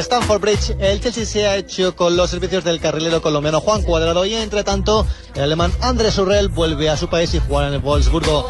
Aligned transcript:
Stanford 0.00 0.40
Bridge, 0.40 0.76
el 0.78 1.00
Chelsea 1.00 1.24
se 1.26 1.46
ha 1.46 1.56
hecho 1.56 1.94
con 1.96 2.16
los 2.16 2.30
servicios 2.30 2.64
del 2.64 2.80
carrilero 2.80 3.20
colombiano 3.22 3.60
Juan 3.60 3.82
Cuadrado 3.82 4.24
y 4.24 4.34
entre 4.34 4.64
tanto 4.64 5.06
el 5.34 5.42
alemán 5.42 5.72
Andrés 5.80 6.18
Urrell 6.18 6.48
vuelve 6.48 6.88
a 6.88 6.96
su 6.96 7.08
país 7.08 7.32
y 7.34 7.40
juega 7.40 7.68
en 7.68 7.74
el 7.74 7.80
Wolfsburgo. 7.80 8.48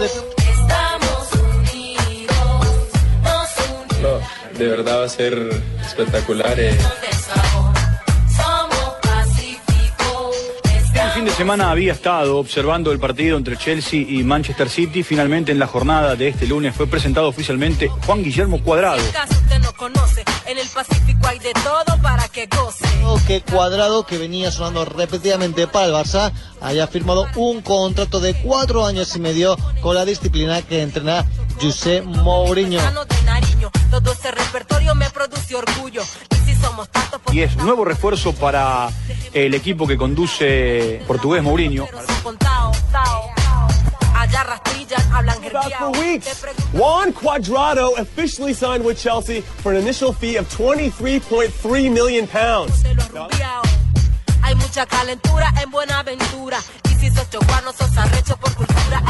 De 4.58 4.66
verdad 4.66 5.00
va 5.00 5.04
a 5.04 5.08
ser 5.08 5.62
espectacular. 5.84 6.58
eh. 6.58 6.76
De 11.28 11.34
semana 11.34 11.70
había 11.70 11.92
estado 11.92 12.38
observando 12.38 12.90
el 12.90 12.98
partido 12.98 13.36
entre 13.36 13.58
Chelsea 13.58 14.00
y 14.00 14.22
Manchester 14.24 14.70
City. 14.70 15.02
Finalmente, 15.02 15.52
en 15.52 15.58
la 15.58 15.66
jornada 15.66 16.16
de 16.16 16.28
este 16.28 16.46
lunes 16.46 16.74
fue 16.74 16.86
presentado 16.86 17.28
oficialmente 17.28 17.88
Juan 18.06 18.22
Guillermo 18.22 18.62
Cuadrado. 18.62 18.96
usted 18.96 19.58
no 19.60 19.72
conoce. 19.74 20.24
En 20.46 20.56
el 20.56 20.66
Pacífico 20.68 21.26
hay 21.26 21.38
de 21.38 21.52
todo 21.52 22.00
para 22.00 22.28
que 22.28 22.46
goce. 22.46 22.86
Que 23.26 23.42
Cuadrado, 23.42 24.06
que 24.06 24.16
venía 24.16 24.50
sonando 24.50 24.86
repetidamente 24.86 25.66
para 25.66 25.86
el 25.86 25.92
Barça, 25.92 26.32
haya 26.62 26.86
firmado 26.86 27.26
un 27.36 27.60
contrato 27.60 28.20
de 28.20 28.32
cuatro 28.42 28.86
años 28.86 29.14
y 29.14 29.20
medio 29.20 29.58
con 29.82 29.94
la 29.94 30.06
disciplina 30.06 30.62
que 30.62 30.80
entrena 30.80 31.26
José 31.60 32.00
Mourinho. 32.00 32.80
Nariño, 33.74 33.90
todo 33.90 34.12
ese 34.12 34.30
repertorio 34.30 34.94
me 34.94 35.10
produce 35.10 35.54
orgullo. 35.54 36.02
Y 36.30 36.50
si 36.50 36.54
somos 36.60 36.88
tantos, 36.88 37.20
pues 37.22 37.36
Y 37.36 37.42
es 37.42 37.56
nuevo 37.56 37.84
refuerzo 37.84 38.32
para 38.34 38.88
el 39.32 39.54
equipo 39.54 39.86
que 39.86 39.96
conduce 39.96 41.02
portugués 41.06 41.42
Mourinho. 41.42 41.86
hablan 45.12 45.38
For 45.78 45.90
weeks, 45.98 46.44
Juan 46.72 47.12
Cuadrado 47.12 47.96
officially 47.98 48.54
signed 48.54 48.84
with 48.84 48.98
Chelsea 48.98 49.42
for 49.62 49.72
an 49.72 49.78
initial 49.78 50.12
fee 50.12 50.36
of 50.36 50.46
23.3 50.48 51.90
million 51.92 52.26
pounds. 52.26 52.84
Hay 54.42 54.54
mucha 54.54 54.86
calentura 54.86 55.52
en 55.62 55.70
Buenaventura. 55.70 56.58
Y 56.90 56.94
si 56.94 57.10
sos 57.10 57.28
chocuano, 57.30 57.72
sos 57.72 57.96
arrecho 57.96 58.36
por 58.36 58.54
cultura. 58.54 59.02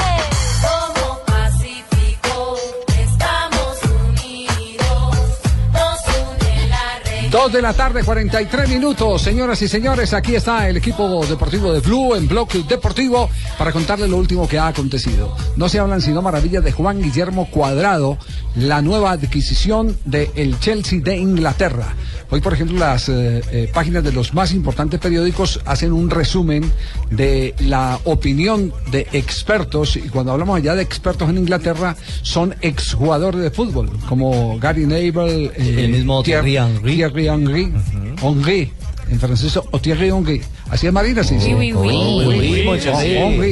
Dos 7.30 7.52
de 7.52 7.60
la 7.60 7.74
tarde, 7.74 8.04
43 8.04 8.70
minutos. 8.70 9.20
Señoras 9.20 9.60
y 9.60 9.68
señores, 9.68 10.14
aquí 10.14 10.34
está 10.34 10.66
el 10.66 10.78
equipo 10.78 11.27
deportivo 11.27 11.70
de 11.74 11.80
Blue 11.80 12.14
en 12.14 12.27
Bloque 12.27 12.64
Deportivo 12.66 13.28
para 13.58 13.70
contarles 13.70 14.08
lo 14.08 14.16
último 14.16 14.48
que 14.48 14.58
ha 14.58 14.68
acontecido. 14.68 15.36
No 15.56 15.68
se 15.68 15.78
hablan 15.78 16.00
sino 16.00 16.22
maravillas 16.22 16.64
de 16.64 16.72
Juan 16.72 17.02
Guillermo 17.02 17.50
Cuadrado, 17.50 18.17
la 18.56 18.80
nueva 18.80 19.11
adquisición 19.11 19.94
del 20.06 20.58
Chelsea 20.58 21.00
de 21.00 21.18
Inglaterra. 21.18 21.94
Hoy, 22.30 22.40
por 22.42 22.52
ejemplo, 22.52 22.78
las 22.78 23.08
eh, 23.08 23.42
eh, 23.52 23.70
páginas 23.72 24.05
de 24.05 24.12
los 24.12 24.34
más 24.34 24.52
importantes 24.52 25.00
periódicos 25.00 25.61
hacen 25.64 25.92
un 25.92 26.11
resumen 26.11 26.70
de 27.11 27.55
la 27.61 27.98
opinión 28.05 28.72
de 28.90 29.06
expertos. 29.12 29.96
Y 29.96 30.11
cuando 30.11 30.33
hablamos 30.33 30.58
allá 30.58 30.74
de 30.74 30.83
expertos 30.83 31.30
en 31.30 31.38
Inglaterra, 31.38 31.96
son 32.20 32.55
exjugadores 32.61 33.40
de 33.40 33.50
fútbol, 33.50 33.90
como 34.08 34.58
Gary 34.58 34.84
Neville, 34.84 35.52
eh, 35.56 35.84
El 35.84 35.92
mismo 35.92 36.22
Thierry 36.22 36.58
Henry. 36.58 37.02
Thierry 37.27 38.73
en 39.11 39.18
francés, 39.18 39.56
o 39.56 39.79
Thierry 39.80 40.08
Henry. 40.08 40.40
Así 40.70 40.86
es 40.86 40.92
Marina, 40.92 41.23
sí, 41.24 41.36
sí. 41.40 41.52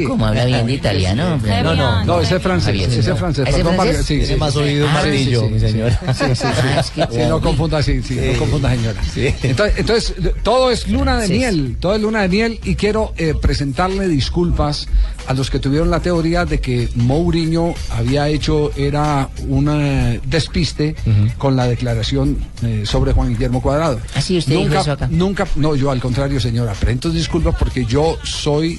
¿Cómo 0.07 0.27
habla 0.27 0.45
bien 0.45 0.67
de 0.67 0.73
italiano? 0.75 1.39
No, 1.63 1.75
no, 1.75 2.05
no, 2.05 2.21
ese 2.21 2.37
es 2.37 2.43
francés, 2.43 2.75
ese 2.77 3.11
es 3.13 3.19
francés. 3.19 3.47
¿Ese 3.49 3.65
Perdón, 3.65 4.05
sí, 4.05 4.27
sí, 4.27 4.37
más 4.37 4.53
sí. 4.53 4.59
oído 4.59 4.87
Ah, 4.87 5.01
sí, 5.03 5.09
martillo, 5.09 5.41
sí, 5.41 5.47
mi 5.49 5.61
sí. 5.61 5.69
señora. 5.69 6.01
Sí, 6.15 6.25
sí, 6.35 6.35
sí. 6.35 7.01
Ah, 7.01 7.09
Sí, 7.11 7.19
no 7.29 7.41
confunda, 7.41 7.83
sí, 7.83 8.03
sí, 8.03 8.19
no 8.33 8.39
confunda, 8.39 8.71
señora. 8.71 9.01
Entonces, 9.45 10.15
todo 10.43 10.71
es 10.71 10.89
luna 10.89 11.19
de 11.19 11.29
miel, 11.29 11.77
todo 11.81 11.95
es 11.95 12.01
luna 12.03 12.23
de 12.23 12.29
miel 12.29 12.61
y 12.65 12.75
quiero 12.75 13.13
eh, 13.17 13.35
presentarle 13.41 14.09
disculpas 14.09 14.89
a 15.27 15.35
los 15.35 15.51
que 15.51 15.59
tuvieron 15.59 15.91
la 15.91 16.01
teoría 16.01 16.45
de 16.45 16.61
que 16.61 16.89
Mourinho 16.95 17.75
había 17.91 18.29
hecho, 18.29 18.71
era 18.77 19.29
un 19.49 19.69
eh, 19.71 20.21
despiste 20.25 20.95
con 21.39 21.57
la 21.57 21.67
declaración 21.67 22.39
eh, 22.63 22.83
sobre 22.85 23.13
Juan 23.13 23.31
Guillermo 23.31 23.61
Cuadrado. 23.63 24.01
Ah, 24.15 24.21
sí, 24.21 24.39
usted 24.39 24.53
dijo 24.53 24.65
nunca, 24.65 24.81
eso 24.81 24.93
acá. 24.93 25.09
Nunca, 25.11 25.47
no, 25.57 25.75
yo 25.75 25.91
al 25.91 26.01
contrario, 26.01 26.41
señora, 26.41 26.75
presento 27.11 27.19
disculpas 27.19 27.55
porque 27.59 27.85
yo 27.85 28.19
soy 28.23 28.79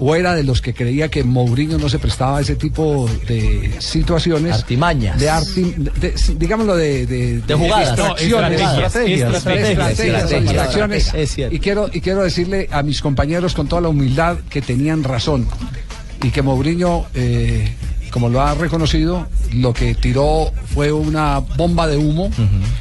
o 0.00 0.14
era 0.16 0.34
de 0.34 0.42
los 0.42 0.60
que 0.60 0.74
creía 0.74 1.08
que 1.08 1.22
Mourinho 1.22 1.78
no 1.78 1.88
se 1.88 2.00
prestaba 2.00 2.38
a 2.38 2.40
ese 2.40 2.56
tipo 2.56 3.08
de 3.28 3.74
situaciones. 3.78 4.54
Artimañas. 4.56 5.20
De 5.20 5.30
arti- 5.30 5.72
de- 5.76 6.14
digámoslo 6.36 6.74
de, 6.76 7.06
de, 7.06 7.40
De 7.40 7.54
jugadas. 7.54 7.96
distracciones, 7.96 8.60
No, 8.60 8.72
de 8.72 8.82
estrategias, 8.84 9.34
estrategias, 9.36 9.36
estrategias, 9.36 9.76
de 9.76 9.92
estrategias, 9.92 10.42
distracciones. 10.42 10.98
estrategias. 11.06 11.14
Es 11.30 11.34
cierto. 11.34 11.54
Y 11.54 11.58
quiero, 11.60 11.90
y 11.92 12.00
quiero 12.00 12.22
decirle 12.22 12.68
a 12.72 12.82
mis 12.82 13.00
compañeros 13.00 13.54
con 13.54 13.68
toda 13.68 13.82
la 13.82 13.88
humildad 13.88 14.38
que 14.50 14.60
tenían 14.62 15.04
razón 15.04 15.46
y 16.22 16.30
que 16.30 16.42
Mourinho, 16.42 17.06
eh, 17.14 17.72
como 18.14 18.28
lo 18.28 18.40
ha 18.40 18.54
reconocido, 18.54 19.26
lo 19.54 19.74
que 19.74 19.92
tiró 19.96 20.52
fue 20.72 20.92
una 20.92 21.40
bomba 21.40 21.88
de 21.88 21.96
humo. 21.96 22.30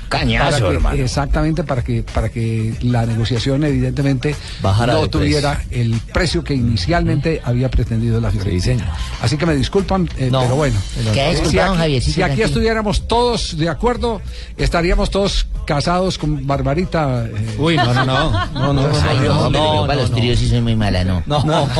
Cañazo, 0.07 0.45
para 0.51 0.57
que- 0.69 0.75
hermano. 0.75 1.01
Exactamente, 1.03 1.63
para 1.63 1.83
que, 1.83 2.03
para 2.03 2.29
que 2.29 2.75
la 2.81 3.07
negociación 3.07 3.63
evidentemente 3.63 4.35
Bajara 4.61 4.93
no 4.93 5.07
tuviera 5.09 5.59
el 5.71 5.99
precio 6.13 6.43
que 6.43 6.53
inicialmente 6.53 7.41
había 7.43 7.71
pretendido 7.71 8.21
la 8.21 8.29
Fiorentina. 8.29 8.61
señor. 8.63 8.87
Así 9.23 9.35
que 9.37 9.47
me 9.47 9.55
disculpan, 9.55 10.07
eh, 10.19 10.29
No. 10.31 10.41
pero 10.41 10.55
bueno. 10.55 10.79
Si 10.93 11.09
aquí- 11.09 11.77
Javiercito, 11.77 12.13
Si 12.13 12.21
aquí 12.21 12.27
tranquilo. 12.27 12.45
estuviéramos 12.45 13.07
todos 13.07 13.57
de 13.57 13.69
acuerdo, 13.69 14.21
estaríamos 14.55 15.09
todos 15.09 15.47
casados 15.65 16.19
con 16.19 16.45
Barbarita. 16.45 17.25
eh, 17.25 17.55
Uy, 17.57 17.75
no, 17.75 17.91
no, 17.91 18.05
no. 18.05 18.29
No, 18.53 18.73
no, 18.73 18.81
Ay, 19.09 19.17
no, 19.27 19.49
no, 19.49 19.75
no, 19.81 19.87
para 19.87 19.95
los 20.01 20.11
tríos 20.11 20.37
sí 20.37 20.47
soy 20.47 20.61
muy 20.61 20.75
mala, 20.75 21.03
no. 21.03 21.23
No, 21.25 21.43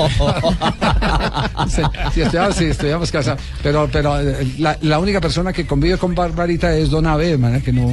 Sí, 1.69 1.81
sí, 2.13 2.22
estudiamos, 2.22 2.56
sí, 2.56 2.66
estudiamos 2.66 3.12
casa. 3.12 3.38
Pero, 3.62 3.90
pero 3.92 4.20
eh, 4.20 4.46
la, 4.59 4.78
la 4.81 5.00
única 5.00 5.22
persona 5.22 5.54
que 5.54 5.66
convive 5.66 5.98
con 5.98 6.14
Barbarita 6.14 6.76
es 6.76 6.90
Don 6.90 7.06
Abe, 7.08 7.38
man, 7.38 7.62
que 7.62 7.72
no. 7.72 7.88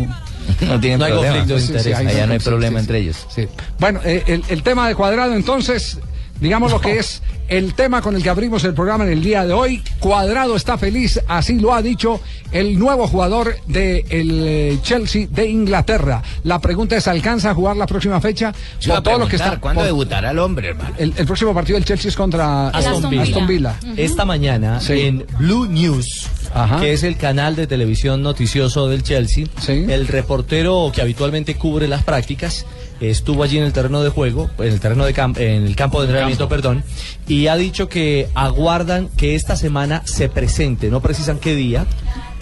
no 0.67 0.81
tienen 0.81 0.99
No 0.99 1.05
hay 1.05 1.13
problema. 1.13 1.37
conflicto 1.39 1.55
de 1.55 1.61
Sí, 1.61 1.67
sí, 1.67 1.73
interés. 1.91 1.97
Allá 1.99 2.27
no 2.27 2.33
hay 2.33 2.39
problema 2.41 2.79
sí, 2.79 2.81
entre 2.83 2.99
sí. 2.99 3.05
ellos. 3.05 3.27
Sí. 3.35 3.49
Bueno, 3.79 4.01
eh, 4.05 4.25
el, 4.27 4.43
el 4.49 4.63
tema 4.63 4.89
de 4.89 4.95
cuadrado, 4.95 5.35
entonces, 5.35 5.99
digamos 6.41 6.73
lo 6.73 6.81
que 6.81 6.99
es 6.99 7.23
el 7.49 7.75
tema 7.75 8.01
con 8.01 8.15
el 8.15 8.23
que 8.23 8.31
abrimos 8.31 8.63
el 8.65 8.75
programa 8.75 9.05
en 9.05 9.11
el 9.13 9.23
día 9.23 9.45
de 9.45 9.53
hoy. 9.53 9.83
Cuadrado 9.99 10.55
está 10.57 10.79
feliz, 10.79 11.21
así 11.27 11.59
lo 11.59 11.75
ha 11.75 11.83
dicho 11.83 12.21
el 12.53 12.79
nuevo 12.79 13.07
jugador 13.09 13.57
del 13.67 14.05
de 14.09 14.79
Chelsea 14.83 15.27
de 15.31 15.47
Inglaterra. 15.49 16.23
La 16.45 16.59
pregunta 16.61 16.97
es: 16.97 17.07
¿alcanza 17.09 17.51
a 17.51 17.55
jugar 17.55 17.77
la 17.77 17.87
próxima 17.87 18.21
fecha? 18.21 18.53
Yo 18.81 19.03
todo 19.03 19.19
lo 19.19 19.29
que 19.29 19.37
está. 19.37 19.59
¿Cuándo 19.61 19.81
por- 19.81 19.87
debutará 19.87 20.31
el 20.31 20.39
hombre, 20.39 20.69
hermano? 20.71 20.95
el, 20.99 21.13
el 21.17 21.27
próximo 21.27 21.53
partido 21.55 21.77
del 21.77 21.85
Chelsea 21.85 22.09
es 22.09 22.17
contra 22.17 22.69
eh, 22.69 22.77
Aston 22.79 23.11
Villa. 23.11 23.23
Aston 23.23 23.47
Villa. 23.47 23.75
Esta 23.97 24.25
mañana 24.25 24.81
Sí. 24.81 25.01
en 25.01 25.27
Blue 25.39 25.67
News, 25.67 26.29
Ajá. 26.55 26.81
que 26.81 26.93
es 26.93 27.03
el 27.03 27.17
canal 27.17 27.57
de 27.57 27.67
televisión 27.67 28.23
noticioso 28.23 28.89
del 28.89 29.03
Chelsea, 29.03 29.47
Sí. 29.61 29.85
el 29.89 30.07
reportero 30.09 30.91
que 30.95 31.03
habitualmente 31.03 31.57
cubre 31.57 31.89
las 31.89 32.03
prácticas 32.05 32.65
estuvo 33.01 33.43
allí 33.43 33.59
en 33.59 33.65
el 33.65 33.73
terreno 33.73 34.03
de 34.03 34.11
juego, 34.11 34.51
en 34.59 34.67
el 34.73 34.81
terreno 34.81 35.05
de 35.05 35.13
campo, 35.13 35.41
en 35.41 35.65
el 35.67 35.75
campo 35.77 36.01
de 36.01 36.07
entrenamiento, 36.09 36.49
perdón, 36.49 36.83
y 37.27 37.47
ha 37.47 37.57
dicho 37.57 37.89
que 37.89 38.29
aguardan 38.35 39.09
que 39.17 39.35
esta 39.35 39.57
semana 39.57 40.03
se 40.05 40.29
presente, 40.29 40.91
no 40.91 41.01
precisan 41.01 41.39
qué 41.39 41.55
día, 41.55 41.87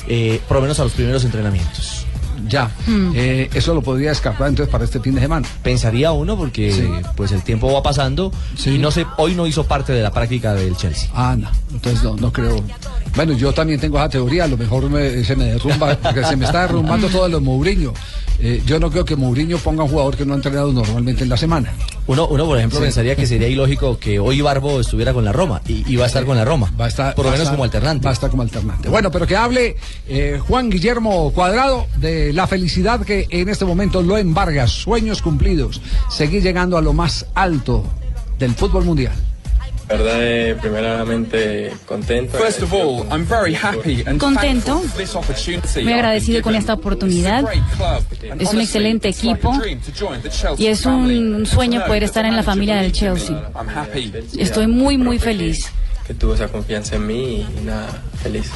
eh, 0.09 0.41
por 0.49 0.57
lo 0.57 0.63
menos 0.63 0.81
a 0.81 0.85
los 0.85 0.93
primeros 0.93 1.25
entrenamientos. 1.25 2.05
Ya. 2.49 2.71
Mm. 2.87 3.13
Eh, 3.15 3.51
eso 3.53 3.75
lo 3.75 3.83
podría 3.83 4.11
descartar 4.11 4.49
entonces 4.49 4.71
para 4.73 4.85
este 4.85 5.01
fin 5.01 5.15
de 5.15 5.21
semana. 5.21 5.47
Pensaría 5.63 6.13
uno 6.13 6.37
porque 6.37 6.73
Sí. 6.73 6.89
pues 7.17 7.33
el 7.33 7.43
tiempo 7.43 7.71
va 7.73 7.83
pasando 7.83 8.33
y 8.65 8.79
no 8.79 8.91
sé, 8.91 9.05
hoy 9.19 9.35
no 9.35 9.47
hizo 9.47 9.65
parte 9.65 9.93
de 9.93 10.03
la 10.03 10.13
práctica 10.13 10.55
del 10.55 10.75
Chelsea. 10.77 11.11
Ah, 11.13 11.37
no. 11.39 11.51
Entonces 11.73 12.03
no, 12.03 12.17
no 12.17 12.33
creo. 12.33 12.57
Bueno, 13.17 13.33
yo 13.35 13.53
también 13.53 13.81
tengo 13.81 13.99
esa 13.99 14.09
teoría. 14.09 14.45
A 14.45 14.47
lo 14.47 14.57
mejor 14.57 14.89
me- 14.89 15.23
se 15.25 15.35
me 15.37 15.45
derrumba, 15.47 15.97
porque 15.97 16.25
se 16.25 16.37
me 16.37 16.45
está 16.47 16.63
derrumbando 16.63 17.09
todo 17.09 17.29
lo 17.29 17.41
Mourinho. 17.41 17.93
Eh, 18.41 18.63
yo 18.65 18.79
no 18.79 18.89
creo 18.91 19.05
que 19.05 19.17
Mourinho 19.17 19.59
ponga 19.59 19.83
un 19.83 19.91
jugador 19.91 20.17
que 20.17 20.25
no 20.25 20.33
ha 20.33 20.37
entrenado 20.37 20.73
normalmente 20.73 21.25
en 21.25 21.29
la 21.29 21.37
semana. 21.37 21.73
Uno, 22.07 22.29
uno 22.29 22.47
por 22.47 22.57
ejemplo, 22.57 22.79
Sí. 22.79 22.85
pensaría 22.85 23.17
que 23.17 23.27
sería 23.27 23.49
ilógico 23.49 23.99
que 23.99 24.21
hoy 24.21 24.41
Barbo 24.41 24.81
estuviera 24.81 25.13
con 25.13 25.25
la 25.25 25.33
Roma 25.33 25.61
y, 25.67 25.85
y 25.93 25.97
va 25.97 26.05
a 26.05 26.07
estar 26.07 26.25
con 26.25 26.37
la 26.37 26.45
Roma. 26.45 26.73
Va 26.81 26.85
a 26.85 26.89
estar, 26.89 27.15
por 27.17 27.25
lo 27.25 27.33
menos 27.33 27.45
estar- 27.47 27.55
como 27.55 27.65
alternante. 27.65 28.05
Va 28.05 28.11
a 28.11 28.15
estar 28.15 28.31
como 28.31 28.43
alternante. 28.43 28.89
Bueno, 28.89 29.11
pero 29.11 29.27
que 29.27 29.37
hable 29.37 29.77
eh, 30.07 30.39
Juan 30.47 30.71
Guillermo 30.71 31.33
Cuadrado 31.33 31.87
de 31.97 32.33
la 32.33 32.47
felicidad 32.47 33.01
que 33.05 33.27
en 33.31 33.49
este 33.49 33.65
momento 33.65 34.03
lo 34.03 34.17
embarga, 34.17 34.69
sueños 34.69 35.21
cumplidos, 35.21 35.81
seguir 36.09 36.41
llegando 36.43 36.79
a 36.79 36.81
lo 36.83 36.93
más 36.93 37.27
alto 37.35 37.85
del 38.39 38.55
fútbol 38.55 38.85
mundial. 38.85 39.15
First 42.33 42.63
of 42.63 42.73
all, 42.75 43.07
I'm 43.11 43.25
very 43.25 43.55
happy 43.55 44.03
and 44.07 44.21
Contento. 44.21 44.83
Muy 45.83 45.93
agradecido 45.93 46.43
con 46.43 46.55
esta 46.55 46.75
oportunidad. 46.75 47.45
Es 48.39 48.53
un 48.53 48.61
excelente 48.61 49.09
equipo 49.09 49.53
y 50.59 50.67
es 50.67 50.85
un 50.87 51.47
sueño 51.47 51.85
poder 51.87 52.03
estar 52.03 52.25
en 52.27 52.37
la 52.37 52.43
familia 52.43 52.77
del 52.77 52.93
Chelsea. 52.93 53.51
Estoy 54.39 54.67
muy, 54.67 54.99
muy 54.99 55.19
feliz. 55.19 55.71
Que 56.07 56.15
tuvo 56.15 56.35
esa 56.35 56.49
confianza 56.49 56.97
en 56.97 57.07
mí 57.07 57.47
y 57.61 57.65
nada, 57.65 58.03
feliz. 58.23 58.51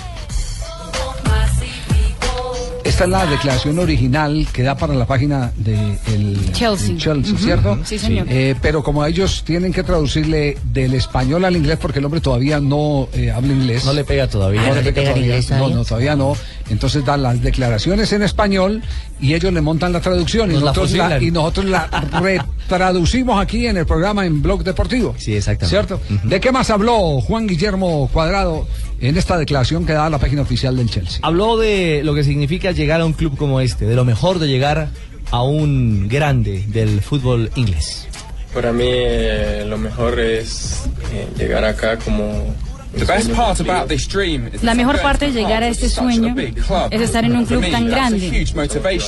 Esta 2.85 3.05
es 3.05 3.11
la 3.11 3.27
declaración 3.27 3.79
original 3.79 4.47
que 4.53 4.63
da 4.63 4.77
para 4.77 4.95
la 4.95 5.07
página 5.07 5.53
de 5.57 5.99
el 6.09 6.53
Chelsea. 6.53 6.91
el 6.91 6.99
Chelsea, 6.99 7.35
Ujú. 7.35 7.43
¿cierto? 7.45 7.79
Sí, 7.85 7.99
señor. 7.99 8.27
Eh, 8.29 8.55
pero 8.61 8.83
como 8.83 9.05
ellos 9.07 9.45
tienen 9.47 9.73
que 9.73 9.83
traducirle 9.83 10.59
del 10.73 10.95
español 10.95 11.45
al 11.45 11.57
inglés 11.57 11.79
porque 11.81 12.01
el 12.01 12.05
hombre 12.05 12.21
todavía 12.21 12.61
no 12.61 13.09
eh, 13.13 13.31
habla 13.31 13.53
inglés. 13.53 13.85
No 13.85 13.93
le 13.93 14.05
pega 14.05 14.27
todavía. 14.29 14.63
No, 14.63 14.69
¿No 14.69 14.75
le 14.75 14.83
le 14.83 14.93
pega 14.93 15.11
todavía. 15.11 15.27
inglés 15.27 15.51
No, 15.51 15.57
todavía? 15.57 15.77
no, 15.77 15.85
todavía 15.85 16.17
no. 16.17 16.37
Entonces 16.71 17.05
dan 17.05 17.23
las 17.23 17.41
declaraciones 17.43 18.13
en 18.13 18.23
español 18.23 18.83
y 19.21 19.35
ellos 19.35 19.53
le 19.53 19.61
montan 19.61 19.93
la 19.93 20.01
traducción 20.01 20.51
y 20.51 20.55
Nos 20.55 20.63
nosotros 20.63 20.93
la, 20.93 21.05
fusilan. 21.05 21.23
y 21.23 21.31
nosotros 21.31 21.67
la 21.67 21.89
retraducimos 22.21 23.41
aquí 23.41 23.67
en 23.67 23.77
el 23.77 23.87
programa 23.87 24.27
en 24.27 24.43
Blog 24.43 24.65
Deportivo. 24.65 25.15
Sí, 25.19 25.35
exactamente. 25.37 25.69
¿Cierto? 25.77 26.01
¿De 26.25 26.41
qué 26.41 26.51
más 26.51 26.71
habló 26.71 27.21
Juan 27.21 27.47
Guillermo 27.47 28.09
Cuadrado 28.13 28.67
en 29.01 29.17
esta 29.17 29.37
declaración 29.37 29.85
que 29.85 29.93
da 29.93 30.07
a 30.07 30.11
la 30.11 30.19
página 30.19 30.43
oficial 30.43 30.77
del 30.77 30.89
Chelsea? 30.89 31.19
Habló 31.23 31.57
de 31.59 32.03
lo 32.05 32.15
que 32.15 32.25
significa 32.25 32.72
llegar 32.75 33.01
a 33.01 33.05
un 33.05 33.13
club 33.13 33.37
como 33.37 33.61
este, 33.61 33.87
de 33.87 33.95
lo 33.95 34.05
mejor 34.05 34.39
de 34.39 34.49
llegar 34.49 34.89
a 35.31 35.43
un 35.43 36.09
grande 36.09 36.65
del 36.69 37.01
fútbol 37.01 37.51
inglés. 37.55 38.09
Para 38.55 38.73
mí, 38.73 38.85
eh, 38.87 39.65
lo 39.67 39.79
mejor 39.79 40.21
es 40.21 40.85
eh, 41.13 41.27
llegar 41.39 41.65
acá 41.65 41.97
como. 41.99 42.55
The 42.95 43.07
best 43.07 43.33
part 43.33 43.59
about 43.61 43.89
this 43.89 44.07
dream 44.07 44.51
is 44.53 44.63
La 44.63 44.75
mejor 44.75 45.01
parte 45.01 45.33
de 45.33 45.33
going 45.33 45.45
to 45.45 45.49
be 45.49 45.49
llegar 45.49 45.63
a 45.63 45.69
este 45.69 45.89
sueño 45.89 46.35
big 46.35 46.55
club. 46.55 46.89
es 46.91 47.01
estar 47.01 47.25
en 47.25 47.35
un 47.35 47.47
club 47.47 47.65
tan 47.71 47.89
grande. 47.89 48.47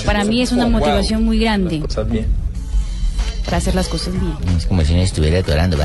Para 0.06 0.24
mí 0.24 0.40
es 0.40 0.52
una 0.52 0.66
motivación 0.66 1.22
muy 1.22 1.38
grande. 1.38 1.82
Para 3.44 3.58
hacer 3.58 3.74
las 3.74 3.88
cosas 3.88 4.14
bien. 4.18 4.32
Es 4.56 4.66
como 4.66 4.82
si 4.84 4.94
no 4.94 5.02
estuviera 5.02 5.40
atorando. 5.40 5.76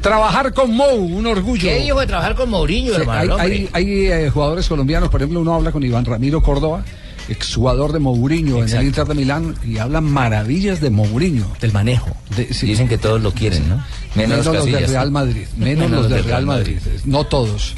Trabajar 0.00 0.52
con 0.52 0.74
Mou, 0.74 0.96
un 0.96 1.26
orgullo. 1.26 1.62
¿Qué 1.68 1.80
dijo 1.80 2.00
de 2.00 2.06
trabajar 2.06 2.34
con 2.34 2.50
Mourinho, 2.50 2.94
Sí, 2.94 3.00
hermano? 3.00 3.36
hay 3.38 3.52
hay, 3.52 3.68
hay, 3.72 4.06
eh, 4.06 4.30
jugadores 4.30 4.68
colombianos, 4.68 5.08
por 5.08 5.20
ejemplo, 5.20 5.40
uno 5.40 5.54
habla 5.54 5.72
con 5.72 5.82
Iván 5.82 6.04
Ramiro 6.04 6.42
Córdoba, 6.42 6.84
exjugador 7.28 7.92
de 7.92 7.98
Mourinho 7.98 8.62
en 8.62 8.68
el. 8.68 8.86
Inter 8.86 9.06
de 9.06 9.14
Milán, 9.14 9.54
y 9.64 9.78
habla 9.78 10.00
maravillas 10.00 10.80
de 10.80 10.90
Mourinho. 10.90 11.46
Del 11.60 11.72
manejo. 11.72 12.10
De- 12.36 12.52
sí. 12.52 12.66
Dicen 12.66 12.88
que 12.88 12.98
todos 12.98 13.20
lo 13.20 13.32
quieren, 13.32 13.68
¿no? 13.68 13.82
menos, 14.14 14.44
los 14.46 14.64
del 14.64 14.86
Real. 14.88 15.10
Madrid, 15.10 15.46
menos, 15.56 15.90
los 15.90 16.08
del 16.10 16.24
Real 16.24 16.46
Madrid, 16.46 16.78
no 17.04 17.24
todos. 17.24 17.74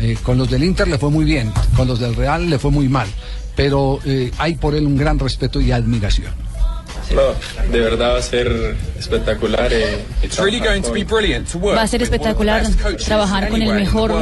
Eh, 0.00 0.16
con 0.24 0.36
los 0.38 0.50
del 0.50 0.64
Inter 0.64 0.88
le 0.88 0.98
fue 0.98 1.08
muy 1.10 1.24
bien, 1.24 1.52
con 1.76 1.86
los 1.86 2.00
del 2.00 2.16
Real 2.16 2.50
le 2.50 2.58
fue 2.58 2.72
muy 2.72 2.88
mal, 2.88 3.06
pero 3.56 4.00
eh, 4.04 4.30
hay 4.38 4.54
por 4.56 4.74
él 4.74 4.86
un 4.86 4.96
gran 4.96 5.18
respeto 5.18 5.60
y 5.60 5.72
admiración. 5.72 6.32
No, 7.14 7.22
de 7.70 7.80
verdad 7.80 8.14
va 8.14 8.18
a 8.18 8.22
ser 8.22 8.76
espectacular. 8.98 9.70
eh, 9.72 10.02
It's 10.22 10.38
really 10.38 10.58
going 10.58 10.80
to 10.82 10.90
be 10.92 11.04
brilliant 11.04 11.46
to 11.52 11.58
work 11.58 11.76
Va 11.76 11.82
a 11.82 11.86
ser 11.86 12.02
espectacular 12.02 12.66
trabajar 13.04 13.48
con 13.48 13.60
el 13.60 13.74
mejor 13.74 14.12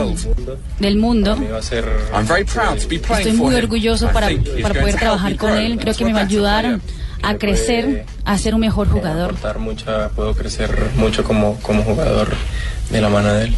del 0.80 0.96
mundo. 0.96 1.36
va 1.52 1.58
a 1.58 1.62
ser. 1.62 1.84
I'm 2.12 2.26
very 2.26 2.44
proud 2.44 2.78
to 2.80 2.88
be 2.88 2.98
playing 2.98 3.28
Estoy 3.28 3.32
muy 3.34 3.54
him. 3.54 3.62
orgulloso 3.64 4.08
para, 4.12 4.28
para 4.60 4.74
poder 4.80 4.96
trabajar 4.96 5.36
con 5.36 5.52
él. 5.56 5.78
Creo 5.78 5.94
que 5.94 6.04
me 6.04 6.12
va 6.12 6.20
a 6.20 6.24
ayudar 6.24 6.80
a 7.22 7.34
crecer, 7.36 8.04
a 8.24 8.36
ser 8.36 8.54
un 8.54 8.60
mejor 8.60 8.88
jugador. 8.88 9.34
puedo 10.16 10.34
crecer 10.34 10.76
mucho 10.96 11.22
como, 11.22 11.56
como 11.60 11.84
jugador 11.84 12.34
de 12.90 13.00
la 13.00 13.08
mano 13.08 13.32
de 13.32 13.44
él. 13.44 13.54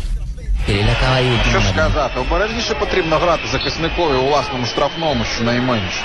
Що 1.50 1.60
ж 1.60 1.68
сказати, 1.68 2.20
обережніше 2.20 2.74
потрібно 2.74 3.16
грати 3.18 3.48
захисникові 3.52 4.14
у 4.14 4.26
власному 4.26 4.66
штрафному, 4.66 5.24
щонайменше. 5.24 6.02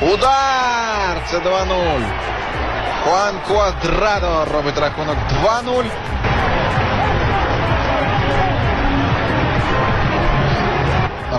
Удар! 0.00 1.22
Це 1.30 1.38
2-0. 1.38 1.42
Хуан 3.04 3.34
Квадрадо 3.46 4.44
робить 4.52 4.78
рахунок 4.78 5.16
2-0. 5.44 5.84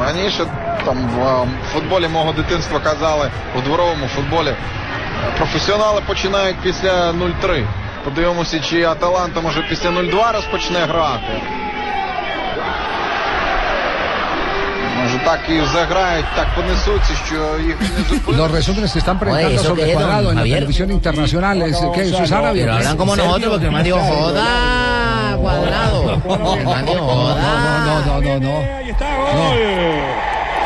Раніше 0.05 0.45
там 0.85 1.07
в 1.07 1.27
е, 1.27 1.47
футболі 1.73 2.07
мого 2.07 2.33
дитинства 2.33 2.79
казали, 2.79 3.31
у 3.57 3.61
дворовому 3.61 4.07
футболі, 4.07 4.55
професіонали 5.37 6.01
починають 6.07 6.57
після 6.63 7.11
0-3. 7.11 7.65
Подивимося, 8.03 8.59
чи 8.59 8.83
Аталанта 8.83 9.41
може 9.41 9.61
після 9.69 9.89
0-2 9.89 10.33
розпочне 10.33 10.79
грати. 10.79 11.41
Los 18.35 18.51
resúmenes 18.51 18.91
que 18.91 18.99
están 18.99 19.19
presentando 19.19 19.47
Oye, 19.47 19.55
¿eso 19.55 19.69
sobre 19.69 19.93
Cuadrado 19.93 20.31
en 20.31 20.37
la 20.37 20.43
televisión 20.43 20.91
internacional 20.91 21.61
es 21.61 21.77
que 21.93 22.01
eso 22.01 22.23
es 22.23 22.31
árabe. 22.31 22.61
Pero 22.61 22.73
hablan 22.73 22.97
como 22.97 23.15
nosotros, 23.15 23.51
porque 23.51 23.65
el 23.65 23.71
man 23.71 23.83
dijo, 23.83 23.99
joda, 23.99 25.37
cuadrado. 25.37 26.21
El 26.55 26.65
man 26.65 26.85
dijo, 26.85 26.99
joda. 26.99 27.85
No, 27.85 28.05
no, 28.05 28.21
no, 28.21 28.39
no. 28.39 28.39
no. 28.39 28.83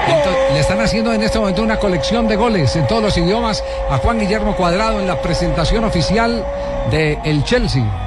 Entonces, 0.07 0.53
le 0.53 0.59
están 0.59 0.79
haciendo 0.79 1.11
en 1.13 1.21
este 1.21 1.37
momento 1.37 1.61
una 1.61 1.77
colección 1.77 2.27
de 2.27 2.35
goles 2.37 2.75
en 2.75 2.87
todos 2.87 3.01
los 3.01 3.17
idiomas 3.17 3.63
a 3.89 3.97
Juan 3.97 4.19
Guillermo 4.19 4.55
Cuadrado 4.55 5.01
en 5.01 5.07
la 5.07 5.21
presentación 5.21 5.83
oficial 5.83 6.45
de 6.91 7.19
el 7.25 7.43
Chelsea. 7.43 8.06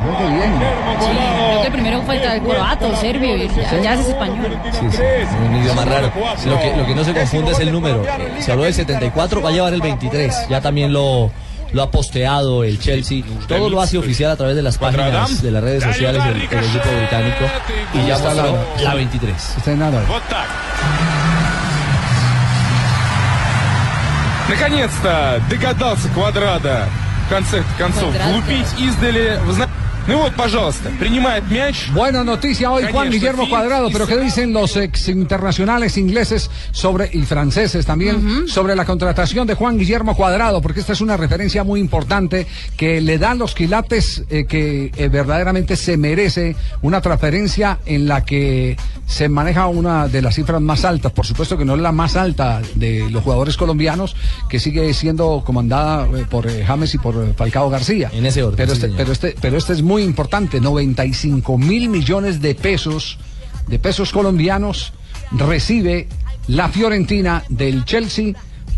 Muy 0.00 0.16
que 0.16 0.26
bien. 0.32 0.52
Sí, 1.00 1.06
creo 1.10 1.62
que 1.64 1.70
primero 1.72 2.02
falta 2.02 2.34
el 2.36 2.42
croato, 2.42 2.96
serbio, 2.96 3.36
y 3.36 3.48
ya, 3.48 3.80
ya 3.82 3.94
es 3.94 4.06
español. 4.08 4.56
Sí, 4.72 4.86
sí, 4.90 5.02
es 5.02 5.28
un 5.44 5.56
idioma 5.56 5.84
raro. 5.84 6.12
Lo 6.46 6.58
que, 6.60 6.76
lo 6.76 6.86
que 6.86 6.94
no 6.94 7.04
se 7.04 7.12
confunde 7.12 7.50
es 7.52 7.58
el 7.60 7.72
número. 7.72 8.04
Eh, 8.04 8.36
Se 8.40 8.52
habló 8.52 8.64
del 8.64 8.74
74, 8.74 9.42
va 9.42 9.48
a 9.48 9.52
llevar 9.52 9.72
el 9.74 9.80
23. 9.82 10.48
Ya 10.48 10.60
también 10.60 10.92
lo, 10.92 11.30
lo 11.72 11.82
ha 11.82 11.90
posteado 11.90 12.62
el 12.62 12.78
Chelsea. 12.78 13.22
Todo 13.48 13.68
lo 13.68 13.80
hace 13.80 13.98
oficial 13.98 14.30
a 14.30 14.36
través 14.36 14.54
de 14.54 14.62
las 14.62 14.78
páginas 14.78 15.42
de 15.42 15.50
las 15.50 15.62
redes 15.64 15.82
sociales 15.82 16.22
del, 16.24 16.34
del 16.48 16.64
equipo 16.64 16.88
británico. 16.96 17.44
Y 17.94 18.06
ya 18.06 18.14
Está 18.14 18.28
mostró 18.34 18.58
la- 18.76 18.82
la 18.84 18.94
23. 18.94 19.54
Está 19.58 19.72
en 19.72 19.82
árabe. 19.82 20.04
Наконец-то 24.48 25.40
догадался 25.50 26.08
Квадрата 26.14 26.88
в 27.26 27.30
конце 27.30 27.62
концов 27.76 28.04
Квадрата. 28.14 28.30
влупить 28.32 28.66
издали. 28.78 29.38
Buena 31.93 32.25
noticia 32.25 32.69
hoy 32.69 32.83
Juan 32.91 33.09
Guillermo 33.09 33.47
Cuadrado, 33.47 33.89
pero 33.89 34.05
¿qué 34.05 34.17
dicen 34.17 34.51
los 34.51 34.75
ex 34.75 35.07
internacionales 35.07 35.97
ingleses 35.97 36.49
sobre 36.71 37.09
y 37.13 37.21
franceses 37.21 37.85
también 37.85 38.49
sobre 38.49 38.75
la 38.75 38.83
contratación 38.83 39.47
de 39.47 39.53
Juan 39.53 39.77
Guillermo 39.77 40.15
Cuadrado? 40.15 40.61
Porque 40.61 40.81
esta 40.81 40.91
es 40.91 40.99
una 40.99 41.15
referencia 41.15 41.63
muy 41.63 41.79
importante 41.79 42.47
que 42.75 42.99
le 42.99 43.17
dan 43.17 43.39
los 43.39 43.55
quilates 43.55 44.25
eh, 44.29 44.45
que 44.45 44.91
eh, 44.97 45.07
verdaderamente 45.07 45.77
se 45.77 45.95
merece 45.95 46.57
una 46.81 46.99
transferencia 46.99 47.79
en 47.85 48.05
la 48.05 48.25
que 48.25 48.75
se 49.05 49.29
maneja 49.29 49.67
una 49.67 50.07
de 50.07 50.21
las 50.21 50.35
cifras 50.35 50.61
más 50.61 50.83
altas, 50.83 51.13
por 51.13 51.25
supuesto 51.25 51.57
que 51.57 51.65
no 51.65 51.75
es 51.75 51.81
la 51.81 51.91
más 51.91 52.15
alta 52.17 52.61
de 52.75 53.09
los 53.09 53.23
jugadores 53.23 53.55
colombianos, 53.55 54.15
que 54.49 54.59
sigue 54.59 54.93
siendo 54.93 55.43
comandada 55.45 56.07
eh, 56.17 56.25
por 56.29 56.49
James 56.49 56.93
y 56.93 56.97
por 56.97 57.35
Falcao 57.35 57.69
García. 57.69 58.09
En 58.11 58.25
ese 58.25 58.43
orden. 58.43 58.57
Pero 58.57 58.73
este, 58.73 58.87
este, 59.29 59.57
este, 59.57 59.73
es 59.73 59.81
muy 59.81 59.92
importante, 60.01 60.59
95 60.59 61.57
mil 61.59 61.89
millones 61.89 62.41
de 62.41 62.55
pesos, 62.55 63.19
de 63.67 63.77
pesos 63.77 64.11
colombianos, 64.11 64.93
recibe 65.31 66.07
la 66.47 66.69
Fiorentina 66.69 67.43
del 67.49 67.85
Chelsea 67.85 68.33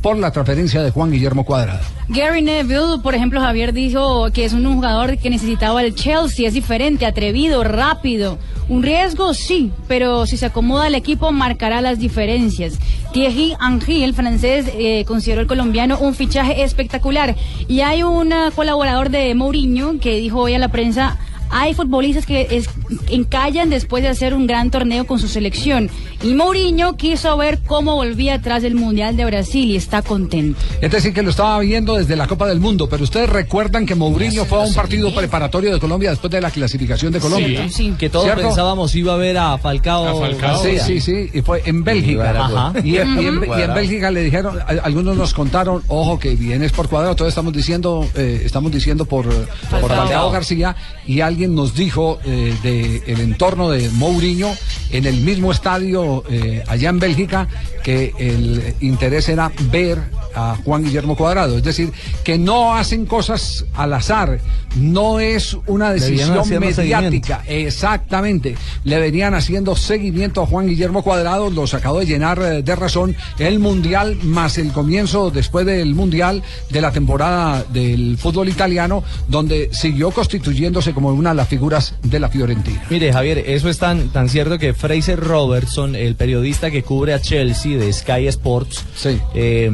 por 0.06 0.20
la 0.20 0.30
transferencia 0.30 0.84
de 0.84 0.92
Juan 0.92 1.10
Guillermo 1.10 1.46
Cuadrado. 1.46 1.80
Gary 2.10 2.44
Neville, 2.44 3.00
por 3.02 3.16
ejemplo, 3.16 3.42
Javier 3.42 3.74
dijo 3.74 4.30
que 4.32 4.46
es 4.46 4.54
un 4.54 4.64
jugador 4.72 5.18
que 5.18 5.32
necesitaba 5.32 5.82
el 5.82 5.96
Chelsea, 5.96 6.48
es 6.48 6.54
diferente, 6.54 7.08
atrevido, 7.08 7.64
rápido. 7.64 8.38
Un 8.70 8.84
riesgo, 8.84 9.34
sí, 9.34 9.72
pero 9.88 10.28
si 10.28 10.38
se 10.38 10.46
acomoda 10.46 10.86
el 10.86 10.94
equipo 10.94 11.32
marcará 11.32 11.82
las 11.82 11.98
diferencias. 11.98 12.78
Thierry 13.14 13.56
Henry, 13.60 14.04
el 14.04 14.14
francés, 14.14 14.68
eh, 14.78 15.06
consideró 15.08 15.42
el 15.42 15.48
colombiano 15.48 15.98
un 15.98 16.14
fichaje 16.14 16.62
espectacular. 16.62 17.36
Y 17.68 17.80
hay 17.80 18.04
un 18.04 18.32
eh, 18.32 18.52
colaborador 18.56 19.10
de 19.10 19.34
Mourinho 19.34 19.98
que 20.00 20.18
dijo 20.18 20.42
hoy 20.42 20.54
a 20.54 20.60
la 20.60 20.68
prensa 20.68 21.18
hay 21.50 21.74
futbolistas 21.74 22.26
que 22.26 22.48
es- 22.52 22.70
encallan 23.10 23.70
después 23.70 24.04
de 24.04 24.10
hacer 24.10 24.34
un 24.34 24.48
gran 24.48 24.72
torneo 24.72 25.06
con 25.06 25.20
su 25.20 25.28
selección. 25.28 25.90
Y 26.24 26.34
Mourinho 26.34 26.98
quiso 26.98 27.36
ver 27.38 27.60
cómo 27.66 27.96
volvía 27.96 28.36
atrás 28.36 28.64
del 28.64 28.76
Mundial 28.76 29.16
de 29.18 29.26
Brasil 29.26 29.70
y 29.70 29.76
está 29.76 30.02
contento. 30.02 30.60
Es 30.82 30.92
decir, 30.92 31.14
que 31.14 31.22
lo 31.22 31.30
estaba 31.30 31.60
viendo 31.60 31.96
desde 31.96 32.16
la 32.16 32.28
Copa 32.28 32.48
del 32.48 32.60
Mundo, 32.60 32.88
pero 32.90 33.04
ustedes 33.04 33.30
recuerdan 33.30 33.86
que 33.86 33.96
Mourinho 33.96 34.46
fue 34.46 34.60
a 34.60 34.62
un 34.62 34.74
partido 34.74 35.14
preparatorio 35.14 35.74
de 35.74 35.80
Colombia 35.80 36.10
después 36.12 36.32
de 36.32 36.42
la 36.42 36.52
clasificación 36.52 37.12
de 37.14 37.20
Colombia. 37.20 37.68
Que 37.98 38.10
todos 38.10 38.26
¿Cierto? 38.26 38.42
pensábamos 38.44 38.96
iba 38.96 39.14
a 39.14 39.18
ver 39.18 39.38
a 39.38 39.58
Falcao. 39.58 40.26
Sí, 40.26 40.36
García. 40.42 40.84
sí, 40.86 41.00
sí, 41.00 41.30
y 41.34 41.42
fue 41.42 41.62
en 41.66 41.84
Bélgica. 41.84 42.32
Ajá. 42.46 42.74
Y, 42.84 42.98
en- 42.98 43.08
y 43.08 43.18
en, 43.20 43.24
y 43.24 43.28
en 43.28 43.46
Cuadrado. 43.46 43.74
Bélgica 43.76 44.12
le 44.12 44.24
dijeron, 44.24 44.60
a- 44.60 44.64
algunos 44.84 45.16
nos 45.16 45.34
contaron, 45.34 45.84
ojo 45.88 46.18
que 46.20 46.36
vienes 46.36 46.72
por 46.72 46.90
cuadrado, 46.90 47.16
todos 47.16 47.30
estamos 47.30 47.54
diciendo, 47.54 48.08
eh, 48.16 48.42
estamos 48.46 48.72
diciendo 48.72 49.06
por, 49.06 49.26
por 49.26 49.46
Falcao. 49.82 49.98
Falcao 49.98 50.32
García, 50.32 50.76
y 51.06 51.22
alguien 51.22 51.35
nos 51.36 51.76
dijo 51.76 52.20
eh, 52.26 52.56
de 52.64 53.04
el 53.08 53.20
entorno 53.20 53.70
de 53.70 53.90
Mourinho 53.90 54.54
en 54.92 55.06
el 55.06 55.22
mismo 55.22 55.52
estadio 55.52 56.24
eh, 56.30 56.64
allá 56.68 56.90
en 56.90 57.00
Bélgica 57.00 57.48
que 57.84 58.14
el 58.18 58.74
interés 58.80 59.30
era 59.30 59.52
ver 59.70 60.00
a 60.36 60.58
Juan 60.64 60.84
Guillermo 60.84 61.16
Cuadrado, 61.16 61.58
es 61.58 61.64
decir, 61.64 61.92
que 62.24 62.38
no 62.38 62.76
hacen 62.76 63.06
cosas 63.06 63.66
al 63.74 63.94
azar, 63.94 64.40
no 64.76 65.20
es 65.20 65.56
una 65.68 65.92
decisión 65.92 66.38
mediática. 66.60 67.44
Exactamente. 67.48 68.56
Le 68.84 69.00
venían 69.00 69.34
haciendo 69.34 69.76
seguimiento 69.76 70.42
a 70.42 70.46
Juan 70.46 70.68
Guillermo 70.68 71.04
Cuadrado, 71.04 71.50
lo 71.50 71.64
acabó 71.64 72.00
de 72.00 72.06
llenar 72.06 72.40
eh, 72.42 72.62
de 72.62 72.76
razón 72.76 73.16
el 73.40 73.60
Mundial 73.60 74.18
más 74.24 74.58
el 74.58 74.72
comienzo 74.72 75.32
después 75.32 75.66
del 75.66 75.96
Mundial 75.96 76.44
de 76.70 76.82
la 76.82 76.92
temporada 76.92 77.64
del 77.72 78.18
fútbol 78.18 78.50
italiano, 78.50 79.04
donde 79.28 79.70
siguió 79.72 80.12
constituyéndose 80.12 80.94
como 80.94 81.10
una 81.10 81.25
de 81.32 81.36
las 81.36 81.48
figuras 81.48 81.96
de 82.04 82.20
la 82.20 82.30
Fiorentina. 82.30 82.84
Mire, 82.90 83.12
Javier, 83.12 83.40
eso 83.40 83.70
es 83.70 83.78
tan, 83.78 84.10
tan 84.10 84.30
cierto 84.30 84.58
que 84.58 84.74
Fraser 84.74 85.20
Robertson, 85.20 85.96
el 85.96 86.16
periodista 86.16 86.72
que 86.72 86.84
cubre 86.84 87.14
a 87.14 87.22
Chelsea 87.22 87.78
de 87.78 87.92
Sky 87.92 88.28
Sports, 88.28 88.86
eh, 89.34 89.72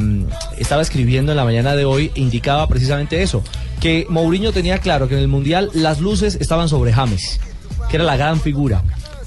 estaba 0.58 0.82
escribiendo 0.82 1.32
en 1.32 1.36
la 1.36 1.44
mañana 1.44 1.74
de 1.76 1.84
hoy, 1.84 2.10
indicaba 2.14 2.66
precisamente 2.68 3.22
eso, 3.22 3.42
que 3.80 4.06
Mourinho 4.08 4.52
tenía 4.52 4.78
claro 4.78 5.08
que 5.08 5.14
en 5.14 5.20
el 5.20 5.28
Mundial 5.28 5.70
las 5.74 6.00
luces 6.00 6.36
estaban 6.40 6.68
sobre 6.68 6.92
James, 6.92 7.40
que 7.90 7.96
era 7.96 8.04
la 8.04 8.16
gran 8.16 8.40
figura, 8.40 8.82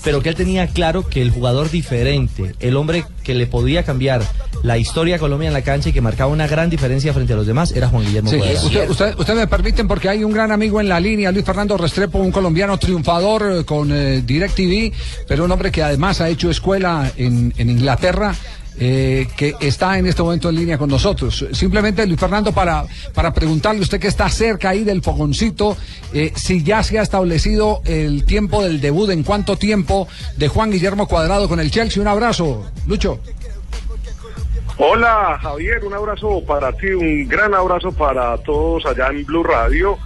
pero 0.06 0.22
que 0.22 0.30
él 0.30 0.36
tenía 0.36 0.68
claro 0.68 1.06
que 1.10 1.22
el 1.22 1.32
jugador 1.32 1.70
diferente, 1.70 2.56
el 2.62 2.78
hombre 2.78 3.04
que 3.24 3.34
le 3.34 3.48
podía 3.48 3.84
cambiar 3.84 4.22
la 4.64 4.78
historia 4.78 5.18
a 5.18 5.20
Colombia 5.20 5.48
en 5.48 5.54
la 5.54 5.64
cancha 5.64 5.90
y 5.90 5.94
que 5.94 6.00
marcaba 6.02 6.32
una 6.32 6.48
gran 6.48 6.70
diferencia 6.70 7.12
frente 7.14 7.34
a 7.34 7.36
los 7.36 7.46
demás, 7.48 7.72
era 7.74 7.90
Juan 7.90 8.06
Guillermo 8.06 8.30
Sí, 8.30 8.38
Cuadrado. 8.38 8.66
usted, 8.68 8.90
usted- 8.90 9.20
usted 9.20 9.36
me 9.36 9.48
permiten 9.48 9.88
porque 9.88 10.08
hay 10.08 10.24
un 10.24 10.32
gran 10.32 10.52
amigo 10.52 10.80
en 10.80 10.88
la 10.88 11.00
línea, 11.00 11.32
Luis 11.32 11.44
Fernando 11.44 11.76
Restrepo, 11.76 12.20
un 12.20 12.32
colombiano 12.32 12.78
triunfador 12.78 13.60
eh, 13.62 13.66
con 13.66 13.92
eh, 13.92 14.22
DirecTV, 14.26 14.94
pero 15.28 15.44
un 15.44 15.52
hombre 15.52 15.72
que 15.72 15.84
además 15.84 16.22
ha 16.22 16.30
hecho 16.30 16.50
escuela 16.50 17.12
en, 17.18 17.54
en 17.58 17.70
Inglaterra. 17.70 18.34
Eh, 18.80 19.28
que 19.38 19.56
está 19.62 19.98
en 19.98 20.06
este 20.06 20.22
momento 20.22 20.50
en 20.50 20.56
línea 20.56 20.78
con 20.78 20.90
nosotros. 20.90 21.46
Simplemente, 21.54 22.06
Luis 22.06 22.20
Fernando, 22.20 22.52
para, 22.52 22.86
para 23.14 23.34
preguntarle, 23.34 23.82
usted 23.82 24.00
que 24.00 24.08
está 24.08 24.28
cerca 24.30 24.70
ahí 24.70 24.84
del 24.84 25.02
fogoncito, 25.02 25.78
eh, 26.14 26.34
si 26.36 26.64
ya 26.64 26.84
se 26.84 27.00
ha 27.00 27.02
establecido 27.02 27.82
el 27.86 28.26
tiempo 28.26 28.64
del 28.64 28.82
debut, 28.82 29.10
en 29.12 29.24
cuánto 29.24 29.58
tiempo 29.58 30.08
de 30.38 30.48
Juan 30.48 30.72
Guillermo 30.72 31.08
Cuadrado 31.08 31.48
con 31.48 31.60
el 31.60 31.72
Chelsea. 31.72 32.02
Un 32.02 32.08
abrazo, 32.08 32.70
Lucho. 32.88 33.20
Hola 34.78 35.40
Javier, 35.42 35.86
un 35.86 35.94
abrazo 35.94 36.44
para 36.46 36.74
ti, 36.74 36.88
un 36.88 37.30
gran 37.30 37.54
abrazo 37.54 37.94
para 37.94 38.38
todos 38.40 38.86
allá 38.86 39.08
en 39.08 39.24
Blue 39.26 39.42
Radio, 39.42 39.98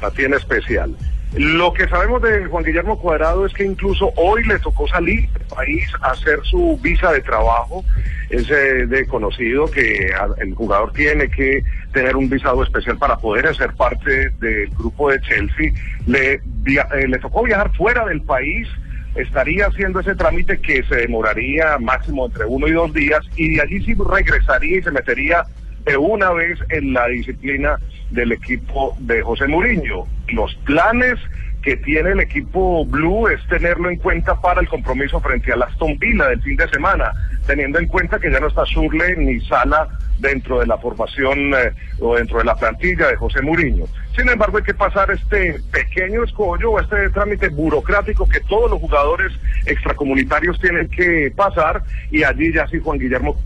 a 0.00 0.10
ti 0.10 0.22
en 0.22 0.32
especial. 0.32 0.96
Lo 1.34 1.72
que 1.72 1.86
sabemos 1.88 2.20
de 2.22 2.46
Juan 2.46 2.64
Guillermo 2.64 2.98
Cuadrado 2.98 3.46
es 3.46 3.52
que 3.54 3.64
incluso 3.64 4.12
hoy 4.16 4.42
le 4.44 4.58
tocó 4.58 4.88
salir 4.88 5.28
del 5.30 5.42
país 5.46 5.88
a 6.02 6.10
hacer 6.10 6.40
su 6.42 6.76
visa 6.82 7.12
de 7.12 7.20
trabajo. 7.20 7.84
Es 8.30 8.50
eh, 8.50 8.86
de 8.86 9.06
conocido 9.06 9.66
que 9.70 10.10
el 10.38 10.54
jugador 10.54 10.92
tiene 10.92 11.28
que 11.30 11.62
tener 11.92 12.16
un 12.16 12.28
visado 12.28 12.62
especial 12.64 12.98
para 12.98 13.16
poder 13.16 13.54
ser 13.54 13.72
parte 13.74 14.30
del 14.40 14.70
grupo 14.70 15.10
de 15.10 15.20
Chelsea. 15.20 15.72
Le, 16.06 16.40
via- 16.44 16.88
eh, 16.96 17.06
le 17.06 17.18
tocó 17.18 17.44
viajar 17.44 17.70
fuera 17.76 18.04
del 18.06 18.22
país 18.22 18.66
estaría 19.16 19.66
haciendo 19.66 19.98
ese 19.98 20.14
trámite 20.14 20.60
que 20.60 20.84
se 20.84 20.94
demoraría 20.94 21.78
máximo 21.78 22.26
entre 22.26 22.44
uno 22.44 22.68
y 22.68 22.72
dos 22.72 22.92
días 22.94 23.20
y 23.34 23.54
de 23.56 23.60
allí 23.62 23.84
sí 23.84 23.94
regresaría 24.08 24.78
y 24.78 24.82
se 24.82 24.92
metería 24.92 25.42
de 25.84 25.96
una 25.96 26.30
vez 26.30 26.58
en 26.68 26.92
la 26.92 27.06
disciplina 27.08 27.78
del 28.10 28.32
equipo 28.32 28.96
de 29.00 29.22
José 29.22 29.46
Mourinho. 29.46 30.06
Los 30.28 30.54
planes 30.64 31.18
que 31.62 31.76
tiene 31.76 32.10
el 32.10 32.20
equipo 32.20 32.86
Blue 32.86 33.28
es 33.28 33.46
tenerlo 33.48 33.90
en 33.90 33.96
cuenta 33.96 34.40
para 34.40 34.60
el 34.60 34.68
compromiso 34.68 35.20
frente 35.20 35.52
al 35.52 35.62
Aston 35.62 35.98
Villa 35.98 36.28
del 36.28 36.42
fin 36.42 36.56
de 36.56 36.68
semana, 36.68 37.12
teniendo 37.46 37.78
en 37.78 37.86
cuenta 37.86 38.18
que 38.18 38.30
ya 38.30 38.40
no 38.40 38.48
está 38.48 38.64
Surle 38.64 39.16
ni 39.16 39.40
Sala 39.40 39.88
dentro 40.18 40.60
de 40.60 40.66
la 40.66 40.78
formación 40.78 41.54
eh, 41.54 41.72
o 42.00 42.16
dentro 42.16 42.38
de 42.38 42.44
la 42.44 42.54
plantilla 42.54 43.08
de 43.08 43.16
José 43.16 43.42
Mourinho. 43.42 43.86
Sin 44.16 44.28
embargo, 44.28 44.58
hay 44.58 44.64
que 44.64 44.74
pasar 44.74 45.10
este 45.10 45.60
pequeño 45.70 46.24
escollo 46.24 46.72
o 46.72 46.80
este 46.80 47.10
trámite 47.10 47.48
burocrático 47.48 48.28
que 48.28 48.40
todos 48.40 48.70
los 48.70 48.80
jugadores 48.80 49.32
extracomunitarios 49.66 50.58
tienen 50.60 50.88
que 50.88 51.32
pasar 51.34 51.82
y 52.10 52.22
allí 52.22 52.52
ya 52.52 52.66
sí 52.68 52.78
Juan 52.82 52.98
Guillermo 52.98 53.36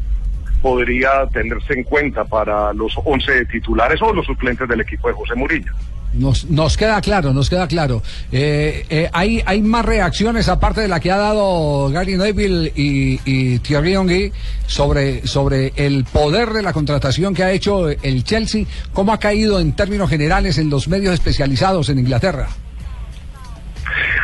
podría 0.65 1.27
tenerse 1.31 1.75
en 1.75 1.83
cuenta 1.83 2.25
para 2.25 2.73
los 2.73 2.95
11 3.05 3.45
titulares 3.53 4.01
o 4.01 4.15
los 4.15 4.25
suplentes 4.25 4.67
del 4.67 4.81
equipo 4.81 5.09
de 5.09 5.15
José 5.15 5.35
Murillo. 5.35 5.71
Nos, 6.15 6.47
nos 6.47 6.79
queda 6.79 7.03
claro, 7.03 7.35
nos 7.35 7.51
queda 7.51 7.69
claro. 7.69 8.03
Eh, 8.33 8.87
eh, 8.89 9.11
hay, 9.13 9.43
hay 9.45 9.61
más 9.61 9.85
reacciones 9.85 10.49
aparte 10.49 10.81
de 10.81 10.89
la 10.89 11.01
que 11.01 11.13
ha 11.13 11.19
dado 11.19 11.91
Gary 11.91 12.17
Neville 12.17 12.73
y, 12.75 13.21
y 13.27 13.59
Thierry 13.59 13.93
Henry 13.93 14.33
sobre, 14.67 15.27
sobre 15.27 15.75
el 15.77 16.05
poder 16.05 16.55
de 16.55 16.63
la 16.63 16.73
contratación 16.73 17.35
que 17.35 17.45
ha 17.45 17.53
hecho 17.53 17.91
el 17.91 18.25
Chelsea. 18.25 18.65
¿Cómo 18.95 19.13
ha 19.13 19.19
caído 19.21 19.61
en 19.61 19.77
términos 19.77 20.09
generales 20.09 20.57
en 20.57 20.71
los 20.71 20.89
medios 20.89 21.13
especializados 21.13 21.91
en 21.91 21.99
Inglaterra? 21.99 22.49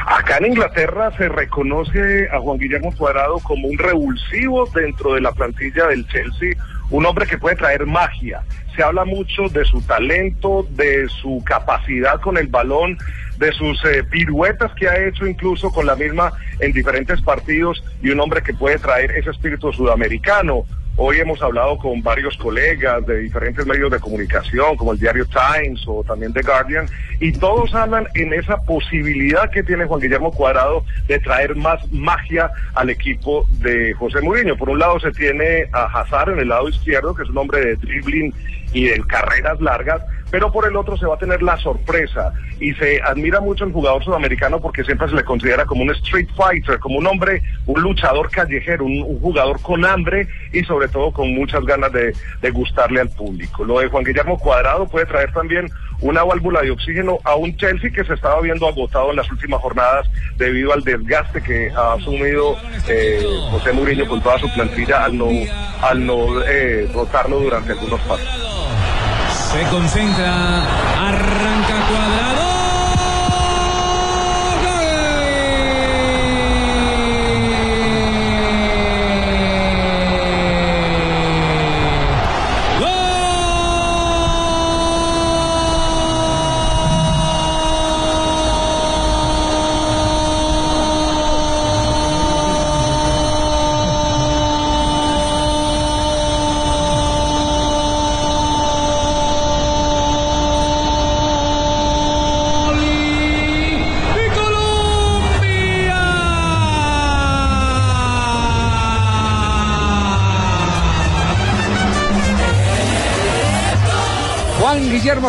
Acá 0.06 0.38
en 0.38 0.46
Inglaterra 0.46 1.12
se 1.16 1.28
reconoce 1.28 2.28
a 2.30 2.40
Juan 2.40 2.58
Guillermo 2.58 2.92
Cuadrado 2.96 3.38
como 3.40 3.68
un 3.68 3.78
revulsivo 3.78 4.66
dentro 4.74 5.14
de 5.14 5.20
la 5.20 5.32
plantilla 5.32 5.86
del 5.86 6.06
Chelsea, 6.08 6.54
un 6.90 7.06
hombre 7.06 7.26
que 7.26 7.38
puede 7.38 7.56
traer 7.56 7.86
magia. 7.86 8.42
Se 8.74 8.82
habla 8.82 9.04
mucho 9.04 9.48
de 9.50 9.64
su 9.64 9.82
talento, 9.82 10.66
de 10.70 11.08
su 11.08 11.42
capacidad 11.44 12.20
con 12.20 12.38
el 12.38 12.48
balón, 12.48 12.98
de 13.38 13.52
sus 13.52 13.82
eh, 13.84 14.04
piruetas 14.04 14.72
que 14.74 14.88
ha 14.88 15.06
hecho 15.06 15.26
incluso 15.26 15.70
con 15.70 15.86
la 15.86 15.96
misma 15.96 16.32
en 16.60 16.72
diferentes 16.72 17.20
partidos 17.22 17.82
y 18.02 18.10
un 18.10 18.20
hombre 18.20 18.42
que 18.42 18.54
puede 18.54 18.78
traer 18.78 19.10
ese 19.12 19.30
espíritu 19.30 19.72
sudamericano. 19.72 20.64
Hoy 20.96 21.18
hemos 21.18 21.40
hablado 21.40 21.78
con 21.78 22.02
varios 22.02 22.36
colegas 22.36 23.06
de 23.06 23.18
diferentes 23.18 23.64
medios 23.64 23.90
de 23.90 23.98
comunicación, 23.98 24.76
como 24.76 24.92
el 24.92 24.98
diario 24.98 25.24
Times 25.24 25.82
o 25.86 26.04
también 26.04 26.32
The 26.32 26.42
Guardian, 26.42 26.86
y 27.20 27.32
todos 27.32 27.74
hablan 27.74 28.06
en 28.14 28.34
esa 28.34 28.58
posibilidad 28.58 29.50
que 29.50 29.62
tiene 29.62 29.86
Juan 29.86 30.00
Guillermo 30.00 30.30
Cuadrado 30.30 30.84
de 31.08 31.18
traer 31.18 31.56
más 31.56 31.80
magia 31.90 32.50
al 32.74 32.90
equipo 32.90 33.46
de 33.60 33.94
José 33.94 34.20
Mourinho. 34.20 34.56
Por 34.56 34.68
un 34.68 34.78
lado 34.78 35.00
se 35.00 35.10
tiene 35.12 35.68
a 35.72 35.84
Hazard 35.84 36.32
en 36.32 36.40
el 36.40 36.48
lado 36.48 36.68
izquierdo, 36.68 37.14
que 37.14 37.22
es 37.22 37.30
un 37.30 37.38
hombre 37.38 37.64
de 37.64 37.76
dribbling 37.76 38.34
y 38.72 38.84
de 38.84 39.00
carreras 39.06 39.60
largas, 39.60 40.02
pero 40.30 40.52
por 40.52 40.66
el 40.66 40.76
otro 40.76 40.96
se 40.96 41.06
va 41.06 41.14
a 41.14 41.18
tener 41.18 41.42
la 41.42 41.56
sorpresa 41.58 42.32
y 42.60 42.72
se 42.74 43.00
admira 43.02 43.40
mucho 43.40 43.64
el 43.64 43.72
jugador 43.72 44.04
sudamericano 44.04 44.60
porque 44.60 44.84
siempre 44.84 45.08
se 45.08 45.14
le 45.14 45.24
considera 45.24 45.64
como 45.64 45.82
un 45.82 45.90
street 45.90 46.28
fighter, 46.36 46.78
como 46.78 46.98
un 46.98 47.06
hombre, 47.06 47.42
un 47.66 47.80
luchador 47.80 48.30
callejero, 48.30 48.84
un, 48.84 49.20
jugador 49.20 49.60
con 49.60 49.84
hambre 49.84 50.26
y 50.52 50.62
sobre 50.64 50.88
todo 50.88 51.12
con 51.12 51.34
muchas 51.34 51.64
ganas 51.64 51.92
de, 51.92 52.14
de 52.40 52.50
gustarle 52.50 53.00
al 53.00 53.10
público. 53.10 53.64
Lo 53.64 53.80
de 53.80 53.88
Juan 53.88 54.04
Guillermo 54.04 54.38
Cuadrado 54.38 54.86
puede 54.86 55.06
traer 55.06 55.32
también 55.32 55.68
una 56.00 56.24
válvula 56.24 56.62
de 56.62 56.70
oxígeno 56.70 57.18
a 57.24 57.34
un 57.34 57.56
Chelsea 57.56 57.90
que 57.90 58.04
se 58.04 58.14
estaba 58.14 58.40
viendo 58.40 58.66
agotado 58.66 59.10
en 59.10 59.16
las 59.16 59.30
últimas 59.30 59.60
jornadas 59.60 60.08
debido 60.36 60.72
al 60.72 60.82
desgaste 60.82 61.42
que 61.42 61.70
ha 61.70 61.94
asumido 61.94 62.56
eh, 62.88 63.22
José 63.50 63.72
Mourinho 63.72 64.06
con 64.08 64.22
toda 64.22 64.38
su 64.38 64.50
plantilla 64.52 65.04
al 65.04 65.18
no, 65.18 65.28
al 65.82 66.06
no 66.06 66.42
eh, 66.42 66.88
rotarlo 66.94 67.40
durante 67.40 67.72
algunos 67.72 68.00
partidos. 68.00 68.99
Se 69.50 69.64
concentra, 69.64 70.62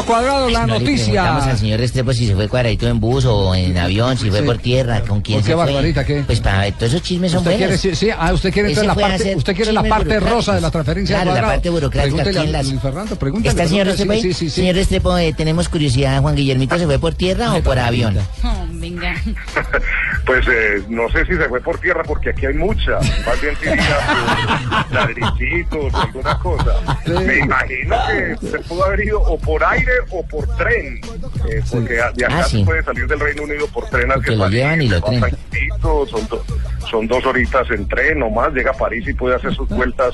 Cuadrado, 0.05 0.49
la 0.49 0.61
No 0.67 0.79
noticia. 0.79 1.05
preguntamos 1.05 1.43
al 1.47 1.57
señor 1.57 1.79
Restrepo 1.79 2.13
si 2.13 2.27
se 2.27 2.35
fue 2.35 2.47
cuadradito 2.47 2.87
en 2.87 2.99
bus 2.99 3.25
o 3.25 3.53
en 3.55 3.77
avión, 3.77 4.17
si 4.17 4.29
fue 4.29 4.39
Sí. 4.39 4.45
por 4.45 4.57
tierra, 4.57 5.01
con 5.01 5.21
quién 5.21 5.37
¿Por 5.39 5.43
se 5.43 5.49
qué, 5.51 5.55
fue. 5.55 5.65
Barbarita, 5.65 6.05
qué? 6.05 6.23
Pues 6.25 6.39
para 6.41 6.59
ver, 6.61 6.73
todos 6.73 6.93
esos 6.93 7.01
chismes 7.03 7.31
son 7.31 7.39
Usted 7.39 7.51
quiere, 7.51 7.65
buenos. 7.67 7.81
sí, 7.81 7.95
sí, 7.95 8.09
ah, 8.17 8.33
usted 8.33 8.51
quiere 8.51 8.71
Ese 8.71 8.81
entonces 8.81 8.87
la 8.87 8.93
fue 8.93 9.03
a 9.03 9.07
parte, 9.07 9.23
hacer 9.23 9.37
usted 9.37 9.55
quiere 9.55 9.71
la 9.73 9.83
parte 9.83 10.19
rosa 10.19 10.55
de 10.55 10.61
la 10.61 10.71
transferencia 10.71 11.15
Claro, 11.21 11.33
la 11.39 11.41
parte 11.47 11.69
burocrática 11.69 12.15
Pregúntele 12.23 12.39
aquí 12.39 12.49
en 12.49 12.55
a 12.55 12.57
las- 12.73 12.81
Fernando, 12.81 13.15
pregúntele. 13.15 13.49
¿Está 13.49 13.63
el 13.63 13.69
señor 13.69 13.87
Restrepo? 13.87 14.13
sí, 14.13 14.21
sí, 14.21 14.33
sí. 14.33 14.49
Señor 14.49 14.75
Restrepo, 14.75 15.17
eh, 15.17 15.33
tenemos 15.35 15.69
curiosidad, 15.69 16.21
Juan 16.21 16.35
Guillermito, 16.35 16.77
¿se 16.77 16.85
fue 16.85 16.99
por 16.99 17.13
tierra 17.13 17.53
o 17.55 17.61
por 17.61 17.77
avión? 17.79 18.17
Oh, 18.43 18.65
venga. 18.71 19.13
Pues 20.23 20.45
eh, 20.47 20.83
no 20.87 21.09
sé 21.09 21.25
si 21.25 21.33
se 21.35 21.49
fue 21.49 21.59
por 21.61 21.79
tierra 21.79 22.03
porque 22.03 22.29
aquí 22.29 22.45
hay 22.45 22.53
mucha. 22.53 22.91
Más 23.25 23.41
bien 23.41 23.55
por 23.55 24.93
ladricitos 24.93 25.93
o 25.93 25.97
alguna 25.97 26.37
cosa. 26.39 26.75
Me 27.07 27.39
imagino 27.39 27.95
que 28.39 28.47
se 28.47 28.59
pudo 28.59 28.85
haber 28.85 29.01
ido 29.01 29.19
o 29.21 29.37
por 29.39 29.63
aire 29.63 29.90
o 30.11 30.25
por 30.25 30.47
tren. 30.57 30.99
eh, 31.49 31.61
porque 31.71 31.93
de 31.93 32.01
acá 32.25 32.39
Ah, 32.39 32.43
sí. 32.43 32.59
se 32.59 32.65
puede 32.65 32.83
salir 32.83 33.07
del 33.07 33.19
Reino 33.19 33.43
Unido 33.43 33.67
por 33.67 33.89
tren 33.89 34.09
que 34.23 34.35
lo 34.35 34.47
llevan 34.49 34.81
y 34.81 34.87
lo 34.89 34.99
son, 36.07 36.27
do- 36.27 36.43
son 36.89 37.07
dos 37.07 37.25
horitas 37.25 37.69
en 37.71 37.87
tren 37.87 38.21
o 38.23 38.29
más. 38.29 38.53
Llega 38.53 38.71
a 38.71 38.73
París 38.77 39.07
y 39.07 39.13
puede 39.13 39.35
hacer 39.35 39.53
sus 39.55 39.67
vueltas 39.69 40.13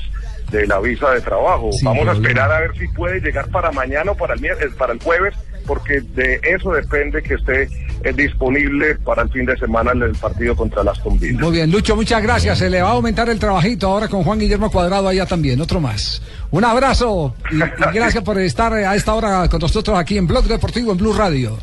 de 0.51 0.65
la 0.67 0.79
visa 0.79 1.11
de 1.11 1.21
trabajo. 1.21 1.69
Vamos 1.83 2.07
a 2.07 2.13
esperar 2.13 2.51
a 2.51 2.59
ver 2.61 2.77
si 2.77 2.87
puede 2.89 3.19
llegar 3.19 3.49
para 3.49 3.71
mañana 3.71 4.11
o 4.11 4.15
para 4.15 4.35
el, 4.35 4.45
eh, 4.45 4.55
para 4.77 4.93
el 4.93 4.99
jueves 5.01 5.33
porque 5.65 5.99
de 5.99 6.39
eso 6.43 6.71
depende 6.71 7.21
que 7.21 7.33
esté 7.33 7.67
eh, 8.03 8.13
disponible 8.13 8.95
para 8.95 9.23
el 9.23 9.29
fin 9.29 9.45
de 9.45 9.57
semana 9.57 9.91
en 9.91 10.03
el 10.03 10.11
partido 10.13 10.55
contra 10.55 10.83
las 10.83 10.97
Villa. 11.19 11.39
Muy 11.39 11.51
bien, 11.51 11.71
Lucho, 11.71 11.95
muchas 11.95 12.21
gracias. 12.21 12.57
Se 12.59 12.69
le 12.69 12.81
va 12.81 12.89
a 12.89 12.93
aumentar 12.93 13.29
el 13.29 13.39
trabajito 13.39 13.87
ahora 13.87 14.07
con 14.07 14.23
Juan 14.23 14.39
Guillermo 14.39 14.69
Cuadrado 14.69 15.07
allá 15.07 15.25
también, 15.25 15.59
otro 15.61 15.79
más. 15.79 16.21
Un 16.51 16.63
abrazo 16.63 17.35
y, 17.51 17.55
y 17.55 17.59
gracias 17.93 18.23
por 18.23 18.39
estar 18.39 18.73
a 18.73 18.95
esta 18.95 19.13
hora 19.13 19.47
con 19.49 19.59
nosotros 19.59 19.97
aquí 19.97 20.17
en 20.17 20.27
Blog 20.27 20.45
Deportivo 20.45 20.91
en 20.91 20.97
Blue 20.97 21.13
Radio. 21.13 21.57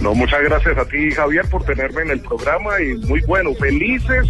No, 0.00 0.14
muchas 0.14 0.42
gracias 0.42 0.76
a 0.78 0.84
ti, 0.84 1.10
Javier, 1.10 1.44
por 1.48 1.64
tenerme 1.64 2.02
en 2.02 2.10
el 2.10 2.20
programa 2.20 2.80
y 2.80 2.94
muy 3.06 3.20
bueno, 3.22 3.54
felices 3.54 4.26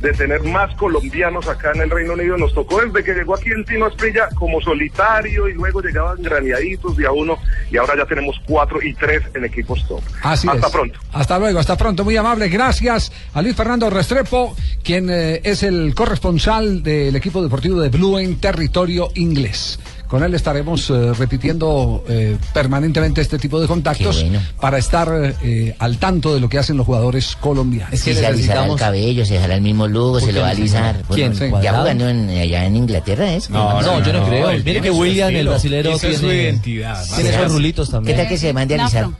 de 0.00 0.12
tener 0.12 0.42
más 0.44 0.74
colombianos 0.76 1.46
acá 1.48 1.72
en 1.74 1.82
el 1.82 1.90
Reino 1.90 2.14
Unido. 2.14 2.36
Nos 2.36 2.54
tocó 2.54 2.80
desde 2.80 3.04
que 3.04 3.12
llegó 3.12 3.34
aquí 3.34 3.50
el 3.50 3.64
Tino 3.64 3.86
Asprilla 3.86 4.28
como 4.34 4.60
solitario 4.60 5.48
y 5.48 5.54
luego 5.54 5.80
llegaban 5.80 6.22
graneaditos 6.22 6.96
de 6.96 7.06
a 7.06 7.12
uno 7.12 7.38
y 7.70 7.76
ahora 7.76 7.94
ya 7.96 8.06
tenemos 8.06 8.40
cuatro 8.46 8.82
y 8.82 8.94
tres 8.94 9.22
en 9.34 9.44
equipos 9.44 9.86
top. 9.86 10.02
Así 10.22 10.48
Hasta 10.48 10.66
es. 10.66 10.72
pronto. 10.72 10.98
Hasta 11.12 11.38
luego, 11.38 11.58
hasta 11.58 11.76
pronto. 11.76 12.04
Muy 12.04 12.16
amable. 12.16 12.48
Gracias 12.48 13.12
a 13.34 13.42
Luis 13.42 13.54
Fernando 13.54 13.90
Restrepo, 13.90 14.56
quien 14.82 15.10
eh, 15.10 15.40
es 15.44 15.62
el 15.62 15.94
corresponsal 15.94 16.82
del 16.82 17.14
equipo 17.16 17.42
deportivo 17.42 17.80
de 17.80 17.88
Blue 17.88 18.18
en 18.18 18.40
territorio 18.40 19.08
inglés. 19.14 19.78
Con 20.10 20.24
él 20.24 20.34
estaremos 20.34 20.90
eh, 20.90 21.12
repitiendo 21.14 22.02
eh, 22.08 22.36
permanentemente 22.52 23.20
este 23.20 23.38
tipo 23.38 23.60
de 23.60 23.68
contactos 23.68 24.26
para 24.60 24.76
estar 24.76 25.36
eh, 25.40 25.76
al 25.78 25.98
tanto 25.98 26.34
de 26.34 26.40
lo 26.40 26.48
que 26.48 26.58
hacen 26.58 26.76
los 26.76 26.84
jugadores 26.84 27.36
colombianos. 27.36 27.94
Es 27.94 28.02
que 28.02 28.16
se 28.16 28.26
alisará 28.26 28.66
el 28.66 28.74
cabello, 28.74 29.24
se 29.24 29.34
dejará 29.34 29.54
el 29.54 29.62
mismo 29.62 29.86
lugo, 29.86 30.18
se 30.18 30.32
lo 30.32 30.40
va 30.40 30.48
a 30.48 30.50
alisar. 30.50 31.04
¿Quién? 31.14 31.32
Bueno, 31.38 31.60
¿Quién? 31.60 31.62
ya 31.62 31.78
jugando 31.78 32.08
en, 32.08 32.28
allá 32.28 32.64
en 32.64 32.74
Inglaterra, 32.74 33.32
¿es? 33.32 33.50
No, 33.50 33.80
no, 33.80 34.02
yo 34.02 34.12
no 34.12 34.26
creo. 34.26 34.50
Mire 34.64 34.80
que 34.80 34.90
William, 34.90 35.30
el 35.32 35.46
brasilero, 35.46 35.92
es 35.92 36.00
su 36.00 36.08
tiene, 36.08 36.42
identidad. 36.42 37.06
tiene 37.14 37.30
esos 37.30 37.52
rulitos 37.52 37.88
también. 37.88 38.16
¿Qué 38.16 38.22
tal 38.22 38.28
que 38.28 38.36
se 38.36 38.52
mande 38.52 38.74
a 38.74 38.82
alisar? 38.82 39.10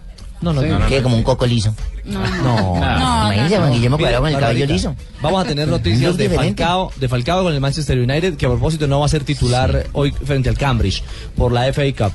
No, 0.42 0.52
no, 0.54 0.62
no, 0.62 0.78
no, 0.78 0.86
Quede 0.86 0.98
no. 0.98 1.02
como 1.04 1.16
un 1.16 1.22
coco 1.22 1.46
liso. 1.46 1.74
No, 2.04 2.18
No, 2.42 2.74
No, 2.80 3.32
imagínese 3.32 3.54
no, 3.56 3.60
Juan 3.60 3.68
no. 3.70 3.74
Guillermo 3.74 3.98
Cuadrado 3.98 4.22
con 4.22 4.32
el 4.32 4.38
cabello 4.40 4.66
liso. 4.66 4.96
Vamos 5.20 5.44
a 5.44 5.48
tener 5.48 5.68
noticias 5.68 6.16
de. 6.16 6.30
Falcao, 6.30 6.90
de 6.96 7.08
Falcao 7.08 7.42
con 7.44 7.52
el 7.52 7.60
Manchester 7.60 7.98
United, 7.98 8.36
que 8.36 8.46
a 8.46 8.48
propósito 8.48 8.86
no 8.86 9.00
va 9.00 9.06
a 9.06 9.08
ser 9.08 9.22
titular 9.24 9.86
hoy 9.92 10.12
frente 10.12 10.48
al 10.48 10.56
Cambridge 10.56 11.02
por 11.36 11.52
la 11.52 11.70
FA 11.72 11.82
Cup. 11.96 12.12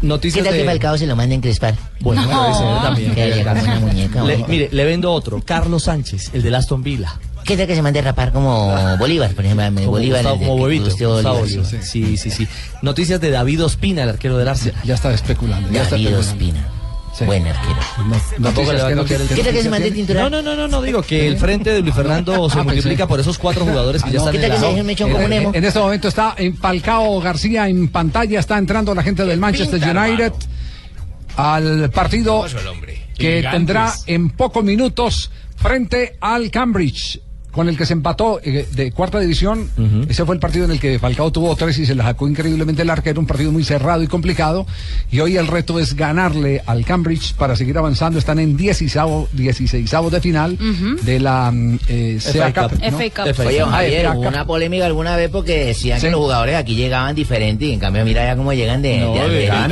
¿Qué 0.00 0.06
Noticias 0.06 0.44
tal 0.44 0.52
de... 0.52 0.60
que 0.60 0.66
Falcao 0.66 0.98
se 0.98 1.06
lo 1.06 1.16
manden 1.16 1.40
crespar? 1.40 1.74
Bueno, 2.00 2.22
puede 2.28 2.54
ser 2.54 2.82
también. 2.82 3.14
Que 3.14 3.22
haya 3.22 3.44
como 3.44 3.62
una 3.62 3.80
muñeca. 3.80 4.22
Le- 4.24 4.44
mire, 4.46 4.68
le 4.70 4.84
vendo 4.84 5.10
otro. 5.10 5.40
Carlos 5.42 5.84
Sánchez, 5.84 6.30
el 6.34 6.42
de 6.42 6.54
Aston 6.54 6.82
Villa. 6.82 7.14
¿Qué 7.44 7.56
tal 7.56 7.66
que 7.68 7.74
se 7.76 7.80
mande 7.80 8.00
a 8.00 8.02
rapar 8.02 8.32
como 8.32 8.74
Bolívar, 8.98 9.32
por 9.32 9.44
ejemplo? 9.46 9.64
Como 9.66 9.90
Bolívar, 9.92 10.22
Gustavo- 10.24 10.38
como 10.38 10.54
huevito, 10.56 10.90
Bolívar, 10.90 11.38
Bolívar, 11.38 11.64
sí. 11.66 11.76
Sí, 11.80 12.16
sí, 12.18 12.30
sí. 12.30 12.46
Noticias 12.82 13.20
de 13.20 13.30
David 13.30 13.64
Ospina, 13.64 14.02
el 14.02 14.10
arquero 14.10 14.36
del 14.36 14.48
Arsenal. 14.48 14.82
Ya 14.84 14.94
está 14.96 15.14
especulando. 15.14 15.70
ya 15.70 15.82
está 15.82 15.92
David 15.96 16.08
especulando. 16.08 16.32
Ospina. 16.58 16.68
Buen 17.24 17.46
arquero. 17.46 17.76
Tampoco 18.42 18.72
le 18.72 18.82
va 18.82 18.88
a 18.88 18.94
cambiar 18.94 19.20
el 19.22 19.28
¿Qué 19.28 19.42
tal 19.42 19.52
que 19.52 19.62
se 19.62 19.70
mande 19.70 19.90
tintura? 19.90 20.28
No, 20.28 20.42
no, 20.42 20.54
no, 20.54 20.68
no, 20.68 20.82
digo 20.82 21.00
que 21.02 21.26
el 21.26 21.38
frente 21.38 21.70
de 21.72 21.80
Luis 21.80 21.94
Fernando 21.94 22.50
se 22.50 22.58
Ah, 22.58 22.62
multiplica 22.64 23.04
pensé. 23.04 23.06
por 23.06 23.20
esos 23.20 23.38
cuatro 23.38 23.64
jugadores 23.64 24.02
que 24.02 24.10
Ah, 24.10 24.12
ya 24.12 24.18
no. 24.18 24.30
están 24.30 24.44
en 24.44 25.42
la... 25.42 25.50
En, 25.54 25.64
este 25.64 25.78
momento 25.78 26.08
está 26.08 26.34
en 26.36 26.56
Falcao 26.56 27.20
García 27.20 27.68
en 27.68 27.88
pantalla, 27.88 28.38
está 28.38 28.58
entrando 28.58 28.94
la 28.94 29.02
gente 29.02 29.24
del 29.24 29.38
Manchester 29.40 29.80
pinta, 29.80 30.02
United 30.02 30.32
al 31.36 31.90
partido 31.90 32.44
que 33.16 33.46
tendrá 33.50 33.92
en 34.06 34.30
pocos 34.30 34.64
minutos 34.64 35.30
frente 35.56 36.16
al 36.20 36.50
Cambridge. 36.50 37.20
Con 37.56 37.70
el 37.70 37.76
que 37.78 37.86
se 37.86 37.94
empató 37.94 38.38
eh, 38.44 38.68
de 38.70 38.92
cuarta 38.92 39.18
división, 39.18 39.70
ese 40.10 40.26
fue 40.26 40.34
el 40.34 40.40
partido 40.40 40.66
en 40.66 40.72
el 40.72 40.78
que 40.78 40.98
Falcao 40.98 41.32
tuvo 41.32 41.56
tres 41.56 41.78
y 41.78 41.86
se 41.86 41.94
la 41.94 42.04
sacó 42.04 42.28
increíblemente 42.28 42.82
el 42.82 42.90
arquero, 42.90 43.18
un 43.18 43.26
partido 43.26 43.50
muy 43.50 43.64
cerrado 43.64 44.02
y 44.02 44.06
complicado. 44.08 44.66
Y 45.10 45.20
hoy 45.20 45.38
el 45.38 45.46
reto 45.46 45.80
es 45.80 45.96
ganarle 45.96 46.62
al 46.66 46.84
Cambridge 46.84 47.32
para 47.32 47.56
seguir 47.56 47.78
avanzando. 47.78 48.18
Están 48.18 48.38
en 48.40 48.58
16 48.58 48.94
de 50.10 50.20
final 50.20 50.58
de 51.02 51.18
la 51.18 51.50
mm, 51.50 51.78
eh, 51.88 52.18
FA 52.20 52.52
Cup. 52.52 52.70
Cup. 52.72 52.90
¿no? 52.90 53.46
Oye, 53.46 53.60
Javier, 53.64 54.02
FA 54.04 54.12
hubo 54.12 54.20
Cup. 54.20 54.28
una 54.28 54.44
polémica 54.46 54.84
alguna 54.86 55.16
vez 55.16 55.30
porque 55.30 55.64
decían 55.64 55.98
Sí. 55.98 56.06
que 56.06 56.10
los 56.10 56.20
jugadores 56.20 56.56
aquí 56.56 56.74
llegaban 56.74 57.14
diferentes 57.14 57.66
y 57.66 57.72
en 57.72 57.80
cambio 57.80 58.04
mira 58.04 58.22
ya 58.26 58.36
cómo 58.36 58.52
llegan 58.52 58.82
de, 58.82 58.98
No, 59.00 59.14
de 59.14 59.44
y 59.44 59.48
tal. 59.48 59.68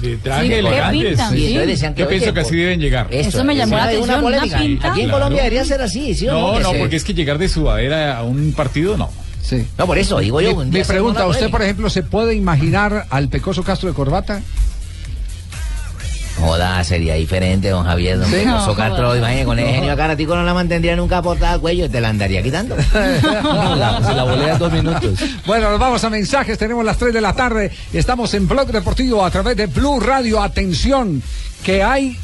de 0.00 0.16
traje, 0.18 0.42
Sí, 0.42 0.48
¿qué 0.48 0.58
elegantes, 0.60 1.08
pintan? 1.08 1.32
sí. 1.32 1.38
Y 1.38 1.46
entonces 1.46 1.66
decían 1.66 1.94
que, 1.94 2.00
Yo 2.02 2.06
oye, 2.08 2.16
pienso 2.18 2.34
que 2.34 2.40
así 2.40 2.56
deben 2.56 2.80
llegar. 2.80 3.08
Eso, 3.10 3.44
me 3.44 3.56
llamó 3.56 3.76
la 3.76 3.84
atención, 3.84 4.08
Una 4.10 4.20
polémica. 4.20 4.58
Aquí 4.90 5.00
en. 5.00 5.10
Colombia 5.10 5.42
debería 5.42 5.64
ser 5.64 5.80
así, 5.82 6.14
¿sí 6.14 6.28
o 6.28 6.32
no? 6.32 6.60
No, 6.60 6.72
porque 6.78 6.96
es 6.96 7.04
que 7.04 7.14
llegar 7.24 7.38
de 7.38 7.48
sudadera 7.48 8.16
a 8.18 8.22
un 8.22 8.52
partido, 8.52 8.96
no. 8.96 9.10
Sí. 9.42 9.66
No, 9.78 9.86
por 9.86 9.98
eso, 9.98 10.18
digo 10.20 10.40
yo. 10.40 10.62
Día 10.64 10.84
se 10.84 10.92
pregunta, 10.92 11.26
¿usted, 11.26 11.50
por 11.50 11.62
ejemplo, 11.62 11.90
se 11.90 12.02
puede 12.02 12.34
imaginar 12.34 13.06
al 13.10 13.28
Pecoso 13.28 13.62
Castro 13.62 13.88
de 13.88 13.94
corbata? 13.94 14.40
Joda, 16.38 16.82
sería 16.82 17.14
diferente, 17.14 17.68
don 17.68 17.84
Javier, 17.84 18.18
don 18.18 18.26
Sí. 18.28 18.32
Pecoso 18.36 18.66
No, 18.68 18.74
Castro, 18.74 19.06
joda. 19.06 19.18
imagínate, 19.18 19.44
con 19.46 19.58
el 19.60 19.66
genio 19.68 19.92
acá, 19.92 20.10
a 20.10 20.16
ti 20.16 20.26
no 20.26 20.42
la 20.42 20.52
mantendría 20.54 20.96
nunca 20.96 21.22
portada 21.22 21.52
al 21.52 21.60
cuello, 21.60 21.88
te 21.88 22.00
la 22.00 22.08
andaría 22.08 22.42
quitando. 22.42 22.74
Se 22.92 24.14
la 24.14 24.24
volea 24.24 24.58
dos 24.58 24.72
minutos. 24.72 25.18
Bueno, 25.46 25.70
nos 25.70 25.78
vamos 25.78 26.02
a 26.02 26.10
mensajes. 26.10 26.58
Tenemos 26.58 26.84
las 26.84 26.96
3 26.98 27.14
de 27.14 27.20
la 27.20 27.34
tarde. 27.34 27.70
Estamos 27.92 28.34
en 28.34 28.48
Blog 28.48 28.66
Deportivo 28.72 29.24
a 29.24 29.30
través 29.30 29.56
de 29.56 29.66
Blue 29.66 30.00
Radio. 30.00 30.42
Atención, 30.42 31.22
que 31.62 31.82
hay 31.84 32.18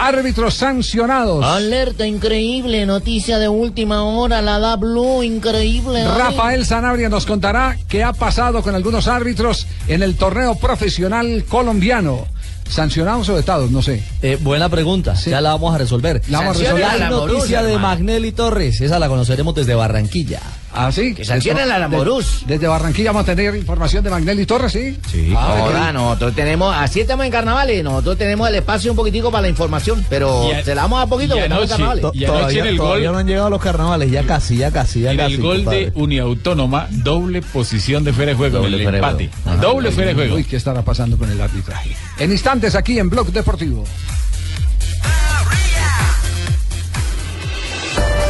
árbitros 0.00 0.54
sancionados. 0.54 1.44
Alerta 1.44 2.06
increíble, 2.06 2.86
noticia 2.86 3.38
de 3.38 3.48
última 3.48 4.02
hora, 4.04 4.40
la 4.42 4.58
da 4.58 4.76
Blue, 4.76 5.22
increíble. 5.22 6.02
ay. 6.02 6.08
Rafael 6.18 6.64
Sanabria 6.64 7.08
nos 7.08 7.26
contará 7.26 7.76
qué 7.88 8.02
ha 8.02 8.12
pasado 8.12 8.62
con 8.62 8.74
algunos 8.74 9.08
árbitros 9.08 9.66
en 9.88 10.02
el 10.02 10.16
torneo 10.16 10.54
profesional 10.56 11.44
colombiano. 11.48 12.26
¿Sancionados 12.68 13.28
o 13.28 13.34
vetados? 13.34 13.70
No 13.72 13.82
sé. 13.82 14.02
Eh, 14.22 14.38
buena 14.40 14.68
pregunta, 14.68 15.14
ya 15.14 15.40
la 15.40 15.50
vamos 15.52 15.74
a 15.74 15.78
resolver. 15.78 16.22
La 16.28 16.38
vamos 16.38 16.56
a 16.56 16.60
resolver. 16.60 16.98
La 16.98 17.10
noticia 17.10 17.62
de. 17.62 17.76
Magnelli 17.78 18.30
Torres, 18.32 18.80
esa 18.80 18.98
la 19.00 19.08
conoceremos 19.08 19.54
desde 19.56 19.74
Barranquilla. 19.74 20.40
Ah, 20.72 20.92
sí. 20.92 21.14
Que 21.14 21.24
sancionen 21.24 21.70
a 21.70 21.78
la 21.78 21.88
de- 21.88 21.96
Morús. 21.96 22.44
Desde 22.46 22.68
Barranquilla 22.68 23.10
vamos 23.12 23.28
a 23.28 23.34
tener 23.34 23.54
información 23.56 24.04
de 24.04 24.10
Magnelli 24.10 24.46
Torres, 24.46 24.72
¿sí? 24.72 24.96
Sí. 25.10 25.32
Ah, 25.36 25.56
Ahora 25.58 25.92
nosotros 25.92 26.34
tenemos, 26.34 26.74
así 26.76 27.00
estamos 27.00 27.26
en 27.26 27.32
carnavales, 27.32 27.82
nosotros 27.82 28.16
tenemos 28.16 28.48
el 28.48 28.54
espacio 28.54 28.92
un 28.92 28.96
poquitico 28.96 29.30
para 29.32 29.42
la 29.42 29.48
información, 29.48 30.04
pero 30.08 30.48
Y 30.48 30.52
a- 30.52 30.64
se 30.64 30.74
la 30.74 30.82
damos 30.82 31.02
a 31.02 31.06
poquito 31.06 31.34
porque 31.34 31.44
estamos 31.44 31.64
en 31.64 31.68
carnavales. 31.70 32.04
y 32.14 32.24
anoche 32.24 32.58
en 32.60 32.66
el 32.66 32.78
gol, 32.78 33.02
no 33.04 33.18
han 33.18 33.26
llegado 33.26 33.50
los 33.50 33.60
carnavales, 33.60 34.10
ya 34.10 34.22
casi, 34.24 34.56
ya 34.58 34.70
casi, 34.70 35.00
ya 35.00 35.10
en 35.12 35.16
casi. 35.16 35.34
el 35.34 35.40
gol 35.42 35.56
compadre. 35.56 35.84
de 35.86 35.92
Uniautónoma, 35.94 36.86
doble 36.90 37.42
posición 37.42 38.04
de 38.04 38.12
fuera 38.12 38.30
de 38.30 38.36
juego, 38.36 38.58
Doble 38.58 38.68
en 38.68 38.74
el 38.74 38.82
fuera 38.82 38.98
de 38.98 39.04
empate. 39.06 39.30
juego. 39.42 39.50
Ajá. 39.58 39.60
Doble 39.62 39.90
fuera 39.90 40.08
de 40.10 40.14
juego. 40.14 40.34
Uy, 40.36 40.44
¿qué 40.44 40.56
estará 40.56 40.82
pasando 40.82 41.18
con 41.18 41.30
el 41.30 41.40
arbitraje? 41.40 41.96
En 42.18 42.30
instantes 42.30 42.74
aquí 42.76 42.98
en 42.98 43.10
Blog 43.10 43.32
Deportivo. 43.32 43.84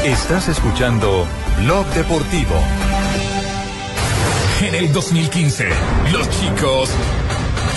Estás 0.05 0.49
escuchando 0.49 1.27
Blog 1.59 1.87
Deportivo. 1.89 2.55
En 4.63 4.75
el 4.75 4.93
2015, 4.95 5.69
los 6.11 6.31
chicos 6.31 6.91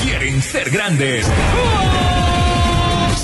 quieren 0.02 0.42
ser 0.42 0.70
grandes. 0.70 1.28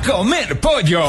Comer 0.00 0.58
pollo. 0.58 1.04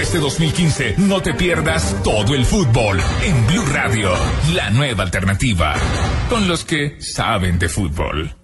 Este 0.00 0.18
2015 0.18 0.94
no 0.98 1.20
te 1.20 1.34
pierdas 1.34 1.96
todo 2.02 2.34
el 2.34 2.44
fútbol 2.44 3.00
en 3.22 3.46
Blue 3.46 3.64
Radio, 3.72 4.10
la 4.54 4.70
nueva 4.70 5.04
alternativa, 5.04 5.74
con 6.28 6.48
los 6.48 6.64
que 6.64 7.00
saben 7.00 7.58
de 7.58 7.68
fútbol. 7.68 8.34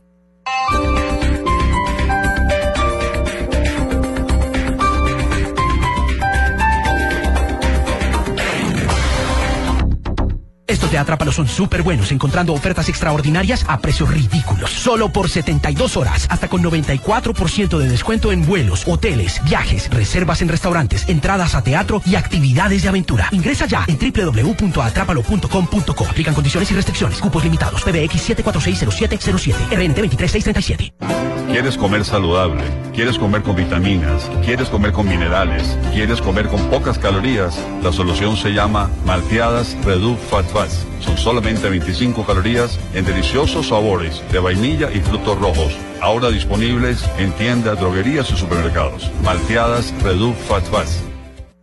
Estos 10.74 10.90
de 10.90 10.98
Atrápalo 10.98 11.30
son 11.30 11.46
súper 11.46 11.82
buenos, 11.82 12.10
encontrando 12.10 12.52
ofertas 12.52 12.88
extraordinarias 12.88 13.64
a 13.68 13.78
precios 13.78 14.10
ridículos. 14.10 14.70
Solo 14.70 15.08
por 15.08 15.30
72 15.30 15.96
horas, 15.96 16.26
hasta 16.28 16.48
con 16.48 16.64
94% 16.64 17.78
de 17.78 17.88
descuento 17.88 18.32
en 18.32 18.44
vuelos, 18.44 18.82
hoteles, 18.84 19.40
viajes, 19.44 19.88
reservas 19.88 20.42
en 20.42 20.48
restaurantes, 20.48 21.08
entradas 21.08 21.54
a 21.54 21.62
teatro 21.62 22.02
y 22.04 22.16
actividades 22.16 22.82
de 22.82 22.88
aventura. 22.88 23.28
Ingresa 23.30 23.66
ya 23.66 23.84
en 23.87 24.00
www.atrápalo.com.co. 24.00 26.06
Aplican 26.08 26.34
condiciones 26.34 26.68
y 26.72 26.74
restricciones. 26.74 27.20
Cupos 27.20 27.44
limitados. 27.44 27.82
PBX 27.82 28.30
7460707. 28.30 29.54
RNT 29.70 30.10
23637. 30.10 31.43
¿Quieres 31.54 31.78
comer 31.78 32.04
saludable? 32.04 32.64
¿Quieres 32.92 33.16
comer 33.16 33.42
con 33.42 33.54
vitaminas? 33.54 34.28
¿Quieres 34.44 34.68
comer 34.68 34.90
con 34.90 35.06
minerales? 35.06 35.78
¿Quieres 35.92 36.20
comer 36.20 36.48
con 36.48 36.68
pocas 36.68 36.98
calorías? 36.98 37.64
La 37.80 37.92
solución 37.92 38.36
se 38.36 38.52
llama 38.52 38.90
Malteadas 39.06 39.76
Reduc 39.84 40.18
Fat 40.18 40.46
Fats. 40.46 40.84
Son 40.98 41.16
solamente 41.16 41.70
25 41.70 42.26
calorías 42.26 42.80
en 42.92 43.04
deliciosos 43.04 43.68
sabores 43.68 44.20
de 44.32 44.40
vainilla 44.40 44.90
y 44.90 44.98
frutos 44.98 45.38
rojos. 45.38 45.78
Ahora 46.00 46.28
disponibles 46.30 47.08
en 47.18 47.30
tiendas, 47.34 47.78
droguerías 47.78 48.28
y 48.32 48.36
supermercados. 48.36 49.12
Malteadas 49.22 49.94
Reduc 50.02 50.34
Fat 50.34 50.64
Fats. 50.64 51.04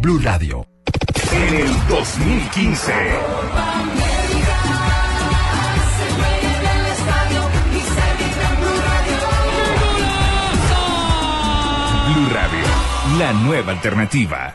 Blue 0.00 0.18
Radio. 0.18 0.66
En 1.30 1.54
el 1.54 1.88
2015. 1.88 2.92
Blue 12.06 12.30
Radio, 12.32 12.64
la 13.18 13.32
nueva 13.34 13.72
alternativa. 13.72 14.54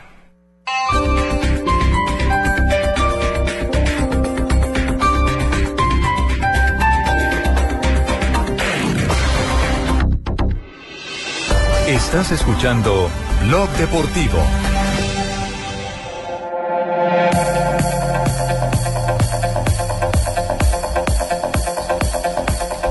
Estás 11.86 12.32
escuchando 12.32 13.08
Blog 13.44 13.70
Deportivo. 13.76 14.65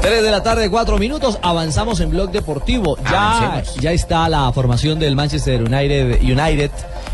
Tres 0.05 0.21
de 0.21 0.29
la 0.29 0.43
tarde, 0.43 0.69
cuatro 0.69 0.99
minutos. 0.99 1.39
Avanzamos 1.41 1.99
en 1.99 2.11
Blog 2.11 2.29
Deportivo. 2.29 2.95
Ya, 3.09 3.37
Avancemos. 3.39 3.75
ya 3.81 3.91
está 3.91 4.29
la 4.29 4.51
formación 4.51 4.99
del 4.99 5.15
Manchester 5.15 5.63
United, 5.63 6.21
United 6.21 6.69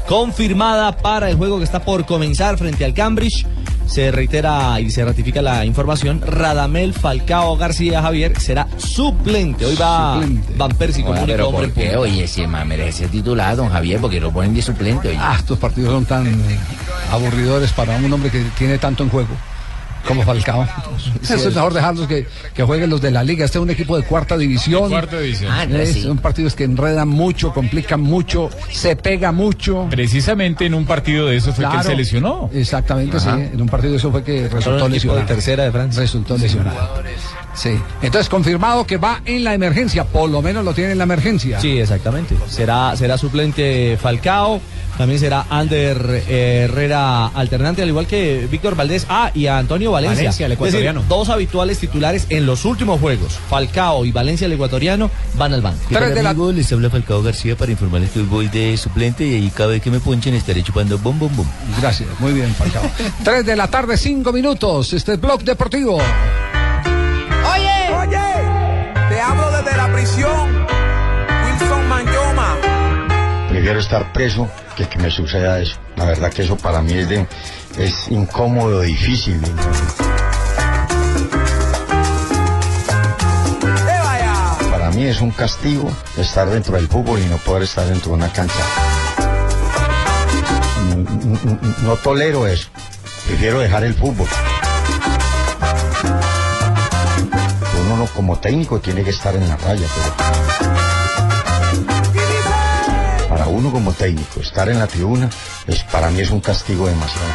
confirmada 0.09 0.97
para 0.97 1.29
el 1.29 1.37
juego 1.37 1.57
que 1.59 1.63
está 1.63 1.79
por 1.79 2.05
comenzar 2.05 2.57
frente 2.57 2.83
al 2.83 2.93
Cambridge. 2.93 3.47
Se 3.85 4.11
reitera 4.11 4.77
y 4.81 4.89
se 4.89 5.05
ratifica 5.05 5.41
la 5.41 5.63
información. 5.63 6.19
Radamel 6.21 6.93
Falcao 6.93 7.55
García 7.55 8.01
Javier 8.01 8.37
será 8.41 8.67
suplente. 8.75 9.65
Hoy 9.65 9.75
va 9.75 10.21
Van 10.57 10.71
Persie 10.71 11.05
como 11.05 11.21
único 11.23 11.47
hombre 11.47 11.67
¿por 11.69 11.73
qué? 11.73 11.83
punta. 11.85 11.99
Oye, 12.01 12.25
ese 12.25 12.45
man 12.45 12.67
merece 12.67 13.03
ser 13.03 13.09
titular, 13.09 13.55
don 13.55 13.69
Javier, 13.69 14.01
porque 14.01 14.19
lo 14.19 14.31
ponen 14.33 14.53
de 14.53 14.61
suplente, 14.61 15.07
oye. 15.07 15.17
Ah, 15.17 15.37
estos 15.39 15.57
partidos 15.57 15.93
son 15.93 16.03
tan 16.03 16.29
aburridores 17.09 17.71
para 17.71 17.95
un 17.95 18.11
hombre 18.11 18.29
que 18.29 18.43
tiene 18.57 18.77
tanto 18.79 19.03
en 19.03 19.09
juego 19.09 19.29
como 20.07 20.23
Falcao. 20.23 20.67
Eso 21.21 21.35
es 21.35 21.55
mejor 21.55 21.73
dejarlos 21.73 22.07
que, 22.07 22.27
que 22.53 22.63
jueguen 22.63 22.89
los 22.89 23.01
de 23.01 23.11
la 23.11 23.23
liga. 23.23 23.45
Este 23.45 23.57
es 23.57 23.61
un 23.61 23.69
equipo 23.69 23.97
de 23.97 24.03
cuarta 24.03 24.37
división. 24.37 24.89
Cuarta 24.89 25.19
división. 25.19 25.51
Ah, 25.51 25.65
no, 25.65 25.77
Es- 25.77 25.93
sí. 25.93 26.01
Son 26.03 26.17
partidos 26.17 26.55
que 26.55 26.63
enredan 26.63 27.07
mucho, 27.09 27.53
complican 27.53 28.01
mucho, 28.01 28.49
se 28.71 28.95
pega 28.95 29.31
mucho. 29.31 29.87
Precisamente 29.89 30.65
en 30.65 30.73
un 30.73 30.85
partido 30.85 31.27
de 31.27 31.37
esos 31.37 31.55
fue 31.55 31.63
que 31.63 31.67
él 31.67 31.71
Claro. 31.73 31.89
se 31.89 31.95
lesionó. 31.95 32.49
Exactamente, 32.53 33.17
Ajá. 33.17 33.35
sí. 33.37 33.41
En 33.53 33.61
un 33.61 33.69
partido 33.69 33.91
de 33.91 33.97
eso 33.97 34.11
fue 34.11 34.23
que 34.23 34.47
resultó 34.49 34.71
equipo 34.71 34.83
de 34.85 34.89
lesionado. 34.93 35.25
tercera 35.25 35.63
de 35.63 35.71
Francia. 35.71 36.01
Resultó 36.01 36.37
lesionado. 36.37 37.01
Sí. 37.53 37.77
Entonces, 38.01 38.29
confirmado 38.29 38.85
que 38.87 38.97
va 38.97 39.21
en 39.25 39.43
la 39.43 39.53
emergencia. 39.53 40.05
Por 40.05 40.29
lo 40.29 40.41
menos 40.41 40.63
lo 40.63 40.73
tiene 40.73 40.91
en 40.93 40.97
la 40.97 41.03
emergencia. 41.03 41.59
Sí, 41.59 41.79
exactamente. 41.79 42.35
Será, 42.47 42.95
será 42.95 43.17
suplente 43.17 43.97
Falcao. 44.01 44.61
También 44.97 45.19
será 45.19 45.45
Ander 45.49 46.23
eh, 46.27 46.65
Herrera 46.65 47.27
alternante, 47.27 47.81
al 47.81 47.87
igual 47.87 48.07
que 48.07 48.47
Víctor 48.51 48.75
Valdés. 48.75 49.05
Ah, 49.09 49.31
y 49.33 49.47
a 49.47 49.57
Antonio 49.57 49.91
Valencia. 49.91 50.17
Valencia, 50.25 50.45
el 50.45 50.51
Es 50.51 50.59
decir, 50.59 50.67
ecuatoriano. 50.81 51.03
dos 51.09 51.29
habituales 51.29 51.79
titulares 51.79 52.27
en 52.29 52.45
los 52.45 52.65
últimos 52.65 52.99
juegos. 52.99 53.39
Falcao 53.49 54.05
y 54.05 54.11
Valencia, 54.11 54.45
el 54.45 54.53
ecuatoriano, 54.53 55.09
van 55.37 55.53
al 55.53 55.61
banco. 55.61 55.79
Tres 55.89 56.13
de 56.13 56.21
la- 56.23 56.33
les 56.33 56.71
habla 56.71 56.89
Falcao 56.89 57.21
García 57.23 57.55
para 57.55 57.71
informarles 57.71 58.11
que 58.11 58.19
hoy 58.19 58.25
voy 58.25 58.47
de 58.47 58.75
suplente 58.77 59.25
y 59.25 59.35
ahí 59.35 59.51
cada 59.55 59.69
vez 59.71 59.81
que 59.81 59.89
me 59.91 59.99
ponchen 59.99 60.33
estaré 60.35 60.61
chupando 60.63 60.97
bom 60.99 61.17
bom 61.17 61.35
bom. 61.35 61.47
Gracias, 61.81 62.07
muy 62.19 62.33
bien, 62.33 62.53
Falcao. 62.53 62.83
Tres 63.23 63.45
de 63.45 63.55
la 63.55 63.67
tarde, 63.67 63.97
cinco 63.97 64.31
minutos. 64.33 64.93
Este 64.93 65.13
es 65.13 65.21
Blog 65.21 65.43
Deportivo. 65.43 65.99
Prefiero 73.71 73.79
estar 73.87 74.11
preso 74.11 74.49
que 74.75 74.85
que 74.89 74.99
me 74.99 75.09
suceda 75.09 75.57
eso. 75.59 75.77
La 75.95 76.03
verdad 76.03 76.29
que 76.33 76.41
eso 76.41 76.57
para 76.57 76.81
mí 76.81 76.91
es, 76.91 77.07
de, 77.07 77.25
es 77.77 78.09
incómodo, 78.09 78.81
difícil. 78.81 79.39
Para 84.69 84.91
mí 84.91 85.05
es 85.05 85.21
un 85.21 85.31
castigo 85.31 85.89
estar 86.17 86.49
dentro 86.49 86.75
del 86.75 86.87
fútbol 86.89 87.19
y 87.19 87.25
no 87.27 87.37
poder 87.37 87.63
estar 87.63 87.85
dentro 87.85 88.09
de 88.11 88.17
una 88.17 88.29
cancha. 88.33 88.59
No, 90.89 90.95
no- 90.97 91.59
no 91.83 91.95
tolero 91.95 92.47
eso. 92.47 92.67
Prefiero 93.27 93.59
dejar 93.59 93.83
el 93.85 93.93
fútbol. 93.93 94.27
Uno 97.85 97.97
no, 97.97 98.05
como 98.07 98.37
técnico 98.37 98.79
tiene 98.79 99.03
que 99.03 99.11
estar 99.11 99.33
en 99.35 99.47
la 99.47 99.55
raya, 99.57 99.85
pero 99.95 100.80
uno 103.51 103.71
como 103.71 103.91
técnico 103.93 104.39
estar 104.39 104.69
en 104.69 104.79
la 104.79 104.87
tribuna 104.87 105.29
es 105.67 105.83
para 105.83 106.09
mí 106.09 106.21
es 106.21 106.31
un 106.31 106.39
castigo 106.39 106.87
demasiado. 106.87 107.27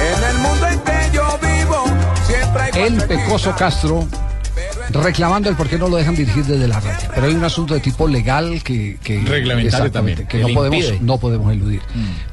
En 0.00 0.24
el 0.24 0.38
mundo 0.38 0.66
en 0.66 0.80
que 0.80 1.10
yo 1.12 1.38
vivo, 1.40 1.84
siempre 2.26 2.62
hay 2.62 2.70
El 2.82 3.02
Pecoso 3.04 3.54
Castro 3.56 4.06
reclamando 4.92 5.48
el 5.48 5.56
por 5.56 5.68
qué 5.68 5.78
no 5.78 5.88
lo 5.88 5.96
dejan 5.96 6.14
dirigir 6.14 6.44
desde 6.44 6.66
la 6.68 6.80
raya. 6.80 7.10
Pero 7.14 7.26
hay 7.26 7.34
un 7.34 7.44
asunto 7.44 7.74
de 7.74 7.80
tipo 7.80 8.06
legal 8.08 8.62
que, 8.62 8.98
que 9.02 9.20
Reglamentario 9.20 9.90
también, 9.90 10.18
que 10.18 10.26
que 10.26 10.38
no 10.38 10.48
podemos, 10.54 10.78
impide. 10.84 10.98
no 11.00 11.18
podemos 11.18 11.52
eludir. 11.52 11.80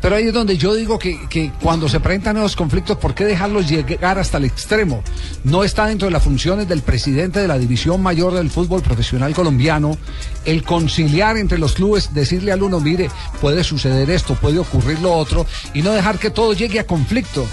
Pero 0.01 0.15
ahí 0.15 0.27
es 0.27 0.33
donde 0.33 0.57
yo 0.57 0.73
digo 0.75 0.99
que, 0.99 1.19
que 1.29 1.51
cuando 1.61 1.89
se 1.89 1.99
presentan 1.99 2.37
esos 2.37 2.55
conflictos, 2.55 2.97
¿por 2.97 3.13
qué 3.15 3.25
dejarlos 3.25 3.67
llegar 3.69 4.19
hasta 4.19 4.37
el 4.37 4.45
extremo? 4.45 5.03
No 5.43 5.63
está 5.63 5.87
dentro 5.87 6.07
de 6.07 6.11
las 6.11 6.23
funciones 6.23 6.67
del 6.67 6.81
presidente 6.81 7.39
de 7.39 7.47
la 7.47 7.57
división 7.57 8.01
mayor 8.01 8.33
del 8.33 8.49
fútbol 8.49 8.81
profesional 8.81 9.33
colombiano 9.33 9.97
el 10.45 10.63
conciliar 10.63 11.37
entre 11.37 11.57
los 11.57 11.73
clubes, 11.73 12.13
decirle 12.13 12.51
al 12.51 12.61
uno, 12.63 12.79
mire, 12.79 13.09
puede 13.41 13.63
suceder 13.63 14.09
esto, 14.09 14.35
puede 14.35 14.59
ocurrir 14.59 14.99
lo 14.99 15.13
otro, 15.13 15.45
y 15.73 15.81
no 15.81 15.91
dejar 15.91 16.19
que 16.19 16.29
todo 16.29 16.53
llegue 16.53 16.79
a 16.79 16.85
conflicto. 16.85 17.45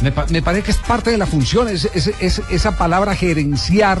Me, 0.00 0.12
pa- 0.12 0.26
me 0.30 0.42
parece 0.42 0.64
que 0.64 0.70
es 0.70 0.76
parte 0.76 1.10
de 1.10 1.18
la 1.18 1.26
función, 1.26 1.68
es, 1.68 1.88
es- 1.94 2.12
es- 2.20 2.42
esa 2.50 2.76
palabra 2.78 3.14
gerenciar 3.16 4.00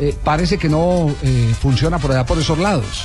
eh, 0.00 0.14
parece 0.24 0.58
que 0.58 0.68
no 0.68 1.14
eh, 1.22 1.54
funciona 1.60 1.98
por 1.98 2.12
allá 2.12 2.26
por 2.26 2.38
esos 2.38 2.58
lados. 2.58 3.04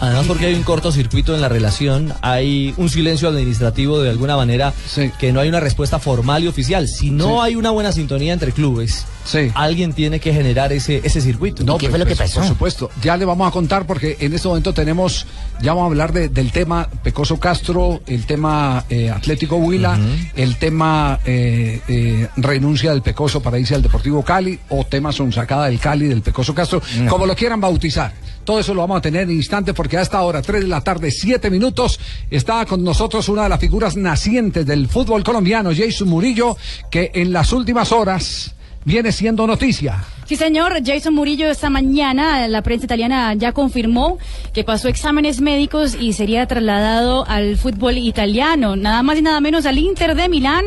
Además 0.00 0.26
porque 0.26 0.46
hay 0.46 0.54
un 0.54 0.62
cortocircuito 0.62 1.34
en 1.34 1.40
la 1.40 1.48
relación, 1.48 2.12
hay 2.20 2.74
un 2.76 2.90
silencio 2.90 3.28
administrativo 3.28 4.00
de 4.00 4.10
alguna 4.10 4.36
manera, 4.36 4.74
que 5.18 5.32
no 5.32 5.40
hay 5.40 5.48
una 5.48 5.60
respuesta 5.60 5.98
formal 5.98 6.44
y 6.44 6.48
oficial. 6.48 6.86
Si 6.88 7.10
no 7.10 7.26
Sí. 7.28 7.40
hay 7.42 7.56
una 7.56 7.70
buena 7.70 7.92
sintonía 7.92 8.32
entre 8.34 8.52
clubes, 8.52 9.06
alguien 9.54 9.92
tiene 9.94 10.20
que 10.20 10.32
generar 10.34 10.72
ese, 10.72 11.00
ese 11.02 11.20
circuito. 11.20 11.64
No, 11.64 11.78
pues, 11.78 11.90
pues, 11.90 12.30
Por 12.32 12.46
supuesto, 12.46 12.90
ya 13.02 13.16
le 13.16 13.24
vamos 13.24 13.48
a 13.48 13.50
contar 13.50 13.86
porque 13.86 14.16
en 14.20 14.34
este 14.34 14.48
momento 14.48 14.74
tenemos, 14.74 15.26
ya 15.62 15.72
vamos 15.72 15.84
a 15.84 15.86
hablar 15.86 16.12
de- 16.12 16.28
del 16.28 16.52
tema 16.52 16.88
Pecoso 17.02 17.38
Castro, 17.40 18.02
el 18.06 18.26
tema 18.26 18.84
eh, 18.90 19.08
Atlético 19.10 19.56
Huila, 19.56 19.98
el 20.34 20.56
tema 20.56 21.20
eh, 21.24 21.80
eh, 21.88 22.28
renuncia 22.36 22.90
del 22.90 23.02
Pecoso 23.02 23.40
para 23.40 23.58
irse 23.58 23.74
al 23.74 23.82
Deportivo 23.82 24.22
Cali 24.22 24.58
o 24.68 24.84
tema 24.84 25.10
sonsacada 25.12 25.66
del 25.66 25.78
Cali 25.78 26.06
del 26.06 26.22
Pecoso 26.26 26.52
Castro, 26.52 26.82
como 27.08 27.24
lo 27.24 27.36
quieran 27.36 27.60
bautizar. 27.60 28.12
Todo 28.44 28.58
eso 28.58 28.74
lo 28.74 28.80
vamos 28.80 28.98
a 28.98 29.00
tener 29.00 29.22
en 29.22 29.30
instantes 29.30 29.74
porque 29.74 29.96
a 29.96 30.02
esta 30.02 30.20
hora, 30.22 30.42
3 30.42 30.62
de 30.62 30.68
la 30.68 30.80
tarde, 30.80 31.10
7 31.10 31.50
minutos, 31.50 32.00
está 32.30 32.66
con 32.66 32.82
nosotros 32.82 33.28
una 33.28 33.44
de 33.44 33.48
las 33.48 33.60
figuras 33.60 33.96
nacientes 33.96 34.66
del 34.66 34.88
fútbol 34.88 35.22
colombiano, 35.22 35.70
Jason 35.74 36.08
Murillo, 36.08 36.56
que 36.90 37.12
en 37.14 37.32
las 37.32 37.52
últimas 37.52 37.92
horas 37.92 38.54
viene 38.84 39.12
siendo 39.12 39.46
noticia. 39.46 40.04
Sí, 40.26 40.34
señor. 40.34 40.80
Jason 40.84 41.14
Murillo 41.14 41.48
esta 41.48 41.70
mañana, 41.70 42.48
la 42.48 42.62
prensa 42.62 42.86
italiana 42.86 43.34
ya 43.34 43.52
confirmó 43.52 44.18
que 44.52 44.64
pasó 44.64 44.88
exámenes 44.88 45.40
médicos 45.40 45.96
y 46.00 46.12
sería 46.12 46.46
trasladado 46.46 47.24
al 47.28 47.56
fútbol 47.56 47.98
italiano, 47.98 48.74
nada 48.74 49.02
más 49.04 49.18
y 49.18 49.22
nada 49.22 49.40
menos 49.40 49.64
al 49.66 49.78
Inter 49.78 50.16
de 50.16 50.28
Milán 50.28 50.64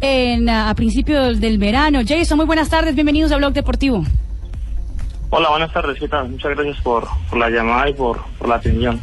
en, 0.00 0.48
a, 0.48 0.70
a 0.70 0.74
principios 0.74 1.40
del 1.40 1.58
verano. 1.58 2.00
Jason, 2.06 2.36
muy 2.36 2.46
buenas 2.46 2.68
tardes, 2.68 2.94
bienvenidos 2.94 3.32
a 3.32 3.36
Blog 3.36 3.52
Deportivo. 3.52 4.04
Hola, 5.30 5.48
buenas 5.50 5.72
tardes, 5.72 5.98
¿qué 5.98 6.08
tal? 6.08 6.28
Muchas 6.28 6.50
gracias 6.56 6.78
por, 6.82 7.06
por 7.28 7.38
la 7.38 7.48
llamada 7.50 7.88
y 7.88 7.94
por, 7.94 8.20
por 8.38 8.48
la 8.48 8.56
atención. 8.56 9.00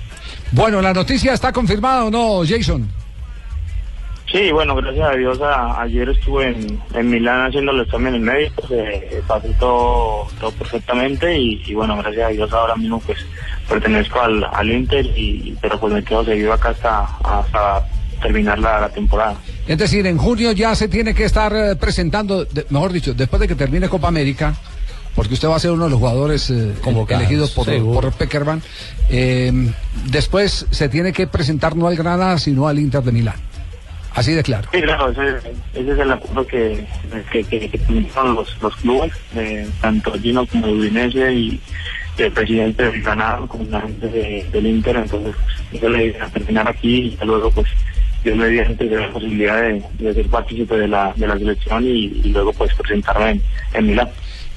Bueno, 0.52 0.82
¿la 0.82 0.94
noticia 0.94 1.34
está 1.34 1.52
confirmada 1.54 2.04
o 2.06 2.12
no, 2.12 2.42
Jason? 2.48 2.90
Sí, 4.30 4.52
bueno, 4.52 4.76
gracias 4.76 5.10
a 5.10 5.16
Dios 5.16 5.40
a- 5.42 5.82
ayer 5.82 6.10
estuve 6.10 6.50
en, 6.50 6.82
en 6.94 7.10
Milán 7.10 7.46
haciendo 7.46 7.72
los 7.72 7.86
exámenes 7.86 8.20
médicos, 8.20 8.66
eh, 8.72 9.22
pasé 9.26 9.48
todo, 9.58 10.28
todo 10.38 10.52
perfectamente 10.52 11.38
y, 11.40 11.64
y 11.66 11.74
bueno, 11.74 11.96
gracias 11.98 12.26
a 12.26 12.30
Dios 12.34 12.52
ahora 12.52 12.76
mismo 12.76 13.00
pues 13.00 13.20
pertenezco 13.70 14.20
al, 14.20 14.44
al 14.44 14.70
Inter 14.70 15.06
y 15.18 15.56
pero 15.62 15.80
pues 15.80 15.94
me 15.94 16.04
quedo 16.04 16.26
seguido 16.26 16.52
acá 16.52 16.70
hasta, 16.70 17.04
hasta 17.24 17.88
terminar 18.22 18.60
la, 18.60 18.82
la 18.82 18.90
temporada. 18.90 19.36
Es 19.66 19.78
decir, 19.78 20.06
en 20.06 20.18
junio 20.18 20.52
ya 20.52 20.76
se 20.76 20.90
tiene 20.90 21.14
que 21.16 21.24
estar 21.24 21.54
eh, 21.56 21.78
presentando, 21.78 22.44
de- 22.44 22.66
mejor 22.70 22.92
dicho, 22.92 23.14
después 23.14 23.40
de 23.40 23.48
que 23.48 23.56
termine 23.56 23.88
Copa 23.88 24.10
América, 24.10 24.54
porque 25.18 25.34
usted 25.34 25.50
va 25.50 25.56
a 25.58 25.60
ser 25.60 25.72
uno 25.72 25.86
de 25.86 25.90
los 25.90 26.00
jugadores 26.00 26.50
eh, 26.52 26.74
Convocados, 26.82 27.22
elegidos 27.24 27.52
por, 27.52 27.66
por 27.66 28.14
Peckerman, 28.14 28.62
eh, 29.10 29.52
después 30.06 30.68
se 30.72 30.88
tiene 30.88 31.12
que 31.12 31.28
presentar 31.28 31.76
no 31.76 31.88
al 31.88 31.96
Granada, 31.98 32.38
sino 32.38 32.68
al 32.70 32.80
Inter 32.80 33.02
de 33.04 33.12
Milán. 33.12 33.36
Así 34.14 34.34
de 34.34 34.42
claro. 34.44 34.68
Sí, 34.72 34.82
claro, 34.82 35.10
ese, 35.12 35.38
ese 35.76 35.92
es 35.92 36.00
el 36.00 36.12
acuerdo 36.12 36.48
que, 36.48 36.88
que, 37.32 37.44
que, 37.44 37.70
que 37.70 37.78
tuvieron 37.80 38.36
los, 38.36 38.56
los 38.62 38.76
clubes, 38.78 39.12
eh, 39.36 39.68
tanto 39.82 40.14
Gino 40.14 40.46
como 40.48 40.68
Udinese 40.68 41.34
y 41.34 41.60
el 42.18 42.32
presidente 42.32 42.84
del 42.90 43.02
Granada 43.04 43.46
con 43.48 43.70
la 43.70 43.82
gente 43.82 44.08
de- 44.08 44.48
del 44.52 44.66
Inter, 44.66 44.96
entonces 44.98 45.36
yo 45.82 45.90
le 45.90 46.06
dije 46.06 46.22
a 46.22 46.28
terminar 46.30 46.68
aquí 46.68 46.96
y 46.96 47.18
ya 47.18 47.26
luego 47.26 47.52
pues 47.52 47.68
yo 48.26 48.36
me 48.36 48.48
di 48.48 48.58
gente 48.58 48.86
de 48.86 48.98
la 49.00 49.12
posibilidad 49.12 49.62
de, 49.62 49.84
de 50.00 50.14
ser 50.16 50.28
partícipe 50.28 50.76
de 50.78 50.88
la, 50.88 51.14
de 51.16 51.28
la 51.28 51.38
selección 51.38 51.84
y, 51.86 52.06
y 52.24 52.30
luego 52.30 52.54
pues 52.54 52.74
presentarme 52.74 53.30
en, 53.32 53.42
en 53.76 53.86
Milán. 53.88 54.10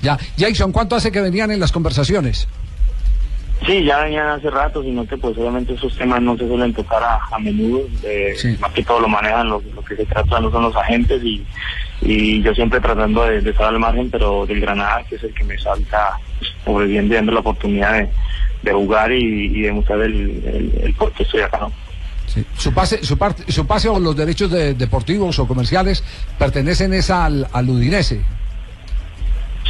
Ya, 0.02 0.18
Jason, 0.38 0.72
¿cuánto 0.72 0.96
hace 0.96 1.12
que 1.12 1.20
venían 1.20 1.50
en 1.50 1.60
las 1.60 1.72
conversaciones? 1.72 2.48
Sí, 3.66 3.84
ya 3.84 3.98
venían 4.00 4.26
hace 4.28 4.48
rato, 4.48 4.82
sino 4.82 5.06
que 5.06 5.18
pues 5.18 5.36
obviamente 5.36 5.74
esos 5.74 5.94
temas 5.98 6.22
no 6.22 6.34
se 6.38 6.48
suelen 6.48 6.72
tocar 6.72 7.02
a, 7.02 7.20
a 7.30 7.38
menudo, 7.38 7.82
eh, 8.04 8.34
más 8.58 8.72
que 8.72 8.82
todo 8.82 9.00
lo 9.00 9.08
manejan, 9.08 9.48
lo, 9.50 9.62
lo 9.74 9.84
que 9.84 9.96
se 9.96 10.06
trata 10.06 10.40
no 10.40 10.50
son 10.50 10.62
los 10.62 10.76
agentes 10.76 11.22
y, 11.22 11.44
y 12.00 12.40
yo 12.42 12.54
siempre 12.54 12.80
tratando 12.80 13.22
de, 13.24 13.42
de 13.42 13.50
estar 13.50 13.66
al 13.66 13.78
margen, 13.78 14.10
pero 14.10 14.46
del 14.46 14.60
Granada, 14.62 15.04
que 15.06 15.16
es 15.16 15.24
el 15.24 15.34
que 15.34 15.44
me 15.44 15.58
salta 15.58 16.12
pues, 16.38 16.50
sobreviviendo 16.64 17.12
y 17.12 17.16
dando 17.16 17.32
la 17.32 17.40
oportunidad 17.40 17.92
de, 17.98 18.08
de 18.62 18.72
jugar 18.72 19.12
y, 19.12 19.18
y 19.54 19.60
demostrar 19.60 20.00
el, 20.00 20.14
el, 20.46 20.80
el 20.82 20.94
por 20.94 21.12
qué 21.12 21.24
estoy 21.24 21.42
acá. 21.42 21.58
¿no? 21.60 21.72
Su 22.56 22.72
pase, 22.72 23.04
su 23.04 23.18
parte, 23.18 23.44
su 23.52 23.66
pase 23.66 23.90
o 23.90 24.00
los 24.00 24.16
derechos 24.16 24.50
de- 24.50 24.72
deportivos 24.72 25.38
o 25.38 25.46
comerciales 25.46 26.02
pertenecen 26.38 26.94
es 26.94 27.10
al, 27.10 27.46
al 27.52 27.68
Udinese. 27.68 28.22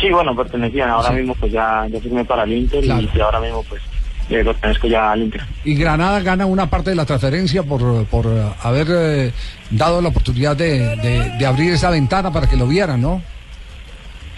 Sí, 0.01 0.11
bueno, 0.11 0.35
pertenecían, 0.35 0.89
ahora 0.91 1.11
mismo 1.19 1.35
pues 1.35 1.53
ya, 1.53 1.87
ya 1.91 2.01
firmé 2.01 2.25
para 2.25 2.45
el 2.45 2.53
Inter 2.53 2.83
y, 2.85 2.89
y 3.15 3.21
ahora 3.21 3.41
mismo 3.41 3.63
pues 3.69 3.83
eh, 4.31 4.43
pertenezco 4.45 4.87
ya 4.87 5.13
al 5.13 5.23
Inter. 5.23 5.43
Y 5.65 5.75
Granada 5.75 6.21
gana 6.21 6.47
una 6.47 6.71
parte 6.71 6.91
de 6.91 6.97
la 6.97 7.05
transferencia 7.05 7.63
por, 7.63 8.07
por 8.07 8.27
eh, 8.27 8.43
haber 8.63 8.87
eh, 8.91 9.33
dado 9.71 10.01
la 10.01 10.09
oportunidad 10.09 10.57
de, 10.57 10.97
de- 10.97 11.31
de 11.39 11.47
abrir 11.47 11.73
esa 11.75 11.91
ventana 11.91 12.33
para 12.33 12.47
que 12.49 12.57
lo 12.57 12.67
vieran, 12.67 13.03
¿no? 13.03 13.21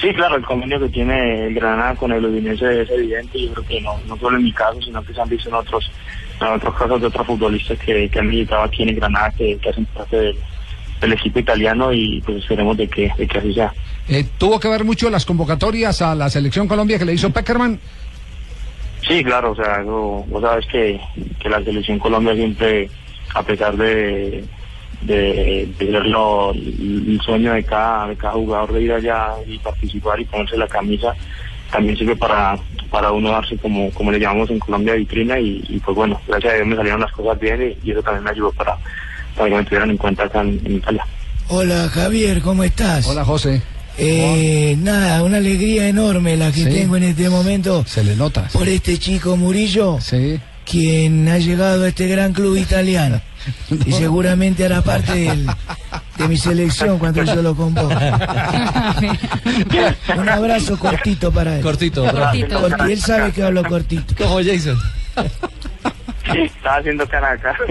Sí, 0.01 0.13
claro, 0.15 0.35
el 0.35 0.45
convenio 0.45 0.81
que 0.81 0.89
tiene 0.89 1.47
el 1.47 1.55
Granada 1.55 1.95
con 1.95 2.11
el 2.11 2.25
Udinese 2.25 2.83
es 2.83 2.91
evidente. 2.91 3.41
Yo 3.41 3.53
creo 3.53 3.67
que 3.67 3.81
no, 3.83 4.01
no 4.09 4.17
solo 4.17 4.37
en 4.39 4.43
mi 4.45 4.53
caso, 4.53 4.83
sino 4.83 5.01
que 5.05 5.15
se 5.15 5.21
han 5.21 5.29
visto 5.29 5.49
en 5.49 5.55
otros, 5.55 5.93
en 6.41 6.47
otros 6.49 6.75
casos 6.75 7.01
de 7.01 7.07
otros 7.07 7.25
futbolistas 7.25 7.79
que, 7.79 8.09
que 8.09 8.19
han 8.19 8.27
militado 8.27 8.63
aquí 8.65 8.83
en 8.83 8.97
Granada, 8.97 9.31
que, 9.31 9.57
que 9.59 9.69
hacen 9.71 9.85
parte 9.87 10.17
del, 10.17 10.37
del 11.03 11.13
equipo 11.13 11.39
italiano 11.41 11.93
y 11.93 12.23
pues 12.25 12.39
esperemos 12.39 12.77
de 12.79 12.89
que, 12.89 13.13
de 13.19 13.27
que 13.27 13.39
así 13.39 13.53
sea. 13.53 13.73
Eh, 14.09 14.25
¿Tuvo 14.39 14.59
que 14.59 14.69
ver 14.69 14.85
mucho 14.85 15.11
las 15.11 15.27
convocatorias 15.27 16.01
a 16.01 16.15
la 16.15 16.31
selección 16.31 16.67
Colombia 16.67 16.99
que 16.99 17.05
le 17.05 17.13
hizo 17.13 17.29
Peckerman? 17.31 17.79
Sí, 19.07 19.23
claro, 19.25 19.51
o 19.51 19.55
sea, 19.57 19.83
vos 19.83 20.41
sabes 20.41 20.65
que, 20.67 21.01
que 21.41 21.49
la 21.49 21.63
selección 21.63 21.99
Colombia 21.99 22.35
siempre, 22.35 22.89
a 23.35 23.43
pesar 23.43 23.77
de, 23.77 24.45
de, 25.03 25.69
de 25.79 25.87
ser 25.91 26.07
lo- 26.07 26.53
el 26.53 27.21
sueño 27.25 27.53
de 27.53 27.65
cada, 27.65 28.07
de 28.09 28.17
cada 28.17 28.35
jugador 28.35 28.73
de 28.73 28.83
ir 28.83 28.93
allá 28.93 29.31
y 29.47 29.59
participar 29.59 30.21
y 30.21 30.25
ponerse 30.25 30.57
la 30.57 30.69
camisa, 30.69 31.15
también 31.73 31.97
sirve 31.97 32.15
para, 32.15 32.57
para 32.91 33.11
uno 33.11 33.31
darse 33.31 33.57
como, 33.59 33.91
como 33.91 34.13
le 34.13 34.21
llamamos 34.21 34.51
en 34.51 34.61
Colombia 34.61 34.95
vitrina 34.95 35.39
y, 35.41 35.65
y, 35.69 35.81
pues 35.81 35.97
bueno, 35.97 36.21
gracias 36.29 36.53
a 36.53 36.57
Dios 36.57 36.69
me 36.69 36.77
salieron 36.77 37.01
las 37.01 37.13
cosas 37.13 37.41
bien 37.41 37.61
y, 37.83 37.89
y 37.89 37.91
eso 37.93 38.03
también 38.03 38.23
me 38.25 38.31
ayudó 38.31 38.53
para, 38.53 38.77
para 39.37 39.49
que 39.51 39.57
me 39.57 39.65
tuvieran 39.65 39.91
en 39.91 39.97
cuenta 39.97 40.25
acá 40.25 40.41
en, 40.43 40.61
en 40.65 40.77
Italia. 40.77 41.07
Hola 41.49 41.89
Javier, 41.93 42.41
¿cómo 42.41 42.65
estás? 42.65 43.07
Hola 43.07 43.25
José. 43.25 43.63
Eh, 43.99 44.75
nada, 44.81 45.23
una 45.23 45.37
alegría 45.37 45.87
enorme 45.89 46.37
la 46.37 46.51
que 46.51 46.65
Sí. 46.65 46.71
tengo 46.71 46.97
en 46.97 47.03
este 47.03 47.29
momento 47.29 47.85
Se 47.87 48.03
le 48.03 48.17
nota. 48.17 48.49
por 48.53 48.67
este 48.69 48.97
chico 48.99 49.37
Murillo, 49.37 49.99
quien 50.65 51.29
ha 51.29 51.37
llegado 51.39 51.85
a 51.85 51.89
este 51.89 52.07
gran 52.09 52.33
club 52.33 52.57
italiano 52.57 53.21
y 53.87 53.93
seguramente 53.93 54.65
hará 54.65 54.81
parte 54.83 55.13
del- 55.13 55.47
de 56.17 56.29
mi 56.29 56.37
selección 56.39 56.99
cuando 56.99 57.23
yo 57.25 57.43
lo 57.43 57.55
convoque. 57.55 57.95
Un 60.17 60.29
abrazo 60.29 60.79
cortito 60.79 61.31
para 61.33 61.57
él. 61.57 61.63
Cortito, 61.63 62.05
Cortito. 62.05 62.61
Corti- 62.69 62.93
él 62.93 63.01
sabe 63.01 63.33
que 63.33 63.43
hablo 63.43 63.63
cortito. 63.65 64.15
Como 64.17 64.37
Jason. 64.43 64.79
Estaba 66.37 66.77
haciendo 66.77 67.09
cara 67.09 67.33
acá. 67.33 67.57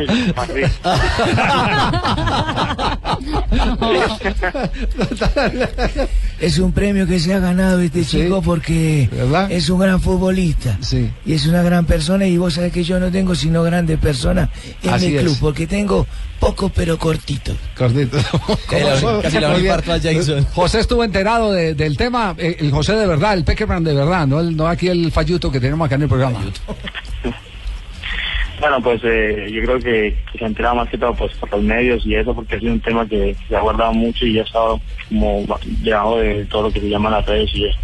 Es 6.40 6.58
un 6.58 6.72
premio 6.72 7.06
que 7.06 7.20
se 7.20 7.34
ha 7.34 7.40
ganado 7.40 7.80
este 7.82 8.04
chico 8.04 8.42
porque 8.42 9.10
es 9.50 9.70
un 9.70 9.80
gran 9.80 10.02
futbolista 10.02 10.78
y 11.26 11.34
es 11.34 11.46
una 11.46 11.62
gran 11.62 11.86
persona 11.86 12.26
y 12.26 12.38
vos 12.38 12.56
sabés 12.56 12.72
que 12.74 12.84
yo 12.84 13.00
no 13.00 13.12
tengo 13.12 13.36
sino 13.36 13.62
grandes 13.64 14.00
personas 14.00 14.50
en 14.82 14.90
Así 14.94 15.10
mi 15.10 15.16
es. 15.18 15.22
club 15.22 15.38
porque 15.40 15.68
tengo 15.68 16.08
pocos 16.40 16.72
pero 16.74 16.98
cortitos. 16.98 17.56
Cortito. 17.78 18.18
Casi 18.70 19.68
parto 19.68 19.94
a 19.94 20.00
Jason. 20.00 20.46
José 20.56 20.80
estuvo 20.80 21.04
enterado 21.04 21.52
de- 21.52 21.76
del 21.76 21.96
tema, 21.98 22.34
eh, 22.38 22.58
el 22.60 22.72
José 22.72 22.94
de 22.96 23.06
verdad, 23.06 23.34
el 23.36 23.44
Peckerman 23.44 23.84
de 23.84 23.94
verdad, 23.94 24.26
no, 24.26 24.40
el, 24.40 24.56
no 24.58 24.68
aquí 24.68 24.88
el 24.88 25.12
falluto 25.12 25.52
que 25.52 25.60
tenemos 25.60 25.86
acá 25.86 25.96
en 25.96 26.02
el 26.04 26.10
programa. 26.10 26.40
Bueno, 28.62 28.80
pues 28.80 29.02
eh, 29.04 29.50
yo 29.52 29.64
creo 29.64 29.80
que, 29.80 30.16
que 30.32 30.38
se 30.38 30.44
ha 30.46 30.48
enterado 30.48 30.76
más 30.76 30.88
que 30.88 30.96
todo 30.98 31.16
pues, 31.16 31.34
por 31.34 31.52
los 31.52 31.64
medios 31.64 32.06
y 32.06 32.14
eso, 32.14 32.34
porque 32.36 32.56
ha 32.56 32.60
sido 32.60 32.74
un 32.74 32.80
tema 32.80 33.08
que 33.08 33.36
se 33.50 33.56
ha 33.56 33.60
guardado 33.60 33.92
mucho 33.92 34.24
y 34.24 34.34
ya 34.34 34.42
ha 34.42 34.46
estado 34.46 34.80
como 35.10 35.44
ba- 35.48 35.60
debajo 35.64 36.20
de 36.20 36.46
todo 36.46 36.62
lo 36.64 36.72
que 36.72 36.80
se 36.80 36.88
llama 36.88 37.10
las 37.10 37.26
redes 37.26 37.50
y 37.56 37.66
eso. 37.66 37.80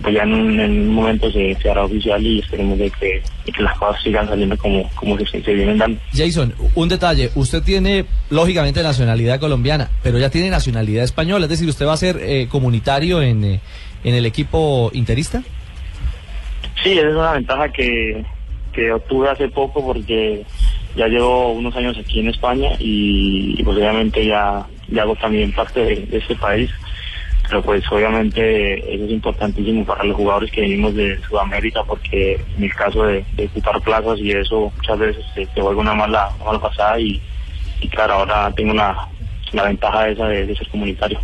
Pues 0.00 0.14
ya 0.14 0.22
en 0.22 0.32
un, 0.32 0.58
en 0.58 0.70
un 0.88 0.94
momento 0.94 1.30
se, 1.30 1.54
se 1.60 1.70
hará 1.70 1.84
oficial 1.84 2.24
y 2.26 2.38
esperemos 2.38 2.78
de 2.78 2.90
que, 2.92 3.22
de 3.44 3.52
que 3.52 3.62
las 3.62 3.76
cosas 3.78 4.02
sigan 4.02 4.26
saliendo 4.26 4.56
como, 4.56 4.88
como 4.94 5.18
se, 5.18 5.42
se 5.42 5.52
vienen 5.52 5.76
dando. 5.76 6.00
Jason, 6.14 6.54
un 6.74 6.88
detalle. 6.88 7.30
Usted 7.34 7.62
tiene, 7.62 8.06
lógicamente, 8.30 8.82
nacionalidad 8.82 9.38
colombiana, 9.38 9.90
pero 10.02 10.18
ya 10.18 10.30
tiene 10.30 10.48
nacionalidad 10.48 11.04
española. 11.04 11.44
Es 11.44 11.50
decir, 11.50 11.68
¿usted 11.68 11.86
va 11.86 11.92
a 11.92 11.98
ser 11.98 12.18
eh, 12.22 12.48
comunitario 12.48 13.20
en, 13.20 13.44
eh, 13.44 13.60
en 14.02 14.14
el 14.14 14.24
equipo 14.24 14.90
interista? 14.94 15.42
Sí, 16.82 16.92
esa 16.92 17.08
es 17.08 17.14
una 17.14 17.32
ventaja 17.32 17.68
que, 17.70 18.24
que 18.76 18.92
obtuve 18.92 19.30
hace 19.30 19.48
poco 19.48 19.84
porque 19.84 20.44
ya 20.94 21.08
llevo 21.08 21.52
unos 21.52 21.74
años 21.76 21.96
aquí 21.98 22.20
en 22.20 22.28
España 22.28 22.72
y, 22.78 23.60
pues 23.64 23.78
obviamente 23.78 24.24
ya, 24.24 24.66
ya 24.88 25.02
hago 25.02 25.16
también 25.16 25.52
parte 25.52 25.80
de, 25.80 25.96
de 26.06 26.18
este 26.18 26.36
país. 26.36 26.70
pero 27.48 27.62
pues 27.62 27.82
obviamente 27.90 28.94
eso 28.94 29.04
es 29.04 29.10
importantísimo 29.10 29.84
para 29.84 30.04
los 30.04 30.16
jugadores 30.16 30.50
que 30.50 30.60
venimos 30.60 30.94
de 30.94 31.18
Sudamérica 31.22 31.82
porque 31.84 32.38
en 32.56 32.64
el 32.64 32.74
caso 32.74 33.04
de, 33.04 33.24
de 33.34 33.46
ocupar 33.46 33.80
plazas 33.80 34.18
y 34.18 34.32
eso 34.32 34.70
muchas 34.76 34.98
veces 34.98 35.24
se, 35.34 35.46
se 35.46 35.60
vuelve 35.62 35.80
una 35.80 35.94
mala, 35.94 36.30
mala 36.44 36.58
pasada 36.58 37.00
y, 37.00 37.20
claro, 37.90 38.14
ahora 38.14 38.52
tengo 38.54 38.74
la, 38.74 39.08
la 39.52 39.64
ventaja 39.64 40.08
esa 40.08 40.28
de 40.28 40.54
ser 40.54 40.68
comunitario. 40.68 41.18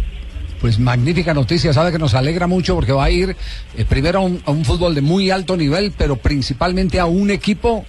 Pues 0.62 0.78
magnífica 0.78 1.34
noticia, 1.34 1.72
sabe 1.72 1.90
que 1.90 1.98
nos 1.98 2.14
alegra 2.14 2.46
mucho 2.46 2.76
porque 2.76 2.92
va 2.92 3.02
a 3.02 3.10
ir 3.10 3.36
eh, 3.76 3.84
primero 3.84 4.20
a 4.20 4.22
un, 4.22 4.40
a 4.46 4.52
un 4.52 4.64
fútbol 4.64 4.94
de 4.94 5.00
muy 5.00 5.28
alto 5.28 5.56
nivel, 5.56 5.92
pero 5.98 6.14
principalmente 6.14 7.00
a 7.00 7.06
un 7.06 7.32
equipo 7.32 7.84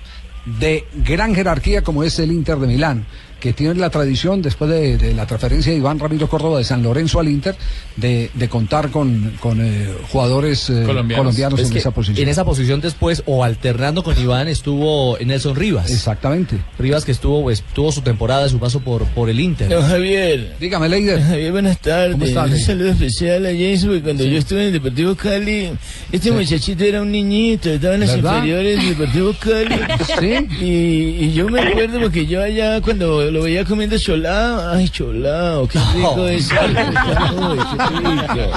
de 0.59 0.83
gran 1.05 1.35
jerarquía 1.35 1.83
como 1.83 2.03
es 2.03 2.17
el 2.17 2.31
Inter 2.31 2.57
de 2.57 2.65
Milán, 2.65 3.05
que 3.43 3.51
tiene 3.51 3.75
la 3.75 3.89
tradición, 3.89 4.41
después 4.41 4.71
de, 4.71 4.97
de 4.97 5.13
la 5.13 5.27
transferencia 5.27 5.73
de 5.73 5.77
Iván 5.77 5.99
Ramiro 5.99 6.29
Córdoba 6.29 6.59
de 6.59 6.63
San 6.63 6.81
Lorenzo 6.81 7.19
al 7.19 7.27
Inter, 7.27 7.57
de, 7.97 8.29
de 8.33 8.47
contar 8.47 8.89
con, 8.89 9.33
con 9.41 9.59
eh, 9.59 9.89
jugadores 10.09 10.69
eh, 10.69 10.83
colombianos, 10.85 11.59
Es 11.59 11.69
en 11.69 11.75
esa 11.75 11.91
posición. 11.91 12.23
En 12.23 12.29
esa 12.29 12.45
posición 12.45 12.79
después, 12.79 13.21
o 13.25 13.43
alternando 13.43 14.01
con 14.01 14.17
Iván, 14.17 14.47
estuvo 14.47 15.17
Nelson 15.17 15.57
Rivas. 15.57 15.91
Exactamente. 15.91 16.55
Rivas 16.79 17.03
que 17.03 17.11
estuvo, 17.11 17.41
pues, 17.43 17.63
tuvo 17.73 17.91
su 17.91 17.99
temporada, 18.01 18.47
su 18.47 18.59
paso 18.59 18.79
por, 18.79 19.03
por 19.07 19.29
el 19.29 19.41
Inter. 19.41 19.67
Don 19.67 19.83
Javier. 19.85 20.55
Dígame, 20.61 20.87
Leider. 20.87 21.21
Javier, 21.21 21.51
buenas 21.51 21.79
tardes. 21.79 22.13
¿Cómo 22.13 22.23
está, 22.23 22.45
Un 22.45 22.57
saludo 22.57 22.91
especial 22.91 23.45
a 23.45 23.49
Jason, 23.49 23.89
porque 23.89 24.03
cuando 24.03 24.23
yo 24.23 24.37
estuve 24.37 24.61
en 24.61 24.67
el 24.67 24.73
Deportivo 24.73 25.15
Cali, 25.15 25.69
este 26.13 26.31
muchachito 26.31 26.85
era 26.85 27.01
un 27.01 27.11
niñito, 27.11 27.71
estaba 27.71 27.95
en 27.95 27.99
las 27.99 28.15
¿Verdad? 28.15 28.35
inferiores 28.37 28.77
del 28.77 28.89
Deportivo 28.89 29.33
Cali. 29.37 29.75
Sí. 30.17 30.63
Y, 30.63 31.25
y 31.25 31.33
yo 31.33 31.49
me 31.49 31.59
acuerdo 31.59 31.99
porque 31.99 32.25
yo 32.25 32.41
allá 32.41 32.79
cuando 32.79 33.32
lo 33.33 33.43
veía 33.43 33.65
comiendo 33.65 33.97
cholao, 33.97 34.69
ay, 34.71 34.87
cholao, 34.89 35.67
qué 35.67 35.79
rico 35.95 36.27
es. 36.29 36.47
Qué 36.49 36.59
rico. 36.59 38.51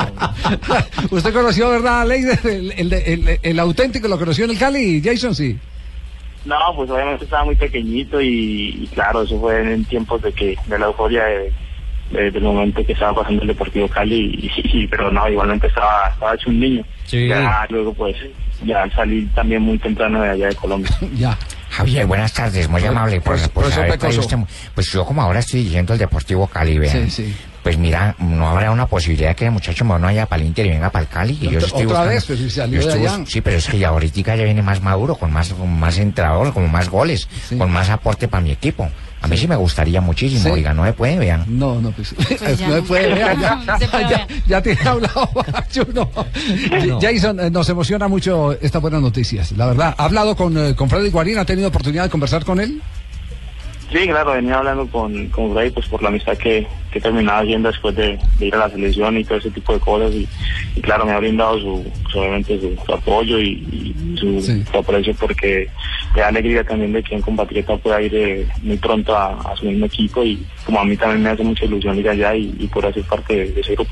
Usted 1.10 1.32
conoció, 1.32 1.70
¿verdad, 1.70 2.06
Leider? 2.06 2.38
El, 2.44 2.72
el, 2.76 2.92
el- 2.92 3.38
el 3.42 3.58
auténtico 3.58 4.06
lo 4.08 4.18
conoció 4.18 4.44
en 4.44 4.50
el 4.52 4.58
Cali, 4.58 5.02
Jason, 5.04 5.34
sí. 5.34 5.58
No, 6.44 6.54
pues 6.76 6.88
obviamente 6.90 7.24
estaba 7.24 7.44
muy 7.44 7.56
pequeñito 7.56 8.20
y, 8.20 8.82
y 8.82 8.88
claro, 8.94 9.22
eso 9.22 9.40
fue 9.40 9.60
en 9.60 9.84
tiempos 9.86 10.22
de 10.22 10.32
que 10.32 10.56
de 10.66 10.78
la 10.78 10.86
euforia 10.86 11.24
de, 11.24 11.52
de- 12.12 12.30
del 12.30 12.42
momento 12.44 12.84
que 12.86 12.92
estaba 12.92 13.14
pasando 13.22 13.42
el 13.42 13.48
Deportivo 13.48 13.88
Cali, 13.88 14.50
y, 14.54 14.78
y- 14.82 14.86
pero 14.86 15.10
no, 15.10 15.28
igualmente 15.28 15.66
estaba, 15.66 16.08
estaba 16.12 16.34
hecho 16.34 16.50
un 16.50 16.60
niño. 16.60 16.84
Sí. 17.06 17.26
Ya 17.28 17.66
luego 17.70 17.92
pues, 17.94 18.14
ya 18.64 18.88
salí 18.94 19.26
también 19.34 19.62
muy 19.62 19.78
temprano 19.78 20.22
de 20.22 20.30
allá 20.30 20.46
de 20.48 20.54
Colombia. 20.54 20.90
Ya. 21.16 21.36
Javier, 21.76 22.06
buenas 22.06 22.32
tardes, 22.32 22.68
muy 22.68 22.82
amable 22.84 23.20
por, 23.20 23.38
por 23.38 23.50
profesor 23.50 23.84
haber 23.84 23.98
traído 23.98 24.22
Pecoso. 24.22 24.36
usted- 24.44 24.70
Pues 24.74 24.86
yo 24.90 25.04
como 25.04 25.20
ahora 25.20 25.40
estoy 25.40 25.60
dirigiendo 25.60 25.92
el 25.92 25.98
Deportivo 25.98 26.46
Cali, 26.46 26.78
vean. 26.78 27.10
Sí, 27.10 27.24
sí. 27.24 27.36
Pues 27.62 27.76
mira, 27.76 28.14
no 28.18 28.48
habrá 28.48 28.70
una 28.70 28.86
posibilidad 28.86 29.34
que 29.36 29.44
el 29.46 29.50
muchacho 29.50 29.84
no 29.84 29.98
vaya 29.98 30.24
para 30.26 30.40
el 30.40 30.48
Inter 30.48 30.66
y 30.66 30.68
venga 30.70 30.88
para 30.88 31.02
el 31.02 31.08
Cali. 31.08 31.34
que 31.36 31.48
yo 31.50 31.58
estoy 31.58 31.82
otra 31.84 31.84
buscando- 31.86 32.08
vez, 32.10 32.24
pues, 32.24 32.38
si 32.38 32.48
salió 32.50 32.80
yo 32.80 32.86
de 32.86 32.92
estoy 32.92 33.06
allá. 33.08 33.18
bus- 33.18 33.30
Sí, 33.30 33.40
pero 33.40 33.56
es 33.58 33.66
que 33.66 33.78
ya 33.78 33.88
ahorita 33.88 34.36
ya 34.36 34.44
viene 34.44 34.62
más 34.62 34.80
maduro, 34.82 35.16
con 35.16 35.32
más, 35.32 35.52
con 35.52 35.78
más 35.78 35.98
entrador, 35.98 36.54
con 36.54 36.70
más 36.70 36.88
goles, 36.88 37.28
con 37.58 37.70
más 37.70 37.90
aporte 37.90 38.28
para 38.28 38.42
mi 38.42 38.52
equipo. 38.52 38.88
A 39.22 39.28
mí 39.28 39.36
sí, 39.36 39.48
me 39.48 39.56
gustaría 39.56 40.00
muchísimo, 40.00 40.42
Sí. 40.42 40.50
oiga, 40.50 40.72
no 40.74 40.84
se 40.84 40.92
puede, 40.92 41.18
vean. 41.18 41.44
No, 41.48 41.80
no, 41.80 41.90
pues. 41.90 42.14
ya 42.40 42.66
no 42.68 42.74
se 42.76 42.82
puede 42.82 43.08
no. 43.10 43.14
ver, 43.16 43.38
ya, 43.40 43.54
No 43.66 43.78
se 43.78 43.88
puede 43.88 44.08
ya, 44.10 44.26
ya 44.46 44.62
tiene 44.62 44.80
hablado 44.84 45.30
Chuno. 45.72 46.10
No. 46.86 47.00
Jason, 47.00 47.40
eh, 47.40 47.50
nos 47.50 47.68
emociona 47.68 48.08
mucho 48.08 48.52
estas 48.60 48.80
buenas 48.82 49.00
noticias, 49.00 49.52
la 49.52 49.66
verdad. 49.66 49.94
¿Ha 49.96 50.04
hablado 50.04 50.36
con, 50.36 50.56
eh, 50.58 50.74
con 50.76 50.88
Freddy 50.90 51.10
Guarín? 51.10 51.38
¿Ha 51.38 51.44
tenido 51.44 51.68
oportunidad 51.68 52.04
de 52.04 52.10
conversar 52.10 52.44
con 52.44 52.60
él? 52.60 52.80
Sí, 53.90 53.98
claro, 54.08 54.32
venía 54.32 54.58
hablando 54.58 54.86
con, 54.88 55.28
con 55.28 55.54
pues 55.54 55.86
por 55.86 56.02
la 56.02 56.08
amistad 56.08 56.36
que, 56.36 56.66
que 56.90 57.00
terminaba 57.00 57.38
haciendo 57.40 57.70
después 57.70 57.94
de, 57.94 58.18
de 58.38 58.46
ir 58.46 58.54
a 58.56 58.58
la 58.58 58.70
selección 58.70 59.16
y 59.16 59.24
todo 59.24 59.38
ese 59.38 59.50
tipo 59.52 59.72
de 59.74 59.78
cosas 59.78 60.12
y, 60.12 60.26
y 60.74 60.80
claro, 60.80 61.06
me 61.06 61.12
ha 61.12 61.18
brindado 61.20 61.56
su, 61.60 61.86
su- 62.10 62.18
obviamente 62.18 62.58
su, 62.60 62.76
su 62.84 62.92
apoyo 62.92 63.38
y, 63.38 63.62
y 63.72 64.16
su, 64.18 64.40
su 64.42 64.76
aprecio 64.76 65.14
porque 65.14 65.68
me 66.16 66.20
da 66.20 66.28
alegría 66.28 66.64
también 66.64 66.92
de 66.92 67.02
que 67.02 67.14
un 67.14 67.22
compatriota 67.22 67.76
pueda 67.76 68.02
ir 68.02 68.12
eh, 68.14 68.46
muy 68.62 68.76
pronto 68.76 69.16
a, 69.16 69.40
a 69.52 69.56
su 69.56 69.66
mismo 69.66 69.86
equipo 69.86 70.24
y 70.24 70.44
como 70.64 70.80
a 70.80 70.84
mí 70.84 70.96
también 70.96 71.22
me 71.22 71.30
hace 71.30 71.44
mucha 71.44 71.64
ilusión 71.64 71.96
ir 71.96 72.08
allá 72.08 72.34
y, 72.34 72.54
y 72.58 72.66
poder 72.66 72.92
ser 72.92 73.04
parte 73.04 73.36
de, 73.36 73.52
de 73.52 73.60
ese 73.60 73.74
grupo. 73.74 73.90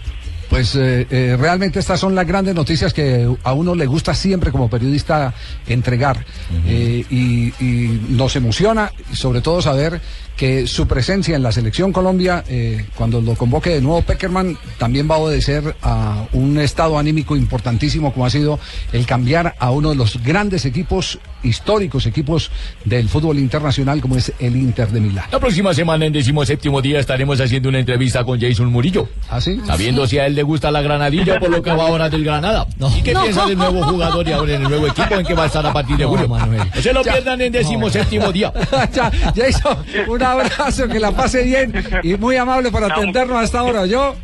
Pues 0.54 0.76
eh, 0.76 1.04
eh, 1.10 1.36
realmente 1.36 1.80
estas 1.80 1.98
son 1.98 2.14
las 2.14 2.24
grandes 2.24 2.54
noticias 2.54 2.94
que 2.94 3.28
a 3.42 3.52
uno 3.54 3.74
le 3.74 3.86
gusta 3.86 4.14
siempre 4.14 4.52
como 4.52 4.70
periodista 4.70 5.34
entregar. 5.66 6.24
Eh, 6.64 7.04
y, 7.10 7.52
y 7.58 8.06
nos 8.10 8.36
emociona, 8.36 8.92
y 9.12 9.16
sobre 9.16 9.40
todo 9.40 9.60
saber 9.60 10.00
que 10.36 10.66
su 10.66 10.86
presencia 10.88 11.36
en 11.36 11.42
la 11.42 11.52
selección 11.52 11.92
Colombia, 11.92 12.42
eh, 12.48 12.86
cuando 12.96 13.20
lo 13.20 13.34
convoque 13.36 13.70
de 13.70 13.80
nuevo 13.80 14.02
Peckerman, 14.02 14.58
también 14.78 15.08
va 15.10 15.14
a 15.14 15.18
obedecer 15.18 15.76
a 15.82 16.24
un 16.32 16.58
estado 16.58 16.98
anímico 16.98 17.36
importantísimo 17.36 18.12
como 18.12 18.26
ha 18.26 18.30
sido 18.30 18.58
el 18.92 19.06
cambiar 19.06 19.54
a 19.58 19.70
uno 19.70 19.90
de 19.90 19.96
los 19.96 20.22
grandes 20.22 20.64
equipos 20.64 21.18
históricos, 21.44 22.06
equipos 22.06 22.50
del 22.86 23.08
fútbol 23.08 23.38
internacional 23.38 24.00
como 24.00 24.16
es 24.16 24.32
el 24.40 24.56
Inter 24.56 24.88
de 24.88 25.00
Milán. 25.00 25.26
La 25.30 25.38
próxima 25.38 25.74
semana, 25.74 26.06
en 26.06 26.12
decimoséptimo 26.12 26.80
día, 26.82 26.98
estaremos 26.98 27.38
haciendo 27.40 27.68
una 27.68 27.78
entrevista 27.78 28.24
con 28.24 28.40
Jason 28.40 28.66
Murillo. 28.72 29.08
¿Ah, 29.30 29.40
sí? 29.40 29.60
Sabiendo 29.66 30.06
si 30.06 30.18
a 30.18 30.26
él 30.26 30.34
le 30.34 30.42
gusta 30.42 30.70
la 30.70 30.80
granadilla 30.82 31.38
por 31.38 31.50
lo 31.50 31.62
que 31.62 31.70
va 31.70 31.86
ahora 31.86 32.08
del 32.08 32.24
Granada. 32.24 32.66
¿Y 32.98 33.02
qué 33.02 33.12
No. 33.12 33.22
piensa 33.22 33.46
del 33.46 33.58
nuevo 33.58 33.82
jugador 33.84 34.26
y 34.26 34.32
ahora 34.32 34.54
en 34.54 34.62
el 34.62 34.68
nuevo 34.68 34.86
equipo 34.86 35.14
en 35.16 35.26
que 35.26 35.34
va 35.34 35.44
a 35.44 35.46
estar 35.46 35.64
a 35.66 35.72
partir 35.72 35.96
de 35.98 36.04
julio? 36.06 36.26
No 36.26 36.80
se 36.82 36.92
lo 36.92 37.04
Ya. 37.04 37.12
pierdan 37.12 37.40
en 37.42 37.52
decimoséptimo 37.52 38.32
día. 38.32 38.52
Ya, 38.94 39.10
Jason, 39.34 39.78
un 40.08 40.22
abrazo, 40.24 40.88
que 40.88 40.98
la 41.00 41.12
pase 41.12 41.42
bien 41.42 41.72
y 42.02 42.14
muy 42.16 42.36
amable 42.36 42.70
por 42.70 42.82
atendernos 42.84 43.42
hasta 43.42 43.60
ahora. 43.60 43.86
Yo, 43.86 44.14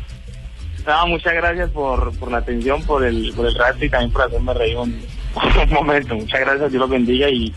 No, 0.85 1.07
muchas 1.07 1.33
gracias 1.33 1.69
por, 1.71 2.11
por 2.17 2.31
la 2.31 2.39
atención, 2.39 2.81
por 2.83 3.03
el, 3.05 3.31
por 3.35 3.45
el 3.47 3.55
rato 3.55 3.85
y 3.85 3.89
también 3.89 4.11
por 4.11 4.23
hacerme 4.23 4.53
reír 4.53 4.77
un, 4.77 4.89
un 5.67 5.73
momento. 5.73 6.15
Muchas 6.15 6.39
gracias, 6.39 6.71
Dios 6.71 6.79
los 6.81 6.89
bendiga 6.89 7.29
y 7.29 7.53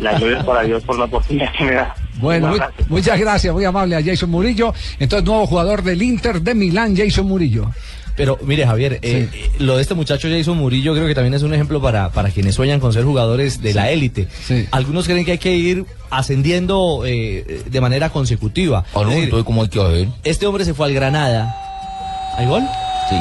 la 0.00 0.18
gloria 0.18 0.44
para 0.44 0.62
Dios 0.62 0.82
por 0.84 0.98
la 0.98 1.06
oportunidad 1.06 1.50
que 1.56 1.64
me 1.64 1.72
da. 1.72 1.94
bueno, 2.16 2.48
muy- 2.48 2.60
muchas 2.88 3.18
gracias, 3.18 3.54
muy 3.54 3.64
amable 3.64 3.96
a 3.96 4.02
Jason 4.04 4.28
Murillo. 4.30 4.74
Entonces, 4.98 5.26
nuevo 5.26 5.46
jugador 5.46 5.82
del 5.82 6.02
Inter 6.02 6.42
de 6.42 6.54
Milán, 6.54 6.94
Jason 6.96 7.26
Murillo. 7.26 7.70
Pero 8.18 8.36
mire, 8.42 8.66
Javier, 8.66 8.94
eh, 8.94 9.28
eh, 9.32 9.50
lo 9.60 9.76
de 9.76 9.82
este 9.82 9.94
muchacho 9.94 10.28
Jason 10.28 10.58
Murillo 10.58 10.92
creo 10.92 11.06
que 11.06 11.14
también 11.14 11.34
es 11.34 11.44
un 11.44 11.54
ejemplo 11.54 11.80
para, 11.80 12.10
para 12.10 12.30
quienes 12.30 12.56
sueñan 12.56 12.80
con 12.80 12.92
ser 12.92 13.04
jugadores 13.04 13.62
de 13.62 13.72
la 13.72 13.92
élite. 13.92 14.26
Algunos 14.72 15.06
creen 15.06 15.24
que 15.24 15.32
hay 15.32 15.38
que 15.38 15.54
ir 15.54 15.86
ascendiendo 16.10 17.04
eh, 17.06 17.62
de 17.64 17.80
manera 17.80 18.10
consecutiva. 18.10 18.84
Ah, 18.88 18.90
no, 18.94 19.00
Es 19.02 19.08
decir, 19.08 19.24
entonces, 19.24 19.46
¿cómo 19.46 19.62
hay 19.62 19.68
que 19.68 19.80
hacer? 19.80 20.08
Este 20.24 20.46
hombre 20.48 20.64
se 20.64 20.74
fue 20.74 20.86
al 20.86 20.94
Granada. 20.94 21.54
¿Hay 22.36 22.46
gol? 22.46 22.64
Sí. 23.08 23.16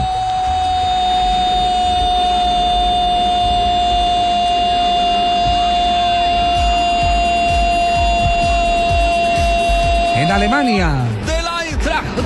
En 10.15 10.31
Alemania. 10.31 11.16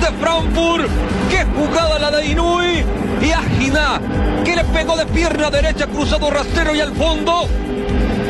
De 0.00 0.06
Frankfurt. 0.20 0.88
¡Qué 1.30 1.44
jugada 1.56 1.98
la 1.98 2.10
de 2.10 2.26
Inui! 2.26 2.84
Y 3.20 3.30
a 3.30 3.42
Gina, 3.58 4.00
que 4.44 4.56
le 4.56 4.64
pegó 4.64 4.96
de 4.96 5.06
pierna 5.06 5.50
derecha, 5.50 5.86
cruzado 5.86 6.30
rastero 6.30 6.74
y 6.74 6.80
al 6.80 6.94
fondo. 6.94 7.48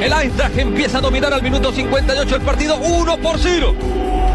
El 0.03 0.13
Eintracht 0.13 0.59
empieza 0.59 0.99
a 0.99 1.01
dominar 1.01 1.33
al 1.33 1.43
minuto 1.43 1.73
58 1.73 2.37
el 2.37 2.43
partido 2.43 2.77
1 2.77 3.19
por 3.19 3.39
0. 3.39 3.75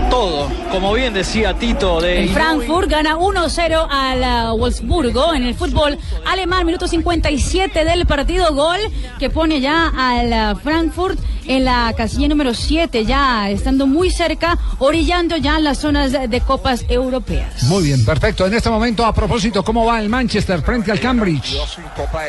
Todo, 0.10 0.50
como 0.72 0.94
bien 0.94 1.14
decía 1.14 1.54
Tito 1.54 2.00
de 2.00 2.24
El. 2.24 2.30
Frankfurt 2.30 2.90
gana 2.90 3.18
1-0 3.18 3.88
al 3.90 4.54
uh, 4.54 4.58
Wolfsburgo 4.58 5.34
en 5.34 5.44
el 5.44 5.54
fútbol 5.54 5.98
alemán, 6.26 6.66
minuto 6.66 6.88
57 6.88 7.84
del 7.84 8.06
partido, 8.06 8.54
gol 8.56 8.80
que 9.20 9.30
pone 9.30 9.60
ya 9.60 9.92
al 9.96 10.56
uh, 10.56 10.60
Frankfurt 10.60 11.20
en 11.48 11.66
la 11.66 11.94
casilla 11.96 12.28
número 12.28 12.54
7, 12.54 13.06
ya 13.06 13.50
estando 13.50 13.88
muy 13.88 14.12
cerca, 14.12 14.58
orillando 14.80 15.38
ya 15.38 15.60
las 15.60 15.80
zonas 15.80 16.12
de, 16.12 16.42
copas 16.42 16.86
europeas. 16.88 17.64
Muy 17.64 17.84
bien, 17.84 18.06
perfecto. 18.06 18.46
En 18.46 18.54
este 18.54 18.70
momento, 18.70 19.06
a 19.06 19.14
propósito, 19.14 19.64
¿cómo 19.64 19.86
va 19.86 20.00
el 20.00 20.08
Manchester 20.08 20.62
frente 20.62 20.92
al 20.92 21.00
Cambridge? 21.00 21.58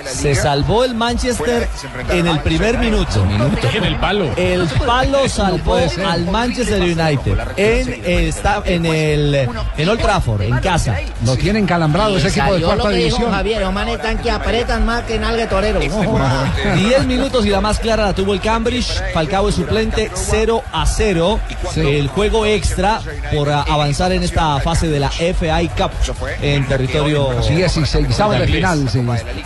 Se 0.07 0.35
salvó 0.35 0.85
el 0.85 0.94
Manchester 0.94 1.68
en 2.11 2.26
el 2.26 2.40
primer 2.40 2.78
minuto. 2.78 3.24
En 3.74 3.85
el 3.85 3.96
palo. 3.96 4.31
El 4.37 4.66
palo 4.66 5.29
salvó 5.29 5.77
al 5.77 6.25
Manchester 6.27 6.81
United 6.83 7.38
en, 7.56 8.04
está, 8.06 8.62
en 8.64 8.87
el 8.87 9.48
en 9.77 9.88
Old 9.88 10.00
Trafford, 10.00 10.42
en 10.42 10.58
casa. 10.58 10.96
Lo 11.25 11.37
tienen 11.37 11.66
calambrado 11.66 12.16
ese 12.16 12.29
equipo 12.29 12.54
de 12.54 12.62
cuarta 12.62 12.90
división. 12.90 13.31
Javier, 13.31 13.60
los 13.62 13.73
manes 13.73 13.96
están 13.96 14.19
que 14.19 14.31
apretan 14.31 14.87
más 14.87 15.02
que 15.04 15.19
nalga 15.19 15.42
de 15.42 15.46
torero. 15.46 15.81
No 15.81 16.04
joda. 16.04 16.52
10 16.77 17.06
minutos 17.06 17.44
y 17.46 17.50
la 17.50 17.60
más 17.60 17.79
clara 17.79 18.06
la 18.06 18.14
tuvo 18.14 18.35
el 18.35 18.40
Cambridge. 18.40 19.00
Falcao 19.13 19.48
es 19.48 19.54
suplente 19.54 20.11
0 20.15 20.63
a 20.73 20.87
0. 20.87 21.40
El 21.77 22.09
juego 22.09 22.46
extra 22.46 23.00
por 23.35 23.50
avanzar 23.50 24.13
en 24.13 24.23
esta 24.23 24.61
fase 24.61 24.88
de 24.88 25.00
la 25.00 25.11
FI 25.11 25.69
Cup 25.77 25.90
en 26.42 26.67
territorio. 26.67 27.42
Sí, 27.42 27.54
16 27.54 28.09
de 28.09 28.46
final. 28.46 28.88
sí. 28.88 29.00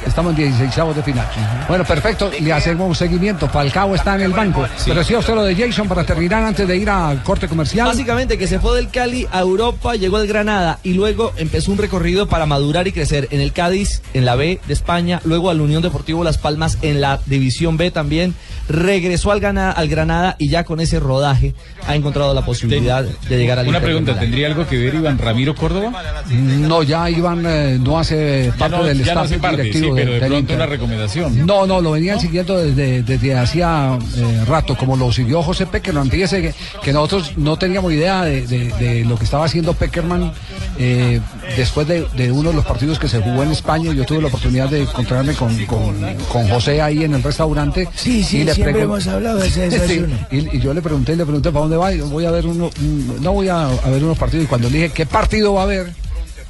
Estamos 0.06 0.30
en 0.30 0.36
16 0.36 0.96
de 0.96 1.02
final. 1.02 1.26
Bueno, 1.68 1.84
perfecto. 1.84 2.30
Le 2.40 2.52
hacemos 2.52 2.88
un 2.88 2.94
seguimiento. 2.94 3.48
Falcao 3.48 3.94
está 3.94 4.14
en 4.14 4.22
el 4.22 4.32
banco. 4.32 4.66
Pero 4.84 5.00
decía 5.00 5.18
usted 5.18 5.34
lo 5.34 5.44
de 5.44 5.54
Jason 5.54 5.88
para 5.88 6.04
terminar 6.04 6.42
antes 6.44 6.66
de 6.66 6.76
ir 6.76 6.90
a 6.90 7.14
corte 7.24 7.48
comercial. 7.48 7.86
Básicamente 7.86 8.38
que 8.38 8.46
se 8.46 8.58
fue 8.58 8.76
del 8.76 8.88
Cali 8.88 9.26
a 9.30 9.40
Europa, 9.40 9.94
llegó 9.96 10.16
al 10.16 10.26
Granada 10.26 10.78
y 10.82 10.94
luego 10.94 11.32
empezó 11.36 11.72
un 11.72 11.78
recorrido 11.78 12.26
para 12.28 12.46
madurar 12.46 12.86
y 12.88 12.92
crecer 12.92 13.28
en 13.30 13.40
el 13.40 13.52
Cádiz, 13.52 14.02
en 14.14 14.24
la 14.24 14.36
B 14.36 14.60
de 14.66 14.72
España, 14.72 15.20
luego 15.24 15.50
al 15.50 15.60
Unión 15.60 15.82
Deportivo 15.82 16.24
Las 16.24 16.38
Palmas 16.38 16.78
en 16.82 17.00
la 17.00 17.20
División 17.26 17.76
B 17.76 17.90
también, 17.90 18.34
regresó 18.68 19.32
al, 19.32 19.40
Gana- 19.40 19.70
al 19.72 19.88
Granada 19.88 20.36
y 20.38 20.48
ya 20.48 20.64
con 20.64 20.80
ese 20.80 21.00
rodaje 21.00 21.54
ha 21.86 21.94
encontrado 21.96 22.32
la 22.34 22.44
posibilidad 22.44 23.02
de 23.04 23.36
llegar 23.38 23.58
al 23.58 23.68
Una 23.68 23.78
Inter 23.78 23.88
de 23.90 23.94
pregunta. 23.94 24.20
¿tendría 24.20 24.46
algo 24.46 24.66
que 24.66 24.78
ver 24.78 24.94
Iván 24.94 25.18
Ramiro 25.18 25.54
Córdoba? 25.54 25.92
No, 26.30 26.82
ya 26.82 27.10
Iván 27.10 27.44
eh, 27.46 27.78
no 27.80 27.98
hace 27.98 28.52
parte 28.58 28.76
no, 28.76 28.84
del 28.84 28.98
no 28.98 29.04
staff 29.04 29.28
sí, 29.28 29.34
directivo 29.56 29.94
pero 29.94 30.06
de 30.06 30.10
del 30.12 30.20
pronto 30.20 30.38
Inter. 30.38 30.56
una 30.56 30.66
recomendación. 30.66 31.46
No, 31.46 31.66
no, 31.66 31.80
lo 31.80 31.92
venían 31.92 32.20
siguiendo 32.20 32.56
desde, 32.58 33.02
desde 33.02 33.36
hacía 33.36 33.98
eh, 34.16 34.44
rato, 34.46 34.76
como 34.76 34.96
lo 34.96 35.12
siguió 35.12 35.42
José 35.42 35.66
Peckerman. 35.66 36.10
Fíjese 36.10 36.40
que, 36.42 36.54
que 36.82 36.92
nosotros 36.92 37.32
no 37.36 37.56
teníamos 37.56 37.92
idea 37.92 38.24
de, 38.24 38.46
de- 38.46 38.68
de 38.72 39.04
lo 39.04 39.16
que 39.16 39.24
estaba 39.24 39.44
haciendo 39.44 39.74
Peckerman 39.74 40.32
eh, 40.78 41.20
después 41.56 41.86
de, 41.88 42.06
de 42.16 42.32
uno 42.32 42.50
de 42.50 42.56
los 42.56 42.64
partidos 42.64 42.98
que 42.98 43.08
se 43.08 43.18
jugó 43.20 43.42
en 43.42 43.50
España. 43.50 43.92
Yo 43.92 44.04
tuve 44.04 44.20
la 44.22 44.28
oportunidad 44.28 44.68
de 44.68 44.82
encontrarme 44.82 45.34
con, 45.34 45.54
con, 45.66 45.94
con 46.30 46.48
José 46.48 46.80
ahí 46.80 47.04
en 47.04 47.14
el 47.14 47.22
restaurante. 47.22 47.88
Sí, 47.94 48.22
sí, 48.22 48.38
y 48.38 48.44
le 48.58 48.64
siempre 48.64 48.82
hemos 48.82 49.06
hablado 49.06 49.38
de 49.38 49.48
ese 49.48 49.70
Sí, 49.70 49.78
desayuno. 49.78 50.16
y, 50.30 50.56
y 50.56 50.60
yo 50.60 50.72
le 50.74 50.82
pregunté, 50.82 51.16
le 51.16 51.24
pregunté, 51.24 51.50
¿para 51.50 51.62
dónde 51.62 51.76
va? 51.76 51.92
Y 51.94 51.98
yo, 51.98 52.06
Voy 52.08 52.24
a 52.24 52.30
ver 52.30 52.46
uno, 52.46 52.70
un- 52.80 53.16
no 53.22 53.32
voy 53.32 53.48
a, 53.48 53.66
a 53.66 53.90
ver 53.90 54.02
unos 54.04 54.18
partidos. 54.18 54.44
Y 54.44 54.48
cuando 54.48 54.68
le 54.70 54.76
dije, 54.78 54.90
¿qué 54.90 55.06
partido 55.06 55.54
va 55.54 55.60
a 55.62 55.64
haber? 55.64 55.92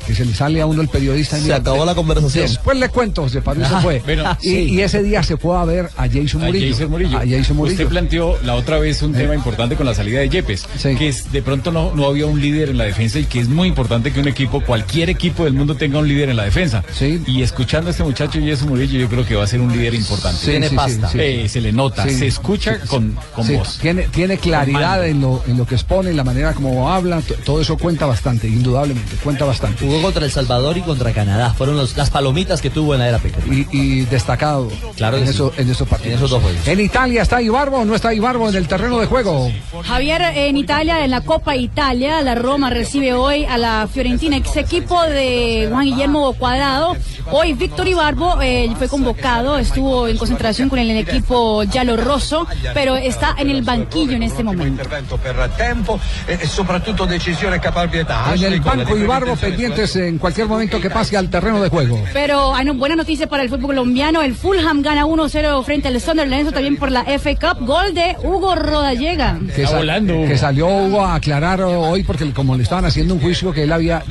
Que 0.07 0.15
se 0.15 0.25
le 0.25 0.35
sale 0.35 0.61
a 0.61 0.67
uno 0.67 0.83
el 0.83 0.89
periodista. 0.89 1.37
y 1.37 1.41
Se 1.41 1.45
mira, 1.45 1.57
acabó 1.57 1.85
la 1.85 1.95
conversación. 1.95 2.45
Después 2.47 2.77
le 2.79 2.89
cuento, 2.89 3.29
se 3.29 3.41
paró 3.43 3.61
y 3.61 3.65
se 3.65 3.77
fue. 3.81 4.01
bueno, 4.05 4.37
y, 4.43 4.49
sí. 4.49 4.57
y 4.71 4.81
ese 4.81 5.03
día 5.03 5.23
se 5.23 5.37
fue 5.37 5.57
a 5.57 5.65
ver 5.65 5.91
a 5.97 6.09
Jason 6.09 6.43
A 6.43 6.47
Murillo. 6.47 6.73
Jason 6.75 6.91
Murillo. 6.91 7.17
A 7.19 7.21
Jason 7.27 7.57
Murillo. 7.57 7.75
Usted 7.77 7.89
planteó 7.89 8.37
la 8.43 8.55
otra 8.55 8.79
vez 8.79 9.01
un 9.03 9.13
tema 9.13 9.35
importante 9.35 9.77
con 9.77 9.87
la 9.87 9.95
salida 9.95 10.21
de 10.21 10.29
Yepes, 10.29 10.67
que 10.99 11.09
es, 11.09 11.31
de 11.33 11.43
pronto 11.43 11.71
no, 11.71 11.95
no 11.95 12.07
había 12.07 12.27
un 12.27 12.41
líder 12.41 12.71
en 12.71 12.79
la 12.79 12.85
defensa 12.85 13.19
y 13.19 13.25
que 13.25 13.41
es 13.41 13.49
muy 13.49 13.69
importante 13.69 14.13
que 14.13 14.21
un 14.21 14.29
equipo, 14.29 14.61
cualquier 14.63 15.11
equipo 15.11 15.45
del 15.45 15.53
mundo 15.55 15.75
tenga 15.77 15.99
un 15.99 16.09
líder 16.09 16.31
en 16.31 16.37
la 16.37 16.45
defensa. 16.45 16.83
Y 17.27 17.43
escuchando 17.43 17.89
a 17.89 17.91
este 17.93 18.03
muchacho 18.05 18.39
Jason 18.45 18.69
Murillo, 18.69 18.99
yo 18.99 19.09
creo 19.09 19.25
que 19.27 19.35
va 19.37 19.45
a 19.45 19.47
ser 19.47 19.61
un 19.61 19.73
líder 19.73 19.95
importante. 19.95 20.39
Sí, 20.41 20.51
Tiene 20.51 20.71
pasta. 20.71 21.09
sí. 21.09 21.19
Eh, 21.21 21.49
se 21.49 21.61
le 21.61 21.73
nota, 21.73 22.05
Sí. 22.09 22.15
se 22.19 22.27
escucha 22.27 22.79
Sí, 22.83 22.89
con, 22.89 23.17
con 23.35 23.47
Sí, 23.47 23.55
voz. 23.55 23.79
Tiene, 23.81 24.03
tiene 24.09 24.39
claridad 24.39 25.07
en 25.07 25.21
lo, 25.21 25.43
en 25.47 25.57
lo 25.59 25.67
que 25.67 25.75
expone, 25.75 26.11
en 26.11 26.17
la 26.17 26.25
manera 26.25 26.53
como 26.55 26.91
habla, 26.93 27.21
todo 27.45 27.61
eso 27.61 27.77
cuenta 27.77 28.07
bastante, 28.07 28.49
indudablemente, 28.49 29.17
cuenta 29.23 29.45
bastante. 29.45 29.85
Jugó 29.93 30.05
contra 30.05 30.24
El 30.24 30.30
Salvador 30.30 30.78
y 30.78 30.80
contra 30.80 31.12
Canadá. 31.12 31.53
Fueron 31.53 31.76
los- 31.76 31.95
las 31.99 32.09
palomitas 32.09 32.62
que 32.62 32.70
tuvo 32.70 32.95
en 32.95 33.01
la 33.01 33.09
era 33.09 33.18
Peckerman. 33.18 33.66
Y, 33.70 33.76
y 33.76 34.01
destacado 34.07 34.68
Claro 34.97 35.18
en, 35.18 35.24
sí. 35.24 35.30
eso- 35.34 35.53
en 35.59 35.70
esos 35.70 35.86
partidos. 35.86 36.12
En 36.12 36.16
esos 36.18 36.30
dos 36.30 36.43
juegos. 36.43 36.66
¿En 36.66 36.80
Italia 36.80 37.20
está 37.20 37.43
Ibarbo 37.43 37.78
o 37.80 37.84
no 37.84 37.95
está 37.95 38.14
Ibarbo 38.14 38.49
en 38.49 38.55
el 38.55 38.66
terreno 38.68 38.99
de 38.99 39.07
juego? 39.07 39.51
Javier, 39.84 40.22
en 40.34 40.57
Italia, 40.57 41.05
en 41.05 41.11
la 41.11 41.20
Copa 41.20 41.57
Italia, 41.57 42.22
la 42.22 42.34
Roma 42.34 42.70
recibe 42.70 43.12
hoy 43.12 43.45
a 43.45 43.59
la 43.59 43.86
Fiorentina, 43.93 44.36
ex 44.38 44.57
equipo 44.57 45.03
de 45.03 45.68
Juan 45.70 45.84
Guillermo 45.84 46.32
Cuadrado. 46.34 46.97
Hoy 47.30 47.53
Víctor 47.53 47.86
Ibarbo 47.86 48.40
eh, 48.40 48.70
fue 48.78 48.88
convocado, 48.88 49.59
estuvo 49.59 50.09
en 50.09 50.16
concentración 50.16 50.68
con 50.70 50.78
el 50.78 50.90
equipo 50.97 51.62
Giallo 51.70 51.99
Rosso, 51.99 52.47
pero 52.72 52.97
está 52.97 53.34
en 53.38 53.51
el 53.51 53.61
banquillo 53.62 54.12
en 54.16 54.22
este 54.22 54.43
momento. 54.43 54.82
intervento 54.82 55.18
per 55.18 55.36
tempo 55.51 56.01
e, 56.26 56.38
e 56.40 56.47
soprattutto 56.47 57.05
decisione 57.05 57.61
caparbietà. 57.61 58.32
En 58.34 58.43
el 58.45 58.61
banco 58.61 58.97
Ibarbo 58.97 59.32
differenza- 59.32 59.57
pendientes 59.83 59.97
en 59.97 60.18
cualquier 60.18 60.47
momento 60.49 60.80
que 60.80 60.91
pase 60.91 61.16
al 61.16 61.28
terreno 61.30 61.61
de 61.62 61.68
juego. 61.68 62.03
Pero 62.12 62.55
hay 62.55 62.62
una 62.64 62.72
buena 62.78 62.97
noticia 62.97 63.26
para 63.28 63.43
el 63.43 63.49
fútbol 63.49 63.68
colombiano. 63.68 64.22
El 64.22 64.35
Fulham 64.35 64.83
gana 64.83 65.05
1-0 65.07 65.64
frente 65.64 65.89
al 65.89 66.01
Sunderland, 66.01 66.43
eso 66.43 66.53
también 66.53 66.76
por 66.76 66.91
la 66.91 67.05
FA 67.05 67.35
Cup. 67.37 67.66
Gol 67.66 67.95
de 67.95 68.16
Hugo 68.22 68.55
Rodallega. 68.55 69.39
que, 69.55 69.66
sa- 69.66 69.80
que 69.83 70.39
salió 70.39 70.66
Hugo 70.68 71.05
a 71.05 71.14
aclarar 71.16 71.61
hoy 71.62 72.03
porque 72.03 72.30
como 72.33 72.57
le 72.57 72.62
estaban 72.62 72.85
haciendo 72.85 73.14
un 73.14 73.20
juicio 73.20 73.53
que 73.53 73.64
él 73.64 73.72
había 73.72 74.03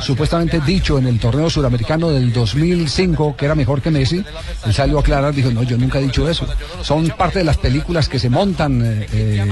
supuestamente 0.00 0.60
dicho 0.60 0.98
en 0.98 1.06
el 1.06 1.18
torneo 1.18 1.48
suramericano 1.50 2.10
del 2.10 2.32
2005 2.32 3.36
que 3.36 3.44
era 3.44 3.54
mejor 3.54 3.80
que 3.82 3.90
Messi, 3.90 4.24
él 4.66 4.74
salió 4.74 4.98
a 4.98 5.00
aclarar, 5.00 5.34
dijo, 5.34 5.50
no, 5.50 5.62
yo 5.62 5.76
nunca 5.76 5.98
he 5.98 6.02
dicho 6.02 6.28
eso. 6.28 6.46
Son 6.82 7.06
parte 7.08 7.38
de 7.40 7.44
las 7.44 7.56
películas 7.58 8.08
que 8.08 8.18
se 8.18 8.28
montan 8.30 8.82
eh, 8.84 9.06
eh, 9.12 9.44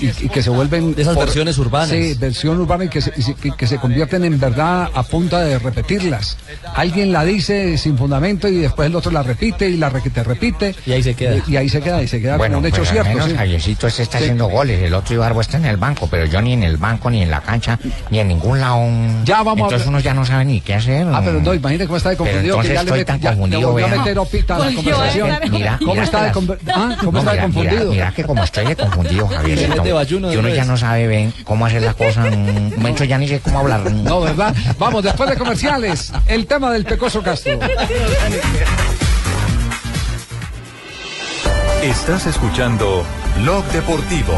y, 0.00 0.24
y 0.26 0.28
que 0.28 0.42
se 0.42 0.50
vuelven... 0.50 0.94
De 0.94 1.02
esas 1.02 1.16
versiones 1.16 1.58
urbanas. 1.58 1.88
Sí, 1.90 2.14
versión 2.18 2.58
urbana 2.60 2.84
y 2.84 2.88
que 2.88 3.00
se, 3.00 3.12
y 3.16 3.22
se- 3.22 3.34
que- 3.34 3.52
que 3.52 3.66
se 3.66 3.78
convierten 3.78 4.24
en 4.24 4.38
verdad 4.38 4.77
a 4.86 5.02
punta 5.02 5.40
de 5.40 5.58
repetirlas. 5.58 6.36
Alguien 6.74 7.12
la 7.12 7.24
dice 7.24 7.76
sin 7.78 7.96
fundamento 7.98 8.48
y 8.48 8.56
después 8.58 8.86
el 8.88 8.96
otro 8.96 9.10
la 9.10 9.22
repite 9.22 9.68
y 9.68 9.76
la 9.76 9.88
re- 9.90 10.00
te 10.00 10.22
repite. 10.22 10.74
Y 10.86 10.92
ahí 10.92 11.02
se 11.02 11.14
queda. 11.14 11.36
Y, 11.46 11.52
y 11.52 11.56
ahí 11.56 11.68
se 11.68 11.80
queda, 11.80 12.02
y 12.02 12.08
se 12.08 12.20
queda 12.20 12.36
Bueno, 12.36 12.56
como 12.56 12.66
un 12.68 12.72
hecho 12.72 12.82
pero 12.82 12.92
cierto. 12.92 13.08
menos 13.10 13.30
sí. 13.30 13.36
Javiercito 13.36 13.86
este 13.86 14.02
está 14.02 14.18
Sí. 14.18 14.24
haciendo 14.24 14.46
goles, 14.48 14.82
el 14.82 14.94
otro 14.94 15.14
Ibarbo 15.14 15.40
está 15.40 15.56
en 15.58 15.64
el 15.66 15.76
banco, 15.76 16.08
pero 16.10 16.24
yo 16.26 16.40
ni 16.42 16.52
en 16.54 16.62
el 16.62 16.76
banco, 16.76 17.10
ni 17.10 17.22
en 17.22 17.30
la 17.30 17.40
cancha, 17.40 17.78
ni 18.10 18.20
en 18.20 18.28
ningún 18.28 18.60
lado. 18.60 18.78
Ya 19.24 19.38
vamos 19.42 19.48
a 19.48 19.64
Entonces 19.66 19.80
ver. 19.80 19.88
uno 19.88 20.00
ya 20.00 20.14
no 20.14 20.24
sabe 20.26 20.44
ni 20.44 20.60
qué 20.60 20.74
hacer. 20.74 21.06
Ah, 21.12 21.20
pero 21.24 21.40
no, 21.40 21.54
imagínate 21.54 21.86
cómo 21.86 21.96
está 21.96 22.10
de 22.10 22.16
Pero 22.16 22.24
confundido. 22.26 22.54
entonces 22.54 22.70
que 22.70 22.74
ya 22.74 22.82
le 22.82 22.88
estoy 22.88 23.00
met- 23.00 23.06
tan 23.06 23.20
ya 23.20 23.30
le 23.30 23.36
confundido, 23.36 23.70
volvió 23.72 23.86
a 23.86 23.90
vea. 23.90 23.98
meter 23.98 24.18
opita 24.18 24.54
a 24.56 24.58
la 24.58 24.64
Volvió 24.66 24.80
a 24.80 24.82
conversación. 24.84 25.30
Mira, 25.50 25.76
¿Cómo 25.78 25.92
mira 25.92 26.04
está 26.04 26.18
de, 26.20 26.26
las- 26.28 26.36
ah, 26.74 26.96
¿cómo 27.00 27.12
No, 27.12 27.18
está 27.18 27.30
de 27.32 27.36
mira, 27.36 27.42
confundido? 27.42 27.90
Mira, 27.92 28.12
que 28.12 28.24
como 28.24 28.44
estoy 28.44 28.66
de 28.66 28.76
confundido, 28.76 29.28
Javier. 29.32 29.58
Se 29.58 29.68
mete 29.68 29.92
bayuno 29.92 30.32
y 30.32 30.36
uno 30.36 30.48
ya 30.48 30.64
no 30.64 30.76
sabe 30.76 31.06
ven, 31.06 31.32
cómo 31.44 31.66
hacer 31.66 31.82
las 31.82 31.94
cosas. 31.94 32.32
Un 32.34 32.72
momento 32.76 33.04
ya 33.04 33.18
ni 33.18 33.28
sé 33.28 33.40
cómo 33.40 33.58
hablar. 33.60 33.90
No, 33.92 34.20
¿verdad? 34.20 34.54
Vamos, 34.78 35.04
después 35.04 35.30
de 35.30 35.36
comerciales, 35.36 36.12
el 36.26 36.46
tema 36.46 36.70
del 36.70 36.84
Pecoso 36.84 37.22
Castro. 37.22 37.58
Estás 41.82 42.26
escuchando 42.26 43.04
Blog 43.40 43.64
Deportivo. 43.66 44.34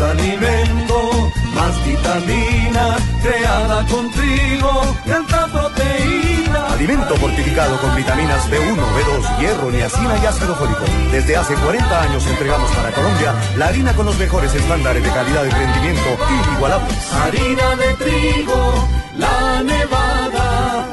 Alimento, 0.00 1.30
más 1.54 1.86
vitamina, 1.86 2.96
creada 3.22 3.84
con 3.86 4.10
trigo 4.10 4.96
alta 5.04 5.46
proteína. 5.52 6.49
Alimento 6.80 7.14
fortificado 7.16 7.78
con 7.78 7.94
vitaminas 7.94 8.50
B1, 8.50 8.74
B2, 8.74 9.38
hierro, 9.38 9.70
niacina 9.70 10.16
y 10.16 10.24
ácido 10.24 10.54
fólico. 10.54 10.80
Desde 11.12 11.36
hace 11.36 11.52
40 11.54 12.02
años 12.04 12.26
entregamos 12.26 12.70
para 12.70 12.90
Colombia 12.90 13.34
la 13.58 13.66
harina 13.66 13.94
con 13.94 14.06
los 14.06 14.16
mejores 14.18 14.54
estándares 14.54 15.02
de 15.02 15.10
calidad 15.10 15.44
y 15.44 15.50
rendimiento 15.50 16.08
inigualables. 16.48 17.12
Harina 17.12 17.76
de 17.76 17.94
trigo, 17.96 18.88
la 19.18 19.62
nevada. 19.62 20.86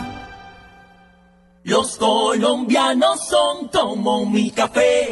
Los 1.63 1.95
colombianos 1.95 3.25
son 3.25 3.69
como 3.69 4.25
mi 4.25 4.51
café. 4.51 5.09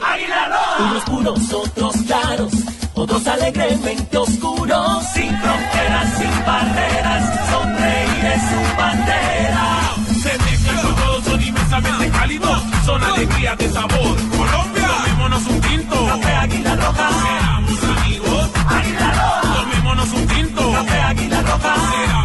Unos 0.78 1.04
puros, 1.06 1.54
otros 1.54 1.96
claros, 2.06 2.52
otros 2.96 3.26
alegremente 3.28 4.18
oscuros. 4.18 5.06
Sin 5.14 5.40
fronteras, 5.40 6.18
sin 6.18 6.46
barreras, 6.46 7.50
sonreír 7.50 8.26
es 8.26 8.42
su 8.42 8.78
bandera. 8.78 10.05
Cálidos, 12.26 12.64
son 12.86 13.04
alegrías 13.04 13.58
de 13.58 13.70
sabor. 13.70 14.18
Colombia, 14.38 14.88
tomémonos 14.98 15.46
un 15.46 15.62
tinto. 15.62 16.08
Café 16.08 16.34
Águila 16.34 16.76
Roja. 16.76 17.10
Seamos 17.22 17.84
amigos. 17.84 18.50
Águila 18.68 19.12
Roja. 19.12 19.54
Tomémonos 19.54 20.10
un 20.14 20.28
tinto. 20.28 20.72
Café 20.72 21.02
Águila 21.02 21.42
Roja. 21.44 21.76
Seamos 21.92 22.25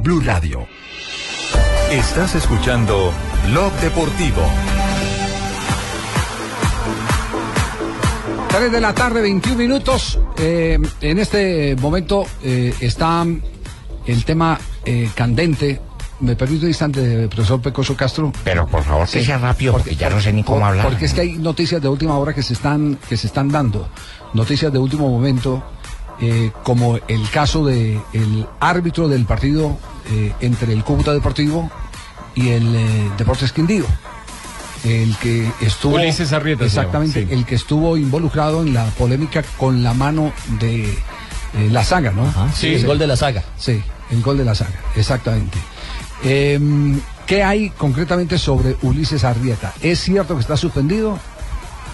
Blue 0.01 0.21
Radio. 0.21 0.67
Estás 1.91 2.35
escuchando 2.35 3.11
Blog 3.49 3.71
Deportivo. 3.81 4.41
3 8.49 8.71
de 8.71 8.81
la 8.81 8.93
tarde, 8.93 9.21
21 9.21 9.57
minutos. 9.57 10.19
Eh, 10.37 10.77
en 11.01 11.19
este 11.19 11.75
momento 11.79 12.25
eh, 12.43 12.73
está 12.81 13.25
el 14.05 14.25
tema 14.25 14.59
eh, 14.85 15.09
candente. 15.15 15.79
Me 16.19 16.35
permite 16.35 16.65
un 16.65 16.69
instante, 16.69 17.27
profesor 17.27 17.61
Pecoso 17.61 17.95
Castro. 17.95 18.31
Pero 18.43 18.67
por 18.67 18.83
favor 18.83 19.07
que 19.09 19.23
sea 19.23 19.37
rápido, 19.39 19.73
porque 19.73 19.95
ya 19.95 20.09
no 20.09 20.21
sé 20.21 20.31
ni 20.31 20.43
cómo 20.43 20.59
por- 20.59 20.67
hablar. 20.69 20.85
Porque 20.87 21.05
es 21.05 21.13
que 21.13 21.21
hay 21.21 21.37
noticias 21.37 21.81
de 21.81 21.87
última 21.87 22.17
hora 22.17 22.33
que 22.33 22.43
se 22.43 22.53
están, 22.53 22.97
que 23.09 23.17
se 23.17 23.27
están 23.27 23.49
dando. 23.49 23.89
Noticias 24.33 24.71
de 24.71 24.77
último 24.79 25.09
momento, 25.09 25.63
eh, 26.21 26.51
como 26.63 26.97
el 27.07 27.29
caso 27.29 27.65
de 27.65 27.99
el 28.13 28.45
árbitro 28.59 29.07
del 29.07 29.25
partido 29.25 29.77
eh, 30.09 30.33
entre 30.41 30.73
el 30.73 30.83
Cúcuta 30.83 31.13
Deportivo 31.13 31.69
y 32.35 32.49
el 32.49 32.75
eh, 32.75 33.11
Deportes 33.17 33.51
Quindío. 33.51 33.85
El 34.83 35.15
que 35.17 35.51
estuvo. 35.61 35.95
Ulises 35.95 36.33
Arrieta 36.33 36.65
Exactamente, 36.65 37.25
sí. 37.25 37.33
el 37.33 37.45
que 37.45 37.55
estuvo 37.55 37.97
involucrado 37.97 38.63
en 38.63 38.73
la 38.73 38.85
polémica 38.85 39.43
con 39.57 39.83
la 39.83 39.93
mano 39.93 40.33
de 40.59 40.85
eh, 41.53 41.69
la 41.69 41.83
saga, 41.83 42.11
¿no? 42.11 42.33
Sí, 42.55 42.75
el 42.75 42.85
gol 42.85 42.97
de 42.97 43.07
la 43.07 43.15
saga. 43.15 43.43
Sí, 43.57 43.83
el 44.09 44.21
gol 44.21 44.37
de 44.37 44.45
la 44.45 44.55
saga, 44.55 44.79
exactamente. 44.95 45.57
Em, 46.23 46.99
¿Qué 47.27 47.43
hay 47.43 47.69
concretamente 47.69 48.37
sobre 48.37 48.75
Ulises 48.81 49.23
Arrieta? 49.23 49.73
¿Es 49.81 49.99
cierto 49.99 50.35
que 50.35 50.41
está 50.41 50.57
suspendido? 50.57 51.19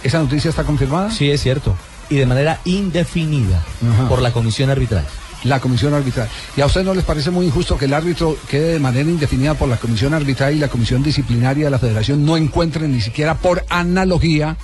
¿Esa 0.03 0.19
noticia 0.19 0.49
está 0.49 0.63
confirmada? 0.63 1.11
Sí, 1.11 1.29
es 1.29 1.41
cierto. 1.41 1.75
Y 2.09 2.15
de 2.15 2.25
manera 2.25 2.59
indefinida 2.65 3.63
Ajá. 3.91 4.07
por 4.07 4.21
la 4.21 4.31
comisión 4.31 4.69
arbitral. 4.69 5.05
La 5.43 5.59
comisión 5.59 5.93
arbitral. 5.93 6.27
¿Y 6.55 6.61
a 6.61 6.65
usted 6.65 6.83
no 6.83 6.93
les 6.93 7.03
parece 7.03 7.29
muy 7.29 7.45
injusto 7.45 7.77
que 7.77 7.85
el 7.85 7.93
árbitro 7.93 8.37
quede 8.49 8.73
de 8.73 8.79
manera 8.79 9.09
indefinida 9.09 9.53
por 9.53 9.69
la 9.69 9.77
comisión 9.77 10.13
arbitral 10.13 10.55
y 10.55 10.59
la 10.59 10.67
comisión 10.67 11.03
disciplinaria 11.03 11.65
de 11.65 11.71
la 11.71 11.79
federación 11.79 12.25
no 12.25 12.37
encuentren 12.37 12.91
ni 12.91 13.01
siquiera 13.01 13.35
por 13.35 13.63
analogía, 13.69 14.57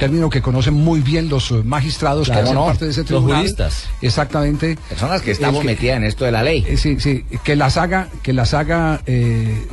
término 0.00 0.28
que 0.28 0.42
conocen 0.42 0.74
muy 0.74 0.98
bien 1.00 1.28
los 1.28 1.52
eh, 1.52 1.62
magistrados 1.64 2.26
Claro, 2.26 2.40
que 2.40 2.42
hacen 2.44 2.54
no. 2.56 2.66
parte 2.66 2.84
de 2.86 2.90
ese 2.90 3.00
Los 3.02 3.06
tribunal? 3.06 3.36
juristas. 3.38 3.84
Exactamente. 4.02 4.76
Personas 4.88 5.22
que 5.22 5.30
estamos 5.30 5.62
metidas 5.64 5.96
en 5.98 6.04
esto 6.04 6.24
de 6.24 6.32
la 6.32 6.42
ley. 6.42 6.64
Eh, 6.66 6.76
Sí, 6.76 6.98
sí, 6.98 7.24
que 7.44 7.54
la 7.54 7.70
saga, 7.70 8.08
que 8.22 8.32
la 8.32 8.46
saga 8.46 9.00
eh, 9.06 9.66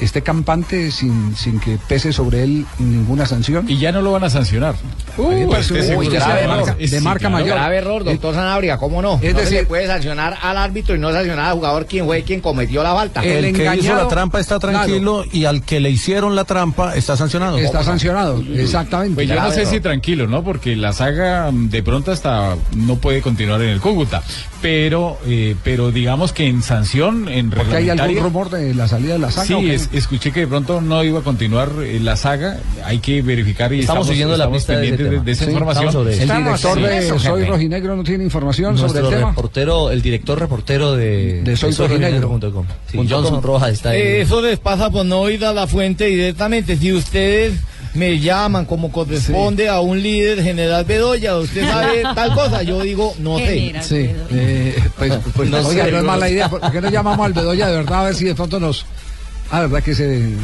esté 0.00 0.22
campante 0.22 0.90
sin, 0.90 1.36
sin 1.36 1.60
que 1.60 1.78
pese 1.88 2.12
sobre 2.12 2.42
él 2.42 2.66
ninguna 2.78 3.26
sanción. 3.26 3.68
Y 3.68 3.78
ya 3.78 3.92
no 3.92 4.02
lo 4.02 4.12
van 4.12 4.24
a 4.24 4.30
sancionar. 4.30 4.74
Uy, 5.16 5.44
Pues, 5.46 5.70
Grave 5.70 6.46
marca- 6.48 6.70
error. 6.72 6.78
de 6.78 6.88
Sí, 6.88 7.00
marca 7.00 7.18
claro. 7.20 7.32
mayor. 7.34 7.48
Grave 7.56 7.76
error, 7.76 8.04
doctor 8.04 8.34
Sanabria, 8.34 8.76
¿cómo 8.78 9.02
no? 9.02 9.20
Es 9.22 9.34
no 9.34 9.40
decir- 9.40 9.58
se 9.60 9.66
puede 9.66 9.86
sancionar 9.86 10.38
al 10.42 10.56
árbitro 10.56 10.94
y 10.96 10.98
no 10.98 11.12
sancionar 11.12 11.46
al 11.50 11.54
jugador 11.54 11.86
quien 11.86 12.06
fue 12.06 12.22
quien 12.22 12.40
cometió 12.40 12.82
la 12.82 12.94
falta. 12.94 13.22
El, 13.22 13.52
que 13.54 13.70
hizo 13.76 13.94
la 13.94 14.08
trampa 14.08 14.40
está 14.40 14.58
tranquilo 14.58 15.24
y 15.30 15.44
al 15.44 15.62
que 15.62 15.78
le 15.80 15.90
hicieron 15.90 16.34
la 16.34 16.44
trampa 16.44 16.94
está 16.96 17.16
sancionado. 17.16 17.58
Está 17.58 17.82
sancionado, 17.84 18.42
exactamente. 18.54 19.14
Pues 19.14 19.28
yo 19.28 19.34
no 19.42 19.52
sé 19.52 19.66
si 19.66 19.80
tranquilo, 19.80 20.26
¿no? 20.26 20.42
Porque 20.44 20.76
la 20.76 20.92
saga 20.92 21.50
mm, 21.50 21.68
de 21.70 21.82
pronto 21.82 22.12
hasta 22.12 22.56
no 22.76 22.96
puede 22.96 23.20
continuar 23.22 23.60
en 23.62 23.68
el 23.70 23.80
Cúcuta. 23.80 24.22
Pero, 24.60 25.18
eh, 25.26 25.56
pero 25.64 25.90
digamos 25.90 26.32
que 26.32 26.46
en 26.46 26.62
sanción, 26.62 27.28
en 27.28 27.50
Porque 27.50 27.76
hay 27.76 27.90
algún 27.90 28.22
rumor 28.22 28.48
de 28.50 28.74
la 28.74 28.86
salida 28.86 29.14
de 29.14 29.18
la 29.18 29.30
saga. 29.32 29.46
Sí, 29.46 29.70
escuché 29.92 30.30
que 30.30 30.40
de 30.40 30.46
pronto 30.46 30.80
no 30.80 31.02
iba 31.02 31.18
a 31.18 31.22
continuar 31.22 31.70
eh, 31.82 31.98
la 32.00 32.16
saga. 32.16 32.58
Hay 32.84 32.98
que 32.98 33.22
verificar 33.22 33.72
y 33.72 33.80
Estamos 33.80 34.06
siguiendo 34.06 34.36
la 34.36 34.44
estamos 34.44 34.58
pista 34.58 34.76
de 34.76 34.86
ese 34.86 34.96
pendientes 34.96 35.04
de, 35.06 35.10
tema. 35.16 35.24
de 35.24 35.32
esa 35.32 35.44
Sí, 35.44 35.50
información. 35.50 35.92
sobre 35.92 36.12
eso. 36.12 36.22
El 36.22 36.28
Estamos 36.30 36.60
director 36.62 36.88
de 36.88 36.98
eso, 36.98 37.18
Soy. 37.18 37.44
Rojinegro 37.44 37.96
no 37.96 38.04
tiene 38.04 38.24
información 38.24 38.78
sobre 38.78 39.00
el 39.00 39.08
tema. 39.08 39.28
reportero, 39.30 39.90
el 39.90 40.00
director 40.02 40.38
reportero 40.38 40.94
de, 40.94 41.42
De 41.42 41.56
Soy 41.56 41.72
Rojinegro. 41.72 42.20
Rojinegro.com. 42.28 42.66
Sí, 42.88 42.96
Punto 42.98 43.16
Johnson. 43.16 43.42
Rojas 43.42 43.70
está 43.72 43.90
ahí. 43.90 44.00
Eh, 44.00 44.20
eso 44.20 44.40
les 44.40 44.58
pasa 44.60 44.90
por 44.90 45.04
no 45.04 45.28
ir 45.28 45.44
a 45.44 45.52
la 45.52 45.66
fuente 45.66 46.06
directamente. 46.06 46.76
Si 46.76 46.92
ustedes 46.92 47.54
me 47.94 48.18
llaman 48.18 48.64
como 48.64 48.90
corresponde 48.90 49.68
a 49.68 49.80
un 49.80 50.00
líder 50.02 50.42
general 50.42 50.84
Bedoya, 50.84 51.36
usted 51.36 51.68
sabe 51.68 52.02
tal 52.14 52.32
cosa, 52.34 52.62
yo 52.62 52.80
digo, 52.82 53.14
no 53.18 53.38
sé. 53.38 53.74
Sí, 53.82 54.10
eh, 54.30 54.82
pues, 54.96 55.12
pues, 55.34 55.50
No 55.50 55.58
oiga, 55.58 55.84
sé, 55.84 55.92
no 55.92 55.98
es 55.98 56.04
mala 56.04 56.28
idea. 56.30 56.48
¿Por 56.48 56.70
qué 56.72 56.80
no 56.80 56.88
llamamos 56.90 57.26
al 57.26 57.32
Bedoya 57.34 57.66
de 57.68 57.76
verdad 57.76 58.00
a 58.00 58.04
ver 58.04 58.14
si 58.14 58.24
de 58.24 58.34
pronto 58.34 58.58
nos. 58.58 58.86
Ah, 59.50 59.60
verdad 59.60 59.82
que 59.82 59.90
ese. 59.90 60.20
eh, 60.30 60.36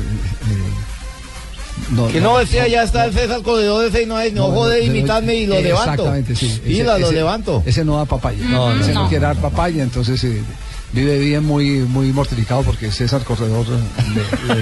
no, 1.92 2.08
Que 2.08 2.20
no 2.20 2.36
decía, 2.38 2.66
ya 2.68 2.82
está 2.82 3.04
el 3.06 3.14
César 3.14 3.40
Corredor 3.42 3.86
ese 3.86 4.02
y 4.02 4.06
no, 4.06 4.16
hay, 4.16 4.32
no, 4.32 4.48
No, 4.48 4.54
jode 4.54 4.84
imitarme 4.84 5.34
y 5.36 5.46
lo 5.46 5.54
eh, 5.54 5.62
levanto. 5.62 5.92
Exactamente, 5.92 6.36
sí. 6.36 6.60
Y 6.66 6.74
Ese- 6.74 6.84
la- 6.84 6.98
lo 6.98 7.12
levanto. 7.12 7.62
Ese 7.64 7.84
no 7.84 7.96
da 7.96 8.04
papaya. 8.04 8.38
No, 8.50 8.74
no, 8.74 8.80
ese 8.82 8.92
no, 8.92 9.04
no. 9.04 9.08
quiere 9.08 9.24
dar 9.24 9.36
papaya, 9.36 9.82
entonces 9.82 10.22
eh, 10.24 10.42
vive 10.92 11.18
bien 11.18 11.44
muy, 11.44 11.80
muy 11.80 12.12
mortificado 12.12 12.62
porque 12.62 12.90
César 12.90 13.22
Corredor 13.24 13.66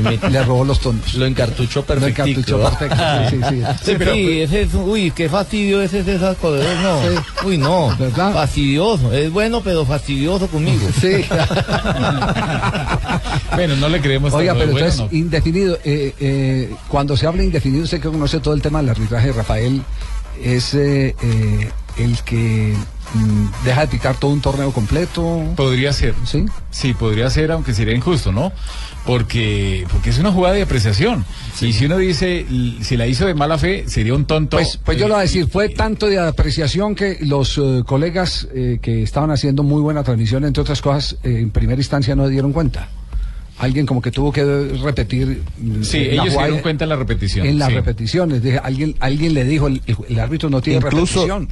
le, 0.03 0.31
le 0.31 0.43
robó 0.45 0.64
los 0.64 0.81
tonos. 0.81 1.14
Lo 1.14 1.27
encartuchó 1.27 1.81
Lo 1.81 1.87
perfectico. 1.87 2.22
encartuchó 2.29 2.62
perfecto. 2.62 2.97
Sí, 3.31 3.37
sí, 3.49 3.62
sí. 3.85 3.97
Sí, 4.16 4.41
ese 4.41 4.62
es, 4.62 4.74
uy, 4.74 5.11
qué 5.12 5.29
fastidio 5.29 5.81
ese 5.83 6.03
César 6.05 6.37
Corredor, 6.37 6.77
no. 6.83 7.49
Uy, 7.49 7.59
no. 7.59 7.97
Fastidioso. 8.14 9.12
Es 9.12 9.31
bueno, 9.31 9.61
pero 9.62 9.85
fastidioso 9.85 10.47
conmigo. 10.49 10.89
Sí. 11.01 11.24
Bueno, 13.55 13.77
no 13.77 13.89
le 13.89 14.01
creemos 14.01 14.33
Oiga, 14.35 14.53
de 14.53 14.61
pero 14.61 14.72
bueno, 14.72 14.87
entonces, 14.87 15.12
¿no? 15.12 15.18
indefinido, 15.18 15.79
eh, 15.85 16.14
eh, 16.20 16.74
cuando 16.89 17.16
se 17.16 17.27
habla 17.27 17.43
indefinido, 17.43 17.85
usted 17.85 18.01
que 18.01 18.09
conoce 18.09 18.41
todo 18.41 18.53
el 18.55 18.61
tema 18.61 18.81
del 18.81 18.91
arbitraje, 18.91 19.33
Rafael, 19.33 19.83
es 20.43 20.74
eh, 20.74 21.14
eh, 21.22 21.70
el 21.99 22.18
que 22.22 22.74
deja 23.64 23.82
de 23.82 23.86
pitar 23.88 24.16
todo 24.18 24.30
un 24.32 24.40
torneo 24.40 24.72
completo. 24.72 25.42
Podría 25.57 25.92
ser. 25.92 26.14
Sí. 26.24 26.44
Sí, 26.70 26.94
podría 26.94 27.30
ser, 27.30 27.52
aunque 27.52 27.72
sería 27.74 27.94
injusto, 27.94 28.32
¿no? 28.32 28.52
Porque, 29.04 29.86
porque 29.92 30.11
es 30.11 30.18
una 30.18 30.32
jugada 30.32 30.54
de 30.57 30.62
apreciación. 30.62 31.24
Y 31.61 31.72
si 31.72 31.86
uno 31.86 31.96
dice, 31.96 32.44
si 32.82 32.96
la 32.96 33.07
hizo 33.07 33.24
de 33.26 33.34
mala 33.34 33.57
fe, 33.57 33.84
sería 33.88 34.14
un 34.14 34.24
tonto. 34.24 34.57
Pues, 34.57 34.78
pues 34.84 34.98
yo 34.98 35.07
lo 35.07 35.14
voy 35.14 35.20
a 35.20 35.22
decir, 35.22 35.46
fue 35.48 35.68
tanto 35.68 36.07
de 36.07 36.18
apreciación 36.18 36.94
que 36.94 37.18
los 37.20 37.57
eh, 37.59 37.82
colegas 37.86 38.48
eh, 38.52 38.78
que 38.82 39.02
estaban 39.02 39.30
haciendo 39.30 39.62
muy 39.62 39.80
buena 39.80 40.02
transmisión, 40.02 40.44
entre 40.44 40.61
otras 40.62 40.82
cosas, 40.82 41.16
eh, 41.22 41.38
en 41.40 41.50
primera 41.50 41.80
instancia 41.80 42.16
no 42.16 42.26
dieron 42.28 42.52
cuenta. 42.52 42.88
Alguien 43.59 43.86
como 43.86 44.02
que 44.02 44.11
tuvo 44.11 44.32
que 44.32 44.44
repetir. 44.82 45.42
mm, 45.59 45.82
Sí, 45.82 45.98
la 46.07 46.24
ellos 46.24 46.34
se 46.34 46.38
dieron 46.40 46.59
cuenta 46.59 46.84
en 46.84 46.88
la 46.90 46.96
repetición. 46.96 47.46
En 47.46 47.59
las 47.59 47.68
sí. 47.68 47.74
repeticiones. 47.74 48.42
Dije, 48.42 48.59
alguien, 48.62 48.96
alguien 49.00 49.32
le 49.34 49.44
dijo, 49.44 49.68
el, 49.68 49.80
el 50.09 50.18
árbitro 50.20 50.50
no 50.50 50.61
tiene 50.61 50.78
Incluso- 50.84 51.20
repetición. 51.26 51.48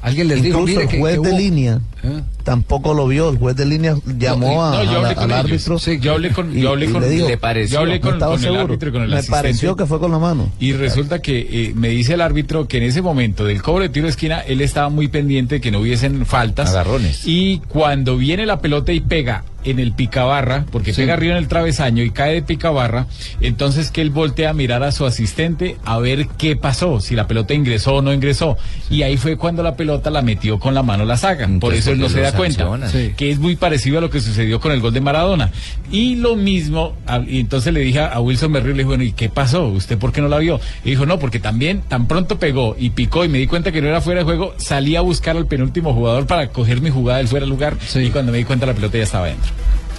Alguien 0.00 0.28
les 0.28 0.42
dijo, 0.42 0.60
Incluso 0.60 0.78
mire 0.80 0.88
que, 0.88 0.96
el 0.96 1.02
juez 1.02 1.14
que 1.16 1.26
de 1.26 1.32
hubo- 1.32 1.38
línea 1.38 1.80
¿Eh? 2.04 2.20
tampoco 2.44 2.94
lo 2.94 3.08
vio. 3.08 3.30
El 3.30 3.38
juez 3.38 3.56
de 3.56 3.66
línea 3.66 3.96
llamó 4.16 4.64
a- 4.64 4.70
No, 4.84 5.04
al 5.04 5.32
árbitro. 5.32 5.76
yo 6.00 6.12
hablé 6.12 6.30
con, 6.30 6.56
y- 6.56 6.60
yo 6.60 6.70
hablé 6.70 6.86
y 6.86 6.92
con, 6.92 7.02
le 7.02 7.08
dijo, 7.10 7.28
yo 7.68 7.80
hablé 7.80 8.00
con, 8.00 8.10
no 8.10 8.16
estaba 8.16 8.32
con 8.32 8.38
el 8.40 8.44
seguro. 8.44 8.60
árbitro 8.62 8.88
y 8.88 8.92
con 8.92 9.02
el 9.02 9.08
Me 9.10 9.16
asistente. 9.16 9.42
pareció 9.42 9.76
que 9.76 9.86
fue 9.86 9.98
con 9.98 10.12
la 10.12 10.18
mano. 10.20 10.50
Y 10.60 10.72
resulta 10.72 11.20
que 11.20 11.38
eh, 11.50 11.72
me 11.74 11.88
dice 11.88 12.14
el 12.14 12.20
árbitro 12.20 12.68
que 12.68 12.76
en 12.78 12.84
ese 12.84 13.02
momento 13.02 13.44
del 13.44 13.60
cobro 13.60 13.82
de 13.82 13.88
tiro 13.88 14.04
de 14.06 14.10
esquina, 14.10 14.38
él 14.40 14.60
estaba 14.60 14.88
muy 14.88 15.08
pendiente 15.08 15.56
de 15.56 15.60
que 15.60 15.70
no 15.72 15.80
hubiesen 15.80 16.24
faltas. 16.26 16.70
Agarrones. 16.70 17.22
Y 17.26 17.58
cuando 17.68 18.16
viene 18.16 18.46
la 18.46 18.60
pelota 18.60 18.92
y 18.92 19.00
pega 19.00 19.42
en 19.70 19.78
el 19.78 19.92
picabarra, 19.92 20.64
porque 20.70 20.92
Sí. 20.92 21.02
pega 21.02 21.14
arriba 21.14 21.32
en 21.32 21.38
el 21.38 21.48
travesaño 21.48 22.02
y 22.02 22.10
cae 22.10 22.34
de 22.34 22.42
picabarra, 22.42 23.06
entonces 23.40 23.90
que 23.90 24.00
él 24.00 24.10
voltea 24.10 24.50
a 24.50 24.52
mirar 24.52 24.82
a 24.82 24.92
su 24.92 25.06
asistente 25.06 25.76
a 25.84 25.98
ver 25.98 26.26
qué 26.38 26.56
pasó, 26.56 27.00
si 27.00 27.14
la 27.14 27.26
pelota 27.26 27.54
ingresó 27.54 27.96
o 27.96 28.02
no 28.02 28.12
ingresó. 28.12 28.56
Y 28.90 29.02
ahí 29.02 29.16
fue 29.16 29.36
cuando 29.36 29.62
la 29.62 29.76
pelota 29.76 30.10
la 30.10 30.22
metió 30.22 30.58
con 30.58 30.74
la 30.74 30.82
mano 30.82 31.04
la 31.04 31.16
saga. 31.16 31.48
Por 31.60 31.74
eso 31.74 31.90
él 31.92 31.98
no 31.98 32.04
¿por 32.06 32.12
qué 32.14 32.18
se 32.18 32.22
da 32.22 32.32
cuenta. 32.32 32.88
Sí. 32.88 33.12
Que 33.16 33.30
es 33.30 33.38
muy 33.38 33.56
parecido 33.56 33.98
a 33.98 34.00
lo 34.00 34.10
que 34.10 34.20
sucedió 34.20 34.60
con 34.60 34.72
el 34.72 34.80
gol 34.80 34.92
de 34.92 35.00
Maradona. 35.00 35.50
Y 35.90 36.16
lo 36.16 36.36
mismo, 36.36 36.94
y 37.26 37.40
entonces 37.40 37.72
le 37.72 37.80
dije 37.80 38.00
a 38.00 38.20
Wilson 38.20 38.52
Berrío, 38.52 38.72
le 38.72 38.78
dije, 38.78 38.86
bueno, 38.86 39.04
¿y 39.04 39.12
qué 39.12 39.28
pasó? 39.28 39.66
¿Usted 39.66 39.98
por 39.98 40.12
qué 40.12 40.20
no 40.20 40.28
la 40.28 40.38
vio? 40.38 40.60
Y 40.84 40.90
dijo, 40.90 41.06
no, 41.06 41.18
porque 41.18 41.38
también 41.40 41.82
tan 41.82 42.06
pronto 42.06 42.38
pegó 42.38 42.76
y 42.78 42.90
picó 42.90 43.24
y 43.24 43.28
me 43.28 43.38
di 43.38 43.46
cuenta 43.46 43.72
que 43.72 43.80
no 43.80 43.88
era 43.88 44.00
fuera 44.00 44.20
de 44.20 44.24
juego, 44.24 44.54
salí 44.58 44.96
a 44.96 45.00
buscar 45.00 45.36
al 45.36 45.46
penúltimo 45.46 45.92
jugador 45.94 46.26
para 46.26 46.48
coger 46.48 46.80
mi 46.80 46.90
jugada 46.90 47.18
del 47.18 47.28
fuera 47.28 47.44
de 47.46 47.50
lugar 47.50 47.76
y 47.94 48.10
cuando 48.10 48.32
me 48.32 48.38
di 48.38 48.44
cuenta 48.44 48.66
la 48.66 48.74
pelota 48.74 48.96
ya 48.98 49.04
estaba 49.04 49.26
dentro. 49.26 49.50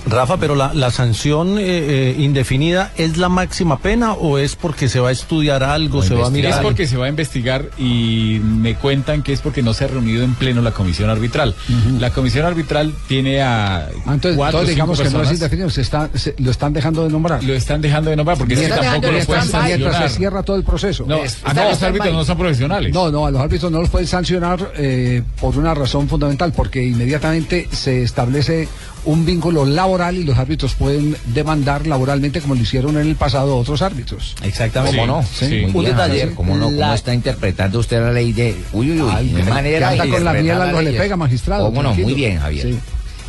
Rafa, 0.08 0.38
pero 0.38 0.56
la, 0.56 0.74
la 0.74 0.92
sanción 0.92 1.60
eh, 1.60 1.64
eh, 1.68 2.16
indefinida 2.18 2.94
es 2.98 3.18
la 3.18 3.28
máxima 3.30 3.80
pena 3.80 4.14
o 4.14 4.38
es 4.40 4.56
porque 4.56 4.88
se 4.88 5.00
va 5.02 5.10
a 5.10 5.12
estudiar 5.12 5.62
algo, 5.62 6.02
se 6.02 6.16
va 6.16 6.28
a 6.28 6.30
mirar. 6.32 6.54
Es 6.54 6.58
porque 6.60 6.88
se 6.88 6.96
va 6.98 7.06
a 7.06 7.10
investigar 7.10 7.66
y 7.78 8.40
me 8.44 8.76
cuentan 8.76 9.22
que 9.22 9.34
es 9.34 9.42
porque 9.42 9.62
no 9.62 9.74
se 9.74 9.84
ha 9.84 9.88
reunido 9.88 10.24
en 10.24 10.34
pleno 10.36 10.62
la 10.62 10.72
comisión 10.72 11.10
arbitral. 11.10 11.54
La 12.00 12.12
comisión 12.12 12.46
arbitral 12.46 12.94
tiene 13.08 13.42
a 13.42 13.90
Ah, 14.06 14.14
Entonces, 14.14 14.36
cuatro 14.38 14.64
digamos 14.64 15.00
que 15.02 15.10
no 15.10 15.22
es 15.22 15.32
indefinido, 15.32 15.70
se 15.70 15.82
está, 15.82 16.10
se- 16.16 16.34
lo 16.40 16.50
están 16.50 16.72
dejando 16.74 17.04
de 17.04 17.10
nombrar. 17.10 17.44
Lo 17.44 17.54
están 17.54 17.82
dejando 17.82 18.10
de 18.10 18.16
nombrar 18.16 18.38
porque 18.38 18.54
es 18.54 18.60
que 18.62 18.66
mientras, 18.68 18.86
tampoco 18.86 19.08
lo 19.08 19.12
mientras- 19.14 19.26
pueden 19.50 19.66
mientras 19.66 19.92
sancionar. 19.94 20.10
se 20.10 20.18
cierra 20.18 20.44
todo 20.44 20.56
el 20.56 20.64
proceso. 20.64 21.06
No, 21.08 21.18
no, 21.18 21.64
los 21.70 21.84
árbitros 21.84 22.14
no 22.14 22.24
son 22.26 22.38
profesionales. 22.38 22.94
No, 22.94 23.12
no, 23.12 23.26
a 23.28 23.32
los 23.32 23.42
árbitros 23.42 23.70
no 23.72 23.82
los 23.82 23.90
pueden 23.90 24.08
sancionar 24.08 24.72
eh, 24.78 25.22
por 25.40 25.56
una 25.58 25.74
razón 25.76 26.08
fundamental, 26.08 26.54
porque 26.56 26.84
inmediatamente 26.84 27.68
se 27.72 28.02
establece 28.02 28.68
un 29.06 29.26
vínculo 29.26 29.66
laboral 29.66 30.18
y 30.18 30.24
los 30.24 30.38
árbitros 30.38 30.74
pueden 30.76 31.16
demandar 31.26 31.88
laboralmente 31.88 32.42
como 32.42 32.56
lo 32.56 32.62
hicieron 32.62 32.98
en 32.98 33.08
el 33.08 33.16
pasado 33.16 33.58
otros 33.58 33.82
árbitros. 33.82 34.36
Exactamente. 34.44 34.98
¿Cómo 34.98 35.08
no? 35.08 35.24
Sí. 35.24 35.46
Muy 35.46 35.66
Un 35.66 35.72
bien, 35.74 35.86
detalle, 35.86 36.20
Javier, 36.20 36.34
¿Cómo 36.36 36.56
no? 36.58 36.66
¿Cómo 36.66 36.78
la- 36.78 36.96
está 36.96 37.14
interpretando 37.14 37.80
usted 37.80 38.02
la 38.02 38.12
ley 38.12 38.34
de... 38.34 38.56
Uy, 38.74 38.92
uy, 38.92 39.02
uy, 39.02 39.12
Ay, 39.14 39.30
de 39.30 39.44
manera 39.44 39.94
que 39.94 40.02
anda 40.02 40.16
con 40.16 40.24
la 40.26 40.34
miel 40.34 40.62
algo 40.62 40.82
le 40.82 40.94
pega, 40.94 41.16
magistrado, 41.16 41.66
¿Cómo 41.66 41.84
no? 41.84 41.94
Muy 41.96 42.14
bien, 42.14 42.40
Javier. 42.40 42.76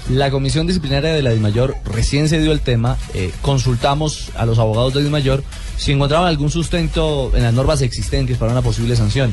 La 0.08 0.30
comisión 0.30 0.66
disciplinaria 0.66 1.12
de 1.12 1.22
la 1.22 1.30
DIMAYOR 1.30 1.76
recién 1.84 2.28
se 2.28 2.40
dio 2.40 2.52
el 2.52 2.60
tema, 2.60 2.96
eh, 3.14 3.30
consultamos 3.42 4.30
a 4.36 4.46
los 4.46 4.58
abogados 4.58 4.94
de 4.94 5.04
DIMAYOR 5.04 5.44
si 5.76 5.92
encontraban 5.92 6.26
algún 6.26 6.50
sustento 6.50 7.30
en 7.34 7.42
las 7.42 7.54
normas 7.54 7.80
existentes 7.80 8.36
para 8.36 8.52
una 8.52 8.60
posible 8.60 8.96
sanción. 8.96 9.32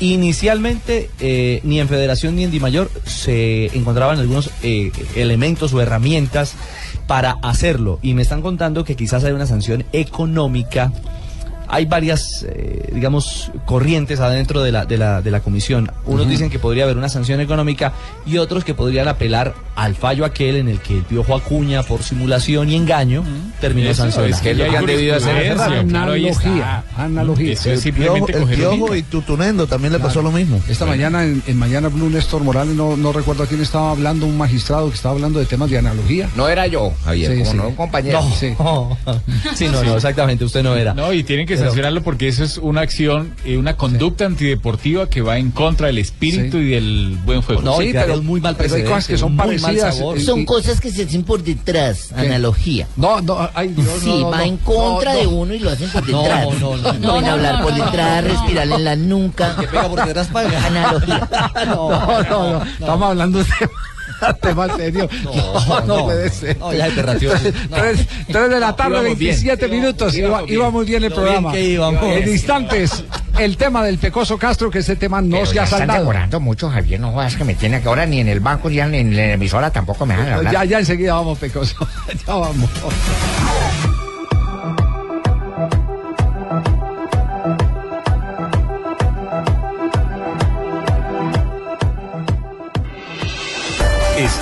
Inicialmente, 0.00 1.10
eh, 1.20 1.60
ni 1.64 1.80
en 1.80 1.88
Federación 1.88 2.36
ni 2.36 2.44
en 2.44 2.50
DIMAYOR 2.50 2.90
se 3.04 3.66
encontraban 3.76 4.18
algunos 4.18 4.50
eh, 4.62 4.92
elementos 5.16 5.72
o 5.74 5.80
herramientas 5.80 6.54
para 7.06 7.32
hacerlo. 7.42 7.98
Y 8.02 8.14
me 8.14 8.22
están 8.22 8.40
contando 8.40 8.84
que 8.84 8.96
quizás 8.96 9.24
hay 9.24 9.32
una 9.32 9.46
sanción 9.46 9.84
económica 9.92 10.92
hay 11.68 11.84
varias, 11.86 12.44
eh, 12.48 12.90
digamos, 12.92 13.50
corrientes 13.66 14.20
adentro 14.20 14.62
de 14.62 14.72
la, 14.72 14.84
de 14.86 14.96
la, 14.98 15.22
de 15.22 15.30
la 15.30 15.40
comisión. 15.40 15.90
Unos 16.06 16.28
dicen 16.28 16.50
que 16.50 16.58
podría 16.58 16.84
haber 16.84 16.96
una 16.96 17.08
sanción 17.08 17.40
económica 17.40 17.92
y 18.26 18.38
otros 18.38 18.64
que 18.64 18.74
podrían 18.74 19.08
apelar 19.08 19.54
al 19.76 19.94
fallo 19.94 20.24
aquel 20.24 20.56
en 20.56 20.68
el 20.68 20.80
que 20.80 20.98
el 20.98 21.02
Piojo 21.04 21.34
Acuña, 21.34 21.82
por 21.82 22.02
simulación 22.02 22.70
y 22.70 22.76
engaño, 22.76 23.24
terminó 23.60 23.90
Eso, 23.90 24.02
sancionado. 24.02 24.34
es 24.34 24.40
que 24.40 24.50
es 24.52 24.58
lo 24.58 24.70
que 24.70 24.76
han 24.76 24.86
debido 24.86 25.16
hacer. 25.16 25.56
Analogía, 25.58 26.84
analogía. 26.96 27.52
Eso 27.52 27.70
es 27.72 27.86
el 27.86 27.92
Piojo 27.92 28.94
y 28.94 29.02
Tutunendo 29.02 29.66
también 29.66 29.92
le 29.92 29.98
pasó 29.98 30.22
lo 30.22 30.30
mismo. 30.32 30.60
Esta 30.68 30.86
mañana 30.86 31.24
en, 31.24 31.42
en 31.46 31.56
Mañana 31.56 31.88
Blue 31.88 32.10
Néstor 32.10 32.42
Morales, 32.42 32.74
no, 32.74 32.96
no 32.96 33.12
recuerdo 33.12 33.42
a 33.44 33.46
quién 33.46 33.60
estaba 33.60 33.90
hablando, 33.90 34.26
un 34.26 34.36
magistrado 34.36 34.88
que 34.88 34.94
estaba 34.96 35.14
hablando 35.14 35.38
de 35.38 35.46
temas 35.46 35.70
de 35.70 35.78
analogía. 35.78 36.28
No 36.36 36.48
era 36.48 36.66
yo, 36.66 36.92
Javier, 37.04 37.32
Sí, 37.32 37.38
como 37.38 37.50
sí. 37.50 37.56
no 37.56 37.68
un 37.68 37.74
compañero. 37.74 38.20
No, 38.22 38.34
sí. 38.34 38.54
Sí, 39.54 39.66
no, 39.68 39.82
no, 39.82 39.94
exactamente, 39.96 40.44
usted 40.44 40.62
no 40.62 40.74
era. 40.76 40.94
No, 40.94 41.12
y 41.12 41.22
tienen 41.22 41.46
que 41.46 41.53
Pero- 41.56 41.66
sancionarlo 41.70 42.02
porque 42.02 42.28
eso 42.28 42.44
es 42.44 42.58
una 42.58 42.80
acción, 42.82 43.34
eh, 43.44 43.56
una 43.56 43.76
conducta 43.76 44.24
antideportiva 44.26 45.08
que 45.08 45.20
va 45.22 45.38
en 45.38 45.50
contra 45.50 45.86
del 45.88 45.98
espíritu 45.98 46.58
y 46.58 46.70
del 46.70 47.18
buen 47.24 47.42
juego. 47.42 47.62
No, 47.62 47.80
y 47.82 47.92
pero 47.92 48.22
muy 48.22 48.40
mal 48.40 48.56
pero 48.56 48.74
hay 48.74 48.84
cosas 48.84 49.06
que 49.06 49.18
son 49.18 49.36
parecidas. 49.36 49.98
eh, 50.00 50.20
Son 50.20 50.40
y- 50.40 50.44
cosas 50.44 50.80
que 50.80 50.90
se 50.90 51.04
hacen 51.04 51.24
por 51.24 51.42
detrás, 51.42 52.12
analogía. 52.12 52.86
No, 52.96 53.20
no, 53.20 53.48
ay, 53.54 53.68
Dios, 53.68 53.88
Sí, 54.00 54.08
no, 54.08 54.18
no, 54.20 54.30
va 54.30 54.38
no. 54.38 54.42
en 54.44 54.56
contra 54.58 55.12
No, 55.12 55.18
de 55.18 55.24
no. 55.24 55.30
uno 55.30 55.54
y 55.54 55.58
lo 55.58 55.70
hacen 55.70 55.90
por 55.90 56.08
No, 56.08 56.22
detrás. 56.22 56.44
no, 56.44 56.50
no, 56.52 56.76
no. 56.76 56.82
Pueden 56.82 57.00
No, 57.02 57.30
hablar 57.32 57.58
no, 57.58 57.64
por 57.64 57.76
no, 57.76 57.84
detrás, 57.84 58.22
no, 58.24 58.28
no. 58.28 58.34
respirarle 58.34 58.74
en 58.76 58.84
la 58.84 58.96
nuca. 58.96 59.56
Que 59.58 59.66
pega 59.66 59.88
por 59.88 60.04
detrás 60.06 60.26
paga. 60.28 60.66
Analogía. 60.66 61.28
No, 61.66 61.90
no, 61.90 62.52
no, 62.58 62.64
Estamos 62.64 63.08
hablando 63.10 63.38
de 63.38 63.44
tema 64.32 64.74
serio. 64.76 65.08
No, 65.22 65.80
no, 65.82 66.04
puede 66.04 66.30
ser. 66.30 66.56
No, 66.58 66.72
ya 66.72 66.88
se. 66.90 67.52
Tres, 67.68 68.06
de 68.28 68.60
la 68.60 68.74
tarde, 68.74 68.94
Íbamos 69.00 69.18
bien. 69.18 69.34
27 69.34 69.68
minutos. 69.68 70.14
Iba, 70.16 70.42
bien. 70.42 70.72
muy 70.72 70.84
bien 70.86 71.02
el 71.04 71.10
bien 71.10 71.12
programa. 71.12 71.58
íbamos. 71.58 72.02
En 72.04 72.28
instantes, 72.28 73.04
el 73.38 73.56
tema 73.56 73.84
del 73.84 73.98
Pecoso 73.98 74.38
Castro, 74.38 74.70
que 74.70 74.78
ese 74.78 74.96
tema 74.96 75.20
no 75.20 75.36
Pero 75.36 75.46
se 75.46 75.60
ha 75.60 75.64
están 75.64 75.78
saldado. 75.80 76.00
demorando 76.00 76.40
mucho, 76.40 76.70
Javier. 76.70 77.00
No 77.00 77.12
jodas 77.12 77.36
que 77.36 77.44
me 77.44 77.54
tiene 77.54 77.82
que 77.82 77.88
ahora 77.88 78.06
ni 78.06 78.20
en 78.20 78.28
el 78.28 78.40
banco 78.40 78.70
ni 78.70 78.78
en 78.80 79.16
la 79.16 79.32
emisora 79.32 79.70
tampoco 79.70 80.06
me 80.06 80.16
dejan 80.16 80.32
hablar. 80.32 80.52
Ya, 80.52 80.64
ya 80.64 80.78
enseguida 80.78 81.14
vamos, 81.14 81.38
Pecoso. 81.38 81.76
ya 82.26 82.34
vamos. 82.34 82.70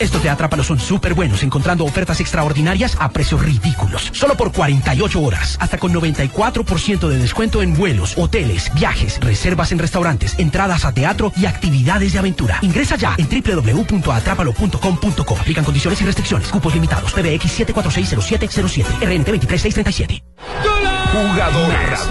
Estos 0.00 0.22
de 0.22 0.30
Atrápalo 0.30 0.64
son 0.64 0.80
súper 0.80 1.12
buenos, 1.12 1.42
encontrando 1.42 1.84
ofertas 1.84 2.20
extraordinarias 2.20 2.96
a 2.98 3.10
precios 3.10 3.42
ridículos. 3.42 4.08
Solo 4.12 4.34
por 4.34 4.50
48 4.50 5.20
horas, 5.20 5.58
hasta 5.60 5.76
con 5.76 5.92
94% 5.92 7.06
de 7.06 7.18
descuento 7.18 7.60
en 7.60 7.74
vuelos, 7.74 8.14
hoteles, 8.16 8.72
viajes, 8.72 9.20
reservas 9.20 9.72
en 9.72 9.78
restaurantes, 9.78 10.38
entradas 10.38 10.86
a 10.86 10.92
teatro 10.92 11.34
y 11.36 11.44
actividades 11.44 12.14
de 12.14 12.18
aventura. 12.18 12.60
Ingresa 12.62 12.96
ya 12.96 13.14
en 13.18 13.28
www.atrápalo.com.co. 13.28 15.36
Aplican 15.38 15.64
condiciones 15.64 16.00
y 16.00 16.06
restricciones. 16.06 16.48
Cupos 16.48 16.74
limitados. 16.74 17.12
PBX 17.12 17.60
7460707. 17.60 18.86
RNT 19.02 19.28
23637. 19.28 20.22
Jugadores, 21.12 22.08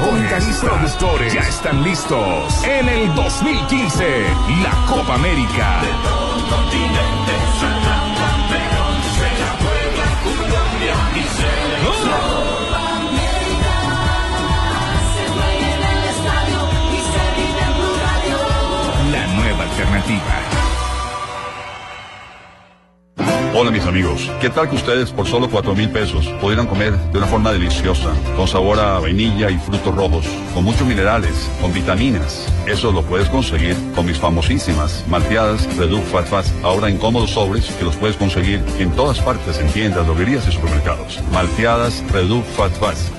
y 0.48 0.54
productores 0.66 1.34
ya 1.34 1.42
están 1.42 1.84
listos 1.84 2.64
en 2.66 2.88
el 2.88 3.16
2015, 3.16 4.24
la 4.62 4.86
Copa 4.88 5.16
América. 5.16 6.29
La 6.48 8.09
amigos, 23.86 24.32
¿qué 24.42 24.50
tal 24.50 24.70
que 24.70 24.76
ustedes 24.76 25.12
por 25.12 25.28
solo 25.28 25.50
cuatro 25.50 25.76
mil 25.76 25.90
pesos 25.90 26.28
pudieran 26.42 26.68
comer 26.68 26.98
de 27.12 27.18
una 27.18 27.28
forma 27.28 27.52
deliciosa, 27.52 28.14
con 28.36 28.48
sabor 28.48 28.80
a 28.80 29.00
vainilla 29.00 29.50
y 29.50 29.58
frutos 29.58 29.96
rojos, 29.96 30.26
con 30.54 30.64
muchos 30.64 30.88
minerales, 30.88 31.50
con 31.62 31.74
vitaminas? 31.74 32.48
Eso 32.68 32.92
lo 32.92 33.04
puedes 33.04 33.30
conseguir 33.30 33.76
con 33.96 34.06
mis 34.06 34.18
famosísimas 34.18 35.04
malteadas 35.08 35.68
Reduc 35.78 36.04
Fat 36.06 36.26
Fast, 36.26 36.54
ahora 36.64 36.90
en 36.90 36.98
cómodos 36.98 37.32
sobres 37.32 37.66
que 37.72 37.86
los 37.86 37.96
puedes 37.96 38.16
conseguir 38.18 38.64
en 38.80 38.92
todas 38.92 39.20
partes, 39.20 39.60
en 39.60 39.68
tiendas, 39.72 40.06
droguerías 40.06 40.48
y 40.48 40.52
supermercados. 40.52 41.20
Malteadas 41.32 42.04
Reduc 42.12 42.46
Fat 42.46 42.72
Fast. 42.74 43.19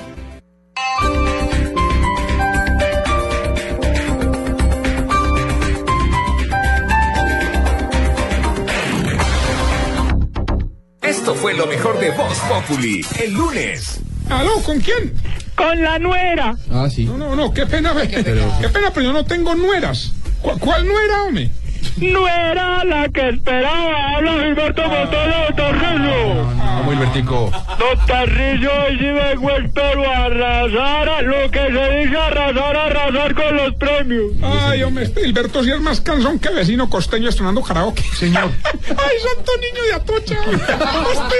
Populi 12.50 13.00
el 13.22 13.32
lunes. 13.32 14.00
¿Aló? 14.28 14.54
¿Con 14.64 14.80
quién? 14.80 15.14
Con 15.54 15.80
la 15.82 16.00
nuera. 16.00 16.56
Ah, 16.72 16.88
sí. 16.90 17.04
No, 17.04 17.16
no, 17.16 17.36
no, 17.36 17.54
qué 17.54 17.64
pena, 17.64 17.92
ve- 17.92 18.08
qué 18.08 18.68
pena, 18.68 18.90
pero 18.92 19.02
yo 19.06 19.12
no 19.12 19.24
tengo 19.24 19.54
nueras. 19.54 20.12
¿Cu- 20.42 20.58
¿Cuál 20.58 20.84
nuera, 20.84 21.22
hombre? 21.22 21.50
No 21.98 22.26
era 22.26 22.84
la 22.84 23.08
que 23.08 23.28
esperaba. 23.28 24.16
Habla 24.16 24.32
Gilberto 24.42 24.82
Montoya 24.82 25.46
de 25.46 25.54
Tarrillo. 25.54 26.59
Vamos, 26.80 26.94
Hilbertico. 26.94 27.50
Don 27.78 28.06
Tarrillo, 28.06 28.70
hoy 28.86 28.98
sí 28.98 29.04
vengo 29.04 29.50
espero 29.50 30.08
a 30.10 30.24
arrasar 30.24 31.08
a 31.10 31.22
lo 31.22 31.50
que 31.50 31.58
se 31.58 31.90
dice 31.96 32.16
arrasar, 32.16 32.76
arrasar 32.76 33.34
con 33.34 33.56
los 33.56 33.74
premios. 33.74 34.32
Ay, 34.42 34.82
hombre, 34.82 35.04
este 35.04 35.20
Hilberto 35.26 35.62
sí 35.62 35.70
es 35.70 35.80
más 35.80 36.00
cansón 36.00 36.38
que 36.38 36.48
vecino 36.50 36.88
costeño 36.88 37.28
estrenando 37.28 37.62
karaoke. 37.62 38.02
Señor. 38.16 38.50
Ay, 38.64 39.16
santo 39.34 39.52
niño 39.60 39.82
de 39.84 39.92
Atocha. 39.94 40.36
Santo 40.42 41.34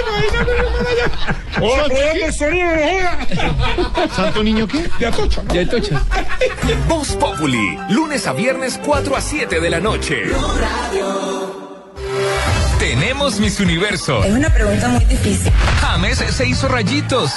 niño- 1.93 2.31
sonido 2.31 2.69
de 2.69 3.01
joda. 3.01 4.07
¿Santo 4.15 4.43
niño 4.43 4.67
qué? 4.67 4.85
De 4.99 5.07
Atocha. 5.07 5.41
¿no? 5.43 5.53
De 5.53 5.61
Atocha. 5.61 6.01
Voz 6.87 7.13
Populi, 7.15 7.77
lunes 7.89 8.27
a 8.27 8.33
viernes 8.33 8.79
4 8.83 9.15
a 9.15 9.21
7 9.21 9.59
de 9.59 9.69
la 9.71 9.79
noche. 9.79 10.23
Tenemos 12.81 13.39
Miss 13.39 13.59
Universo. 13.59 14.23
Es 14.23 14.31
una 14.31 14.49
pregunta 14.51 14.87
muy 14.87 15.05
difícil. 15.05 15.53
James 15.81 16.17
se 16.17 16.47
hizo 16.47 16.67
rayitos. 16.67 17.31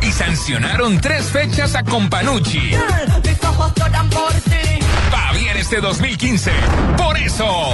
Y 0.00 0.12
sancionaron 0.12 1.00
tres 1.00 1.24
fechas 1.24 1.74
a 1.74 1.82
Companucci. 1.82 2.60
Mis 2.60 3.44
ojos 3.44 3.72
lloran 3.74 4.08
por 4.08 4.32
ti. 4.34 4.78
Va 5.12 5.32
bien 5.32 5.56
este 5.56 5.80
2015. 5.80 6.52
Por 6.96 7.18
eso. 7.18 7.70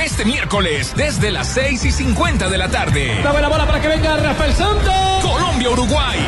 Este 0.00 0.24
miércoles, 0.24 0.92
desde 0.94 1.32
las 1.32 1.48
6 1.48 1.84
y 1.86 1.90
50 1.90 2.48
de 2.48 2.58
la 2.58 2.68
tarde. 2.68 3.20
Dame 3.24 3.40
la 3.40 3.48
bola 3.48 3.66
para 3.66 3.82
que 3.82 3.88
venga 3.88 4.16
Rafael 4.18 4.54
Santos. 4.54 4.94
Colombia-Uruguay. 5.22 6.24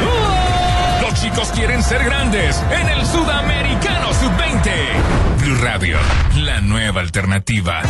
Los 1.02 1.14
chicos 1.22 1.52
quieren 1.54 1.84
ser 1.84 2.02
grandes 2.02 2.60
en 2.72 2.88
el 2.88 3.06
Sudamericano 3.06 4.12
Sub-20. 4.12 5.27
Blue 5.48 5.56
Radio, 5.62 5.96
la 6.44 6.60
nueva 6.60 7.00
alternativa. 7.00 7.80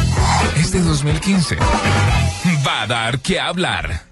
Este 0.57 0.81
2015 0.81 1.57
va 2.65 2.83
a 2.83 2.87
dar 2.87 3.19
que 3.19 3.41
hablar. 3.41 4.03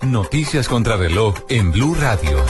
Noticias 0.00 0.66
contra 0.66 0.96
reloj 0.96 1.34
en 1.50 1.72
Blue 1.72 1.94
Radio. 1.94 2.42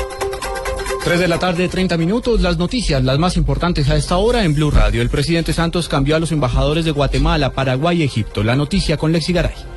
3 1.03 1.19
de 1.19 1.27
la 1.27 1.41
tarde, 1.41 1.69
30 1.69 1.97
minutos. 1.97 2.43
Las 2.43 2.59
noticias, 2.59 3.03
las 3.03 3.19
más 3.19 3.37
importantes 3.37 3.91
a 3.91 3.97
esta 3.97 4.17
hora 4.19 4.45
en 4.45 4.55
Blue 4.55 4.71
Radio. 4.71 5.03
El 5.03 5.11
presidente 5.11 5.53
Santos 5.53 5.89
cambió 5.89 6.15
a 6.15 6.21
los 6.21 6.31
embajadores 6.31 6.85
de 6.85 6.93
Guatemala, 6.93 7.51
Paraguay 7.51 8.03
y 8.03 8.05
Egipto. 8.05 8.45
La 8.45 8.55
noticia 8.55 8.97
con 8.97 9.11
Lexi 9.11 9.33
Garay. 9.33 9.74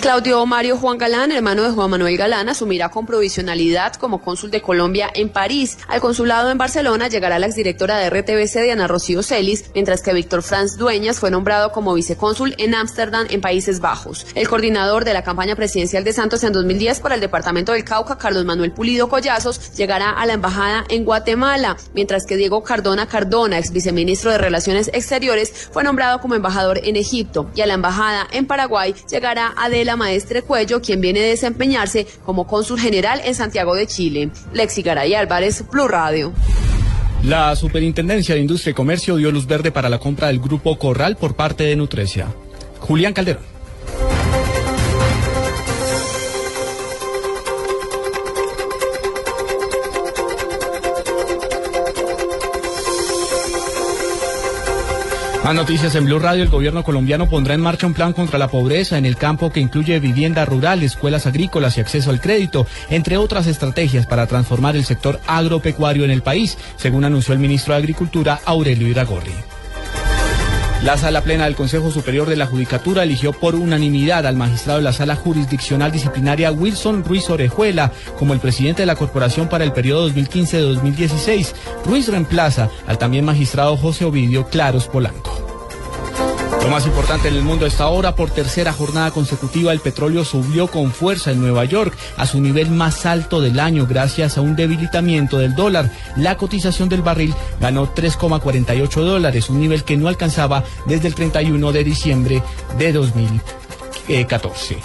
Claudio 0.00 0.44
Mario 0.46 0.78
Juan 0.78 0.98
Galán, 0.98 1.30
hermano 1.30 1.62
de 1.62 1.70
Juan 1.70 1.90
Manuel 1.90 2.16
Galán, 2.16 2.48
asumirá 2.48 2.88
con 2.88 3.06
provisionalidad 3.06 3.94
como 3.94 4.20
cónsul 4.20 4.50
de 4.50 4.60
Colombia 4.60 5.08
en 5.14 5.28
París. 5.28 5.78
Al 5.86 6.00
consulado 6.00 6.50
en 6.50 6.58
Barcelona 6.58 7.08
llegará 7.08 7.38
la 7.38 7.46
exdirectora 7.46 7.98
de 7.98 8.10
RTBC, 8.10 8.62
Diana 8.62 8.88
Rocío 8.88 9.22
Celis, 9.22 9.66
mientras 9.74 10.02
que 10.02 10.12
Víctor 10.12 10.42
Franz 10.42 10.76
Dueñas 10.76 11.20
fue 11.20 11.30
nombrado 11.30 11.70
como 11.70 11.94
vicecónsul 11.94 12.56
en 12.58 12.74
Ámsterdam, 12.74 13.26
en 13.30 13.40
Países 13.40 13.78
Bajos. 13.78 14.26
El 14.34 14.48
coordinador 14.48 15.04
de 15.04 15.12
la 15.12 15.22
campaña 15.22 15.54
presidencial 15.54 16.02
de 16.02 16.12
Santos 16.12 16.42
en 16.42 16.52
2010 16.52 16.98
para 16.98 17.14
el 17.14 17.20
departamento 17.20 17.72
del 17.72 17.84
Cauca, 17.84 18.18
Carlos 18.18 18.44
Manuel 18.44 18.72
Pulido 18.72 19.08
Collazos, 19.08 19.74
llegará 19.74 20.10
a 20.10 20.26
la 20.26 20.32
embajada 20.32 20.84
en 20.88 21.04
Guatemala, 21.04 21.76
mientras 21.94 22.26
que 22.26 22.36
Diego 22.36 22.64
Cardona 22.64 23.06
Cardona, 23.06 23.58
ex 23.58 23.72
viceministro 23.72 24.32
de 24.32 24.38
Relaciones 24.38 24.90
Exteriores, 24.92 25.68
fue 25.70 25.84
nombrado 25.84 26.20
como 26.20 26.34
embajador 26.34 26.80
en 26.82 26.96
Egipto. 26.96 27.50
Y 27.54 27.60
a 27.60 27.66
la 27.66 27.74
embajada 27.74 28.26
en 28.32 28.46
Paraguay 28.46 28.94
llegará 29.08 29.52
Adela 29.82 29.96
Maestre 29.96 30.42
Cuello, 30.42 30.80
quien 30.80 31.00
viene 31.00 31.18
a 31.24 31.26
desempeñarse 31.26 32.06
como 32.24 32.46
cónsul 32.46 32.78
general 32.78 33.20
en 33.24 33.34
Santiago 33.34 33.74
de 33.74 33.88
Chile. 33.88 34.30
Lexi 34.52 34.80
Garay 34.80 35.14
Álvarez, 35.14 35.64
Blue 35.72 35.88
Radio. 35.88 36.32
La 37.24 37.56
Superintendencia 37.56 38.36
de 38.36 38.40
Industria 38.40 38.70
y 38.70 38.74
Comercio 38.74 39.16
dio 39.16 39.32
luz 39.32 39.44
verde 39.44 39.72
para 39.72 39.88
la 39.88 39.98
compra 39.98 40.28
del 40.28 40.38
Grupo 40.38 40.78
Corral 40.78 41.16
por 41.16 41.34
parte 41.34 41.64
de 41.64 41.74
Nutrecia. 41.74 42.28
Julián 42.78 43.12
Calderón. 43.12 43.51
Más 55.44 55.56
noticias 55.56 55.96
en 55.96 56.04
Blue 56.04 56.20
Radio. 56.20 56.44
El 56.44 56.50
gobierno 56.50 56.84
colombiano 56.84 57.28
pondrá 57.28 57.54
en 57.54 57.60
marcha 57.60 57.88
un 57.88 57.94
plan 57.94 58.12
contra 58.12 58.38
la 58.38 58.46
pobreza 58.46 58.96
en 58.96 59.04
el 59.04 59.16
campo 59.16 59.50
que 59.50 59.58
incluye 59.58 59.98
vivienda 59.98 60.44
rural, 60.44 60.84
escuelas 60.84 61.26
agrícolas 61.26 61.76
y 61.76 61.80
acceso 61.80 62.10
al 62.10 62.20
crédito, 62.20 62.64
entre 62.90 63.16
otras 63.16 63.48
estrategias 63.48 64.06
para 64.06 64.28
transformar 64.28 64.76
el 64.76 64.84
sector 64.84 65.20
agropecuario 65.26 66.04
en 66.04 66.12
el 66.12 66.22
país, 66.22 66.56
según 66.76 67.04
anunció 67.04 67.34
el 67.34 67.40
ministro 67.40 67.74
de 67.74 67.78
Agricultura, 67.78 68.40
Aurelio 68.44 68.86
Iragorri. 68.86 69.34
La 70.84 70.98
sala 70.98 71.20
plena 71.20 71.44
del 71.44 71.54
Consejo 71.54 71.92
Superior 71.92 72.28
de 72.28 72.34
la 72.34 72.46
Judicatura 72.46 73.04
eligió 73.04 73.32
por 73.32 73.54
unanimidad 73.54 74.26
al 74.26 74.34
magistrado 74.34 74.80
de 74.80 74.84
la 74.84 74.92
sala 74.92 75.14
jurisdiccional 75.14 75.92
disciplinaria 75.92 76.50
Wilson 76.50 77.04
Ruiz 77.04 77.30
Orejuela 77.30 77.92
como 78.18 78.34
el 78.34 78.40
presidente 78.40 78.82
de 78.82 78.86
la 78.86 78.96
corporación 78.96 79.48
para 79.48 79.62
el 79.62 79.72
periodo 79.72 80.10
2015-2016. 80.10 81.52
Ruiz 81.86 82.08
reemplaza 82.08 82.68
al 82.88 82.98
también 82.98 83.24
magistrado 83.24 83.76
José 83.76 84.06
Ovidio 84.06 84.48
Claros 84.48 84.88
Polanco. 84.88 85.51
Lo 86.62 86.68
más 86.68 86.86
importante 86.86 87.26
en 87.26 87.34
el 87.34 87.42
mundo 87.42 87.64
a 87.64 87.68
esta 87.68 87.88
hora, 87.88 88.14
por 88.14 88.30
tercera 88.30 88.72
jornada 88.72 89.10
consecutiva, 89.10 89.72
el 89.72 89.80
petróleo 89.80 90.24
subió 90.24 90.68
con 90.68 90.92
fuerza 90.92 91.32
en 91.32 91.40
Nueva 91.40 91.64
York 91.64 91.92
a 92.16 92.24
su 92.24 92.40
nivel 92.40 92.70
más 92.70 93.04
alto 93.04 93.40
del 93.40 93.58
año 93.58 93.84
gracias 93.86 94.38
a 94.38 94.42
un 94.42 94.54
debilitamiento 94.54 95.38
del 95.38 95.56
dólar. 95.56 95.90
La 96.16 96.36
cotización 96.36 96.88
del 96.88 97.02
barril 97.02 97.34
ganó 97.60 97.92
3,48 97.92 98.92
dólares, 99.02 99.50
un 99.50 99.60
nivel 99.60 99.82
que 99.82 99.96
no 99.96 100.06
alcanzaba 100.06 100.62
desde 100.86 101.08
el 101.08 101.16
31 101.16 101.72
de 101.72 101.84
diciembre 101.84 102.42
de 102.78 102.92
2014. 102.92 104.78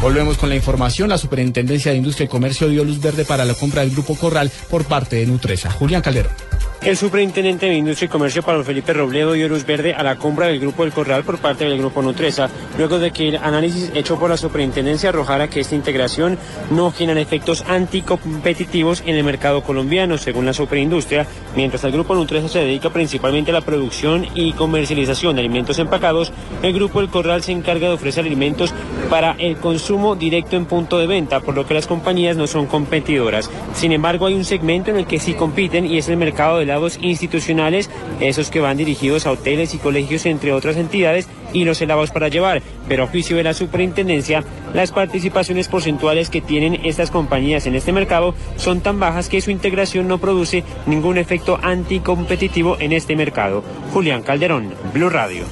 Volvemos 0.00 0.38
con 0.38 0.48
la 0.48 0.56
información. 0.56 1.10
La 1.10 1.18
Superintendencia 1.18 1.92
de 1.92 1.98
Industria 1.98 2.24
y 2.24 2.28
Comercio 2.28 2.68
dio 2.68 2.82
luz 2.82 2.98
verde 2.98 3.26
para 3.26 3.44
la 3.44 3.52
compra 3.52 3.82
del 3.82 3.90
Grupo 3.90 4.16
Corral 4.16 4.50
por 4.70 4.84
parte 4.84 5.16
de 5.16 5.26
Nutresa. 5.26 5.70
Julián 5.70 6.00
Calderón. 6.00 6.49
El 6.82 6.96
superintendente 6.96 7.66
de 7.66 7.74
Industria 7.74 8.06
y 8.06 8.08
Comercio, 8.08 8.42
Pablo 8.42 8.64
Felipe 8.64 8.94
Robledo, 8.94 9.34
dio 9.34 9.50
luz 9.50 9.66
verde 9.66 9.92
a 9.92 10.02
la 10.02 10.16
compra 10.16 10.46
del 10.46 10.58
Grupo 10.58 10.82
del 10.82 10.94
Corral 10.94 11.24
por 11.24 11.36
parte 11.36 11.66
del 11.66 11.76
Grupo 11.76 12.00
Nutresa, 12.00 12.48
luego 12.78 12.98
de 12.98 13.10
que 13.10 13.28
el 13.28 13.36
análisis 13.36 13.92
hecho 13.94 14.18
por 14.18 14.30
la 14.30 14.38
superintendencia 14.38 15.10
arrojara 15.10 15.48
que 15.48 15.60
esta 15.60 15.74
integración 15.74 16.38
no 16.70 16.90
genera 16.90 17.20
efectos 17.20 17.66
anticompetitivos 17.68 19.02
en 19.04 19.16
el 19.16 19.24
mercado 19.24 19.62
colombiano, 19.62 20.16
según 20.16 20.46
la 20.46 20.54
superindustria, 20.54 21.26
mientras 21.54 21.84
el 21.84 21.92
Grupo 21.92 22.14
Nutresa 22.14 22.48
se 22.48 22.60
dedica 22.60 22.88
principalmente 22.88 23.50
a 23.50 23.54
la 23.54 23.60
producción 23.60 24.26
y 24.34 24.54
comercialización 24.54 25.36
de 25.36 25.40
alimentos 25.40 25.78
empacados, 25.78 26.32
el 26.62 26.72
Grupo 26.72 27.00
del 27.00 27.10
Corral 27.10 27.42
se 27.42 27.52
encarga 27.52 27.88
de 27.88 27.94
ofrecer 27.94 28.24
alimentos 28.24 28.72
para 29.10 29.32
el 29.32 29.58
consumo 29.58 30.16
directo 30.16 30.56
en 30.56 30.64
punto 30.64 30.98
de 30.98 31.06
venta, 31.06 31.40
por 31.40 31.54
lo 31.54 31.66
que 31.66 31.74
las 31.74 31.86
compañías 31.86 32.38
no 32.38 32.46
son 32.46 32.64
competidoras. 32.64 33.50
Sin 33.74 33.92
embargo, 33.92 34.24
hay 34.24 34.34
un 34.34 34.46
segmento 34.46 34.90
en 34.90 34.96
el 34.96 35.06
que 35.06 35.18
sí 35.18 35.34
compiten 35.34 35.84
y 35.84 35.98
es 35.98 36.08
el 36.08 36.16
mercado 36.16 36.56
de 36.56 36.69
institucionales, 37.00 37.90
esos 38.20 38.50
que 38.50 38.60
van 38.60 38.76
dirigidos 38.76 39.26
a 39.26 39.32
hoteles 39.32 39.74
y 39.74 39.78
colegios, 39.78 40.26
entre 40.26 40.52
otras 40.52 40.76
entidades, 40.76 41.28
y 41.52 41.64
los 41.64 41.80
helados 41.80 42.10
para 42.10 42.28
llevar. 42.28 42.62
Pero 42.88 43.04
a 43.04 43.06
juicio 43.06 43.36
de 43.36 43.42
la 43.42 43.54
superintendencia, 43.54 44.44
las 44.72 44.92
participaciones 44.92 45.68
porcentuales 45.68 46.30
que 46.30 46.40
tienen 46.40 46.80
estas 46.84 47.10
compañías 47.10 47.66
en 47.66 47.74
este 47.74 47.92
mercado 47.92 48.34
son 48.56 48.80
tan 48.80 49.00
bajas 49.00 49.28
que 49.28 49.40
su 49.40 49.50
integración 49.50 50.08
no 50.08 50.18
produce 50.18 50.64
ningún 50.86 51.18
efecto 51.18 51.58
anticompetitivo 51.62 52.76
en 52.78 52.92
este 52.92 53.16
mercado. 53.16 53.64
Julián 53.92 54.22
Calderón, 54.22 54.72
Blue 54.94 55.10
Radio. 55.10 55.44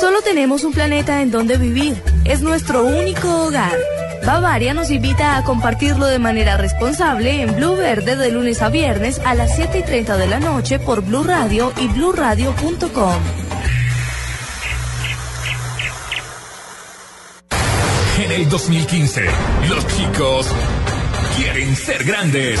Solo 0.00 0.22
tenemos 0.22 0.64
un 0.64 0.72
planeta 0.72 1.20
en 1.20 1.30
donde 1.30 1.58
vivir. 1.58 2.02
Es 2.24 2.40
nuestro 2.40 2.84
único 2.84 3.44
hogar. 3.44 3.76
Bavaria 4.24 4.74
nos 4.74 4.90
invita 4.90 5.36
a 5.36 5.44
compartirlo 5.44 6.06
de 6.06 6.18
manera 6.18 6.56
responsable 6.56 7.42
en 7.42 7.56
Blue 7.56 7.76
Verde 7.76 8.16
de 8.16 8.30
lunes 8.30 8.62
a 8.62 8.68
viernes 8.68 9.20
a 9.24 9.34
las 9.34 9.54
7 9.56 9.78
y 9.78 9.82
30 9.82 10.16
de 10.16 10.26
la 10.26 10.40
noche 10.40 10.78
por 10.78 11.02
Blue 11.02 11.24
Radio 11.24 11.72
y 11.76 11.88
bluradio.com. 11.88 13.22
En 18.22 18.32
el 18.32 18.48
2015, 18.50 19.24
los 19.68 19.86
chicos 19.86 20.46
quieren 21.36 21.74
ser 21.74 22.04
grandes. 22.04 22.60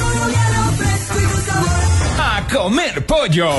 Comer 2.51 3.05
pollo. 3.05 3.49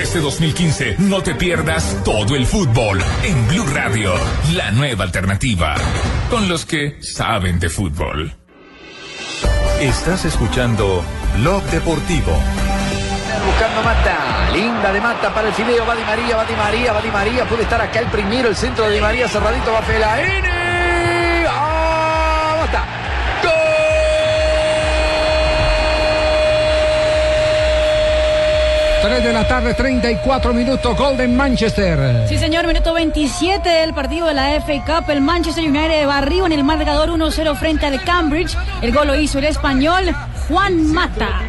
Este 0.00 0.18
2015 0.20 0.96
no 1.00 1.22
te 1.22 1.34
pierdas 1.34 1.98
todo 2.02 2.34
el 2.34 2.46
fútbol 2.46 2.98
en 3.24 3.48
Blue 3.48 3.66
Radio, 3.66 4.14
la 4.54 4.70
nueva 4.70 5.04
alternativa, 5.04 5.74
con 6.30 6.48
los 6.48 6.64
que 6.64 6.96
saben 7.02 7.60
de 7.60 7.68
fútbol. 7.68 8.34
Estás 9.80 10.24
escuchando 10.24 11.04
Blog 11.40 11.62
Deportivo. 11.64 12.32
Buscando 13.44 13.82
Mata, 13.82 14.50
linda 14.54 14.92
de 14.92 15.00
Mata 15.02 15.34
para 15.34 15.48
el 15.48 15.54
fideo, 15.54 15.84
va 15.84 15.94
Di 15.94 16.02
María, 16.02 16.36
va 16.36 16.44
Di 16.46 16.54
María, 16.54 16.92
va 16.94 17.02
Di 17.02 17.10
María, 17.10 17.44
puede 17.44 17.64
estar 17.64 17.82
acá 17.82 18.00
el 18.00 18.06
primero, 18.06 18.48
el 18.48 18.56
centro 18.56 18.86
de 18.86 18.94
Di 18.94 19.00
María, 19.00 19.28
cerradito 19.28 19.72
va 19.72 19.82
Fellaini. 19.82 20.61
3 29.02 29.24
de 29.24 29.32
la 29.32 29.48
tarde, 29.48 29.74
34 29.74 30.54
minutos, 30.54 30.96
Golden 30.96 31.36
Manchester. 31.36 32.24
Sí, 32.28 32.38
señor, 32.38 32.68
minuto 32.68 32.94
27 32.94 33.68
del 33.68 33.92
partido 33.92 34.28
de 34.28 34.34
la 34.34 34.60
FA 34.60 34.84
Cup. 34.86 35.10
El 35.10 35.20
Manchester 35.20 35.64
United 35.64 36.06
barrió 36.06 36.46
en 36.46 36.52
el 36.52 36.62
marcador 36.62 37.08
1-0 37.10 37.56
frente 37.56 37.86
al 37.86 38.00
Cambridge. 38.04 38.56
El 38.80 38.92
gol 38.92 39.08
lo 39.08 39.16
hizo 39.16 39.40
el 39.40 39.46
español 39.46 40.14
Juan 40.48 40.92
Mata. 40.92 41.40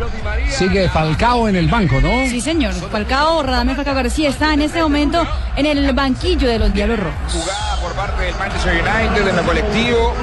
Sigue 0.50 0.90
Falcao 0.90 1.48
en 1.48 1.56
el 1.56 1.68
banco, 1.68 2.02
¿no? 2.02 2.28
Sí, 2.28 2.42
señor. 2.42 2.74
Falcao, 2.74 3.44
Radamel 3.44 3.76
Falcao 3.76 3.94
García 3.94 4.30
está 4.30 4.52
en 4.54 4.62
este 4.64 4.82
momento 4.82 5.24
en 5.56 5.68
el 5.68 5.94
banquillo 5.94 6.50
de 6.50 6.58
los 6.58 6.74
Diablos 6.74 7.02
Rojos. 7.02 7.34
Jugada 7.34 7.76
por 7.82 7.94
parte 7.94 8.24
del 8.24 8.36
Manchester 8.36 8.74
United 8.74 9.28
en 9.28 9.38
el 9.38 9.46
colectivo 9.46 10.16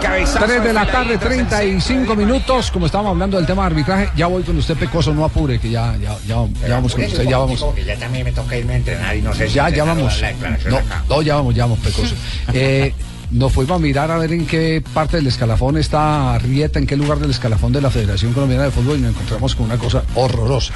Cabezazo. 0.00 0.44
3 0.44 0.64
de 0.64 0.72
la 0.72 0.86
tarde, 0.86 1.18
35 1.18 2.16
minutos. 2.16 2.70
Como 2.70 2.86
estábamos 2.86 3.12
hablando 3.12 3.36
del 3.36 3.46
tema 3.46 3.62
de 3.62 3.66
arbitraje, 3.66 4.10
ya 4.16 4.26
voy 4.26 4.42
con 4.42 4.56
usted, 4.56 4.76
Pecoso, 4.76 5.12
no 5.14 5.24
apure, 5.24 5.58
que 5.58 5.70
ya, 5.70 5.96
ya, 5.96 6.16
ya, 6.26 6.46
ya 6.66 6.74
vamos 6.74 6.94
con 6.94 7.04
usted, 7.04 7.24
ya 7.24 7.38
vamos. 7.38 7.64
Ya 7.84 7.96
también 7.96 8.24
me 8.24 8.32
toca 8.32 8.56
irme 8.56 8.74
a 8.74 8.76
entrenar 8.76 9.16
y 9.16 9.22
no 9.22 9.34
sé 9.34 9.48
si 9.48 9.54
Ya, 9.54 9.68
ya 9.70 9.84
vamos. 9.84 10.22
No, 10.68 10.80
no, 11.08 11.22
ya 11.22 11.36
vamos, 11.36 11.54
ya 11.54 11.64
vamos, 11.64 11.78
Pecoso. 11.80 12.14
Eh, 12.54 12.94
nos 13.30 13.52
fuimos 13.52 13.76
a 13.76 13.78
mirar 13.78 14.10
a 14.10 14.16
ver 14.16 14.32
en 14.32 14.46
qué 14.46 14.82
parte 14.94 15.18
del 15.18 15.26
escalafón 15.26 15.76
está 15.76 16.38
Rieta, 16.38 16.78
en 16.78 16.86
qué 16.86 16.96
lugar 16.96 17.18
del 17.18 17.30
escalafón 17.30 17.72
de 17.72 17.82
la 17.82 17.90
Federación 17.90 18.32
Colombiana 18.32 18.64
de 18.64 18.70
Fútbol 18.70 18.98
y 18.98 19.02
nos 19.02 19.10
encontramos 19.10 19.54
con 19.54 19.66
una 19.66 19.76
cosa 19.76 20.02
horrorosa. 20.14 20.72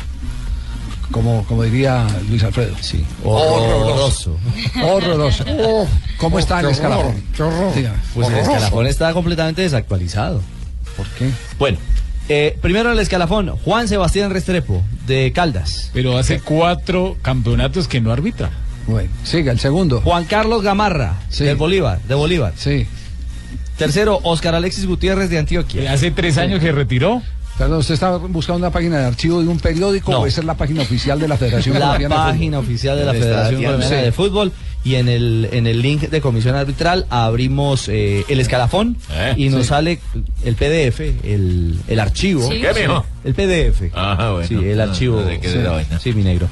Como, 1.13 1.45
como 1.45 1.63
diría 1.63 2.07
Luis 2.29 2.43
Alfredo. 2.43 2.75
Sí. 2.81 3.05
Horroroso. 3.25 4.37
Horroroso. 4.83 5.45
Oh, 5.65 5.87
¿Cómo 6.19 6.37
Oh, 6.37 6.39
está 6.41 6.61
el 6.61 6.67
escalafón? 6.71 7.07
horror, 7.07 7.23
Qué 7.37 7.43
horror. 7.43 7.73
Pues 8.15 8.29
el 8.29 8.35
escalafón 8.39 8.87
está 8.87 9.13
completamente 9.13 9.63
desactualizado. 9.63 10.41
¿Por 10.97 11.07
qué? 11.19 11.31
Bueno, 11.59 11.79
eh, 12.29 12.57
primero 12.61 12.93
el 12.93 12.99
escalafón, 12.99 13.49
Juan 13.65 13.89
Sebastián 13.89 14.31
Restrepo, 14.31 14.83
de 15.07 15.33
Caldas. 15.33 15.91
Pero 15.93 16.19
hace 16.19 16.41
cuatro 16.41 17.17
campeonatos 17.23 17.89
que 17.89 18.01
no 18.01 18.13
arbitra. 18.13 18.51
Bueno, 18.87 19.11
siga, 19.25 19.53
el 19.53 19.61
segundo. 19.61 20.01
Juan 20.01 20.25
Carlos 20.25 20.63
Gamarra, 20.63 21.15
del 21.39 21.57
Bolívar, 21.57 22.01
de 22.03 22.15
Bolívar. 22.15 22.53
Sí. 22.57 22.87
Tercero, 23.77 24.21
Oscar 24.23 24.55
Alexis 24.55 24.87
Gutiérrez 24.87 25.31
de 25.31 25.39
Antioquia. 25.39 25.93
Hace 25.93 26.11
tres 26.11 26.39
años 26.39 26.61
que 26.61 26.73
retiró. 26.73 27.23
Perdón, 27.63 27.79
¿usted 27.79 27.95
está 27.95 28.17
buscando 28.17 28.59
una 28.59 28.71
página 28.73 28.99
de 28.99 29.05
archivo 29.07 29.41
de 29.41 29.47
un 29.47 29.61
periódico 29.61 30.11
No. 30.11 30.21
o 30.21 30.27
esa 30.27 30.41
es 30.41 30.47
la 30.47 30.57
página 30.57 30.83
oficial 30.83 31.21
de 31.21 31.29
la 31.29 31.37
Federación 31.37 31.75
La 31.79 31.87
Colombiana 31.97 32.15
de 32.17 32.21
Fútbol? 32.23 32.33
página 32.33 32.59
oficial 32.59 32.99
de 32.99 33.05
la 33.05 33.13
Federación. 33.13 33.63
Colombiana 33.63 33.97
Sí. 33.99 34.05
de 34.05 34.13
Fútbol 34.13 34.53
y 34.85 34.95
en 34.97 35.09
el, 35.09 35.49
en 35.53 35.67
el 35.69 35.81
link 35.81 36.01
de 36.11 36.21
comisión 36.21 36.57
arbitral 36.57 37.07
abrimos 37.09 37.89
eh, 37.89 38.25
el 38.29 38.41
escalafón 38.41 38.97
Eh, 39.13 39.35
y 39.37 39.49
nos 39.49 39.63
sí. 39.63 39.69
sale 39.69 40.01
el 40.45 40.57
PDF, 40.57 41.01
el, 41.23 41.79
el 41.87 42.01
archivo. 42.01 42.49
Sí. 42.51 42.61
¿Qué, 42.61 42.81
mijo? 42.81 43.07
El 43.23 43.35
PDF. 43.35 43.95
Ajá, 43.97 44.33
bueno. 44.33 44.49
Sí, 44.49 44.55
el 44.57 44.81
Ah, 44.81 44.85
archivo. 44.85 45.21
no 45.21 45.29
sé 45.29 45.39
qué 45.39 45.47
es 45.47 45.53
sí, 45.53 45.59
la 45.61 45.71
vaina. 45.71 46.01
sí, 46.01 46.13
mi 46.15 46.25
negro. 46.25 46.49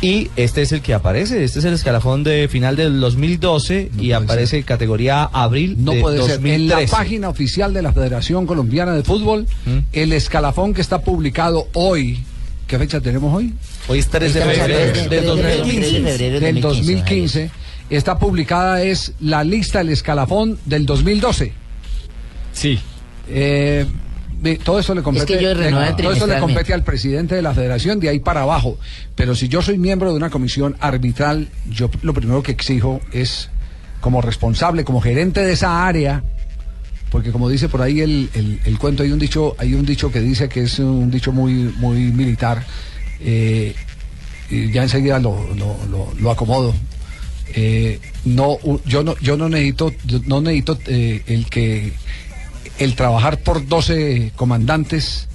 Y 0.00 0.30
este 0.36 0.62
es 0.62 0.70
el 0.70 0.80
que 0.80 0.94
aparece, 0.94 1.42
este 1.42 1.58
es 1.58 1.64
el 1.64 1.74
escalafón 1.74 2.22
de 2.22 2.46
final 2.48 2.76
del 2.76 3.00
2012 3.00 3.90
y 3.98 4.12
aparece 4.12 4.62
categoría 4.62 5.24
abril 5.24 5.74
No 5.78 5.90
de 5.92 6.00
puede 6.00 6.22
ser. 6.22 6.36
En 6.46 6.68
la 6.68 6.76
2013. 6.76 6.90
página 6.96 7.28
oficial 7.28 7.72
de 7.74 7.82
la 7.82 7.92
Federación 7.92 8.46
Colombiana 8.46 8.92
de 8.94 9.02
Fútbol, 9.02 9.46
¿Mm? 9.66 9.78
el 9.92 10.12
escalafón 10.12 10.72
que 10.72 10.82
está 10.82 11.00
publicado 11.00 11.66
hoy, 11.74 12.20
¿qué 12.68 12.78
fecha 12.78 13.00
tenemos 13.00 13.34
hoy? 13.34 13.52
Hoy 13.88 13.98
es 13.98 14.06
3 14.08 14.34
de 14.34 14.40
febrero 14.40 14.92
del 14.92 15.08
de- 15.10 15.22
2015. 15.22 16.18
de- 16.30 16.40
del 16.40 16.60
2015. 16.60 17.50
Está 17.90 18.18
publicada 18.18 18.82
es 18.82 19.14
la 19.18 19.42
lista 19.42 19.78
del 19.78 19.88
escalafón 19.88 20.58
del 20.64 20.86
2012. 20.86 21.52
Sí. 22.52 22.78
Eh, 23.30 23.84
todo 24.64 24.78
eso 24.78 24.94
le 24.94 25.02
compete, 25.02 25.26
que 25.38 25.42
yo 25.42 25.54
renové 25.54 25.86
todo 26.02 26.12
eso 26.12 26.26
le 26.26 26.34
compete 26.40 26.72
al 26.74 26.84
presidente 26.84 27.34
de 27.34 27.42
la 27.42 27.54
federación 27.54 27.98
de 28.00 28.08
ahí 28.08 28.20
para 28.20 28.42
abajo. 28.42 28.78
Pero 29.14 29.34
si 29.34 29.48
yo 29.48 29.62
soy 29.62 29.78
miembro 29.78 30.10
de 30.10 30.16
una 30.16 30.30
comisión 30.30 30.76
arbitral, 30.80 31.48
yo 31.70 31.90
lo 32.02 32.14
primero 32.14 32.42
que 32.42 32.52
exijo 32.52 33.00
es, 33.12 33.50
como 34.00 34.22
responsable, 34.22 34.84
como 34.84 35.00
gerente 35.00 35.40
de 35.44 35.52
esa 35.52 35.86
área, 35.86 36.22
porque 37.10 37.32
como 37.32 37.48
dice 37.48 37.68
por 37.68 37.82
ahí 37.82 38.00
el, 38.00 38.28
el- 38.34 38.60
el 38.64 38.78
cuento, 38.78 39.02
hay 39.02 39.10
un 39.12 39.18
dicho, 39.18 39.56
hay 39.58 39.74
un 39.74 39.84
dicho 39.84 40.12
que 40.12 40.20
dice 40.20 40.48
que 40.48 40.60
es 40.62 40.78
un 40.78 41.10
dicho 41.10 41.32
muy, 41.32 41.52
muy 41.78 41.98
militar. 42.12 42.64
eh, 43.20 43.74
y 44.50 44.70
ya 44.72 44.82
enseguida 44.82 45.18
lo, 45.18 45.36
lo- 45.54 45.76
lo- 45.90 46.12
lo 46.18 46.30
acomodo. 46.30 46.74
Eh, 47.54 47.98
no, 48.24 48.58
yo 48.86 49.02
no, 49.02 49.14
yo 49.20 49.36
no 49.36 49.48
necesito, 49.48 49.92
yo 50.04 50.20
no 50.26 50.40
necesito 50.40 50.78
eh, 50.86 51.22
el 51.26 51.46
que 51.50 51.92
el 52.78 52.94
trabajar 52.94 53.38
por 53.38 53.66
12 53.66 54.32
comandantes, 54.36 55.28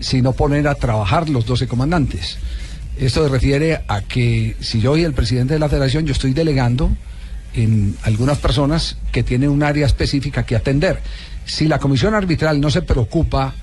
sino 0.00 0.32
poner 0.32 0.68
a 0.68 0.74
trabajar 0.74 1.28
los 1.28 1.46
12 1.46 1.66
comandantes. 1.66 2.38
Esto 2.98 3.24
se 3.24 3.28
refiere 3.28 3.82
a 3.88 4.02
que 4.02 4.56
si 4.60 4.80
yo 4.80 4.92
soy 4.92 5.04
el 5.04 5.14
presidente 5.14 5.54
de 5.54 5.60
la 5.60 5.68
federación, 5.68 6.06
yo 6.06 6.12
estoy 6.12 6.32
delegando 6.32 6.90
en 7.54 7.96
algunas 8.02 8.38
personas 8.38 8.96
que 9.12 9.22
tienen 9.22 9.50
un 9.50 9.62
área 9.62 9.86
específica 9.86 10.44
que 10.44 10.56
atender. 10.56 11.00
Si 11.44 11.66
la 11.66 11.78
comisión 11.78 12.14
arbitral 12.14 12.60
no 12.60 12.70
se 12.70 12.82
preocupa 12.82 13.54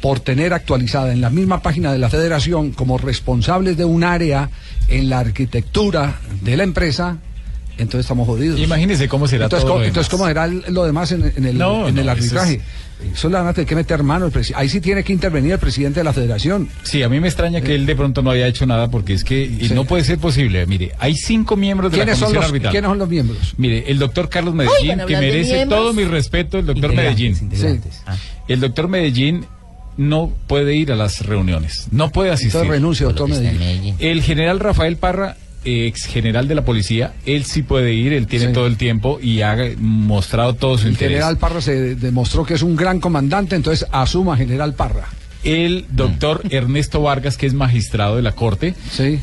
por 0.00 0.20
tener 0.20 0.52
actualizada 0.52 1.12
en 1.12 1.20
la 1.20 1.30
misma 1.30 1.62
página 1.62 1.92
de 1.92 1.98
la 1.98 2.10
federación 2.10 2.72
como 2.72 2.98
responsables 2.98 3.76
de 3.76 3.84
un 3.84 4.04
área 4.04 4.50
en 4.88 5.08
la 5.08 5.20
arquitectura 5.20 6.20
de 6.42 6.56
la 6.56 6.64
empresa, 6.64 7.18
entonces 7.78 8.00
estamos 8.00 8.26
jodidos. 8.26 8.58
Imagínese 8.60 9.08
cómo 9.08 9.26
será 9.28 9.44
entonces, 9.44 9.64
todo 9.64 9.74
¿cómo, 9.74 9.80
lo 9.82 9.86
entonces, 9.86 10.10
demás. 10.10 10.20
¿cómo 10.20 10.28
será 10.28 10.44
el- 10.68 10.74
lo 10.74 10.84
demás 10.84 11.12
en, 11.12 11.32
en 11.36 11.44
el, 11.46 11.58
No, 11.58 11.88
en 11.88 11.94
no, 11.94 12.00
el 12.00 12.06
eso 12.08 12.10
arbitraje? 12.10 12.60
Eso 13.12 13.28
le 13.28 13.34
van 13.34 13.46
a 13.46 13.52
tener 13.52 13.68
que 13.68 13.74
meter 13.74 14.02
mano. 14.02 14.26
el 14.26 14.32
Ahí 14.54 14.70
sí 14.70 14.80
tiene 14.80 15.04
que 15.04 15.12
intervenir 15.12 15.52
el 15.52 15.58
presidente 15.58 16.00
de 16.00 16.04
la 16.04 16.14
federación. 16.14 16.70
Sí, 16.82 17.02
a 17.02 17.10
mí 17.10 17.20
me 17.20 17.28
extraña 17.28 17.60
que 17.60 17.74
él 17.74 17.84
de 17.84 17.94
pronto 17.94 18.22
no 18.22 18.30
haya 18.30 18.46
hecho 18.46 18.64
nada 18.64 18.88
porque 18.90 19.12
es 19.12 19.22
que 19.22 19.44
y 19.44 19.68
no 19.74 19.84
puede 19.84 20.02
ser 20.02 20.16
posible. 20.18 20.64
Mire, 20.66 20.92
hay 20.98 21.14
cinco 21.14 21.56
miembros 21.56 21.92
de 21.92 21.98
la 21.98 22.04
¿Quiénes 22.04 22.18
son, 22.18 22.28
comisión 22.28 22.40
los, 22.42 22.48
arbitral. 22.50 22.72
¿Quiénes 22.72 22.88
son 22.88 22.98
los 22.98 23.08
miembros? 23.10 23.54
Mire, 23.58 23.84
el 23.90 23.98
doctor 23.98 24.30
Carlos 24.30 24.54
Medellín, 24.54 25.00
que 25.06 25.16
merece 25.18 25.66
todo 25.66 25.92
mi 25.92 26.04
respeto, 26.04 26.58
el 26.58 26.64
doctor 26.66 26.94
Medellín. 26.94 27.36
integrantes. 27.38 28.02
El 28.48 28.60
doctor 28.60 28.88
Medellín 28.88 29.44
no 29.98 30.32
puede 30.46 30.74
ir 30.74 30.90
a 30.90 30.96
las 30.96 31.20
reuniones, 31.26 31.88
no 31.90 32.10
puede 32.10 32.30
asistir. 32.30 32.48
Entonces 32.62 32.70
renuncia, 32.70 33.06
doctor 33.06 33.28
Medellín. 33.28 33.94
El 33.98 34.22
general 34.22 34.58
Rafael 34.58 34.96
Parra, 34.96 35.36
ex 35.66 36.06
general 36.06 36.48
de 36.48 36.54
la 36.54 36.64
policía, 36.64 37.12
él 37.26 37.44
sí 37.44 37.62
puede 37.62 37.92
ir, 37.92 38.12
él 38.12 38.26
tiene 38.26 38.46
Sí. 38.46 38.52
todo 38.52 38.66
el 38.66 38.76
tiempo 38.76 39.18
y 39.20 39.42
ha 39.42 39.56
mostrado 39.78 40.54
todo 40.54 40.78
su 40.78 40.86
El 40.86 40.92
interés. 40.92 41.12
general 41.14 41.36
Parra 41.38 41.60
se 41.60 41.94
demostró 41.96 42.44
que 42.44 42.54
es 42.54 42.62
un 42.62 42.76
gran 42.76 43.00
comandante, 43.00 43.56
entonces 43.56 43.86
asuma 43.92 44.36
general 44.36 44.74
Parra. 44.74 45.08
el 45.44 45.84
doctor 45.90 46.42
Ernesto 46.50 47.02
Vargas, 47.02 47.36
que 47.36 47.46
es 47.46 47.54
magistrado 47.54 48.16
de 48.16 48.22
la 48.22 48.32
Corte, 48.32 48.74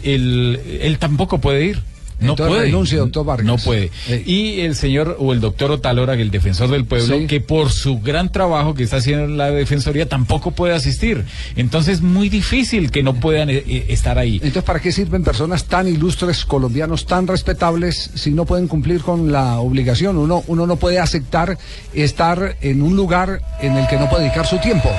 él, 0.03 0.59
él 0.81 0.97
tampoco 0.97 1.39
puede 1.39 1.65
ir. 1.65 1.81
No 2.19 2.31
Entonces 2.31 2.55
puede. 2.55 2.65
renuncie, 2.67 2.97
doctor 2.97 3.25
Vargas. 3.25 3.45
No 3.45 3.57
puede. 3.57 3.91
Y 4.25 4.61
el 4.61 4.75
señor 4.75 5.17
o 5.19 5.33
el 5.33 5.41
doctor 5.41 5.71
Otalora, 5.71 6.13
el 6.13 6.31
defensor 6.31 6.69
del 6.69 6.85
pueblo, 6.85 7.17
Sí. 7.17 7.27
que 7.27 7.41
por 7.41 7.71
su 7.71 7.99
gran 7.99 8.31
trabajo 8.31 8.73
que 8.73 8.83
está 8.83 8.97
haciendo 8.97 9.25
en 9.25 9.37
la 9.37 9.51
defensoría 9.51 10.07
tampoco 10.07 10.51
puede 10.51 10.73
asistir. 10.73 11.25
Entonces, 11.55 12.01
muy 12.01 12.29
difícil 12.29 12.91
que 12.91 13.03
no 13.03 13.15
puedan 13.15 13.49
eh, 13.49 13.63
eh, 13.67 13.85
estar 13.89 14.17
ahí. 14.17 14.35
Entonces, 14.35 14.63
¿para 14.63 14.79
qué 14.79 14.91
sirven 14.91 15.23
personas 15.23 15.65
tan 15.65 15.87
ilustres, 15.87 16.45
colombianos 16.45 17.05
tan 17.05 17.27
respetables, 17.27 18.11
si 18.15 18.31
no 18.31 18.45
pueden 18.45 18.67
cumplir 18.67 19.01
con 19.01 19.31
la 19.31 19.59
obligación? 19.59 20.17
Uno, 20.17 20.43
uno 20.47 20.65
no 20.67 20.75
puede 20.77 20.99
aceptar 20.99 21.57
estar 21.93 22.55
en 22.61 22.81
un 22.81 22.95
lugar 22.95 23.41
en 23.61 23.75
el 23.77 23.87
que 23.87 23.97
no 23.97 24.09
puede 24.09 24.23
dedicar 24.23 24.45
su 24.47 24.57
tiempo. 24.59 24.89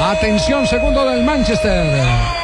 Atención, 0.00 0.66
segundo 0.66 1.04
del 1.08 1.22
Manchester. 1.24 2.39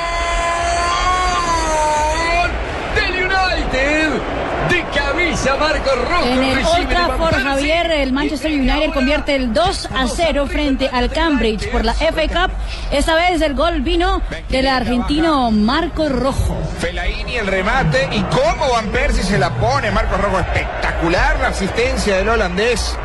Marco 5.44 5.90
Rojo. 5.94 6.24
En 6.24 6.42
el 6.42 6.64
Old 6.64 6.88
Trafford. 6.88 7.34
Javier, 7.42 7.90
el 7.90 8.12
Manchester 8.12 8.50
United 8.50 8.92
convierte 8.94 9.36
el 9.36 9.52
2 9.52 9.88
a 9.94 10.08
0 10.08 10.46
frente 10.46 10.88
al 10.90 11.10
Cambridge 11.10 11.70
por 11.70 11.84
la 11.84 11.92
FA 11.92 12.26
Cup. 12.28 12.50
Esta 12.90 13.14
vez 13.14 13.40
el 13.42 13.54
gol 13.54 13.82
vino 13.82 14.22
del 14.48 14.66
argentino 14.66 15.50
Marco 15.50 16.08
Rojo. 16.08 16.56
Fellaini 16.78 17.36
el 17.36 17.46
remate 17.46 18.08
y 18.12 18.22
cómo 18.22 18.70
Van 18.72 18.88
Persie 18.88 19.22
se 19.22 19.38
la 19.38 19.50
pone, 19.50 19.90
Marcos 19.90 20.20
Rojo, 20.20 20.38
espectacular 20.40 21.38
la 21.40 21.48
asistencia 21.48 22.16
del 22.16 22.30
holandés. 22.30 22.96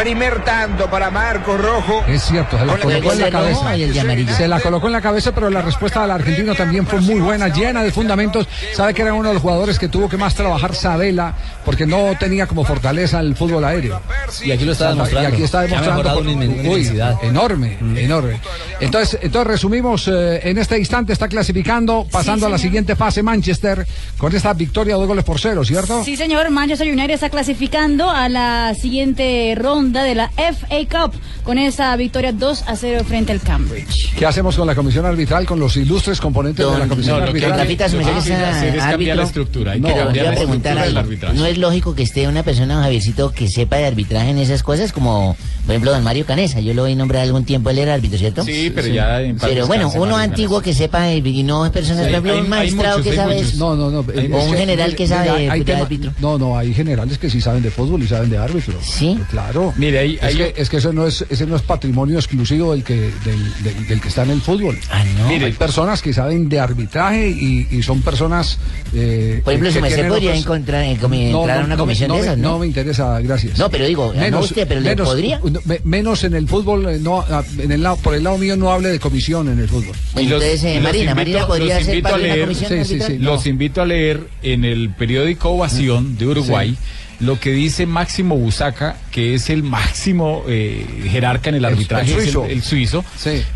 Primer 0.00 0.42
tanto 0.44 0.88
para 0.88 1.10
Marcos 1.10 1.60
Rojo. 1.60 2.02
Es 2.08 2.22
cierto, 2.22 2.58
se 2.58 2.64
la 2.64 2.78
colocó 2.78 3.12
en 3.12 3.20
la 3.20 3.30
cabeza. 3.30 3.60
roja 3.60 3.76
y 3.76 3.82
el 3.82 3.92
de 3.92 4.00
amarillo. 4.00 4.34
Se 4.34 4.48
la 4.48 4.58
colocó 4.58 4.86
en 4.86 4.94
la 4.94 5.02
cabeza, 5.02 5.32
pero 5.34 5.50
la 5.50 5.60
respuesta 5.60 6.00
del 6.00 6.10
argentino 6.12 6.54
también 6.54 6.86
fue 6.86 7.02
muy 7.02 7.20
buena, 7.20 7.48
llena 7.48 7.82
de 7.82 7.92
fundamentos. 7.92 8.48
Sabe 8.72 8.94
que 8.94 9.02
era 9.02 9.12
uno 9.12 9.28
de 9.28 9.34
los 9.34 9.42
jugadores 9.42 9.78
que 9.78 9.88
tuvo 9.88 10.08
que 10.08 10.16
más 10.16 10.34
trabajar 10.34 10.74
Sabela, 10.74 11.34
porque 11.66 11.84
no 11.86 12.14
tenía 12.18 12.46
como 12.46 12.64
fortaleza 12.64 13.20
el 13.20 13.36
fútbol 13.36 13.62
aéreo. 13.62 14.00
Y 14.42 14.52
aquí 14.52 14.64
lo 14.64 14.72
está 14.72 14.86
Y 14.86 14.92
demostrando. 14.94 15.28
aquí 15.28 15.42
está 15.42 15.60
demostrando. 15.62 16.18
uy, 16.18 17.00
enorme, 17.22 17.76
enorme. 17.96 18.40
Entonces, 18.80 19.18
entonces 19.20 19.48
resumimos, 19.48 20.08
eh, 20.08 20.40
en 20.48 20.56
este 20.56 20.78
instante 20.78 21.12
está 21.12 21.28
clasificando, 21.28 22.06
pasando 22.10 22.46
a 22.46 22.48
la 22.48 22.56
siguiente 22.56 22.96
fase 22.96 23.22
Manchester, 23.22 23.86
con 24.16 24.34
esta 24.34 24.54
victoria 24.54 24.94
de 24.94 25.00
dos 25.00 25.08
goles 25.08 25.24
por 25.24 25.38
cero, 25.38 25.62
¿cierto? 25.62 26.02
Sí, 26.04 26.16
señor, 26.16 26.48
Manchester 26.48 26.88
United 26.88 27.10
está 27.10 27.28
clasificando 27.28 28.08
a 28.08 28.30
la 28.30 28.74
siguiente 28.74 29.54
ronda 29.58 29.89
de 29.98 30.14
la 30.14 30.30
FA 30.36 30.76
Cup 30.88 31.12
con 31.42 31.58
esa 31.58 31.94
victoria 31.96 32.32
2 32.32 32.64
a 32.66 32.76
0 32.76 33.04
frente 33.06 33.32
al 33.32 33.40
Cambridge. 33.40 34.14
¿Qué 34.16 34.24
hacemos 34.24 34.56
con 34.56 34.66
la 34.66 34.74
comisión 34.74 35.04
arbitral, 35.04 35.46
con 35.46 35.58
los 35.58 35.76
ilustres 35.76 36.20
componentes 36.20 36.64
de 36.64 36.78
la 36.78 36.86
comisión 36.86 37.18
no, 37.18 37.26
lo 37.26 37.32
que 37.32 37.38
arbitral? 37.38 37.58
Rafita, 37.58 37.88
su 37.88 37.96
merced, 37.96 38.32
es, 38.74 38.80
ah, 38.82 38.88
árbitro. 38.90 39.70
hay 39.70 39.80
no, 39.80 39.88
que 39.88 39.94
cambiar 39.94 40.26
la 40.26 40.32
estructura 40.34 40.82
del 40.84 40.96
arbitraje. 40.96 41.36
No 41.36 41.46
es 41.46 41.58
lógico 41.58 41.94
que 41.94 42.02
esté 42.04 42.28
una 42.28 42.42
persona, 42.42 42.82
Javiercito, 42.82 43.32
que 43.32 43.48
sepa 43.48 43.76
de 43.76 43.86
arbitraje 43.86 44.30
en 44.30 44.38
esas 44.38 44.62
cosas, 44.62 44.92
como 44.92 45.36
por 45.64 45.72
ejemplo 45.72 45.90
don 45.92 46.04
Mario 46.04 46.24
Canesa. 46.26 46.60
Yo 46.60 46.74
lo 46.74 46.84
oí 46.84 46.94
nombrar 46.94 47.22
algún 47.22 47.44
tiempo, 47.44 47.70
él 47.70 47.78
era 47.78 47.94
árbitro, 47.94 48.18
¿cierto? 48.18 48.44
Sí, 48.44 48.70
pero 48.74 48.88
ya 48.88 49.20
en 49.22 49.36
Pero 49.38 49.66
bueno, 49.66 49.88
uno 49.94 50.12
Mario 50.12 50.18
antiguo 50.18 50.60
que 50.60 50.74
sepa, 50.74 51.10
eh, 51.10 51.22
y 51.24 51.42
no 51.42 51.64
es 51.66 51.72
personas, 51.72 52.06
Sí, 52.06 52.12
por 52.12 52.12
ejemplo, 52.12 52.32
hay- 52.32 52.38
un 52.38 52.44
hay 52.44 52.50
magistrado 52.50 53.02
que 53.02 53.10
hay 53.10 53.16
sabe. 53.16 53.44
No, 53.56 53.76
no, 53.76 53.90
no. 53.90 54.00
O 54.00 54.10
es 54.10 54.16
un 54.46 54.52
que, 54.52 54.56
general 54.58 54.94
que 54.94 55.06
sabe 55.06 55.50
hay 55.50 55.64
de 55.64 55.74
árbitro. 55.74 56.12
No, 56.20 56.38
no, 56.38 56.58
hay 56.58 56.74
generales 56.74 57.18
que 57.18 57.30
sí 57.30 57.40
saben 57.40 57.62
de 57.62 57.70
fútbol 57.70 58.02
y 58.02 58.08
saben 58.08 58.30
de 58.30 58.38
árbitro. 58.38 58.74
Sí. 58.82 59.18
Claro. 59.30 59.72
Mire, 59.80 59.98
ahí, 59.98 60.14
Es 60.16 60.22
ahí- 60.22 60.36
que, 60.36 60.54
es 60.58 60.68
que 60.68 60.76
eso 60.76 60.92
no 60.92 61.06
es, 61.06 61.24
ese 61.30 61.46
no 61.46 61.56
es 61.56 61.62
patrimonio 61.62 62.16
exclusivo 62.18 62.72
del 62.72 62.84
que, 62.84 62.94
del, 62.94 63.62
del- 63.64 63.86
del 63.88 64.00
que 64.00 64.08
está 64.08 64.24
en 64.24 64.30
el 64.30 64.42
fútbol. 64.42 64.78
no. 65.18 65.28
Hay 65.28 65.52
personas 65.52 66.02
que 66.02 66.12
saben 66.12 66.48
de 66.50 66.60
arbitraje 66.60 67.28
y, 67.30 67.66
y 67.70 67.82
son 67.82 68.02
personas. 68.02 68.58
eh, 68.94 69.40
Por 69.42 69.54
ejemplo, 69.54 69.70
que 69.70 69.74
su 69.76 69.80
merced 69.80 70.08
podría 70.08 70.30
otros- 70.32 70.44
encontrar, 70.44 70.84
comi- 70.98 71.30
entrar 71.34 71.60
a 71.62 71.64
una 71.64 71.76
comisión 71.78 72.08
no 72.08 72.16
de 72.16 72.20
esas, 72.20 72.36
¿no? 72.38 72.58
me 72.58 72.66
interesa, 72.66 73.18
gracias. 73.20 73.58
No, 73.58 73.70
pero 73.70 73.86
digo, 73.86 74.12
no 74.30 74.40
usted, 74.40 74.68
pero 74.68 74.80
¿le 74.80 74.94
podría? 74.96 75.40
me- 75.64 75.80
menos 75.84 76.24
en 76.24 76.34
el 76.34 76.46
fútbol, 76.46 76.86
eh, 76.88 76.98
no, 77.00 77.20
ah, 77.30 77.42
en 77.58 77.72
el 77.72 77.82
lado, 77.82 77.96
por 77.96 78.14
el 78.14 78.22
lado 78.22 78.36
mío 78.36 78.56
no 78.58 78.70
hable 78.72 78.90
de 78.90 78.98
comisión 79.00 79.48
en 79.48 79.58
el 79.60 79.68
fútbol. 79.68 79.96
Entonces, 80.14 80.62
eh, 80.64 80.74
los 80.74 80.82
Marina, 80.84 81.12
invito- 81.12 81.16
Marina 81.16 81.46
podría 81.46 81.82
ser 81.82 82.02
parte 82.02 82.14
a 82.14 82.18
de 82.18 82.24
una 82.26 82.34
leer- 82.34 82.40
comisión 82.44 82.68
Sí, 82.68 82.74
sí, 82.76 82.80
arbitral. 82.94 83.12
sí. 83.12 83.18
Los 83.18 83.46
invito 83.46 83.80
a 83.82 83.86
leer 83.86 84.20
en 84.42 84.64
el 84.66 84.90
periódico 84.90 85.50
Ovación 85.50 86.18
de 86.18 86.26
Uruguay 86.26 86.76
lo 87.20 87.38
que 87.38 87.50
dice 87.52 87.86
Máximo 87.86 88.36
Busaca, 88.36 88.96
que 89.10 89.34
es 89.34 89.50
el 89.50 89.62
máximo 89.62 90.44
eh, 90.48 90.86
jerarca 91.10 91.50
en 91.50 91.56
el 91.56 91.64
El- 91.64 91.72
arbitraje, 91.72 92.12
el 92.12 92.18
es 92.18 92.24
suizo. 92.24 92.44
el 92.46 92.62
suizo. 92.62 93.04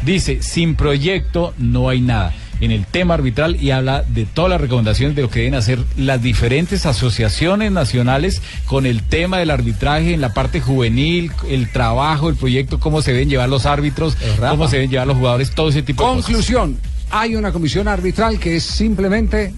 Dice, 0.03 0.43
sin 0.43 0.75
proyecto 0.75 1.55
no 1.59 1.89
hay 1.89 2.01
nada 2.01 2.33
en 2.61 2.71
el 2.71 2.87
tema 2.87 3.15
arbitral 3.15 3.57
y 3.61 3.73
habla 3.73 4.03
de 4.03 4.27
todas 4.27 4.51
las 4.51 4.61
recomendaciones 4.61 5.17
de 5.17 5.23
lo 5.23 5.29
que 5.29 5.41
deben 5.41 5.55
hacer 5.57 5.81
las 5.97 6.23
diferentes 6.23 6.87
asociaciones 6.87 7.73
nacionales 7.73 8.43
con 8.67 8.87
el 8.87 9.03
tema 9.03 9.39
del 9.39 9.51
arbitraje 9.51 10.15
en 10.15 10.21
la 10.21 10.33
parte 10.33 10.61
juvenil, 10.61 11.33
el 11.51 11.69
trabajo, 11.71 12.29
el 12.31 12.37
proyecto, 12.37 12.79
cómo 12.79 13.03
se 13.03 13.13
deben 13.13 13.29
llevar 13.29 13.49
los 13.49 13.67
árbitros, 13.67 14.17
cómo 14.51 14.69
se 14.69 14.77
deben 14.77 14.91
llevar 14.91 15.07
los 15.09 15.17
jugadores, 15.17 15.51
todo 15.51 15.69
ese 15.71 15.83
tipo 15.83 16.05
de 16.05 16.09
cosas. 16.11 16.25
Conclusión, 16.27 16.79
hay 17.11 17.35
una 17.35 17.51
comisión 17.53 17.89
arbitral 17.89 18.39
que 18.39 18.57
es 18.57 18.63
simplemente 18.63 19.53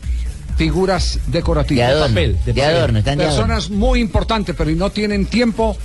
figuras 0.56 1.20
decorativas. 1.26 1.86
De 1.86 1.92
adorno, 1.92 2.08
Papel, 2.14 2.32
de 2.44 2.52
de 2.52 2.60
papel. 2.60 2.76
adorno, 2.76 2.98
están 2.98 3.18
de 3.18 3.24
Personas 3.24 3.70
muy 3.70 4.00
importantes, 4.00 4.54
pero 4.56 4.70
y 4.70 4.74
no 4.74 4.90
tienen 4.90 5.26
tiempo, 5.26 5.76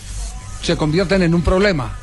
se 0.62 0.76
convierten 0.76 1.22
en 1.22 1.34
un 1.36 1.42
problema. 1.42 1.98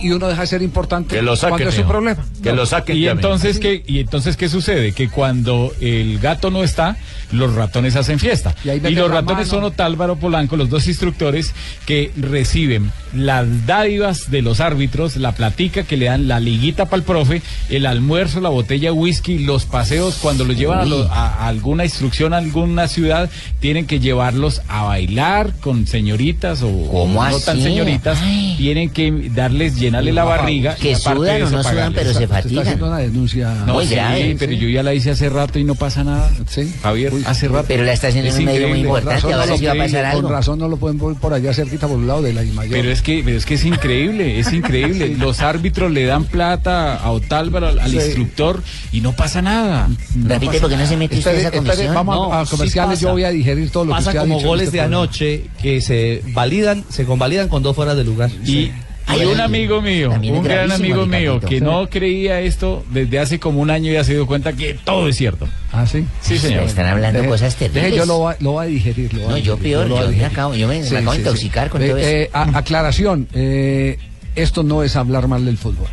Y 0.00 0.10
uno 0.10 0.26
deja 0.26 0.40
de 0.40 0.46
ser 0.48 0.62
importante 0.62 1.14
Que 1.14 1.22
lo 1.22 1.36
saquen, 1.36 1.50
cuando 1.50 1.68
es 1.70 1.78
un 1.78 1.86
problema. 1.86 2.26
Que 2.42 2.52
lo 2.52 2.66
saquen. 2.66 2.96
Y 2.96 3.06
entonces, 3.06 3.60
¿qué, 3.60 3.84
y 3.86 4.00
entonces, 4.00 4.36
¿qué 4.36 4.48
sucede? 4.48 4.92
Que 4.92 5.08
cuando 5.08 5.72
el 5.80 6.18
gato 6.18 6.50
no 6.50 6.64
está, 6.64 6.96
los 7.30 7.54
ratones 7.54 7.94
hacen 7.94 8.18
fiesta. 8.18 8.54
Y 8.64 8.90
los 8.90 9.10
ratones 9.10 9.46
mano. 9.46 9.50
son 9.50 9.64
Otálvaro 9.64 10.16
Polanco, 10.16 10.56
los 10.56 10.68
dos 10.68 10.88
instructores, 10.88 11.54
que 11.86 12.10
reciben 12.16 12.90
las 13.14 13.66
dádivas 13.66 14.30
de 14.30 14.42
los 14.42 14.60
árbitros, 14.60 15.16
la 15.16 15.32
platica 15.32 15.82
que 15.84 15.96
le 15.96 16.06
dan, 16.06 16.28
la 16.28 16.40
liguita 16.40 16.84
para 16.86 16.96
el 16.98 17.02
profe, 17.02 17.42
el 17.70 17.86
almuerzo, 17.86 18.40
la 18.40 18.48
botella 18.48 18.88
de 18.88 18.92
whisky, 18.92 19.38
los 19.38 19.64
paseos, 19.66 20.18
cuando 20.20 20.44
los 20.44 20.56
llevan 20.56 20.80
a, 20.80 20.84
lo- 20.84 21.04
a- 21.10 21.28
a 21.44 21.48
alguna 21.48 21.84
instrucción, 21.84 22.34
a 22.34 22.38
alguna 22.38 22.88
ciudad, 22.88 23.30
tienen 23.60 23.86
que 23.86 24.00
llevarlos 24.00 24.62
a 24.68 24.82
bailar 24.84 25.52
con 25.60 25.86
señoritas 25.86 26.62
o, 26.62 26.68
o 26.68 27.08
no 27.08 27.22
así? 27.22 27.44
tan 27.44 27.62
señoritas, 27.62 28.18
tienen 28.56 28.90
que 28.90 29.30
darles, 29.34 29.76
llenarle 29.78 30.12
la 30.12 30.24
barriga. 30.24 30.74
Que 30.76 30.92
y 30.92 30.94
sudan 30.96 31.22
de 31.22 31.30
o 31.42 31.46
eso, 31.46 31.56
no 31.56 31.62
sudan, 31.62 31.92
pero 31.92 32.12
se 32.12 32.24
está 32.24 32.36
fatigan. 32.36 32.62
haciendo 32.64 32.86
una 32.86 32.98
denuncia 32.98 33.54
No, 33.66 33.74
Muy 33.74 33.86
sí, 33.86 33.94
grave, 33.94 34.36
pero 34.38 34.52
sí. 34.52 34.58
yo 34.58 34.68
ya 34.68 34.82
la 34.82 34.94
hice 34.94 35.10
hace 35.10 35.28
rato 35.28 35.58
y 35.58 35.64
no 35.64 35.74
pasa 35.74 36.04
nada. 36.04 36.30
Sí. 36.48 36.72
Javier, 36.82 37.12
hace 37.26 37.48
rato. 37.48 37.64
Pero 37.68 37.84
la 37.84 37.92
está 37.92 38.08
haciendo 38.08 38.30
en 38.30 38.36
un 38.38 38.44
medio 38.44 38.68
muy 38.68 38.80
importante, 38.80 39.22
Con 39.22 39.30
razón 39.30 39.32
ahora 39.40 39.46
no 39.46 39.56
sí 39.58 39.62
lo 39.64 39.68
va 39.68 39.74
a 39.74 39.78
pasar 39.78 39.90
pueden- 40.00 40.06
algo. 40.06 40.22
Con 40.22 40.32
razón 40.32 40.58
no 40.58 40.68
lo 40.68 40.76
pueden 40.76 40.98
poner 40.98 41.18
por 41.20 41.32
allá 41.34 41.54
cerquita 41.54 41.86
por 41.88 41.96
un 41.98 42.06
lado 42.06 42.22
de 42.22 42.32
la 42.32 42.42
I 42.44 42.50
mayor. 42.52 42.72
Pero 42.72 42.90
es 42.90 43.02
que, 43.04 43.22
pero 43.24 43.36
es 43.38 43.46
que 43.46 43.54
es 43.54 43.64
increíble, 43.64 44.40
es 44.40 44.52
increíble. 44.52 45.14
Los 45.18 45.40
árbitros 45.40 45.92
le 45.92 46.04
dan 46.04 46.24
plata 46.24 46.96
a 46.96 47.12
Otálvaro, 47.12 47.68
al, 47.68 47.78
al 47.78 47.90
Sí. 47.90 47.96
instructor, 47.98 48.60
y 48.90 49.00
no 49.00 49.12
pasa 49.12 49.40
nada. 49.42 49.88
Repite, 50.24 50.58
¿por 50.58 50.68
qué 50.70 50.76
no 50.76 50.86
se 50.88 50.96
mete 50.96 51.18
usted 51.18 51.38
esa 51.38 51.52
comisión? 51.52 51.94
vamos 51.94 52.16
No, 52.16 52.32
a, 52.32 52.40
a 52.40 52.44
sí 52.44 52.50
comerciales, 52.50 52.96
pasa. 52.96 53.02
yo 53.02 53.12
voy 53.12 53.22
a 53.22 53.30
digerir 53.30 53.70
todo 53.70 53.84
lo 53.84 53.92
que 53.92 53.98
Pasa 53.98 54.10
usted 54.10 54.18
ha 54.18 54.22
como 54.22 54.34
dicho 54.34 54.46
en 54.46 54.48
goles 54.48 54.64
este 54.66 54.76
de 54.78 54.82
programa. 54.82 55.02
anoche 55.04 55.44
que 55.62 55.80
se 55.80 56.22
validan, 56.32 56.84
se 56.88 57.04
convalidan 57.04 57.48
con 57.48 57.62
dos 57.62 57.76
fueras 57.76 57.96
de 57.96 58.02
lugar. 58.04 58.30
Y 58.44 58.72
hay 59.06 59.24
un 59.24 59.40
amigo 59.40 59.80
mío, 59.82 60.10
un 60.10 60.42
gran 60.42 60.72
amigo 60.72 61.06
mío, 61.06 61.40
que 61.40 61.58
Sí. 61.58 61.60
no 61.64 61.88
creía 61.88 62.40
esto 62.40 62.84
desde 62.90 63.18
hace 63.18 63.38
como 63.38 63.60
un 63.60 63.70
año 63.70 63.92
y 63.92 63.96
ha 63.96 64.04
se 64.04 64.12
dio 64.14 64.26
cuenta 64.26 64.52
que 64.52 64.74
todo 64.74 65.08
es 65.08 65.16
cierto. 65.16 65.46
Ah, 65.72 65.86
sí. 65.86 66.04
Sí, 66.20 66.38
señor. 66.38 66.64
Están 66.64 66.86
hablando 66.86 67.20
Deje- 67.20 67.28
cosas 67.28 67.56
terribles. 67.56 67.84
deje, 67.84 67.96
yo 67.96 68.06
lo 68.06 68.20
va, 68.20 68.36
lo 68.40 68.52
voy 68.52 68.64
a 68.66 68.68
digerir. 68.68 69.12
Lo 69.14 69.20
voy 69.20 69.28
a 69.28 69.30
No, 69.32 69.38
yo 69.38 69.56
digerir, 69.56 69.72
peor, 69.86 69.88
yo 69.88 70.08
me 70.16 70.24
acabo- 70.24 70.54
yo 70.54 70.68
me- 70.68 70.80
me 70.82 70.96
acabo 70.98 71.12
de 71.12 71.18
intoxicar 71.18 71.68
con 71.70 71.80
todo 71.86 71.98
Eh, 71.98 72.30
a- 72.32 72.58
aclaración, 72.58 73.28
eh, 73.34 73.98
esto 74.36 74.62
no 74.62 74.82
es 74.82 74.96
hablar 74.96 75.28
mal 75.28 75.44
del 75.44 75.58
fútbol. 75.58 75.88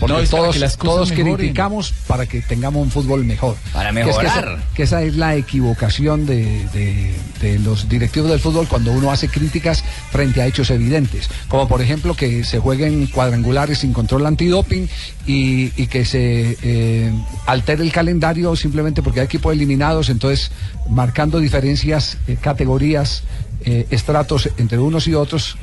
Porque 0.00 0.12
No, 0.22 0.28
todos, 0.28 0.54
que 0.54 0.60
las 0.60 0.76
cosas 0.76 0.94
todos 0.94 1.12
criticamos 1.12 1.92
para 2.06 2.26
que 2.26 2.40
tengamos 2.40 2.82
un 2.82 2.90
fútbol 2.90 3.24
mejor. 3.24 3.56
Para 3.72 3.92
Que 3.92 4.00
es 4.00 4.06
que 4.06 4.22
mejorar. 4.22 4.44
esa- 4.60 4.74
Que 4.74 4.82
esa, 4.84 5.02
es 5.02 5.16
la 5.16 5.34
equivocación 5.34 6.24
de, 6.26 6.66
de- 6.72 7.14
de 7.40 7.58
los 7.58 7.88
directivos 7.88 8.30
del 8.30 8.38
fútbol 8.40 8.68
cuando 8.68 8.92
uno 8.92 9.10
hace 9.10 9.28
críticas 9.28 9.82
frente 10.10 10.40
a 10.42 10.46
hechos 10.46 10.70
evidentes. 10.70 11.28
Como 11.48 11.66
por 11.68 11.82
ejemplo 11.82 12.14
que 12.14 12.44
se 12.44 12.58
jueguen 12.58 13.06
cuadrangulares 13.08 13.78
sin 13.78 13.92
control 13.92 14.26
antidoping 14.26 14.88
y, 15.26 15.72
y 15.80 15.86
que 15.88 16.04
se 16.04 16.56
eh, 16.62 17.12
altere 17.46 17.82
el 17.82 17.92
calendario 17.92 18.54
simplemente 18.56 19.02
porque 19.02 19.20
hay 19.20 19.26
equipos 19.26 19.52
eliminados, 19.52 20.08
entonces 20.10 20.50
marcando 20.88 21.38
diferencias, 21.40 22.18
eh, 22.28 22.36
categorías, 22.40 23.22
eh, 23.64 23.86
estratos 23.90 24.48
entre 24.58 24.78
unos 24.78 25.08
y 25.08 25.14
otros 25.14 25.56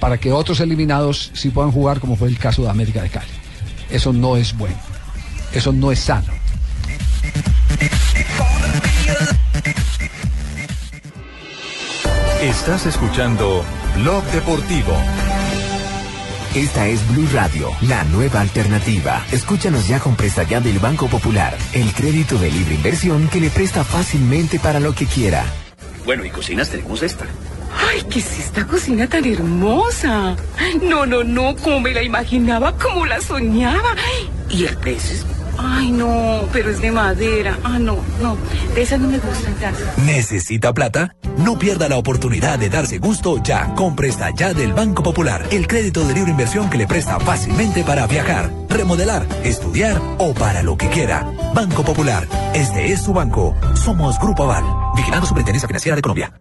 para 0.00 0.18
que 0.18 0.32
otros 0.32 0.58
eliminados 0.58 1.30
sí 1.34 1.50
puedan 1.50 1.70
jugar 1.70 2.00
como 2.00 2.16
fue 2.16 2.26
el 2.26 2.36
caso 2.36 2.62
de 2.64 2.68
América 2.68 3.00
de 3.00 3.10
Cali. 3.10 3.28
Eso 3.90 4.12
no 4.12 4.36
es 4.36 4.56
bueno. 4.56 4.76
Eso 5.52 5.72
no 5.72 5.90
es 5.90 6.00
sano. 6.00 6.32
Estás 12.42 12.86
escuchando 12.86 13.64
Blog 13.96 14.24
Deportivo. 14.26 14.96
Esta 16.54 16.86
es 16.86 17.06
Blue 17.08 17.28
Radio, 17.32 17.70
la 17.82 18.04
nueva 18.04 18.40
alternativa. 18.40 19.24
Escúchanos 19.32 19.86
ya 19.86 20.00
con 20.00 20.16
presta 20.16 20.44
ya 20.44 20.60
del 20.60 20.78
Banco 20.78 21.08
Popular, 21.08 21.56
el 21.72 21.92
crédito 21.92 22.38
de 22.38 22.50
libre 22.50 22.74
inversión 22.74 23.28
que 23.28 23.40
le 23.40 23.50
presta 23.50 23.84
fácilmente 23.84 24.58
para 24.58 24.80
lo 24.80 24.94
que 24.94 25.06
quiera. 25.06 25.44
Bueno, 26.04 26.24
y 26.24 26.30
cocinas 26.30 26.70
tenemos 26.70 27.02
esta. 27.02 27.26
Ay, 27.78 28.02
¿qué 28.10 28.18
es 28.18 28.38
esta 28.38 28.66
cocina 28.66 29.06
tan 29.06 29.24
hermosa? 29.24 30.36
No, 30.82 31.06
no, 31.06 31.22
no, 31.24 31.56
como 31.56 31.80
me 31.80 31.92
la 31.92 32.02
imaginaba, 32.02 32.76
como 32.76 33.06
la 33.06 33.20
soñaba. 33.20 33.94
Y 34.50 34.64
el 34.64 34.76
precio 34.76 35.14
es... 35.14 35.26
Ay, 35.60 35.90
no, 35.90 36.42
pero 36.52 36.70
es 36.70 36.80
de 36.80 36.92
madera. 36.92 37.58
Ah, 37.64 37.80
no, 37.80 37.98
no, 38.22 38.36
de 38.74 38.82
esas 38.82 39.00
no 39.00 39.08
me 39.08 39.18
gustan, 39.18 39.56
gracias. 39.60 39.98
¿Necesita 39.98 40.72
plata? 40.72 41.16
No 41.36 41.58
pierda 41.58 41.88
la 41.88 41.96
oportunidad 41.96 42.60
de 42.60 42.68
darse 42.70 42.98
gusto 42.98 43.42
ya 43.42 43.74
con 43.74 43.96
Presta 43.96 44.30
Ya 44.30 44.54
del 44.54 44.72
Banco 44.72 45.02
Popular, 45.02 45.44
el 45.50 45.66
crédito 45.66 46.06
de 46.06 46.14
libre 46.14 46.30
inversión 46.30 46.70
que 46.70 46.78
le 46.78 46.86
presta 46.86 47.18
fácilmente 47.18 47.82
para 47.82 48.06
viajar, 48.06 48.52
remodelar, 48.68 49.26
estudiar 49.42 50.00
o 50.18 50.32
para 50.32 50.62
lo 50.62 50.76
que 50.76 50.88
quiera. 50.90 51.28
Banco 51.54 51.82
Popular, 51.82 52.28
este 52.54 52.92
es 52.92 53.02
su 53.02 53.12
banco. 53.12 53.56
Somos 53.74 54.16
Grupo 54.20 54.44
Aval, 54.44 54.64
vigilando 54.96 55.26
Superintendencia 55.26 55.66
Financiera 55.66 55.96
de 55.96 56.02
Colombia. 56.02 56.32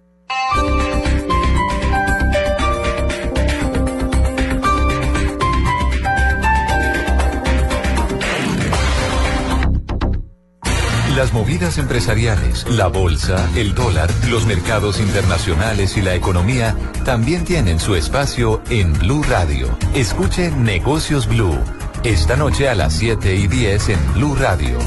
Movidas 11.38 11.78
empresariales, 11.78 12.66
la 12.68 12.88
bolsa, 12.88 13.48
el 13.56 13.76
dólar, 13.76 14.10
los 14.28 14.48
mercados 14.48 15.00
internacionales 15.00 15.96
y 15.96 16.02
la 16.02 16.16
economía 16.16 16.76
también 17.06 17.46
tienen 17.46 17.80
su 17.80 17.94
espacio 17.94 18.64
en 18.72 18.92
Blue 18.94 19.22
Radio. 19.22 19.78
Escuche 19.94 20.50
Negocios 20.50 21.28
Blue. 21.28 21.56
Esta 22.04 22.36
noche 22.38 22.68
a 22.70 22.74
las 22.74 22.94
7 22.96 23.36
y 23.36 23.46
10 23.46 23.90
en 23.90 24.14
Blue 24.16 24.34
Radio. 24.36 24.80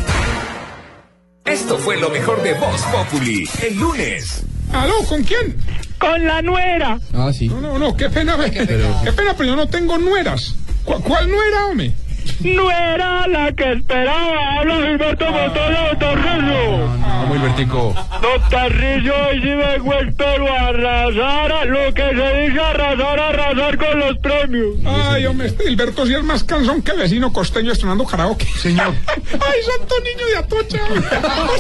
Esto 1.45 1.79
fue 1.79 1.97
lo 1.99 2.11
mejor 2.11 2.43
de 2.43 2.55
Voz 2.55 2.83
Populi 2.83 3.49
el 3.63 3.77
lunes. 3.79 4.43
¿Aló? 4.73 4.95
¿Con 5.09 5.23
quién? 5.23 5.57
Con 6.01 6.25
la 6.27 6.43
nuera. 6.43 6.99
Ah, 7.15 7.31
sí. 7.33 7.47
No, 7.49 7.61
no, 7.61 7.79
no, 7.79 7.97
qué 7.97 8.11
pena, 8.11 8.35
ve- 8.35 8.51
qué 8.51 9.13
pena, 9.13 9.35
pero 9.37 9.51
yo 9.51 9.55
no 9.57 9.69
tengo 9.69 9.99
nueras. 9.99 10.57
¿Cu- 10.85 11.01
¿Cuál 11.03 11.31
nuera, 11.31 11.67
hombre? 11.67 11.95
No 12.41 12.71
era 12.71 13.27
la 13.27 13.53
que 13.53 13.73
esperaba. 13.73 14.59
Habla 14.59 14.75
Gilberto 14.77 15.31
Montoya 15.31 15.99
Torrillo. 15.99 16.87
Como 17.21 17.35
Albertico. 17.35 17.95
No, 18.23 18.49
Tarrillo, 18.49 19.13
hoy 19.29 19.41
sí 19.43 19.49
vengo 19.49 19.93
espero 19.95 20.53
a 20.53 20.69
arrasar, 20.69 21.53
a 21.53 21.65
lo 21.65 21.93
que 21.95 22.03
se 22.03 22.37
dice 22.41 22.61
arrasar, 22.61 23.21
arrasar 23.21 23.77
con 23.79 23.99
los 24.01 24.19
premios. 24.19 24.75
Ay, 24.87 25.27
hombre, 25.27 25.49
este 25.49 25.65
Gilberto 25.65 26.07
sí 26.07 26.15
es 26.15 26.23
más 26.23 26.45
cansón 26.45 26.83
que 26.83 26.93
vecino 26.93 27.33
costeño 27.33 27.73
estrenando 27.73 28.05
karaoke. 28.07 28.47
Señor. 28.59 28.95
Ay, 29.07 29.61
santo 29.79 29.95
niño 30.03 30.27
de 30.27 30.37
Atocha. 30.37 30.79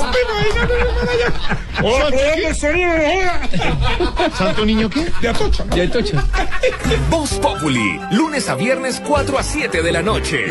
Este 0.01 0.19
imagínate, 0.23 0.75
hermano, 0.75 1.11
allá. 1.11 1.59
Hola, 1.83 2.05
Santo- 2.05 2.17
¿qué 2.35 2.47
el 2.49 4.33
¿Santo 4.37 4.65
niño 4.67 4.91
qué? 4.91 5.07
De 5.21 5.29
Atocha. 5.29 5.65
De 5.65 5.83
Atocha. 5.83 6.25
Voz 7.09 7.33
Populi, 7.35 8.01
lunes 8.13 8.49
a 8.49 8.55
viernes 8.55 9.01
4 9.07 9.39
a 9.39 9.43
7 9.43 9.83
de 9.83 9.93
la 9.93 10.03
noche. 10.03 10.47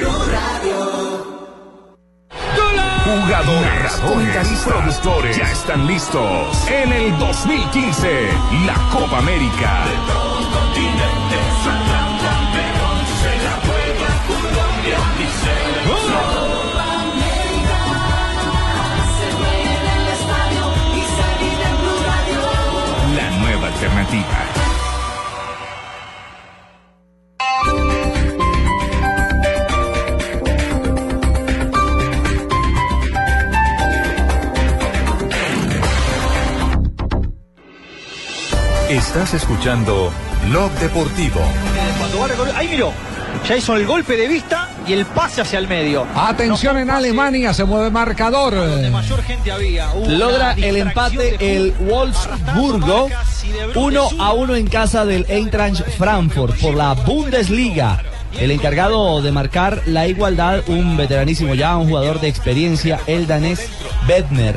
Jugadores, 3.06 3.92
comentaristas, 4.06 4.74
productores 4.74 5.38
ya 5.38 5.52
están 5.52 5.88
listos 5.88 6.68
en 6.68 6.92
el 6.92 7.18
2015 7.18 8.30
la 8.66 8.76
Copa 8.92 9.18
América. 9.20 9.86
De 9.86 9.96
todo 10.12 10.40
el 10.40 10.46
continente 10.48 11.38
sacan 11.64 12.12
campeón, 12.26 12.98
se 13.22 13.34
la 13.46 13.56
juega 13.66 14.10
Colombia 14.28 15.00
y 15.18 15.28
se 15.42 15.56
¡Oh! 15.90 15.94
la 16.14 16.22
Copa 16.38 16.86
América. 17.02 17.80
Se 19.18 19.28
juega 19.38 19.74
en 19.80 19.88
el 19.98 20.06
estadio 20.18 20.64
y 20.94 21.02
se 21.16 21.28
vive 21.42 21.66
en 21.66 21.76
Blue 21.82 22.02
Radio. 22.10 22.42
La 23.16 23.28
nueva 23.40 23.66
alternativa 23.68 24.38
Estás 38.90 39.34
escuchando 39.36 40.12
Blog 40.50 40.72
Deportivo. 40.80 41.40
Cuando 42.00 42.20
va 42.20 42.26
a 42.26 42.28
recordar- 42.30 42.56
ahí 42.58 42.68
miró, 42.70 42.92
ya 43.48 43.56
hizo 43.58 43.76
el 43.76 43.86
golpe 43.86 44.18
de 44.18 44.28
vista 44.28 44.70
y 44.88 44.94
el 44.94 45.06
pase 45.06 45.42
hacia 45.42 45.60
el 45.60 45.68
medio. 45.68 46.08
Atención 46.16 46.78
en 46.78 46.90
Alemania, 46.90 47.54
se 47.54 47.66
mueve 47.66 47.92
marcador. 47.92 48.56
Mayor 48.92 49.22
gente 49.24 49.52
había. 49.52 49.94
Logra 50.08 50.54
el 50.54 50.76
empate 50.78 51.38
el 51.40 51.72
Wolfsburgo 51.80 53.10
1 53.76 54.10
a 54.20 54.34
1 54.34 54.56
en 54.56 54.68
casa 54.68 55.06
del 55.06 55.26
Eintracht 55.30 55.82
Frankfurt 55.98 56.60
por 56.60 56.74
la 56.74 56.94
Bundesliga. 56.94 58.02
El 58.40 58.52
encargado 58.52 59.22
de 59.22 59.32
marcar 59.32 59.82
la 59.86 60.08
igualdad, 60.08 60.62
un 60.68 60.98
veteranísimo 60.98 61.54
ya, 61.56 61.76
un 61.78 61.90
jugador 61.90 62.20
de 62.22 62.28
experiencia, 62.28 63.00
el 63.08 63.28
danés 63.28 63.70
Bedner. 64.08 64.56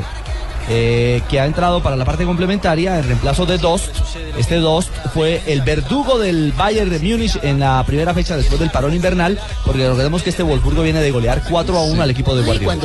Eh, 0.69 1.21
que 1.29 1.39
ha 1.39 1.45
entrado 1.45 1.81
para 1.81 1.95
la 1.95 2.05
parte 2.05 2.25
complementaria 2.25 2.97
en 2.97 3.05
reemplazo 3.05 3.45
de 3.45 3.57
Dost. 3.57 3.95
Este 4.37 4.55
Dost 4.55 4.89
fue 5.13 5.41
el 5.47 5.61
verdugo 5.61 6.19
del 6.19 6.51
Bayern 6.53 6.89
de 6.89 6.99
Múnich 6.99 7.37
en 7.43 7.59
la 7.59 7.83
primera 7.85 8.13
fecha 8.13 8.37
después 8.37 8.59
del 8.59 8.71
parón 8.71 8.93
invernal, 8.93 9.39
porque 9.65 9.87
recordemos 9.87 10.23
que 10.23 10.29
este 10.29 10.43
Wolfsburgo 10.43 10.83
viene 10.83 11.01
de 11.01 11.11
golear 11.11 11.43
4 11.49 11.77
a 11.77 11.83
1 11.83 12.01
al 12.01 12.09
equipo 12.09 12.35
de 12.35 12.43
Guardiola. 12.43 12.77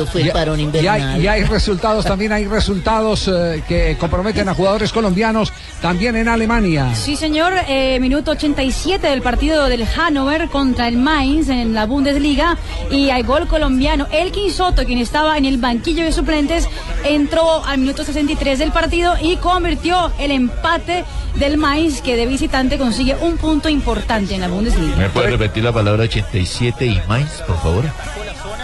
Y 0.73 0.87
hay, 0.87 1.21
y 1.21 1.27
hay 1.27 1.43
resultados, 1.43 2.05
también 2.05 2.31
hay 2.31 2.45
resultados 2.45 3.27
eh, 3.27 3.63
que 3.67 3.97
comprometen 3.99 4.49
a 4.49 4.53
jugadores 4.53 4.91
colombianos 4.91 5.51
también 5.81 6.15
en 6.15 6.27
Alemania. 6.27 6.93
Sí, 6.93 7.15
señor. 7.15 7.53
Eh, 7.67 7.99
minuto 7.99 8.31
87 8.31 9.07
del 9.07 9.21
partido 9.21 9.65
del 9.65 9.85
Hannover 9.85 10.49
contra 10.49 10.87
el 10.87 10.97
Mainz 10.97 11.49
en 11.49 11.73
la 11.73 11.85
Bundesliga. 11.85 12.57
Y 12.91 13.09
hay 13.09 13.23
gol 13.23 13.47
colombiano. 13.47 14.07
Elkin 14.11 14.51
Soto, 14.51 14.85
quien 14.85 14.99
estaba 14.99 15.37
en 15.37 15.45
el 15.45 15.57
banquillo 15.57 16.03
de 16.03 16.11
suplentes, 16.11 16.67
entró 17.03 17.63
al 17.69 17.77
minuto 17.77 18.03
63 18.03 18.57
del 18.57 18.71
partido 18.71 19.13
y 19.21 19.37
convirtió 19.37 20.11
el 20.17 20.31
empate 20.31 21.05
del 21.35 21.57
Mainz, 21.57 22.01
que 22.01 22.15
de 22.15 22.25
visitante 22.25 22.79
consigue 22.79 23.15
un 23.21 23.37
punto 23.37 23.69
importante 23.69 24.33
en 24.33 24.41
la 24.41 24.47
Bundesliga. 24.47 24.95
¿Me 24.95 25.09
puede 25.09 25.29
repetir 25.29 25.63
la 25.63 25.71
palabra 25.71 26.03
87 26.03 26.85
y 26.87 26.99
Mainz, 27.07 27.43
por 27.45 27.61
favor? 27.61 27.85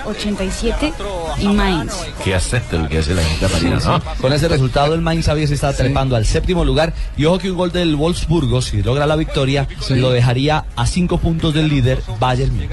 87 0.05 0.93
y 1.39 1.47
Mainz. 1.47 1.93
Qué 2.23 2.35
acento 2.35 2.77
lo 2.79 2.87
que 2.89 2.99
hace 2.99 3.13
la 3.13 3.21
gente 3.23 3.47
marina, 3.47 3.79
¿no? 3.85 4.01
Con 4.21 4.33
ese 4.33 4.47
resultado, 4.47 4.93
el 4.95 5.01
Mainz 5.01 5.27
había 5.27 5.47
se 5.47 5.53
estaba 5.55 5.73
trepando 5.73 6.15
al 6.15 6.25
séptimo 6.25 6.63
lugar. 6.65 6.93
Y 7.17 7.25
ojo 7.25 7.37
que 7.39 7.51
un 7.51 7.57
gol 7.57 7.71
del 7.71 7.95
Wolfsburgo, 7.95 8.61
si 8.61 8.81
logra 8.81 9.05
la 9.05 9.15
victoria, 9.15 9.67
lo 9.89 10.11
dejaría 10.11 10.65
a 10.75 10.85
cinco 10.87 11.17
puntos 11.17 11.53
del 11.53 11.67
líder 11.67 12.01
Bayern 12.19 12.53
Múnich. 12.55 12.69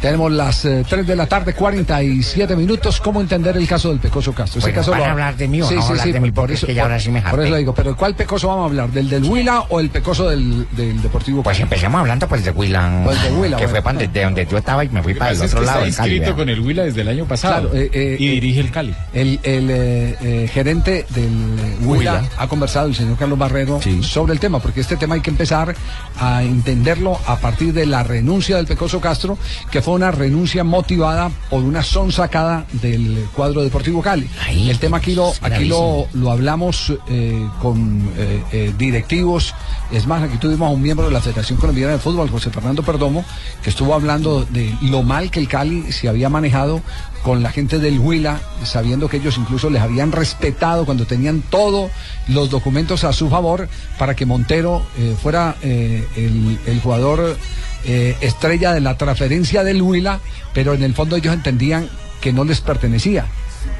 Tenemos 0.00 0.32
las 0.32 0.64
eh, 0.64 0.84
3 0.88 1.06
de 1.06 1.16
la 1.16 1.26
tarde, 1.26 1.54
47 1.54 2.54
minutos. 2.56 3.00
¿Cómo 3.00 3.20
entender 3.20 3.56
el 3.56 3.66
caso 3.66 3.88
del 3.90 3.98
Pecoso 3.98 4.32
Castro? 4.32 4.60
Bueno, 4.60 4.76
caso 4.76 4.90
¿van 4.92 5.00
lo- 5.00 5.06
a 5.06 5.10
hablar 5.10 5.36
de 5.36 5.48
mí 5.48 5.60
o 5.62 5.68
sí, 5.68 5.74
no 5.74 5.82
sí, 5.82 5.88
hablar 5.88 6.04
sí, 6.06 6.12
de 6.12 6.20
mí? 6.20 6.30
por 6.32 6.50
eso, 6.50 6.66
que 6.66 6.74
ya 6.74 6.82
por- 6.82 6.90
ahora 6.92 7.00
sí 7.02 7.10
me 7.10 7.20
Por 7.22 7.40
eso 7.40 7.50
le 7.50 7.58
digo, 7.58 7.74
pero 7.74 7.96
¿cuál 7.96 8.14
Pecoso 8.14 8.48
vamos 8.48 8.62
a 8.62 8.66
hablar? 8.66 8.90
¿Del 8.90 9.08
del 9.08 9.24
Huila 9.24 9.62
o 9.68 9.80
el 9.80 9.90
Pecoso 9.90 10.28
del, 10.28 10.66
del 10.72 11.00
Deportivo 11.02 11.42
Pues 11.42 11.58
empecemos 11.60 12.00
hablando 12.00 12.28
pues 12.28 12.44
de 12.44 12.50
Huila, 12.50 13.02
Pues 13.04 13.22
de 13.22 13.32
Huila, 13.32 13.56
que 13.56 13.64
bueno. 13.64 13.70
fue 13.70 13.82
para 13.82 13.98
donde, 13.98 14.08
de 14.18 14.24
donde 14.24 14.46
yo 14.46 14.58
estaba 14.58 14.84
y 14.84 14.88
me 14.88 15.02
fui 15.02 15.14
para 15.14 15.32
el 15.32 15.40
otro 15.42 15.62
lado, 15.62 15.84
está 15.84 16.06
inscrito 16.06 16.34
con 16.36 16.48
el 16.48 16.60
Huila 16.60 16.84
desde 16.84 17.00
el 17.02 17.08
año 17.08 17.24
pasado 17.24 17.47
Claro, 17.48 17.70
eh, 17.74 17.90
eh, 17.92 18.16
y 18.18 18.28
dirige 18.28 18.60
el 18.60 18.70
Cali. 18.70 18.94
El, 19.12 19.40
el, 19.42 19.70
eh, 19.70 20.16
eh, 20.20 20.50
gerente 20.52 21.06
del 21.10 21.26
eh, 21.26 21.76
Huila 21.82 22.28
ha 22.36 22.48
conversado, 22.48 22.86
el 22.86 22.94
señor 22.94 23.16
Carlos 23.16 23.38
Barrero, 23.38 23.80
sobre 24.02 24.32
el 24.32 24.40
tema, 24.40 24.60
porque 24.60 24.80
este 24.80 24.96
tema 24.96 25.14
hay 25.14 25.20
que 25.20 25.30
empezar 25.30 25.74
a 26.18 26.42
entenderlo 26.42 27.18
a 27.26 27.36
partir 27.36 27.72
de 27.72 27.86
la 27.86 28.02
renuncia 28.02 28.56
del 28.56 28.66
Pecoso 28.66 29.00
Castro, 29.00 29.38
que 29.70 29.82
fue 29.82 29.94
una 29.94 30.10
renuncia 30.10 30.64
motivada 30.64 31.30
por 31.50 31.62
una 31.62 31.82
sonsacada 31.82 32.66
del 32.72 33.26
cuadro 33.34 33.62
deportivo 33.62 34.02
Cali. 34.02 34.28
el 34.50 34.78
tema 34.78 34.98
aquí 34.98 35.14
lo, 35.14 35.32
aquí 35.40 35.64
lo, 35.64 36.06
lo 36.12 36.30
hablamos 36.30 36.92
eh, 37.08 37.48
con 37.60 38.10
eh, 38.16 38.42
eh, 38.52 38.74
directivos. 38.76 39.54
Es 39.90 40.06
más, 40.06 40.22
aquí 40.22 40.36
tuvimos 40.36 40.68
a 40.68 40.72
un 40.72 40.82
miembro 40.82 41.06
de 41.06 41.12
la 41.12 41.20
Federación 41.20 41.58
Colombiana 41.58 41.92
de 41.92 41.98
Fútbol, 41.98 42.30
José 42.30 42.50
Fernando 42.50 42.82
Perdomo, 42.82 43.24
que 43.62 43.70
estuvo 43.70 43.94
hablando 43.94 44.44
de 44.44 44.74
lo 44.82 45.02
mal 45.02 45.30
que 45.30 45.40
el 45.40 45.48
Cali 45.48 45.92
se 45.92 46.08
había 46.08 46.28
manejado 46.28 46.82
con 47.22 47.42
la 47.42 47.50
gente 47.50 47.78
del 47.78 47.98
Huila, 47.98 48.40
sabiendo 48.64 49.08
que 49.08 49.18
ellos 49.18 49.38
incluso 49.38 49.70
les 49.70 49.82
habían 49.82 50.12
respetado 50.12 50.84
cuando 50.84 51.06
tenían 51.06 51.42
todos 51.42 51.90
los 52.28 52.50
documentos 52.50 53.04
a 53.04 53.12
su 53.12 53.28
favor 53.28 53.68
para 53.98 54.14
que 54.14 54.26
Montero 54.26 54.86
eh, 54.96 55.14
fuera 55.20 55.56
eh, 55.62 56.06
el, 56.16 56.80
jugador 56.80 57.36
eh, 57.84 58.16
estrella 58.20 58.72
de 58.72 58.80
la 58.80 58.96
transferencia 58.96 59.64
del 59.64 59.82
Huila, 59.82 60.20
pero 60.54 60.74
en 60.74 60.82
el 60.82 60.94
fondo 60.94 61.16
ellos 61.16 61.34
entendían 61.34 61.88
que 62.20 62.32
no 62.32 62.44
les 62.44 62.60
pertenecía, 62.60 63.26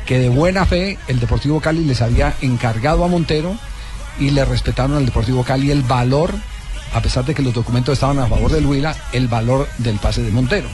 que 0.06 0.18
de 0.18 0.28
buena 0.28 0.66
fe 0.66 0.98
el 1.08 1.20
Deportivo 1.20 1.60
Cali 1.60 1.84
les 1.84 2.02
había 2.02 2.34
encargado 2.40 3.04
a 3.04 3.08
Montero 3.08 3.56
y 4.18 4.30
le 4.30 4.44
respetaron 4.44 4.96
al 4.96 5.06
Deportivo 5.06 5.44
Cali 5.44 5.70
el 5.70 5.82
valor, 5.82 6.34
a 6.94 7.00
pesar 7.00 7.24
de 7.24 7.34
que 7.34 7.42
los 7.42 7.52
documentos 7.54 7.92
estaban 7.94 8.18
a 8.18 8.26
favor 8.26 8.50
del 8.50 8.66
Huila, 8.66 8.94
el 9.12 9.28
valor 9.28 9.68
del 9.78 9.96
pase 9.98 10.22
de 10.22 10.30
Montero. 10.30 10.68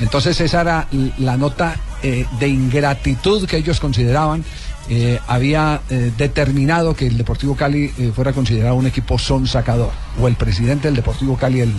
Entonces 0.00 0.40
esa 0.40 0.60
era 0.60 0.88
la 1.18 1.36
nota 1.36 1.76
eh, 2.02 2.26
de 2.38 2.48
ingratitud 2.48 3.46
que 3.46 3.56
ellos 3.56 3.80
consideraban. 3.80 4.44
eh, 4.88 5.18
había 5.26 5.80
eh, 5.90 6.12
determinado 6.16 6.94
que 6.94 7.08
el 7.08 7.16
Deportivo 7.18 7.56
Cali 7.56 7.88
fuera 8.14 8.32
considerado 8.32 8.76
un 8.76 8.86
equipo 8.86 9.18
sonsacador. 9.18 9.90
O 10.20 10.28
el 10.28 10.36
presidente 10.36 10.86
del 10.86 10.94
Deportivo 10.94 11.36
Cali, 11.36 11.60
el, 11.60 11.72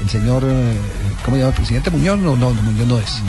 el 0.00 0.08
señor, 0.08 0.42
¿cómo 1.24 1.36
se 1.36 1.40
llama? 1.42 1.50
¿El 1.50 1.54
presidente 1.56 1.90
Muñoz? 1.90 2.18
No, 2.18 2.36
no, 2.36 2.54
no, 2.54 2.62
Muñoz 2.62 2.86
no 2.86 2.98
es. 2.98 3.22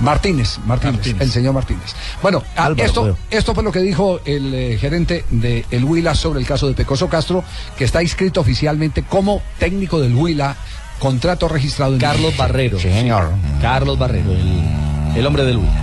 Martínez, 0.00 0.58
Martínez, 0.66 1.16
el 1.18 1.30
señor 1.30 1.54
Martínez. 1.54 1.94
Bueno, 2.22 2.42
ah, 2.56 2.66
Álvaro, 2.66 2.86
esto, 2.86 3.02
creo. 3.02 3.18
esto 3.30 3.54
fue 3.54 3.64
lo 3.64 3.72
que 3.72 3.80
dijo 3.80 4.20
el 4.24 4.54
eh, 4.54 4.78
gerente 4.78 5.24
de 5.30 5.64
el 5.70 5.84
Huila 5.84 6.14
sobre 6.14 6.40
el 6.40 6.46
caso 6.46 6.68
de 6.68 6.74
Pecoso 6.74 7.08
Castro, 7.08 7.42
que 7.76 7.84
está 7.84 8.02
inscrito 8.02 8.40
oficialmente 8.40 9.02
como 9.02 9.42
técnico 9.58 10.00
del 10.00 10.14
Huila, 10.14 10.56
contrato 10.98 11.48
registrado 11.48 11.94
en 11.94 12.00
Carlos 12.00 12.36
Barrero. 12.36 12.78
Sí, 12.78 12.90
señor. 12.90 13.30
Carlos 13.60 13.98
Barrero, 13.98 14.32
el, 14.32 15.16
el 15.16 15.26
hombre 15.26 15.44
del 15.44 15.56
Huila. 15.56 15.82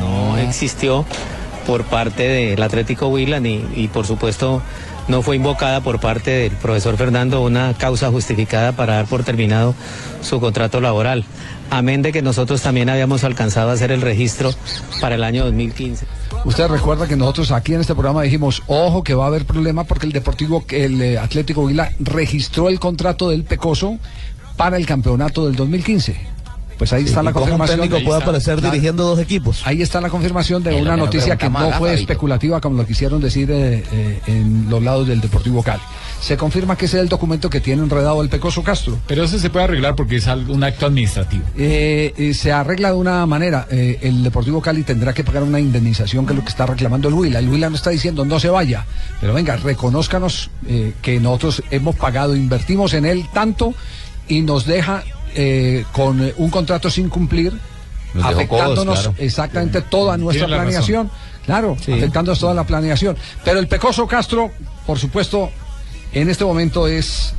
no 0.00 0.38
existió 0.38 1.04
por 1.66 1.84
parte 1.84 2.28
del 2.28 2.62
Atlético 2.62 3.08
Huila 3.08 3.40
ni, 3.40 3.64
y 3.74 3.88
por 3.88 4.06
supuesto 4.06 4.62
no 5.08 5.22
fue 5.22 5.36
invocada 5.36 5.80
por 5.80 6.00
parte 6.00 6.30
del 6.30 6.52
profesor 6.52 6.96
Fernando 6.96 7.42
una 7.42 7.74
causa 7.74 8.10
justificada 8.10 8.72
para 8.72 8.94
dar 8.94 9.06
por 9.06 9.22
terminado 9.22 9.74
su 10.22 10.40
contrato 10.40 10.80
laboral. 10.80 11.24
Amén 11.70 12.02
de 12.02 12.12
que 12.12 12.22
nosotros 12.22 12.62
también 12.62 12.88
habíamos 12.88 13.24
alcanzado 13.24 13.70
a 13.70 13.72
hacer 13.72 13.90
el 13.90 14.00
registro 14.00 14.50
para 15.00 15.16
el 15.16 15.24
año 15.24 15.44
2015. 15.44 16.06
Usted 16.44 16.68
recuerda 16.68 17.08
que 17.08 17.16
nosotros 17.16 17.50
aquí 17.52 17.74
en 17.74 17.80
este 17.80 17.94
programa 17.94 18.22
dijimos, 18.22 18.62
ojo 18.66 19.02
que 19.02 19.14
va 19.14 19.24
a 19.24 19.28
haber 19.28 19.44
problema 19.44 19.84
porque 19.84 20.06
el 20.06 20.12
Deportivo, 20.12 20.64
el 20.70 21.00
eh, 21.00 21.18
Atlético 21.18 21.62
Huila 21.62 21.90
registró 21.98 22.68
el 22.68 22.78
contrato 22.78 23.30
del 23.30 23.44
Pecoso 23.44 23.98
para 24.56 24.76
el 24.76 24.86
campeonato 24.86 25.46
del 25.46 25.56
2015. 25.56 26.33
Pues 26.84 26.92
ahí 26.92 27.02
Sí, 27.04 27.08
está 27.08 27.22
la 27.22 27.32
cómo 27.32 27.44
un 27.46 27.50
confirmación. 27.50 27.80
técnico 27.80 27.96
Ahí 27.96 28.04
puede 28.04 28.18
está. 28.18 28.28
aparecer 28.30 28.54
Claro. 28.58 28.72
dirigiendo 28.72 29.04
dos 29.04 29.18
equipos. 29.18 29.62
Ahí 29.64 29.80
está 29.80 30.02
la 30.02 30.10
confirmación 30.10 30.62
de 30.62 30.74
una 30.74 30.96
noticia 30.98 31.36
que 31.36 31.48
no 31.48 31.72
fue 31.72 31.94
especulativa 31.94 32.60
como 32.60 32.76
lo 32.76 32.86
quisieron 32.86 33.22
decir 33.22 33.50
eh, 33.50 33.82
eh, 33.90 34.20
en 34.26 34.66
los 34.68 34.82
lados 34.82 35.08
del 35.08 35.22
Deportivo 35.22 35.62
Cali. 35.62 35.80
Se 36.20 36.36
confirma 36.36 36.76
que 36.76 36.84
ese 36.84 36.98
es 36.98 37.02
el 37.04 37.08
documento 37.08 37.48
que 37.48 37.60
tiene 37.60 37.82
enredado 37.82 38.22
el 38.22 38.28
Pecoso 38.28 38.62
Castro. 38.62 38.98
Pero 39.06 39.24
eso 39.24 39.38
se 39.38 39.48
puede 39.48 39.64
arreglar 39.64 39.94
porque 39.96 40.16
es 40.16 40.26
un 40.26 40.62
acto 40.62 40.84
administrativo. 40.86 41.44
Eh, 41.56 42.12
eh, 42.18 42.34
se 42.34 42.52
arregla 42.52 42.88
de 42.90 42.96
una 42.96 43.24
manera. 43.24 43.66
eh, 43.70 43.98
el 44.02 44.22
Deportivo 44.22 44.60
Cali 44.60 44.82
tendrá 44.82 45.14
que 45.14 45.24
pagar 45.24 45.42
una 45.42 45.60
indemnización 45.60 46.26
que 46.26 46.32
es 46.34 46.36
lo 46.38 46.42
que 46.44 46.50
está 46.50 46.66
reclamando 46.66 47.08
el 47.08 47.14
Huila. 47.14 47.38
El 47.38 47.48
Huila 47.48 47.70
no 47.70 47.76
está 47.76 47.88
diciendo 47.90 48.26
no 48.26 48.38
se 48.40 48.48
vaya, 48.50 48.84
pero 49.22 49.32
venga, 49.32 49.56
reconózcanos 49.56 50.50
eh, 50.68 50.92
que 51.00 51.18
nosotros 51.18 51.62
hemos 51.70 51.96
pagado, 51.96 52.36
invertimos 52.36 52.92
en 52.92 53.06
él 53.06 53.24
tanto 53.32 53.72
y 54.28 54.40
nos 54.42 54.64
deja 54.66 55.02
eh, 55.34 55.84
con 55.92 56.22
eh, 56.24 56.34
un 56.38 56.50
contrato 56.50 56.90
sin 56.90 57.08
cumplir, 57.08 57.52
Nos 58.14 58.24
afectándonos 58.24 58.84
codos, 58.84 59.00
claro. 59.00 59.14
exactamente 59.18 59.82
toda 59.82 60.16
nuestra 60.16 60.46
Tiene 60.46 60.62
planeación. 60.62 61.10
Claro, 61.44 61.76
Sí. 61.80 61.92
afectándonos 61.92 62.38
toda 62.38 62.54
la 62.54 62.64
planeación. 62.64 63.16
Pero 63.44 63.58
el 63.58 63.68
Pecoso 63.68 64.06
Castro, 64.06 64.50
por 64.86 64.98
supuesto, 64.98 65.50
en 66.12 66.30
este 66.30 66.44
momento 66.44 66.88
es 66.88 67.34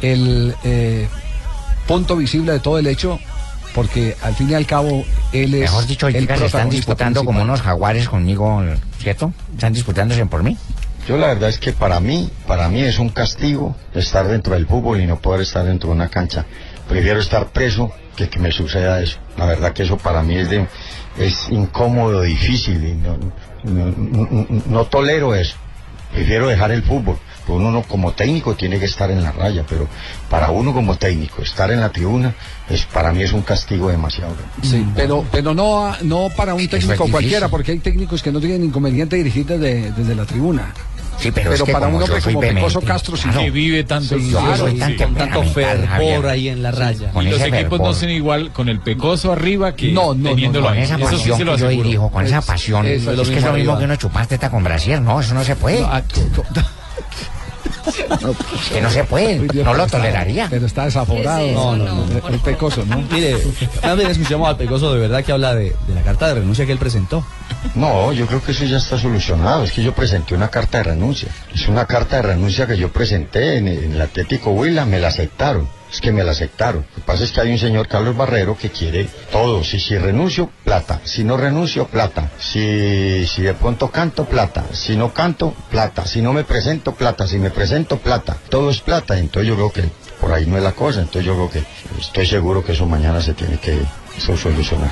el 0.00 0.54
eh, 0.64 1.08
punto 1.86 2.16
visible 2.16 2.52
de 2.52 2.60
todo 2.60 2.78
el 2.78 2.86
hecho, 2.86 3.18
porque 3.74 4.16
al 4.22 4.34
fin 4.34 4.50
y 4.50 4.54
al 4.54 4.66
cabo 4.66 5.04
él 5.32 5.54
es 5.54 5.60
Mejor 5.62 5.86
dicho, 5.86 6.08
el 6.08 6.26
se 6.26 6.46
están 6.46 6.70
disputando 6.70 7.24
como 7.24 7.42
unos 7.42 7.60
jaguares 7.60 8.08
conmigo, 8.08 8.62
¿cierto? 8.98 9.32
Están 9.54 9.72
disputándose 9.72 10.24
por 10.26 10.42
mí. 10.42 10.56
Yo 11.06 11.16
la 11.16 11.28
verdad 11.28 11.48
es 11.48 11.58
que 11.58 11.72
para 11.72 11.98
mí, 12.00 12.30
para 12.46 12.68
mí 12.68 12.82
es 12.82 12.98
un 12.98 13.08
castigo 13.08 13.74
estar 13.94 14.28
dentro 14.28 14.54
del 14.54 14.66
fútbol 14.66 15.00
y 15.00 15.06
no 15.06 15.18
poder 15.18 15.40
estar 15.42 15.64
dentro 15.64 15.90
de 15.90 15.96
una 15.96 16.08
cancha. 16.08 16.46
Prefiero 16.90 17.20
estar 17.20 17.46
preso 17.48 17.90
que 18.16 18.28
que 18.28 18.38
me 18.38 18.50
suceda 18.52 19.00
eso. 19.00 19.18
La 19.38 19.46
verdad 19.46 19.72
que 19.72 19.84
eso 19.84 19.96
para 19.96 20.22
mí 20.22 20.36
es 20.36 20.50
de, 20.50 20.66
es 21.18 21.48
incómodo, 21.50 22.20
difícil 22.22 22.84
y 22.84 22.92
no, 22.94 23.16
no- 23.64 23.86
no- 23.96 24.28
no- 24.30 24.46
no 24.66 24.84
tolero 24.86 25.34
eso. 25.34 25.56
Prefiero 26.12 26.48
dejar 26.48 26.72
el 26.72 26.82
fútbol. 26.82 27.16
Uno 27.46 27.70
no- 27.72 27.82
como 27.82 28.12
técnico 28.12 28.54
tiene 28.54 28.78
que 28.78 28.84
estar 28.84 29.10
en 29.10 29.22
la 29.22 29.32
raya, 29.32 29.64
pero 29.68 29.88
para 30.28 30.50
uno 30.50 30.72
como 30.72 30.96
técnico 30.96 31.42
estar 31.42 31.70
en 31.72 31.80
la 31.80 31.88
tribuna 31.90 32.34
es 32.68 32.84
para 32.86 33.12
mí 33.12 33.22
es 33.22 33.32
un 33.32 33.42
castigo 33.42 33.88
demasiado 33.88 34.34
grande. 34.34 34.68
Sí, 34.68 34.86
pero, 34.94 35.24
pero 35.32 35.54
no, 35.54 35.92
no 36.02 36.28
para 36.36 36.54
un 36.54 36.68
técnico 36.68 37.08
cualquiera, 37.08 37.48
porque 37.48 37.72
hay 37.72 37.78
técnicos 37.78 38.22
que 38.22 38.30
no 38.30 38.38
tienen 38.40 38.64
inconveniente 38.64 39.16
dirigir 39.16 39.46
desde, 39.46 39.90
desde 39.92 40.14
la 40.14 40.26
tribuna. 40.26 40.72
Sí, 41.20 41.30
pero, 41.32 41.52
es 41.52 41.62
que 41.62 41.72
para 41.72 41.86
como 41.86 41.98
un 41.98 42.02
yo 42.02 42.04
hombre 42.06 42.20
soy 42.22 42.34
como 42.34 42.40
Pecoso 42.48 42.80
Castro, 42.80 43.16
sí. 43.16 43.22
claro. 43.24 43.40
que 43.40 43.50
vive 43.50 43.84
tanto 43.84 44.18
Sí, 44.18 44.30
Claro, 44.30 44.68
sí, 44.70 44.76
tan 44.78 44.96
con 44.96 45.14
tanto 45.14 45.42
Javier. 45.44 45.52
fervor 45.88 46.26
ahí 46.28 46.48
en 46.48 46.62
la 46.62 46.70
raya. 46.70 47.10
Con 47.12 47.26
y 47.26 47.30
los 47.30 47.40
equipos 47.42 47.78
no 47.80 47.92
son 47.94 48.10
igual 48.10 48.50
con 48.52 48.68
el 48.68 48.80
pecoso 48.80 49.32
arriba 49.32 49.74
que 49.76 49.92
No, 49.92 50.06
no, 50.08 50.14
no, 50.14 50.30
teniéndolo 50.30 50.62
no, 50.64 50.68
Con 50.70 50.78
ahí. 50.78 50.84
esa 50.84 50.96
Eso 50.96 51.08
sí 51.08 51.16
pasión 51.16 51.38
se 51.38 51.44
lo 51.44 51.52
que 51.56 51.60
yo 51.62 51.68
dirijo, 51.68 52.10
con 52.10 52.24
esa 52.26 52.38
Es- 52.38 52.44
pasión. 52.46 52.86
eso 52.86 53.12
Es, 53.12 53.18
es 53.18 53.28
que 53.28 53.34
lo 53.34 53.38
es 53.38 53.44
lo 53.44 53.52
mismo 53.52 53.52
arriba. 53.72 53.78
que 53.78 53.84
uno 53.84 53.96
chupaste 53.96 54.34
esta 54.36 54.50
con 54.50 54.64
brasier, 54.64 55.00
no, 55.02 55.20
eso 55.20 55.34
no 55.34 55.44
se 55.44 55.56
puede. 55.56 55.82
Ah, 55.84 56.02
Es 58.54 58.68
que 58.70 58.80
no 58.80 58.90
se 58.90 59.04
puede, 59.04 59.38
no 59.62 59.74
lo 59.74 59.86
toleraría. 59.86 60.48
Pero 60.50 60.66
está 60.66 60.84
desaforado. 60.84 61.38
¿Qué 61.38 61.46
es 61.46 61.52
eso? 61.52 61.76
No, 61.76 61.84
no, 61.84 62.06
no. 62.06 62.28
El, 62.28 62.34
el 62.34 62.40
Pecoso, 62.40 62.84
¿no? 62.86 63.02
Mire, 63.10 63.36
bien 63.96 64.10
escuchamos 64.10 64.48
al 64.48 64.56
Pecoso 64.56 64.92
de 64.94 65.00
verdad 65.00 65.24
que 65.24 65.32
habla 65.32 65.54
de, 65.54 65.74
de 65.86 65.94
la 65.94 66.02
carta 66.02 66.28
de 66.28 66.34
renuncia 66.34 66.66
que 66.66 66.72
él 66.72 66.78
presentó. 66.78 67.24
No, 67.74 68.12
yo 68.12 68.26
creo 68.26 68.42
que 68.42 68.52
eso 68.52 68.64
ya 68.64 68.78
está 68.78 68.98
solucionado. 68.98 69.64
Es 69.64 69.72
que 69.72 69.82
yo 69.82 69.92
presenté 69.94 70.34
una 70.34 70.48
carta 70.48 70.78
de 70.78 70.84
renuncia. 70.84 71.28
Es 71.54 71.68
una 71.68 71.86
carta 71.86 72.16
de 72.16 72.22
renuncia 72.22 72.66
que 72.66 72.76
yo 72.76 72.90
presenté 72.92 73.56
en, 73.56 73.68
en 73.68 73.92
el 73.92 74.00
Atlético 74.00 74.50
Huila, 74.50 74.86
me 74.86 74.98
la 74.98 75.08
aceptaron. 75.08 75.68
Es 75.92 76.00
que 76.00 76.12
me 76.12 76.22
la 76.22 76.32
aceptaron. 76.32 76.86
Lo 76.88 76.94
que 76.94 77.00
pasa 77.00 77.24
es 77.24 77.32
que 77.32 77.40
hay 77.40 77.50
un 77.50 77.58
señor 77.58 77.88
Carlos 77.88 78.16
Barrero 78.16 78.56
que 78.56 78.70
quiere 78.70 79.08
todo. 79.32 79.64
Si, 79.64 79.80
si 79.80 79.98
renuncio, 79.98 80.48
plata. 80.64 81.00
Si 81.04 81.24
no 81.24 81.36
renuncio, 81.36 81.86
plata. 81.88 82.30
Si, 82.38 83.26
si 83.26 83.42
de 83.42 83.54
pronto 83.54 83.90
canto, 83.90 84.24
plata. 84.24 84.64
Si 84.72 84.96
no 84.96 85.12
canto, 85.12 85.52
plata. 85.70 86.06
Si 86.06 86.22
no 86.22 86.32
me 86.32 86.44
presento, 86.44 86.94
plata. 86.94 87.26
Si 87.26 87.38
me 87.38 87.50
presento, 87.50 87.98
plata. 87.98 88.36
Todo 88.50 88.70
es 88.70 88.80
plata. 88.80 89.18
Entonces 89.18 89.48
yo 89.48 89.56
creo 89.56 89.72
que 89.72 89.90
por 90.20 90.32
ahí 90.32 90.46
no 90.46 90.56
es 90.56 90.62
la 90.62 90.72
cosa. 90.72 91.00
Entonces 91.00 91.24
yo 91.24 91.34
creo 91.34 91.50
que 91.50 91.64
estoy 92.00 92.26
seguro 92.26 92.64
que 92.64 92.72
eso 92.72 92.86
mañana 92.86 93.20
se 93.20 93.34
tiene 93.34 93.58
que 93.58 93.80
eso 94.16 94.36
solucionar. 94.36 94.90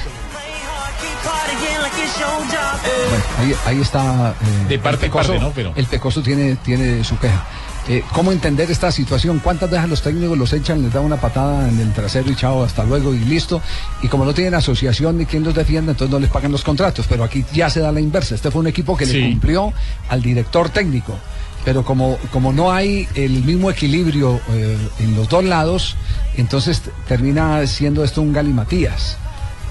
Bueno, 3.08 3.24
ahí, 3.38 3.54
ahí 3.66 3.80
está. 3.80 4.30
eh, 4.40 4.68
De 4.68 4.78
parte 4.78 5.08
parte, 5.10 5.38
¿no? 5.38 5.50
Pero- 5.52 5.72
El 5.76 5.86
Pecoso 5.86 6.22
tiene, 6.22 6.56
tiene 6.56 7.04
su 7.04 7.18
queja. 7.18 7.44
Eh, 7.90 8.02
¿Cómo 8.12 8.32
entender 8.32 8.70
esta 8.70 8.92
situación? 8.92 9.38
¿Cuántas 9.38 9.70
veces 9.70 9.88
los 9.88 10.02
técnicos 10.02 10.36
los 10.36 10.52
echan, 10.52 10.82
les 10.82 10.92
dan 10.92 11.04
una 11.04 11.16
patada 11.16 11.66
en 11.70 11.80
el 11.80 11.90
trasero 11.94 12.30
y 12.30 12.36
chao, 12.36 12.62
hasta 12.62 12.84
luego 12.84 13.14
y 13.14 13.18
listo? 13.20 13.62
Y 14.02 14.08
como 14.08 14.26
no 14.26 14.34
tienen 14.34 14.52
asociación 14.54 15.16
ni 15.16 15.24
quien 15.24 15.42
los 15.42 15.54
defienda, 15.54 15.92
entonces 15.92 16.12
no 16.12 16.18
les 16.18 16.28
pagan 16.28 16.52
los 16.52 16.62
contratos. 16.62 17.06
Pero 17.08 17.24
aquí 17.24 17.44
ya 17.54 17.70
se 17.70 17.80
da 17.80 17.90
la 17.90 18.00
inversa. 18.00 18.34
Este 18.34 18.50
fue 18.50 18.60
un 18.60 18.66
equipo 18.66 18.94
que 18.94 19.06
Sí. 19.06 19.14
le 19.14 19.30
cumplió 19.30 19.72
al 20.10 20.20
director 20.20 20.68
técnico. 20.68 21.16
Pero 21.64 21.82
como, 21.82 22.18
como 22.30 22.52
no 22.52 22.72
hay 22.72 23.08
el 23.14 23.42
mismo 23.42 23.70
equilibrio 23.70 24.38
eh, 24.50 24.76
en 25.00 25.16
los 25.16 25.28
dos 25.30 25.44
lados, 25.44 25.96
entonces 26.36 26.82
termina 27.08 27.66
siendo 27.66 28.04
esto 28.04 28.20
un 28.20 28.34
galimatías. 28.34 29.16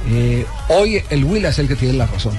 Eh, 0.10 0.46
hoy 0.70 1.04
el 1.12 1.24
Huila 1.24 1.50
es 1.50 1.60
el 1.60 1.68
que 1.68 1.76
tiene 1.76 1.94
la 1.96 2.08
razón 2.08 2.34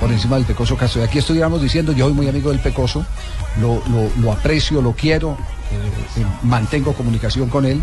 por 0.00 0.10
encima 0.12 0.36
del 0.36 0.44
Pecoso 0.44 0.76
Castro. 0.76 1.00
Y 1.00 1.04
aquí 1.04 1.18
estuviéramos 1.18 1.60
diciendo, 1.62 1.92
yo 1.92 2.04
soy 2.06 2.14
muy 2.14 2.28
amigo 2.28 2.50
del 2.50 2.60
Pecoso, 2.60 3.04
lo, 3.60 3.82
lo- 3.90 4.10
lo 4.20 4.32
aprecio, 4.32 4.80
lo 4.82 4.92
quiero, 4.92 5.32
eh, 5.72 6.20
eh, 6.20 6.24
mantengo 6.42 6.92
comunicación 6.92 7.48
con 7.48 7.64
él, 7.66 7.82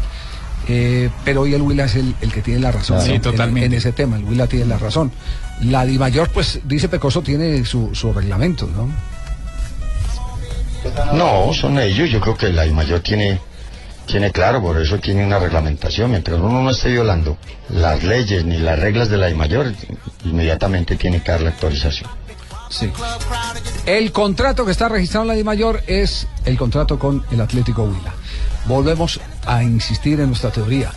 eh, 0.68 1.10
pero 1.24 1.42
hoy 1.42 1.54
el 1.54 1.62
Huila 1.62 1.86
es 1.86 1.96
el, 1.96 2.16
el 2.22 2.32
que 2.32 2.42
tiene 2.42 2.60
la 2.62 2.72
razón 2.72 3.02
Sí, 3.02 3.10
¿no? 3.10 3.16
en- 3.16 3.22
totalmente. 3.22 3.66
En, 3.68 3.74
ese 3.74 3.92
tema, 3.92 4.16
el 4.18 4.24
Huila 4.24 4.48
tiene 4.48 4.66
la 4.66 4.78
razón. 4.78 5.12
La 5.62 5.86
Di 5.86 5.98
Mayor, 6.00 6.30
pues, 6.30 6.60
dice 6.64 6.90
Pecoso, 6.90 7.22
tiene 7.22 7.64
su, 7.66 7.94
su 7.94 8.12
reglamento, 8.14 8.68
¿no? 8.76 8.90
No, 11.14 11.54
son 11.54 11.80
ellos. 11.80 12.10
Yo 12.10 12.20
creo 12.22 12.38
que 12.38 12.50
la 12.50 12.66
mayor 12.68 13.00
tiene, 13.00 13.40
tiene 14.06 14.32
claro, 14.32 14.62
por 14.62 14.80
eso 14.80 15.00
tiene 15.00 15.26
una 15.26 15.40
reglamentación. 15.40 16.12
Mientras 16.12 16.40
uno 16.40 16.62
no 16.62 16.70
esté 16.70 16.92
violando 16.92 17.38
las 17.70 18.04
leyes 18.04 18.46
ni 18.46 18.58
las 18.58 18.80
reglas 18.80 19.10
de 19.10 19.18
la 19.18 19.30
mayor, 19.36 19.74
inmediatamente 20.24 20.96
tiene 20.96 21.22
que 21.22 21.32
dar 21.32 21.42
la 21.42 21.52
autorización. 21.52 22.10
Sí. 22.70 22.92
El 23.86 24.12
contrato 24.12 24.66
que 24.66 24.72
está 24.72 24.90
registrado 24.90 25.30
en 25.30 25.38
la 25.38 25.44
Mayor 25.44 25.84
es 25.88 26.28
el 26.46 26.58
contrato 26.58 26.98
con 26.98 27.24
el 27.32 27.40
Atlético 27.42 27.84
Huila. 27.84 28.14
Volvemos 28.66 29.20
a 29.46 29.64
insistir 29.64 30.20
en 30.20 30.28
nuestra 30.28 30.50
teoría. 30.50 30.92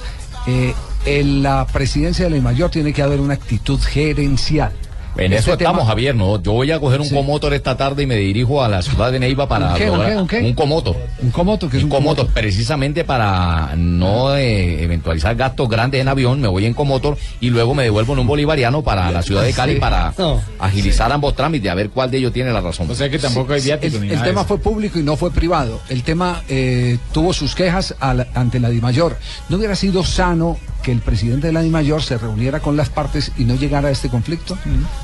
Eh, 0.47 0.74
en 1.05 1.43
la 1.43 1.66
presidencia 1.66 2.24
de 2.24 2.30
la 2.30 2.36
Di 2.36 2.43
Mayor 2.43 2.70
tiene 2.70 2.93
que 2.93 3.02
haber 3.02 3.20
una 3.20 3.35
actitud 3.35 3.80
gerencial. 3.80 4.72
En 5.16 5.32
Este 5.32 5.36
eso 5.51 5.52
estamos, 5.55 5.80
tema- 5.80 5.89
Javier, 5.89 6.14
¿no? 6.14 6.40
Yo 6.40 6.52
voy 6.52 6.70
a 6.70 6.78
coger 6.78 7.01
un 7.01 7.06
Sí. 7.06 7.14
comotor 7.14 7.52
esta 7.52 7.76
tarde 7.76 8.05
y 8.05 8.06
me 8.06 8.14
dirijo 8.14 8.62
a 8.62 8.68
la 8.68 8.82
ciudad 8.82 9.10
de 9.10 9.18
Neiva 9.18 9.48
para 9.48 9.70
¿Un 9.72 9.74
qué, 9.76 9.90
un 9.90 9.97
lograr- 9.98 10.12
qué, 10.12 10.16
un 10.18 10.28
qué? 10.28 10.40
un 10.43 10.55
comotor. 10.55 10.97
Un 11.20 11.30
comoto, 11.32 11.68
que 11.68 11.78
es 11.78 11.82
un, 11.82 11.90
Un 11.90 11.97
comotor, 11.97 12.26
precisamente 12.28 13.02
para 13.05 13.74
no 13.76 14.36
eh, 14.36 14.80
eventualizar 14.85 15.35
gastos 15.35 15.68
grandes 15.68 16.01
en 16.01 16.06
avión, 16.09 16.40
me 16.40 16.47
voy 16.47 16.66
en 16.66 16.74
comotor 16.74 17.16
y 17.40 17.51
luego 17.51 17.74
me 17.74 17.82
devuelvo 17.82 18.12
en 18.12 18.20
un 18.20 18.26
bolivariano 18.28 18.82
para 18.82 19.10
la 19.10 19.22
ciudad 19.22 19.43
de 19.43 19.52
Cali 19.52 19.74
Sí. 19.74 19.80
para 19.80 20.14
No. 20.16 20.40
agilizar 20.60 21.10
ambos 21.10 21.35
trámites, 21.35 21.68
a 21.70 21.74
ver 21.74 21.90
cuál 21.90 22.10
de 22.12 22.18
ellos 22.18 22.32
tiene 22.32 22.52
la 22.52 22.60
razón. 22.60 22.89
O 22.89 22.94
sea 22.94 23.09
que 23.10 23.18
tampoco 23.18 23.55
hay 23.55 23.60
viático 23.60 23.97
el, 23.97 24.02
ni 24.02 24.09
el 24.09 24.14
nada 24.14 24.24
de 24.24 24.30
tema 24.30 24.44
fue 24.44 24.59
público 24.59 25.01
y 25.01 25.02
no 25.02 25.16
fue 25.16 25.32
privado. 25.32 25.80
El 25.89 26.05
tema 26.05 26.43
eh, 26.48 26.97
tuvo 27.12 27.32
sus 27.32 27.56
quejas 27.56 27.94
a 27.98 28.14
la- 28.14 28.28
ante 28.35 28.60
la 28.60 28.68
DIMAYOR. 28.70 29.16
¿No 29.48 29.56
hubiera 29.56 29.74
sido 29.74 30.05
sano 30.05 30.59
que 30.83 30.93
el 30.93 31.01
presidente 31.01 31.49
de 31.49 31.53
la 31.53 31.63
DIMAYOR 31.63 32.03
se 32.03 32.19
reuniera 32.19 32.61
con 32.61 32.77
las 32.77 32.89
partes 32.91 33.33
y 33.37 33.45
no 33.45 33.55
llegara 33.57 33.89
a 33.89 33.91
este 33.91 34.09
conflicto? 34.09 34.57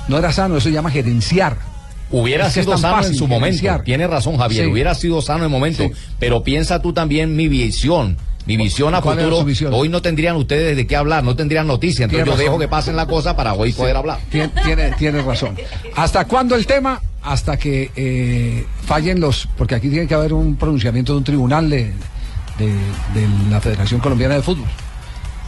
No 0.09 0.19
era 0.19 0.33
sano, 0.33 0.57
eso 0.57 0.69
se 0.69 0.75
llama 0.75 0.91
gerenciar. 0.91 1.57
Hubiera 2.11 2.47
Es 2.47 2.53
sido 2.53 2.77
sano 2.79 3.05
en 3.05 3.15
su 3.15 3.27
momento. 3.27 3.81
Tiene 3.85 4.07
razón, 4.07 4.37
Javier. 4.39 4.67
Sí. 4.67 4.71
Hubiera 4.71 4.95
sido 4.95 5.21
sano 5.23 5.39
en 5.41 5.45
el 5.45 5.51
momento. 5.51 5.83
Sí. 5.85 5.91
Pero 6.19 6.43
piensa 6.45 6.81
tú 6.81 6.93
también 6.93 7.35
mi 7.35 7.49
visión. 7.49 8.17
Mi 8.47 8.59
visión 8.59 8.95
a 8.95 9.01
¿Cuál 9.01 9.19
era 9.21 9.29
futuro. 9.29 9.45
visión? 9.47 9.73
Hoy 9.75 9.89
no 9.89 10.03
tendrían 10.03 10.37
ustedes 10.37 10.77
de 10.77 10.87
qué 10.87 10.97
hablar, 10.97 11.25
no 11.25 11.35
tendrían 11.35 11.67
noticia. 11.67 12.05
Entonces 12.05 12.29
yo 12.29 12.37
dejo 12.37 12.59
que 12.59 12.69
pasen 12.69 12.95
la 12.95 13.07
cosa 13.07 13.35
para 13.35 13.55
hoy 13.55 13.73
poder 13.73 13.97
hablar. 13.97 14.19
Tien- 14.31 14.53
Tiene, 14.63 14.93
tiene 14.93 15.23
razón. 15.23 15.57
¿Hasta 15.97 16.27
cuándo 16.27 16.55
el 16.55 16.67
tema? 16.67 17.01
Hasta 17.23 17.57
que 17.57 17.91
eh, 17.97 18.67
fallen 18.85 19.19
los. 19.19 19.49
Porque 19.57 19.75
aquí 19.75 19.89
tiene 19.89 20.07
que 20.07 20.13
haber 20.15 20.35
un 20.35 20.57
pronunciamiento 20.57 21.13
de 21.15 21.19
un 21.19 21.25
tribunal 21.25 21.71
de, 21.71 21.85
de, 22.59 22.67
de 22.67 23.29
la 23.51 23.63
Federación 23.63 23.99
Colombiana 24.01 24.35
de 24.35 24.43
Fútbol. 24.43 24.67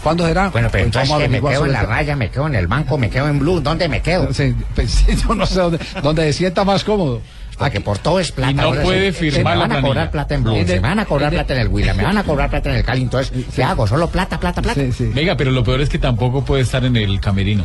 ¿Cuándo 0.06 0.24
será? 0.24 0.50
Bueno, 0.50 0.68
pero 0.70 0.84
Pues 0.84 0.96
entonces 1.04 1.12
a 1.12 1.18
¿qué? 1.18 1.28
me 1.28 1.40
quedo 1.40 1.66
en 1.66 1.72
la 1.72 1.82
raya, 1.82 2.14
me 2.14 2.30
quedo 2.30 2.46
en 2.46 2.54
el 2.54 2.68
banco, 2.68 2.96
me 2.96 3.10
quedo 3.10 3.26
en 3.28 3.40
blue, 3.40 3.60
¿dónde 3.60 3.88
me 3.88 4.00
quedo? 4.02 4.32
Sí, 4.32 4.54
pues, 4.76 4.88
sí, 5.06 5.16
yo 5.16 5.34
no 5.34 5.44
sé 5.46 5.58
dónde, 5.58 5.80
dónde 6.00 6.22
se 6.26 6.32
sienta 6.34 6.64
más 6.64 6.84
cómodo. 6.84 7.20
Porque 7.58 7.80
por 7.80 7.98
todo 7.98 8.20
es 8.20 8.30
plata. 8.30 8.52
Y 8.52 8.54
no 8.54 8.62
ahora 8.62 8.82
puede 8.82 9.12
sí. 9.12 9.30
firmar 9.30 9.42
Me 9.42 9.50
la 9.50 9.54
van 9.62 9.62
a 9.62 9.66
planilla. 9.74 9.88
cobrar 9.88 10.10
plata 10.12 10.34
en 10.36 10.44
Blue, 10.44 10.64
se 10.64 10.74
el- 10.74 10.80
van 10.80 10.98
a 11.00 11.04
cobrar 11.06 11.32
plata 11.32 11.54
en 11.54 11.60
el 11.60 11.68
Huila, 11.68 11.94
me 11.94 12.04
van 12.04 12.18
a 12.18 12.22
cobrar 12.22 12.50
plata 12.50 12.70
en 12.70 12.76
el 12.76 12.84
Cali. 12.84 13.02
Entonces, 13.02 13.32
¿qué 13.54 13.64
hago? 13.64 13.86
Solo 13.88 14.08
plata, 14.08 14.38
plata, 14.38 14.62
plata. 14.62 14.80
Sí, 14.80 14.92
sí. 14.92 15.10
Venga, 15.12 15.36
pero 15.36 15.50
lo 15.50 15.64
peor 15.64 15.80
es 15.80 15.88
que 15.88 15.98
tampoco 15.98 16.44
puede 16.44 16.62
estar 16.62 16.84
en 16.84 16.96
el 16.96 17.18
camerino. 17.18 17.64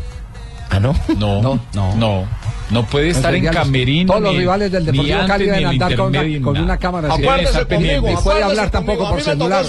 ¿Ah, 0.72 0.80
no? 0.80 0.96
No, 1.18 1.42
No. 1.42 1.60
no, 1.74 1.96
no. 1.96 2.42
No 2.72 2.86
puede 2.86 3.10
estar 3.10 3.36
en 3.36 3.46
camerino. 3.48 4.08
Todos 4.08 4.24
los 4.24 4.38
rivales 4.38 4.72
del 4.72 4.86
Deportivo 4.86 5.16
antes, 5.16 5.28
Cali 5.28 5.46
deben 5.46 5.66
andar 5.66 5.96
con 5.98 6.08
una, 6.08 6.42
con 6.42 6.58
una 6.58 6.78
cámara 6.78 7.10
estar 7.44 7.68
pendientes. 7.68 8.12
Ni 8.16 8.22
puede 8.22 8.44
hablar 8.44 8.70
tampoco 8.72 9.10
por 9.10 9.22
celular. 9.22 9.66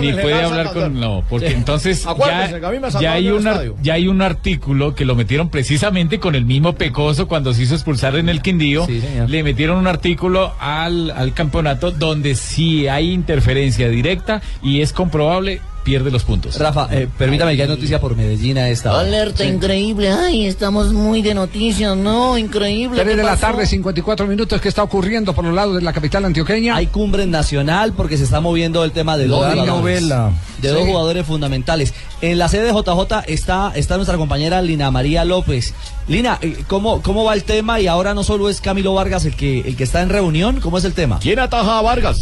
Ni 0.00 0.12
puede 0.12 0.42
hablar 0.42 0.72
con 0.74 1.00
no, 1.00 1.24
porque 1.28 1.48
entonces 1.48 2.06
Acuérdese 2.06 2.52
ya, 2.52 2.60
que 2.60 2.66
a 2.66 2.70
mí 2.70 2.76
me 2.78 2.82
ya 2.82 2.90
sacaron 2.90 3.14
hay 3.16 3.28
un 3.30 3.74
ya 3.82 3.94
hay 3.94 4.08
un 4.08 4.20
artículo 4.22 4.94
que 4.94 5.04
lo 5.06 5.14
metieron 5.14 5.48
precisamente 5.48 6.20
con 6.20 6.34
el 6.34 6.44
mismo 6.44 6.74
Pecoso 6.74 7.26
cuando 7.28 7.54
se 7.54 7.62
hizo 7.62 7.74
expulsar 7.74 8.14
en 8.16 8.28
el 8.28 8.42
Quindío. 8.42 8.84
Sí, 8.84 9.02
le 9.26 9.42
metieron 9.42 9.78
un 9.78 9.86
artículo 9.86 10.52
al, 10.60 11.10
al 11.10 11.32
campeonato 11.32 11.90
donde 11.92 12.34
si 12.34 12.88
hay 12.88 13.10
interferencia 13.12 13.88
directa 13.88 14.42
y 14.62 14.82
es 14.82 14.92
comprobable 14.92 15.62
pierde 15.84 16.10
los 16.10 16.24
puntos. 16.24 16.58
Rafa, 16.58 16.88
eh, 16.90 17.08
permítame 17.16 17.56
que 17.56 17.62
hay 17.62 17.68
noticia 17.68 18.00
por 18.00 18.14
Medellín 18.16 18.58
a 18.58 18.68
esta 18.68 18.90
hora. 18.92 19.00
Alerta 19.00 19.44
increíble. 19.44 20.10
Ay, 20.10 20.46
estamos 20.46 20.92
muy 20.92 21.22
de 21.22 21.34
noticias. 21.34 21.96
No, 21.96 22.36
increíble. 22.36 22.96
3 23.00 23.08
¿qué 23.08 23.16
de 23.16 23.22
la 23.22 23.36
tarde, 23.36 23.66
54 23.66 24.26
minutos. 24.26 24.60
¿Qué 24.60 24.68
está 24.68 24.82
ocurriendo 24.82 25.34
por 25.34 25.44
los 25.44 25.54
lados 25.54 25.76
de 25.76 25.82
la 25.82 25.92
capital 25.92 26.24
antioqueña? 26.24 26.76
Hay 26.76 26.88
cumbre 26.88 27.26
nacional 27.26 27.92
porque 27.94 28.16
se 28.16 28.24
está 28.24 28.40
moviendo 28.40 28.84
el 28.84 28.92
tema 28.92 29.16
de 29.16 29.26
dos, 29.26 29.38
jugadores, 29.38 29.66
novela. 29.66 30.32
de 30.60 30.68
Sí. 30.68 30.74
dos 30.74 30.84
jugadores 30.86 31.26
fundamentales. 31.26 31.94
En 32.20 32.36
la 32.38 32.48
sede 32.48 32.64
de 32.64 32.72
JJ 32.72 33.24
está, 33.26 33.72
está 33.74 33.96
nuestra 33.96 34.16
compañera 34.18 34.60
Lina 34.60 34.90
María 34.90 35.24
López. 35.24 35.72
Lina, 36.08 36.38
eh, 36.42 36.56
¿cómo, 36.66 37.00
¿cómo 37.02 37.24
va 37.24 37.34
el 37.34 37.44
tema? 37.44 37.80
Y 37.80 37.86
ahora 37.86 38.14
no 38.14 38.24
solo 38.24 38.48
es 38.48 38.60
Camilo 38.60 38.94
Vargas 38.94 39.24
el 39.24 39.36
que, 39.36 39.60
el 39.60 39.76
que 39.76 39.84
está 39.84 40.02
en 40.02 40.08
reunión, 40.08 40.60
¿cómo 40.60 40.78
es 40.78 40.84
el 40.84 40.92
tema? 40.94 41.18
¿Quién 41.20 41.38
ataja 41.38 41.78
a 41.78 41.82
Vargas? 41.82 42.18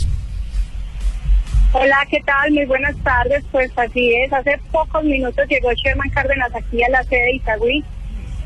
Hola, 1.73 2.07
¿qué 2.09 2.21
tal? 2.25 2.53
Muy 2.53 2.65
buenas 2.65 2.97
tardes. 3.03 3.45
Pues 3.51 3.71
así 3.77 4.15
es, 4.15 4.33
hace 4.33 4.59
pocos 4.71 5.03
minutos 5.05 5.47
llegó 5.49 5.73
Sherman 5.73 6.11
Cárdenas 6.11 6.55
aquí 6.55 6.83
a 6.83 6.89
la 6.89 7.03
sede 7.05 7.25
de 7.25 7.33
Itagüí. 7.35 7.85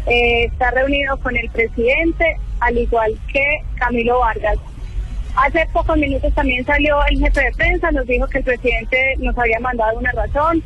Eh, 0.06 0.44
está 0.44 0.70
reunido 0.70 1.16
con 1.18 1.36
el 1.36 1.48
presidente, 1.50 2.24
al 2.60 2.78
igual 2.78 3.12
que 3.32 3.42
Camilo 3.76 4.20
Vargas. 4.20 4.58
Hace 5.36 5.66
pocos 5.72 5.96
minutos 5.96 6.34
también 6.34 6.64
salió 6.64 6.96
el 7.06 7.20
jefe 7.20 7.40
de 7.44 7.52
prensa, 7.52 7.92
nos 7.92 8.06
dijo 8.06 8.26
que 8.26 8.38
el 8.38 8.44
presidente 8.44 8.96
nos 9.18 9.38
había 9.38 9.60
mandado 9.60 9.98
una 9.98 10.10
razón, 10.12 10.62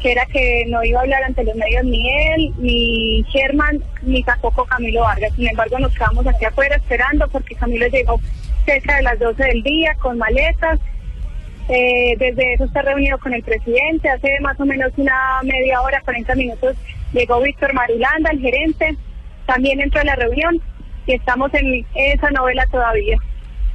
que 0.00 0.12
era 0.12 0.24
que 0.26 0.66
no 0.68 0.84
iba 0.84 1.00
a 1.00 1.02
hablar 1.02 1.24
ante 1.24 1.42
los 1.42 1.56
medios 1.56 1.84
ni 1.84 2.08
él, 2.32 2.54
ni 2.58 3.22
Sherman, 3.24 3.82
ni 4.02 4.22
tampoco 4.22 4.66
Camilo 4.66 5.00
Vargas. 5.00 5.32
Sin 5.34 5.48
embargo, 5.48 5.78
nos 5.78 5.92
quedamos 5.94 6.26
aquí 6.26 6.44
afuera 6.44 6.76
esperando 6.76 7.26
porque 7.28 7.56
Camilo 7.56 7.88
llegó 7.88 8.20
cerca 8.66 8.96
de 8.96 9.02
las 9.02 9.18
12 9.18 9.42
del 9.42 9.62
día 9.62 9.94
con 9.94 10.18
maletas. 10.18 10.78
Eh, 11.68 12.16
desde 12.18 12.54
eso 12.54 12.64
está 12.64 12.82
reunido 12.82 13.18
con 13.18 13.34
el 13.34 13.42
presidente. 13.42 14.08
Hace 14.08 14.28
más 14.40 14.58
o 14.58 14.64
menos 14.64 14.90
una 14.96 15.40
media 15.42 15.80
hora, 15.82 16.00
40 16.04 16.34
minutos, 16.34 16.76
llegó 17.12 17.40
Víctor 17.40 17.74
Marulanda, 17.74 18.30
el 18.30 18.40
gerente. 18.40 18.96
También 19.46 19.80
entró 19.80 20.00
a 20.00 20.04
la 20.04 20.16
reunión 20.16 20.60
y 21.06 21.14
estamos 21.14 21.52
en 21.54 21.84
esa 21.94 22.30
novela 22.30 22.66
todavía. 22.70 23.18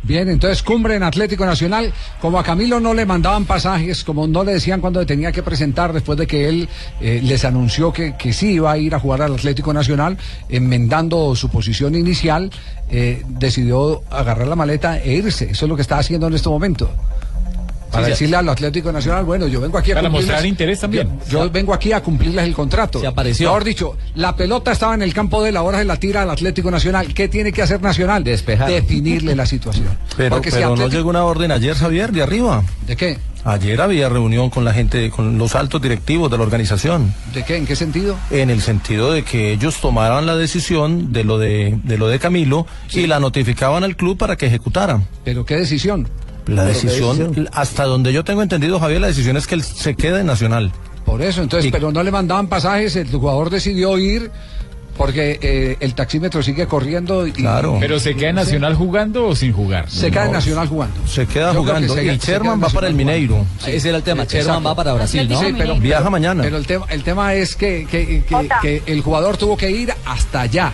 Bien, 0.05 0.27
entonces 0.27 0.61
cumbre 0.63 0.95
en 0.95 1.03
Atlético 1.03 1.45
Nacional. 1.45 1.93
Como 2.19 2.37
a 2.37 2.43
Camilo 2.43 2.81
no 2.81 2.93
le 2.93 3.05
mandaban 3.05 3.45
pasajes, 3.45 4.03
como 4.03 4.27
no 4.27 4.43
le 4.43 4.53
decían 4.53 4.81
cuando 4.81 5.05
tenía 5.05 5.31
que 5.31 5.41
presentar 5.41 5.93
después 5.93 6.17
de 6.17 6.27
que 6.27 6.49
él 6.49 6.67
eh, 6.99 7.21
les 7.23 7.45
anunció 7.45 7.93
que, 7.93 8.17
que 8.17 8.33
sí 8.33 8.55
iba 8.55 8.69
a 8.69 8.77
ir 8.77 8.93
a 8.95 8.99
jugar 8.99 9.21
al 9.21 9.35
Atlético 9.35 9.71
Nacional, 9.71 10.17
enmendando 10.49 11.33
su 11.37 11.49
posición 11.49 11.95
inicial, 11.95 12.51
eh, 12.91 13.23
decidió 13.29 14.03
agarrar 14.11 14.47
la 14.47 14.57
maleta 14.57 14.99
e 14.99 15.13
irse. 15.13 15.51
Eso 15.51 15.65
es 15.65 15.69
lo 15.69 15.77
que 15.77 15.83
está 15.83 15.99
haciendo 15.99 16.27
en 16.27 16.33
este 16.33 16.49
momento. 16.49 16.89
Para 17.93 18.05
Sí, 18.05 18.11
decirle 18.11 18.37
al 18.37 18.49
Atlético 18.49 18.91
Nacional, 18.91 19.23
bueno, 19.23 19.45
yo 19.47 19.61
vengo 19.61 19.77
aquí 19.77 19.91
a 19.91 19.95
Para 19.95 20.09
mostrar 20.09 20.43
interés 20.45 20.79
también. 20.79 21.07
Yo, 21.29 21.43
yo 21.45 21.51
vengo 21.51 21.75
aquí 21.75 21.91
a 21.93 22.01
cumplirles 22.01 22.43
el 22.43 22.55
contrato. 22.55 22.99
Se 22.99 23.05
apareció. 23.05 23.49
Mejor 23.49 23.63
dicho, 23.63 23.95
la 24.15 24.35
pelota 24.35 24.71
estaba 24.71 24.95
en 24.95 25.03
el 25.03 25.13
campo 25.13 25.43
de 25.43 25.49
él, 25.49 25.57
ahora 25.57 25.77
se 25.77 25.85
la 25.85 25.97
tira 25.97 26.23
al 26.23 26.31
Atlético 26.31 26.71
Nacional. 26.71 27.13
¿Qué 27.13 27.27
tiene 27.27 27.51
que 27.53 27.61
hacer 27.61 27.83
Nacional? 27.83 28.23
Despejar. 28.23 28.67
Definirle 28.67 29.35
la 29.35 29.45
situación. 29.45 29.87
Pero, 30.17 30.35
Porque 30.35 30.49
si 30.49 30.57
pero 30.57 30.75
no 30.75 30.87
llegó 30.87 31.09
una 31.09 31.23
orden 31.23 31.51
ayer, 31.51 31.75
Javier, 31.75 32.11
de 32.11 32.23
arriba. 32.23 32.63
¿De 32.87 32.95
qué? 32.95 33.17
Ayer 33.45 33.79
había 33.81 34.07
reunión 34.09 34.49
con 34.49 34.63
la 34.63 34.73
gente, 34.73 35.09
con 35.09 35.37
los 35.37 35.53
altos 35.55 35.81
directivos 35.81 36.31
de 36.31 36.37
la 36.37 36.43
organización. 36.43 37.13
¿De 37.33 37.43
qué? 37.43 37.57
¿En 37.57 37.65
qué 37.65 37.75
sentido? 37.75 38.15
En 38.31 38.49
el 38.49 38.61
sentido 38.61 39.11
de 39.11 39.23
que 39.23 39.51
ellos 39.51 39.81
tomaran 39.81 40.25
la 40.25 40.35
decisión 40.37 41.11
de 41.11 41.25
lo 41.25 41.37
de, 41.37 41.77
de 41.83 41.97
lo 41.97 42.07
de 42.07 42.19
Camilo 42.19 42.65
y 42.91 43.05
la 43.05 43.19
notificaban 43.19 43.83
al 43.83 43.97
club 43.97 44.17
para 44.17 44.37
que 44.37 44.45
ejecutaran. 44.45 45.05
¿Pero 45.25 45.45
qué 45.45 45.57
decisión? 45.57 46.07
La 46.47 46.63
¿Pero 46.65 46.79
qué 46.79 46.85
decisión, 46.87 47.17
decisión? 47.19 47.49
hasta 47.53 47.85
donde 47.85 48.11
yo 48.13 48.23
tengo 48.23 48.41
entendido, 48.43 48.79
Javier, 48.79 49.01
la 49.01 49.07
decisión 49.07 49.37
es 49.37 49.47
que 49.47 49.55
él 49.55 49.63
se 49.63 49.95
quede 49.95 50.19
en 50.21 50.25
Nacional. 50.27 50.71
Por 51.05 51.21
eso, 51.21 51.41
entonces, 51.41 51.71
pero 51.71 51.91
no 51.91 52.01
le 52.03 52.11
mandaban 52.11 52.47
pasajes, 52.47 52.95
el 52.95 53.09
jugador 53.09 53.49
decidió 53.49 53.97
ir 53.97 54.31
porque 54.97 55.39
eh, 55.41 55.77
el 55.79 55.95
taxímetro 55.95 56.43
sigue 56.43 56.67
corriendo. 56.67 57.25
Y, 57.25 57.31
Claro. 57.31 57.77
Pero 57.79 57.99
se 57.99 58.15
queda 58.15 58.29
en 58.29 58.35
Nacional 58.35 58.75
jugando 58.75 59.25
o 59.27 59.35
sin 59.35 59.51
jugar. 59.51 59.89
Se 59.89 60.11
queda 60.11 60.25
en 60.27 60.33
Nacional 60.33 60.67
jugando. 60.67 60.95
Se 61.07 61.25
queda 61.25 61.51
Yo 61.53 61.63
creo 61.63 61.75
que 61.79 61.87
jugando. 61.87 61.95
se- 61.95 62.05
y 62.05 62.17
Sherman 62.17 62.59
queda 62.59 62.67
va 62.67 62.73
para 62.73 62.87
el 62.87 62.93
Mineiro. 62.93 63.45
Sí. 63.63 63.71
Ese 63.71 63.89
era 63.89 63.97
el 63.97 64.03
tema. 64.03 64.25
Sherman 64.25 64.65
va 64.65 64.75
para 64.75 64.93
Brasil, 64.93 65.27
¿no? 65.27 65.39
Sí, 65.39 65.47
pero, 65.57 65.75
Viaja 65.77 66.01
pero- 66.03 66.11
mañana. 66.11 66.43
Pero 66.43 66.57
el 66.57 66.67
tema, 66.67 66.85
el 66.89 67.03
tema 67.03 67.33
es 67.33 67.55
que, 67.55 67.87
que- 67.89 68.23
que- 68.23 68.49
que 68.61 68.83
el 68.85 69.01
jugador 69.01 69.35
tuvo 69.37 69.57
que 69.57 69.71
ir 69.71 69.91
hasta 70.05 70.41
allá. 70.41 70.71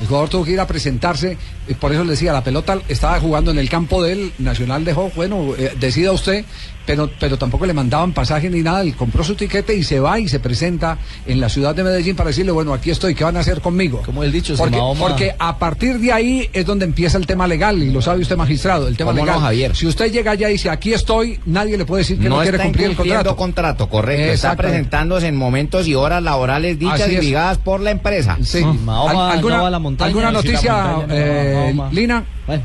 El 0.00 0.06
jugador 0.08 0.28
tuvo 0.28 0.44
que 0.44 0.52
ir 0.52 0.60
a 0.60 0.66
presentarse, 0.66 1.38
eh, 1.68 1.74
por 1.78 1.92
eso 1.92 2.04
le 2.04 2.10
decía, 2.10 2.32
la 2.32 2.44
pelota 2.44 2.78
estaba 2.88 3.18
jugando 3.18 3.50
en 3.50 3.58
el 3.58 3.68
campo 3.68 4.02
del 4.02 4.32
Nacional 4.38 4.84
dejó, 4.84 5.10
bueno, 5.16 5.54
eh, 5.56 5.74
decida 5.78 6.12
usted, 6.12 6.44
pero, 6.86 7.10
pero 7.20 7.36
tampoco 7.36 7.66
le 7.66 7.74
mandaban 7.74 8.12
pasaje 8.12 8.48
ni 8.48 8.60
nada, 8.62 8.80
él 8.82 8.94
compró 8.94 9.24
su 9.24 9.34
tiquete 9.34 9.74
y 9.74 9.82
se 9.82 10.00
va 10.00 10.18
y 10.20 10.28
se 10.28 10.38
presenta 10.40 10.98
en 11.26 11.40
la 11.40 11.48
ciudad 11.48 11.74
de 11.74 11.82
Medellín 11.84 12.14
para 12.16 12.28
decirle, 12.28 12.52
bueno, 12.52 12.72
aquí 12.72 12.90
estoy, 12.90 13.14
¿qué 13.14 13.24
van 13.24 13.36
a 13.36 13.40
hacer 13.40 13.60
conmigo? 13.60 14.02
Como 14.06 14.22
él 14.22 14.32
dicho, 14.32 14.54
porque, 14.56 14.76
Mahoma- 14.76 15.08
porque 15.08 15.34
a 15.38 15.58
partir 15.58 15.98
de 15.98 16.12
ahí 16.12 16.48
es 16.52 16.64
donde 16.64 16.84
empieza 16.84 17.18
el 17.18 17.26
tema 17.26 17.46
legal, 17.46 17.82
y 17.82 17.90
lo 17.90 18.00
sabe 18.00 18.22
usted 18.22 18.36
magistrado, 18.36 18.88
el 18.88 18.96
tema 18.96 19.10
¿Cómo 19.10 19.20
no, 19.26 19.32
legal. 19.32 19.40
Javier? 19.42 19.74
Si 19.76 19.86
usted 19.86 20.12
llega 20.12 20.30
allá 20.32 20.48
y 20.48 20.52
dice, 20.52 20.70
aquí 20.70 20.92
estoy, 20.94 21.40
nadie 21.46 21.76
le 21.76 21.84
puede 21.84 22.02
decir 22.02 22.18
que 22.18 22.28
no, 22.28 22.36
no 22.36 22.42
quiere 22.42 22.58
cumplir 22.58 22.86
el 22.90 22.96
contrato. 22.96 23.36
contrato, 23.36 23.88
correcto. 23.88 24.32
Está 24.32 24.54
presentándose 24.56 25.26
en 25.26 25.36
momentos 25.36 25.86
y 25.88 25.94
horas 25.94 26.22
laborales 26.22 26.78
dichas 26.78 27.08
y 27.10 27.18
ligadas 27.18 27.58
por 27.58 27.80
la 27.80 27.90
empresa. 27.90 28.38
Sí. 28.42 28.62
Mahoma 28.62 29.32
¿Al- 29.32 29.40
no 29.42 29.48
va 29.48 29.66
a 29.66 29.70
la 29.70 29.78
montaña, 29.78 30.06
¿Alguna 30.08 30.30
noticia, 30.30 30.82
montaña 30.98 31.14
eh. 31.18 31.74
Lina? 31.92 32.24
Bueno, 32.46 32.62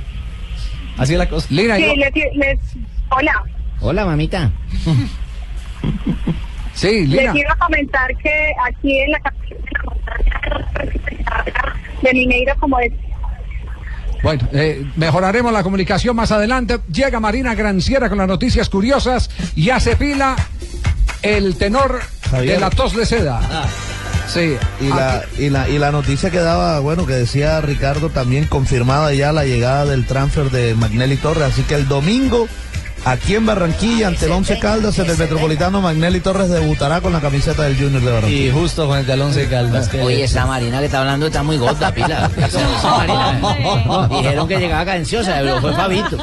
así 0.98 1.14
es 1.14 1.19
la 1.19 1.27
cosa. 1.30 1.48
Lina, 1.49 1.77
Sí, 1.77 1.84
yo- 1.88 1.93
les, 1.95 2.11
les- 2.35 2.60
hola. 3.10 3.43
Hola, 3.81 4.05
mamita. 4.05 4.51
sí, 6.73 7.05
Les 7.07 7.19
Lina. 7.21 7.31
quiero 7.33 7.55
comentar 7.59 8.15
que 8.17 8.51
aquí 8.67 8.99
en 8.99 9.11
la 9.11 9.19
capital 9.19 10.65
de 12.01 12.13
Mineiro, 12.13 12.53
como 12.59 12.79
es 12.79 12.91
Bueno, 14.23 14.47
eh, 14.53 14.85
mejoraremos 14.95 15.51
la 15.51 15.63
comunicación 15.63 16.15
más 16.15 16.31
adelante. 16.31 16.79
Llega 16.91 17.19
Marina 17.19 17.55
Granciera 17.55 18.09
con 18.09 18.17
las 18.19 18.27
noticias 18.27 18.69
curiosas 18.69 19.29
y 19.55 19.69
hace 19.71 19.95
fila 19.95 20.35
el 21.23 21.55
tenor 21.57 22.01
Javier. 22.29 22.55
de 22.55 22.59
la 22.59 22.69
tos 22.69 22.95
de 22.95 23.05
seda. 23.05 23.41
Sí. 24.27 24.55
Y 24.79 24.87
la, 24.87 25.23
y, 25.37 25.49
la, 25.49 25.67
y 25.69 25.77
la 25.77 25.91
noticia 25.91 26.29
que 26.29 26.37
daba, 26.39 26.79
bueno, 26.79 27.05
que 27.05 27.13
decía 27.13 27.59
Ricardo 27.61 28.09
también 28.09 28.45
confirmada 28.45 29.13
ya 29.13 29.33
la 29.33 29.43
llegada 29.43 29.85
del 29.85 30.05
transfer 30.05 30.49
de 30.51 30.73
Magnelli 30.75 31.17
Torres. 31.17 31.43
Así 31.43 31.63
que 31.63 31.75
el 31.75 31.87
domingo, 31.87 32.47
aquí 33.06 33.36
en 33.36 33.45
Barranquilla, 33.45 34.07
ante 34.07 34.26
el 34.26 34.32
Once 34.32 34.57
Caldas, 34.60 34.98
el 34.99 35.18
Metropolitano, 35.18 35.82
Magnelli 35.82 36.19
Torres 36.19 36.49
debutará 36.49 37.02
con 37.02 37.14
la 37.14 37.19
camiseta 37.22 37.64
del 37.64 37.76
Junior 37.78 38.02
de 38.02 38.11
Barranquilla. 38.11 38.45
Y 38.48 38.52
justo 38.52 38.88
con 38.88 38.98
el 38.99 39.06
de 39.06 39.14
Alonso 39.14 39.40
Caldas. 39.49 39.88
que- 39.90 40.02
Oye, 40.02 40.23
esa 40.23 40.45
Marina 40.45 40.80
que 40.80 40.86
está 40.86 40.99
hablando 40.99 41.26
está 41.28 41.44
muy 41.44 41.57
gorda, 41.57 41.91
pila. 41.94 42.30
Marina. 42.84 44.07
Dijeron 44.10 44.48
que 44.48 44.57
llegaba 44.60 44.86
cadenciosa, 44.86 45.36
pero 45.41 45.61
fue 45.61 45.73
Fabito. 45.73 46.18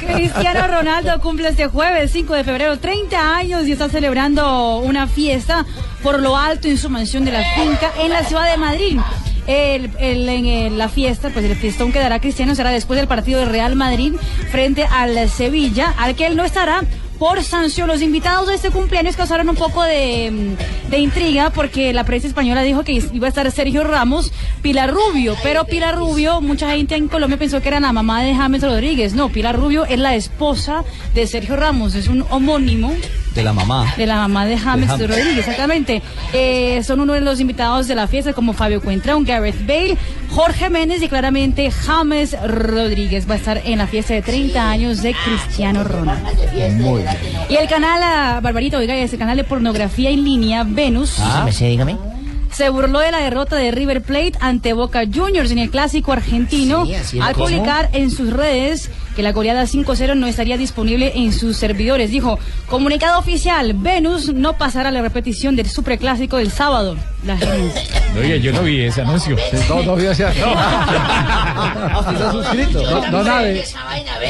Cristiano 0.00 0.66
Ronaldo 0.66 1.20
cumple 1.20 1.48
este 1.48 1.66
jueves 1.68 2.10
5 2.12 2.34
de 2.34 2.44
febrero 2.44 2.78
30 2.78 3.36
años 3.36 3.66
y 3.66 3.72
está 3.72 3.88
celebrando 3.88 4.78
una 4.78 5.06
fiesta 5.06 5.64
por 6.02 6.20
lo 6.20 6.36
alto 6.36 6.68
en 6.68 6.78
su 6.78 6.88
mansión 6.90 7.24
de 7.24 7.32
la 7.32 7.42
finca 7.54 7.90
en 8.00 8.10
la 8.10 8.24
ciudad 8.24 8.50
de 8.50 8.56
Madrid. 8.56 8.98
El, 9.46 9.90
en 9.98 10.46
el- 10.46 10.78
la 10.78 10.88
fiesta, 10.88 11.30
pues 11.30 11.44
el 11.44 11.54
fiestón 11.56 11.92
que 11.92 11.98
dará 12.00 12.20
Cristiano 12.20 12.54
será 12.54 12.70
después 12.70 12.98
del 12.98 13.06
partido 13.08 13.40
de 13.40 13.46
Real 13.46 13.76
Madrid 13.76 14.14
frente 14.50 14.84
al 14.84 15.28
Sevilla, 15.30 15.94
al 15.98 16.14
que 16.16 16.26
él 16.26 16.36
no 16.36 16.44
estará 16.44 16.82
por 17.18 17.42
sanción. 17.42 17.86
Los 17.88 18.02
invitados 18.02 18.48
de 18.48 18.56
este 18.56 18.70
cumpleaños 18.70 19.16
causaron 19.16 19.48
un 19.48 19.54
poco 19.56 19.82
de, 19.84 20.30
mm, 20.30 20.90
de 20.90 20.98
intriga 20.98 21.50
porque 21.50 21.92
la 21.92 22.04
prensa 22.04 22.26
española 22.26 22.62
dijo 22.62 22.82
que 22.84 22.92
iba 23.12 23.26
a 23.26 23.28
estar 23.28 23.50
Sergio 23.52 23.84
Ramos, 23.84 24.32
Pilar 24.62 24.90
Rubio, 24.92 25.34
pero 25.42 25.64
Pilar 25.64 25.96
Rubio, 25.96 26.40
mucha 26.40 26.70
gente 26.72 26.96
en 26.96 27.08
Colombia 27.08 27.38
pensó 27.38 27.62
que 27.62 27.68
era 27.68 27.80
la 27.80 27.92
mamá 27.92 28.22
de 28.22 28.34
James 28.34 28.62
Rodríguez. 28.62 29.14
No, 29.14 29.28
Pilar 29.30 29.56
Rubio 29.56 29.86
es 29.86 29.98
la 29.98 30.14
esposa 30.16 30.84
de 31.14 31.26
Sergio 31.26 31.56
Ramos, 31.56 31.94
es 31.94 32.08
un 32.08 32.24
homónimo 32.30 32.92
De 33.36 33.42
la 33.44 33.52
mamá. 33.52 33.92
de 33.98 34.06
la 34.06 34.16
mamá 34.16 34.46
de 34.46 34.56
James 34.56 34.88
De 34.88 34.94
James. 34.94 35.10
Rodríguez, 35.10 35.38
exactamente. 35.38 36.02
Eh, 36.32 36.82
son 36.82 37.00
uno 37.00 37.12
de 37.12 37.20
los 37.20 37.38
invitados 37.38 37.86
de 37.86 37.94
la 37.94 38.08
fiesta, 38.08 38.32
como 38.32 38.54
Fabio 38.54 38.80
Cuentrón, 38.80 39.24
Gareth 39.24 39.66
Bale, 39.66 39.98
Jorge 40.30 40.70
Méndez 40.70 41.02
y 41.02 41.08
claramente 41.08 41.70
James 41.70 42.34
Rodríguez. 42.42 43.28
Va 43.28 43.34
a 43.34 43.36
estar 43.36 43.60
en 43.64 43.78
la 43.78 43.86
fiesta 43.86 44.14
de 44.14 44.22
30 44.22 44.70
años 44.70 45.02
de 45.02 45.14
Cristiano 45.14 45.84
Ronaldo. 45.84 46.30
Muy 46.72 47.02
bien. 47.02 47.16
Y 47.50 47.56
el 47.56 47.68
canal, 47.68 48.00
ah, 48.02 48.40
Barbarito, 48.42 48.78
oiga, 48.78 48.96
ese 48.96 49.18
canal 49.18 49.36
de 49.36 49.44
pornografía 49.44 50.08
en 50.10 50.24
línea, 50.24 50.64
Venus. 50.66 51.16
Ah, 51.20 51.42
me 51.44 51.52
sé, 51.52 51.66
dígame. 51.66 52.15
Se 52.56 52.70
burló 52.70 53.00
de 53.00 53.10
la 53.10 53.18
derrota 53.18 53.56
de 53.56 53.70
River 53.70 54.00
Plate 54.02 54.32
ante 54.40 54.72
Boca 54.72 55.02
Juniors 55.12 55.50
en 55.50 55.58
el 55.58 55.68
clásico 55.70 56.12
argentino 56.12 56.86
Sí, 56.86 57.20
al 57.20 57.34
¿Cómo? 57.34 57.46
publicar 57.46 57.90
en 57.92 58.10
sus 58.10 58.32
redes 58.32 58.90
que 59.14 59.22
la 59.22 59.32
goleada 59.32 59.64
5-0 59.64 60.14
no 60.14 60.26
estaría 60.26 60.56
disponible 60.58 61.12
en 61.16 61.32
sus 61.32 61.56
servidores. 61.56 62.10
Dijo, 62.10 62.38
comunicado 62.68 63.18
oficial, 63.18 63.72
Venus 63.74 64.32
no 64.32 64.58
pasará 64.58 64.90
la 64.90 65.00
repetición 65.00 65.56
del 65.56 65.68
superclásico 65.70 66.36
del 66.36 66.50
sábado. 66.50 66.96
La 67.24 67.36
gerencia. 67.38 67.82
Oye, 68.18 68.40
yo 68.40 68.52
no 68.52 68.62
vi 68.62 68.82
ese 68.84 69.00
anuncio. 69.02 69.36
No, 69.70 69.82
no 69.82 69.96
vi 69.96 70.04
ese 70.06 70.24
anuncio. 70.24 70.46
¿Usted 71.98 72.12
está 72.14 72.32
suscrito? 72.32 72.80
Don- 72.82 73.10
Don 73.10 73.28
Ave. 73.28 73.64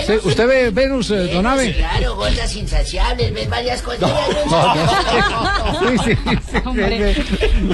Sí, 0.06 0.12
¿Usted 0.22 0.46
ve 0.48 0.70
Venus, 0.70 1.10
eh, 1.10 1.32
Don 1.32 1.46
Ave? 1.46 1.74
Claro, 1.74 2.14
gotas 2.16 2.54
insaciables, 2.56 3.34
ves 3.34 3.48
varias 3.50 3.82
cosas. 3.82 4.08
Sí, 5.80 5.96
sí, 6.04 6.18
sí, 6.50 6.58
Hombre. 6.64 7.14
sí, 7.14 7.22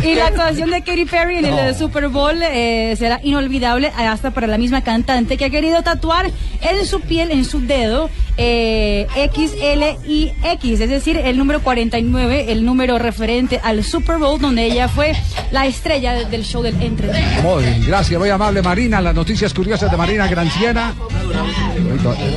sí. 0.03 0.09
Y 0.09 0.15
la 0.15 0.31
actuación 0.43 0.70
de 0.70 0.82
Katy 0.82 1.05
Perry 1.05 1.36
en 1.39 1.44
el 1.47 1.59
eh, 1.59 1.74
Super 1.74 2.09
Bowl 2.09 2.35
eh, 2.43 2.94
será 2.98 3.20
inolvidable 3.23 3.93
hasta 3.97 4.31
para 4.32 4.47
la 4.47 4.59
misma 4.59 4.82
cantante 4.82 5.36
que 5.36 5.44
ha 5.47 5.51
querido 5.51 5.82
tatuar 5.82 6.31
en 6.60 6.86
su 6.86 7.01
piel, 7.01 7.31
en 7.31 7.44
su 7.44 7.60
dedo, 7.66 8.10
eh, 8.36 9.06
XLIX, 9.35 10.81
es 10.81 10.90
decir, 10.90 11.16
el 11.19 11.36
número 11.39 11.60
49, 11.62 12.52
el 12.52 12.64
número 12.64 12.98
referente 12.98 13.60
al 13.62 13.85
Super 13.85 14.19
Bowl, 14.19 14.40
donde 14.40 14.64
ella 14.64 14.89
fue 14.89 15.12
la 15.51 15.66
estrella 15.66 16.14
de- 16.14 16.24
del 16.27 16.44
show 16.44 16.62
del 16.62 16.81
entretenimiento. 16.82 17.43
Muy 17.43 17.64
bien, 17.64 17.85
gracias, 17.86 18.19
muy 18.19 18.28
amable 18.31 18.62
Marina. 18.62 19.01
Las 19.01 19.14
noticias 19.14 19.52
curiosas 19.55 19.90
de 19.90 19.97
Marina 19.97 20.27
Granciera. 20.27 20.93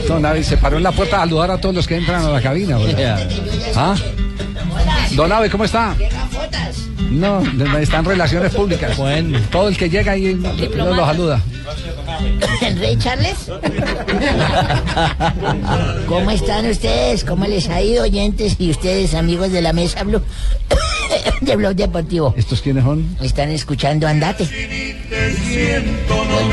Don, 0.07 0.43
se 0.43 0.57
paró 0.57 0.77
en 0.77 0.83
la 0.83 0.91
puerta 0.91 1.17
a 1.17 1.19
saludar 1.21 1.51
a 1.51 1.57
todos 1.59 1.73
los 1.75 1.87
que 1.87 1.95
entran 1.97 2.23
a 2.23 2.29
la 2.29 2.41
cabina. 2.41 2.77
¿Ah? 3.75 3.95
Don 5.11 5.31
Ave, 5.31 5.49
¿cómo 5.49 5.65
está? 5.65 5.95
No, 7.11 7.41
no, 7.41 7.77
está 7.77 7.99
en 7.99 8.05
relaciones 8.05 8.53
públicas. 8.53 8.97
Bueno. 8.97 9.39
Todo 9.51 9.69
el 9.69 9.77
que 9.77 9.89
llega 9.89 10.13
ahí 10.13 10.35
lo, 10.35 10.93
lo 10.93 11.05
saluda. 11.05 11.41
Rey 12.79 12.97
Charles. 12.97 13.37
¿Cómo 16.07 16.31
están 16.31 16.69
ustedes? 16.69 17.23
¿Cómo 17.23 17.45
les 17.45 17.69
ha 17.69 17.81
ido, 17.81 18.03
oyentes 18.03 18.55
y 18.59 18.71
ustedes, 18.71 19.13
amigos 19.13 19.51
de 19.51 19.61
la 19.61 19.73
mesa 19.73 20.03
Blue? 20.03 20.21
de 21.41 21.55
Blog 21.55 21.75
Deportivo. 21.75 22.33
¿Estos 22.37 22.61
quiénes 22.61 22.83
son? 22.83 23.17
Están 23.21 23.49
escuchando 23.49 24.07
Andate. 24.07 24.47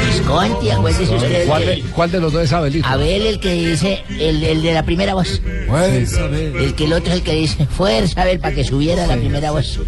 Visconti, 0.06 0.70
acuérdese 0.70 1.14
usted. 1.14 1.46
¿Cuál 1.46 1.66
de, 1.66 1.82
cuál 1.94 2.10
de 2.10 2.20
los 2.20 2.32
dos 2.32 2.42
es 2.44 2.52
Abelito? 2.52 2.86
Abel, 2.88 3.26
el 3.26 3.40
que 3.40 3.52
dice, 3.52 4.02
el, 4.18 4.42
el 4.42 4.62
de 4.62 4.72
la 4.74 4.82
primera 4.84 5.14
voz. 5.14 5.40
Fuerza, 5.66 6.24
Abel. 6.24 6.56
El 6.56 6.74
que 6.74 6.84
el 6.84 6.92
otro 6.92 7.12
es 7.12 7.18
el 7.18 7.22
que 7.24 7.32
dice, 7.32 7.66
fuerza, 7.66 8.22
Abel, 8.22 8.38
para 8.40 8.54
que 8.54 8.64
subiera 8.64 9.06
la 9.06 9.16
primera 9.16 9.50
voz. 9.50 9.80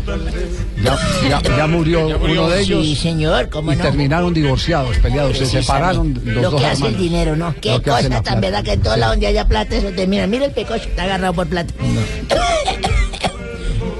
Ya, 0.83 0.99
ya- 1.29 1.43
ya 1.57 1.67
murió 1.67 2.07
uno 2.19 2.49
de 2.49 2.61
ellos. 2.63 2.85
Sí, 2.85 2.97
señor, 2.97 3.49
cómo 3.51 3.73
y 3.73 3.77
no. 3.77 3.83
terminaron 3.83 4.33
divorciados, 4.35 4.97
peleados. 4.99 5.39
Se 5.39 5.47
separaron 5.47 6.15
los 6.25 6.35
Lo 6.43 6.51
dos 6.51 6.61
que 6.61 6.67
hace 6.67 6.87
el 6.89 6.97
dinero, 6.97 7.37
¿no? 7.37 7.55
Qué 7.61 7.81
cosa 7.83 8.01
tan 8.03 8.11
plata. 8.23 8.41
verdad 8.41 8.65
que 8.65 8.73
en 8.73 8.83
todo 8.83 8.95
Sí. 8.95 9.01
lado 9.01 9.13
donde 9.13 9.27
haya 9.27 9.47
plata 9.47 9.77
eso 9.77 9.89
termina. 9.89 10.27
Mira 10.27 10.47
el 10.47 10.53
pecocho, 10.53 10.89
está 10.89 11.05
agarrado 11.05 11.35
por 11.35 11.47
plata. 11.47 11.73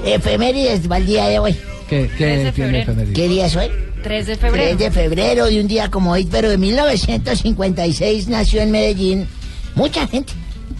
Efemérides 0.05 0.89
va 0.89 0.97
el 0.97 1.05
día 1.07 1.27
de 1.27 1.39
hoy. 1.39 1.55
¿Qué, 1.89 2.09
qué 2.17 2.17
tiene 2.17 2.49
efemérides? 2.49 3.09
¿Qué 3.15 3.27
día 3.27 3.45
es 3.47 3.55
hoy? 3.55 3.69
3 4.05 4.27
de 4.27 4.35
febrero. 4.35 4.77
3 4.77 4.77
de 4.77 4.91
febrero 4.91 5.45
de 5.47 5.59
un 5.59 5.67
día 5.67 5.89
como 5.89 6.11
hoy, 6.11 6.27
pero 6.29 6.47
de 6.47 6.59
1956 6.59 8.27
nació 8.27 8.61
en 8.61 8.69
Medellín 8.69 9.27
mucha 9.73 10.07
gente. 10.07 10.31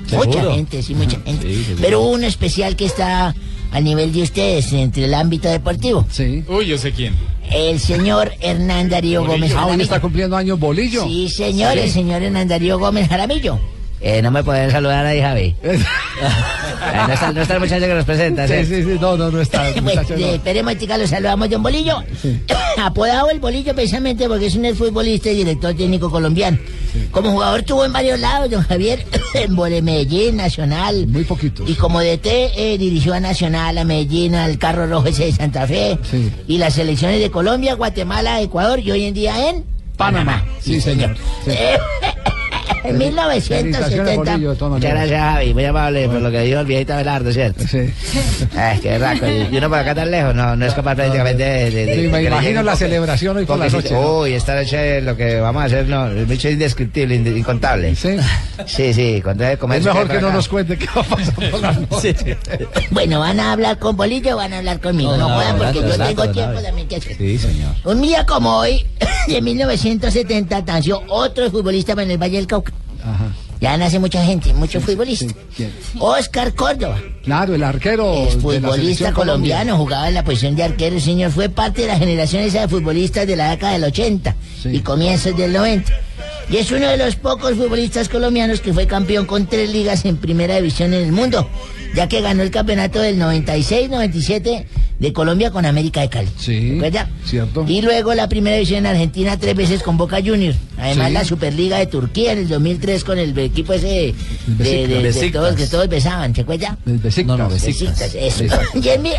¿Seguro? 0.07 0.27
Mucha 0.29 0.53
gente, 0.53 0.83
sí, 0.83 0.93
mucha 0.93 1.19
gente. 1.25 1.47
Sí, 1.47 1.75
pero 1.81 2.01
uno 2.03 2.27
especial 2.27 2.75
que 2.75 2.85
está 2.85 3.33
a 3.71 3.81
nivel 3.81 4.13
de 4.13 4.21
ustedes 4.21 4.71
entre 4.73 5.05
el 5.05 5.13
ámbito 5.15 5.49
deportivo. 5.49 6.05
Sí. 6.11 6.43
Uy, 6.47 6.67
yo 6.67 6.77
sé 6.77 6.91
quién. 6.91 7.15
El 7.51 7.79
señor 7.79 8.31
Hernán 8.41 8.89
Darío 8.89 9.25
Gómez 9.25 9.51
Ah, 9.51 9.55
hoy 9.55 9.59
Jaramillo. 9.61 9.83
está 9.83 9.99
cumpliendo 9.99 10.37
años 10.37 10.59
Bolillo. 10.59 11.03
Sí, 11.05 11.27
señor, 11.29 11.73
Sí. 11.73 11.79
el 11.79 11.89
señor 11.89 12.21
Hernán 12.21 12.47
Darío 12.47 12.77
Gómez 12.77 13.07
Jaramillo. 13.09 13.59
Eh, 14.01 14.21
no 14.21 14.29
me 14.29 14.43
pueden 14.43 14.69
saludar 14.71 15.05
ahí, 15.05 15.21
Javi. 15.21 15.55
No, 17.07 17.13
está, 17.13 17.31
no 17.31 17.41
está 17.41 17.55
el 17.55 17.59
muchacho 17.59 17.85
que 17.87 17.93
nos 17.93 18.05
presenta, 18.05 18.47
Sí, 18.47 18.53
¿sí? 18.59 18.65
sí, 18.65 18.83
sí, 18.83 18.97
no, 19.01 19.17
no, 19.17 19.31
no 19.31 19.41
está. 19.41 19.67
el 19.69 19.83
no. 19.85 19.91
eh, 19.91 20.35
esperemos, 20.35 20.77
chicas, 20.77 20.99
lo 20.99 21.07
saludamos 21.07 21.49
un 21.49 21.63
bolillo. 21.63 22.03
Apodado 22.77 23.31
el 23.31 23.39
bolillo 23.39 23.73
precisamente 23.73 24.27
porque 24.27 24.45
es 24.45 24.55
un 24.55 24.73
futbolista 24.75 25.29
y 25.31 25.35
director 25.37 25.73
técnico 25.75 26.09
colombiano. 26.11 26.57
Como 27.11 27.31
jugador 27.31 27.63
tuvo 27.63 27.85
en 27.85 27.91
varios 27.93 28.19
lados, 28.19 28.49
don 28.51 28.61
Javier, 28.63 29.03
en 29.33 29.55
Bole 29.55 29.81
Medellín, 29.81 30.37
Nacional. 30.37 31.07
Muy 31.07 31.23
poquito. 31.23 31.63
Y 31.67 31.73
como 31.73 32.01
DT 32.01 32.27
eh, 32.55 32.77
dirigió 32.77 33.13
a 33.15 33.19
Nacional, 33.19 33.77
a 33.77 33.83
Medellín, 33.83 34.35
al 34.35 34.57
Carro 34.59 34.85
Rojo 34.87 35.07
ese 35.07 35.25
de 35.25 35.31
Santa 35.33 35.65
Fe. 35.67 35.97
Sí. 36.09 36.31
Y 36.47 36.57
las 36.59 36.75
selecciones 36.75 37.19
de 37.19 37.31
Colombia, 37.31 37.73
Guatemala, 37.73 38.41
Ecuador 38.41 38.79
y 38.79 38.91
hoy 38.91 39.05
en 39.05 39.13
día 39.15 39.49
en 39.49 39.65
Panamá. 39.97 40.45
Sí, 40.61 40.79
señor. 40.79 41.15
Sí. 41.45 41.51
En 42.89 42.97
Felicitaciones, 42.97 43.49
1970. 44.17 44.31
Bolillo, 44.31 44.49
de 44.51 44.55
todas 44.57 44.73
Muchas 44.73 44.91
gracias, 44.91 45.19
Javi. 45.21 45.53
Muy 45.53 45.65
amable 45.65 46.07
por 46.09 46.21
lo 46.21 46.31
que 46.31 46.39
dijo 46.41 46.59
el 46.59 46.65
viejito 46.65 46.93
Abelardo, 46.93 47.31
¿cierto? 47.31 47.63
Sí. 47.67 47.93
Ay, 48.57 48.79
qué 48.79 48.97
raco. 48.97 49.25
Y 49.27 49.57
uno 49.57 49.69
por 49.69 49.79
acá 49.79 49.95
tan 49.95 50.11
lejos, 50.11 50.35
no, 50.35 50.55
no 50.55 50.65
es 50.65 50.73
capaz 50.73 50.95
prácticamente 50.95 51.43
de... 51.43 51.71
de- 51.71 51.85
de- 51.85 51.95
Sí, 51.95 52.01
de 52.03 52.07
me 52.09 52.23
imagino 52.23 52.63
la 52.63 52.75
celebración 52.75 53.37
hoy 53.37 53.45
por 53.45 53.57
la 53.59 53.69
noche, 53.69 53.91
¿no? 53.93 54.19
Uy, 54.19 54.33
esta 54.33 54.55
noche 54.55 55.01
lo 55.01 55.15
que 55.15 55.39
vamos 55.39 55.61
a 55.61 55.65
hacer, 55.65 55.87
no, 55.87 56.07
es 56.07 56.27
mucho 56.27 56.49
indescriptible, 56.49 57.15
ind- 57.19 57.37
incontable. 57.37 57.95
Sí. 57.95 58.17
Sí, 58.65 58.93
sí, 58.93 59.21
el 59.25 59.71
Es 59.73 59.83
mejor 59.85 60.07
que 60.07 60.19
no 60.21 60.27
acá. 60.27 60.35
nos 60.35 60.47
cuente 60.47 60.77
qué 60.77 60.87
va 60.95 61.01
a 61.01 61.03
pasar 61.03 61.33
por 61.51 61.59
la 61.61 61.71
noche. 61.91 62.37
Bueno, 62.91 63.19
¿van 63.19 63.39
a 63.39 63.51
hablar 63.51 63.79
con 63.79 63.95
Bolillo 63.97 64.33
o 64.35 64.37
van 64.37 64.53
a 64.53 64.57
hablar 64.59 64.79
conmigo? 64.79 65.11
No, 65.11 65.17
No, 65.17 65.29
no, 65.29 65.35
puedan 65.35 65.57
porque 65.57 65.79
yo 65.89 65.97
tengo 66.05 66.29
tiempo 66.31 66.61
también 66.61 66.87
que 66.87 66.95
hacer. 66.97 67.17
Sí, 67.17 67.37
señor. 67.37 67.71
Un 67.83 68.01
día 68.01 68.25
como 68.25 68.57
hoy, 68.57 68.85
de 69.27 69.41
1970, 69.41 70.61
nació 70.61 71.01
otro 71.07 71.49
futbolista 71.51 71.93
en 71.93 72.11
el 72.11 72.17
Valle 72.17 72.37
del 72.37 72.47
Cauca. 72.47 72.71
Ajá. 73.05 73.31
Ya 73.61 73.77
nace 73.77 73.99
mucha 73.99 74.23
gente, 74.25 74.53
muchos 74.53 74.83
futbolistas. 74.83 75.33
¿Quién? 75.55 75.71
Oscar 75.99 76.53
Córdoba, 76.53 76.99
Claro, 77.23 77.55
el 77.55 77.63
arquero. 77.63 78.13
es 78.13 78.41
de 78.43 78.59
la 78.59 78.67
futbolista 78.69 79.13
colombiano, 79.13 79.77
jugaba 79.77 80.07
en 80.09 80.13
la 80.15 80.23
posición 80.25 80.55
de 80.55 80.63
arquero, 80.63 80.99
señor. 80.99 81.31
Fue 81.31 81.47
parte 81.49 81.81
de 81.83 81.87
la 81.87 81.97
generación 81.97 82.43
esa 82.43 82.61
de 82.61 82.67
futbolistas 82.67 83.25
de 83.25 83.35
la 83.37 83.51
década 83.51 83.73
del 83.73 83.85
80 83.85 84.35
Sí. 84.61 84.69
y 84.69 84.79
comienzos 84.81 85.35
del 85.37 85.53
90. 85.53 85.91
Y 86.49 86.57
es 86.57 86.69
uno 86.71 86.87
de 86.87 86.97
los 86.97 87.15
pocos 87.15 87.53
futbolistas 87.55 88.09
colombianos 88.09 88.59
que 88.59 88.73
fue 88.73 88.85
campeón 88.87 89.25
con 89.25 89.47
tres 89.47 89.69
ligas 89.71 90.03
en 90.05 90.17
primera 90.17 90.55
división 90.57 90.93
en 90.93 91.05
el 91.05 91.11
mundo, 91.11 91.49
ya 91.95 92.07
que 92.07 92.21
ganó 92.21 92.43
el 92.43 92.51
campeonato 92.51 92.99
del 92.99 93.17
96-97 93.19 94.65
de 94.99 95.11
Colombia 95.13 95.51
con 95.51 95.65
América 95.65 96.01
de 96.01 96.09
Cali. 96.09 96.29
Sí, 96.37 96.71
¿Recuerda? 96.73 97.09
cierto. 97.25 97.65
Y 97.67 97.81
luego 97.81 98.13
la 98.13 98.29
primera 98.29 98.55
división 98.55 98.79
en 98.79 98.85
Argentina 98.87 99.37
tres 99.37 99.55
veces 99.55 99.83
con 99.83 99.97
Boca 99.97 100.17
Juniors. 100.23 100.57
Además 100.77 101.07
Sí. 101.07 101.13
la 101.13 101.25
Superliga 101.25 101.77
de 101.79 101.87
Turquía 101.87 102.31
en 102.33 102.39
el 102.39 102.47
2003 102.47 103.03
con 103.03 103.17
el 103.19 103.37
equipo 103.37 103.73
ese 103.73 103.87
de, 103.87 104.15
de- 104.47 104.63
de- 104.63 104.87
de 104.87 105.01
Besiktas. 105.03 105.31
todos 105.33 105.55
que 105.55 105.67
todos 105.67 105.87
besaban, 105.89 106.33
¿se 106.33 106.41
acuerda? 106.41 106.77
Del 106.85 106.97
Besiktas. 106.99 107.37
No, 107.37 107.43
no, 107.43 107.49
Besiktas, 107.49 108.15
eso. 108.15 108.43
Y 108.81 108.87
en, 108.89 109.01
mi- 109.01 109.11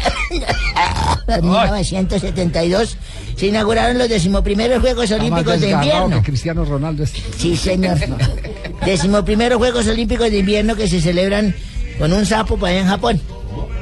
en 1.28 1.44
1972 1.44 2.97
se 3.36 3.47
inauguraron 3.47 3.98
los 3.98 4.09
decimoprimeros 4.09 4.81
Juegos 4.81 5.11
Olímpicos 5.12 5.61
de 5.61 5.70
Invierno. 5.70 6.16
que 6.23 6.27
Cristiano 6.31 6.65
Ronaldo. 6.65 7.03
es- 7.05 7.12
Sí, 7.39 7.57
señor. 7.57 7.98
Decimoprimeros 8.86 9.59
Juegos 9.59 9.86
Olímpicos 9.89 10.31
de 10.31 10.39
Invierno 10.39 10.74
que 10.77 10.89
se 10.89 11.01
celebran 11.01 11.55
con 11.98 12.12
un 12.12 12.24
sapo 12.27 12.57
para 12.57 12.73
allá 12.73 12.81
en 12.82 12.89
Japón. 12.89 13.20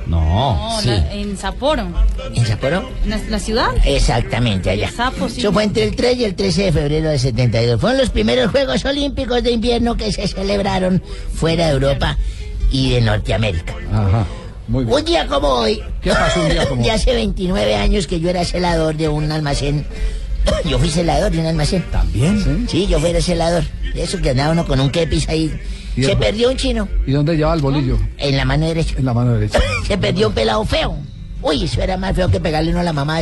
No. 0.06 0.20
No, 0.80 0.80
la- 0.82 1.12
en 1.14 1.36
Sapporo. 1.36 1.86
¿En 2.34 2.46
Sapporo? 2.46 2.88
¿En 3.04 3.10
la, 3.10 3.18
la 3.30 3.38
ciudad? 3.38 3.68
Exactamente, 3.84 4.70
allá. 4.70 4.90
Sapo, 4.90 5.28
sí. 5.28 5.40
Eso 5.40 5.52
fue 5.52 5.64
entre 5.64 5.84
el 5.84 5.96
3 5.96 6.18
y 6.18 6.24
el 6.24 6.34
13 6.34 6.64
de 6.64 6.72
febrero 6.72 7.08
de 7.10 7.18
72. 7.18 7.80
Fueron 7.80 7.98
los 8.00 8.10
primeros 8.10 8.50
Juegos 8.50 8.84
Olímpicos 8.84 9.42
de 9.42 9.52
Invierno 9.52 9.96
que 9.96 10.12
se 10.12 10.26
celebraron 10.28 11.02
fuera 11.32 11.66
de 11.66 11.72
Europa 11.72 12.18
y 12.70 12.90
de 12.90 13.00
Norteamérica. 13.00 13.74
Ajá. 13.92 14.26
Muy 14.68 14.84
bien. 14.84 14.96
Un 14.96 15.04
día 15.04 15.26
como 15.26 15.48
hoy, 15.48 15.82
¿Qué 16.02 16.10
pasó 16.10 16.40
un 16.42 16.48
día 16.48 16.66
como 16.66 16.82
de 16.82 16.88
hoy? 16.90 16.94
hace 16.94 17.12
29 17.14 17.74
años 17.76 18.06
que 18.06 18.18
yo 18.20 18.30
era 18.30 18.44
celador 18.44 18.96
de 18.96 19.08
un 19.08 19.30
almacén. 19.32 19.86
Yo 20.68 20.78
fui 20.78 20.90
celador 20.90 21.32
de 21.32 21.38
un 21.38 21.46
almacén. 21.46 21.82
¿También? 21.90 22.66
Sí, 22.68 22.86
yo 22.86 23.00
fui 23.00 23.08
el 23.10 23.22
celador. 23.22 23.64
De 23.94 24.02
eso 24.02 24.20
que 24.20 24.28
andaba 24.30 24.52
uno 24.52 24.66
con 24.66 24.78
un 24.78 24.90
kepis 24.90 25.26
ahí. 25.30 25.50
¿Y 25.96 26.04
Se 26.04 26.12
el- 26.12 26.18
perdió 26.18 26.50
un 26.50 26.56
chino 26.56 26.88
¿Y 27.06 27.12
dónde 27.12 27.36
lleva 27.36 27.54
el 27.54 27.60
bolillo? 27.60 27.98
en 28.18 28.36
la 28.36 28.44
mano 28.44 28.66
derecha. 28.66 28.94
En 28.98 29.04
la 29.04 29.14
mano 29.14 29.34
derecha. 29.34 29.60
Se 29.86 29.96
perdió 29.98 30.28
un 30.28 30.34
pelado 30.34 30.64
feo. 30.64 30.96
Uy, 31.42 31.64
eso 31.64 31.82
era 31.82 31.98
más 31.98 32.16
feo 32.16 32.30
que 32.30 32.40
pegarle 32.40 32.70
uno 32.70 32.80
a 32.80 32.82
la 32.84 32.94
mamá. 32.94 33.18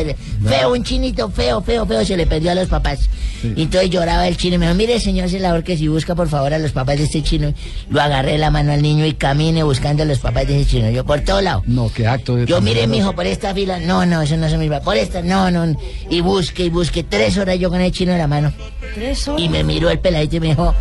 Feo, 0.47 0.71
un 0.71 0.81
chinito 0.81 1.29
feo, 1.29 1.61
feo, 1.61 1.85
feo, 1.85 2.05
se 2.05 2.15
le 2.15 2.25
perdió 2.25 2.51
a 2.51 2.55
los 2.55 2.69
papás. 2.69 3.09
Y 3.43 3.63
entonces 3.63 3.89
lloraba 3.89 4.25
el 4.29 4.37
chino 4.37 4.55
y 4.55 4.59
me 4.59 4.65
dijo, 4.67 4.77
mire 4.77 4.97
señor 5.01 5.27
celador 5.27 5.65
que 5.65 5.75
si 5.75 5.89
busca 5.89 6.15
por 6.15 6.29
favor 6.29 6.53
a 6.53 6.57
los 6.57 6.71
papás 6.71 6.97
de 6.99 7.03
este 7.03 7.21
chino. 7.21 7.53
Lo 7.89 8.01
agarré 8.01 8.37
la 8.37 8.49
mano 8.49 8.71
al 8.71 8.81
niño 8.81 9.05
y 9.05 9.13
camine 9.15 9.63
buscando 9.63 10.03
a 10.03 10.05
los 10.05 10.19
papás 10.19 10.47
de 10.47 10.61
ese 10.61 10.69
chino. 10.69 10.89
Yo 10.89 11.03
por 11.03 11.19
todo 11.19 11.41
lado. 11.41 11.63
No, 11.67 11.91
qué 11.93 12.07
acto 12.07 12.37
de. 12.37 12.45
Yo 12.45 12.61
mire, 12.61 12.87
mijo, 12.87 13.11
por 13.13 13.25
esta 13.27 13.53
fila. 13.53 13.79
No, 13.81 14.05
no, 14.05 14.21
eso 14.21 14.37
no 14.37 14.49
son 14.49 14.59
mis 14.59 14.69
papás. 14.69 14.85
Por 14.85 14.95
esta, 14.95 15.21
no, 15.21 15.51
no. 15.51 15.77
Y 16.09 16.21
busque 16.21 16.63
y 16.63 16.69
busque. 16.69 17.03
Tres 17.03 17.37
horas 17.37 17.59
yo 17.59 17.69
con 17.69 17.81
el 17.81 17.91
chino 17.91 18.13
en 18.13 18.19
la 18.19 18.27
mano. 18.27 18.53
Tres 18.95 19.27
horas. 19.27 19.41
Y 19.41 19.49
me 19.49 19.65
miró 19.65 19.89
el 19.89 19.99
peladito 19.99 20.37
y 20.37 20.39
me 20.39 20.47
dijo, 20.47 20.73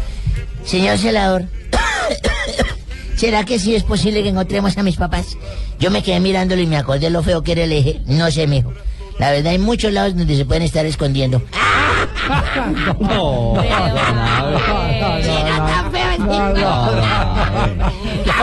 señor 0.64 0.96
celador, 0.96 1.46
¿será 3.22 3.44
que 3.44 3.60
sí 3.60 3.72
es 3.76 3.84
posible 3.84 4.20
que 4.24 4.30
encontremos 4.30 4.76
a 4.76 4.82
mis 4.82 4.96
papás? 4.96 5.36
Yo 5.78 5.92
me 5.92 6.02
quedé 6.02 6.18
mirándolo 6.18 6.60
y 6.60 6.66
me 6.66 6.76
acordé 6.76 7.08
lo 7.08 7.22
feo 7.22 7.44
que 7.44 7.52
era 7.52 7.62
el 7.62 7.70
eje. 7.70 8.00
No 8.06 8.28
sé, 8.32 8.48
mijo. 8.48 8.72
La 9.20 9.30
verdad, 9.30 9.52
hay 9.52 9.58
muchos 9.60 9.92
lados 9.92 10.16
donde 10.16 10.36
se 10.36 10.44
pueden 10.44 10.64
estar 10.64 10.84
escondiendo. 10.86 11.40
No. 12.98 13.54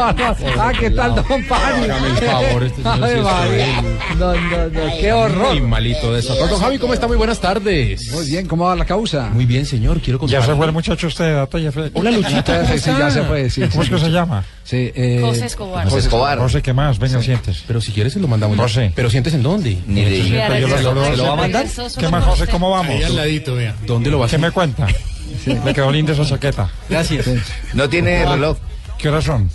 Ah, 0.01 0.71
¿qué 0.79 0.89
tal, 0.91 1.15
don 1.15 1.25
Pani? 1.47 1.87
Favor, 2.25 2.63
este. 2.63 2.81
No, 2.81 2.97
no, 2.97 4.69
no, 4.69 4.97
qué 4.99 5.13
horror. 5.13 5.53
Muy 5.53 5.61
malito 5.61 6.13
de 6.13 6.19
eso. 6.19 6.35
Don 6.35 6.59
Javi, 6.59 6.77
¿cómo 6.77 6.93
está? 6.93 7.07
Muy 7.07 7.17
buenas 7.17 7.39
tardes. 7.39 8.11
Muy 8.11 8.25
bien, 8.25 8.47
¿cómo 8.47 8.65
va 8.65 8.75
la 8.75 8.85
causa? 8.85 9.29
Muy 9.29 9.45
bien, 9.45 9.65
señor. 9.65 9.99
Quiero 10.01 10.25
Ya 10.27 10.41
se 10.41 10.55
fue 10.55 10.65
el 10.65 10.71
muchacho 10.71 11.07
usted, 11.07 11.35
data, 11.35 11.59
ya 11.59 11.71
fue. 11.71 11.91
Hola, 11.93 12.11
Luchita. 12.11 12.65
Sí, 12.65 12.79
sí, 12.79 12.91
ya 12.97 13.09
se 13.11 13.23
fue. 13.23 13.49
Sí, 13.49 13.61
¿Cómo 13.69 13.83
es 13.83 13.89
que 13.89 13.99
se 13.99 14.09
llama? 14.09 14.43
Sí, 14.63 14.91
eh, 14.95 15.19
José 15.21 15.45
Escobar. 15.45 15.83
José 15.85 15.99
Escobar. 15.99 16.37
José, 16.39 16.61
¿qué 16.61 16.73
más? 16.73 16.99
Venga, 16.99 17.21
sientes. 17.21 17.63
Pero 17.67 17.81
si 17.81 17.91
quieres 17.91 18.13
se 18.13 18.19
lo 18.19 18.27
mandamos. 18.27 18.57
José. 18.57 18.91
¿Pero 18.95 19.09
sientes 19.09 19.33
en 19.33 19.43
dónde? 19.43 19.77
Ni 19.87 20.03
de. 20.03 20.23
¿Se 20.23 20.83
lo 20.83 21.23
va 21.25 21.33
a 21.33 21.35
mandar? 21.35 21.65
¿Qué 21.97 22.07
más, 22.07 22.23
José? 22.23 22.47
¿Cómo 22.47 22.71
vamos? 22.71 22.95
Ahí 22.95 23.03
al 23.03 23.15
ladito, 23.15 23.55
vea. 23.55 23.75
¿Dónde 23.85 24.09
lo 24.09 24.19
vas 24.19 24.31
¿Qué 24.31 24.37
me 24.37 24.51
cuenta? 24.51 24.87
Le 25.45 25.73
quedó 25.73 25.91
linda 25.91 26.13
esa 26.13 26.25
chaqueta. 26.25 26.69
Gracias. 26.89 27.25
No 27.73 27.89
tiene 27.89 28.25
reloj. 28.25 28.57
¿Qué 28.99 29.07
horas 29.07 29.23
son? 29.23 29.49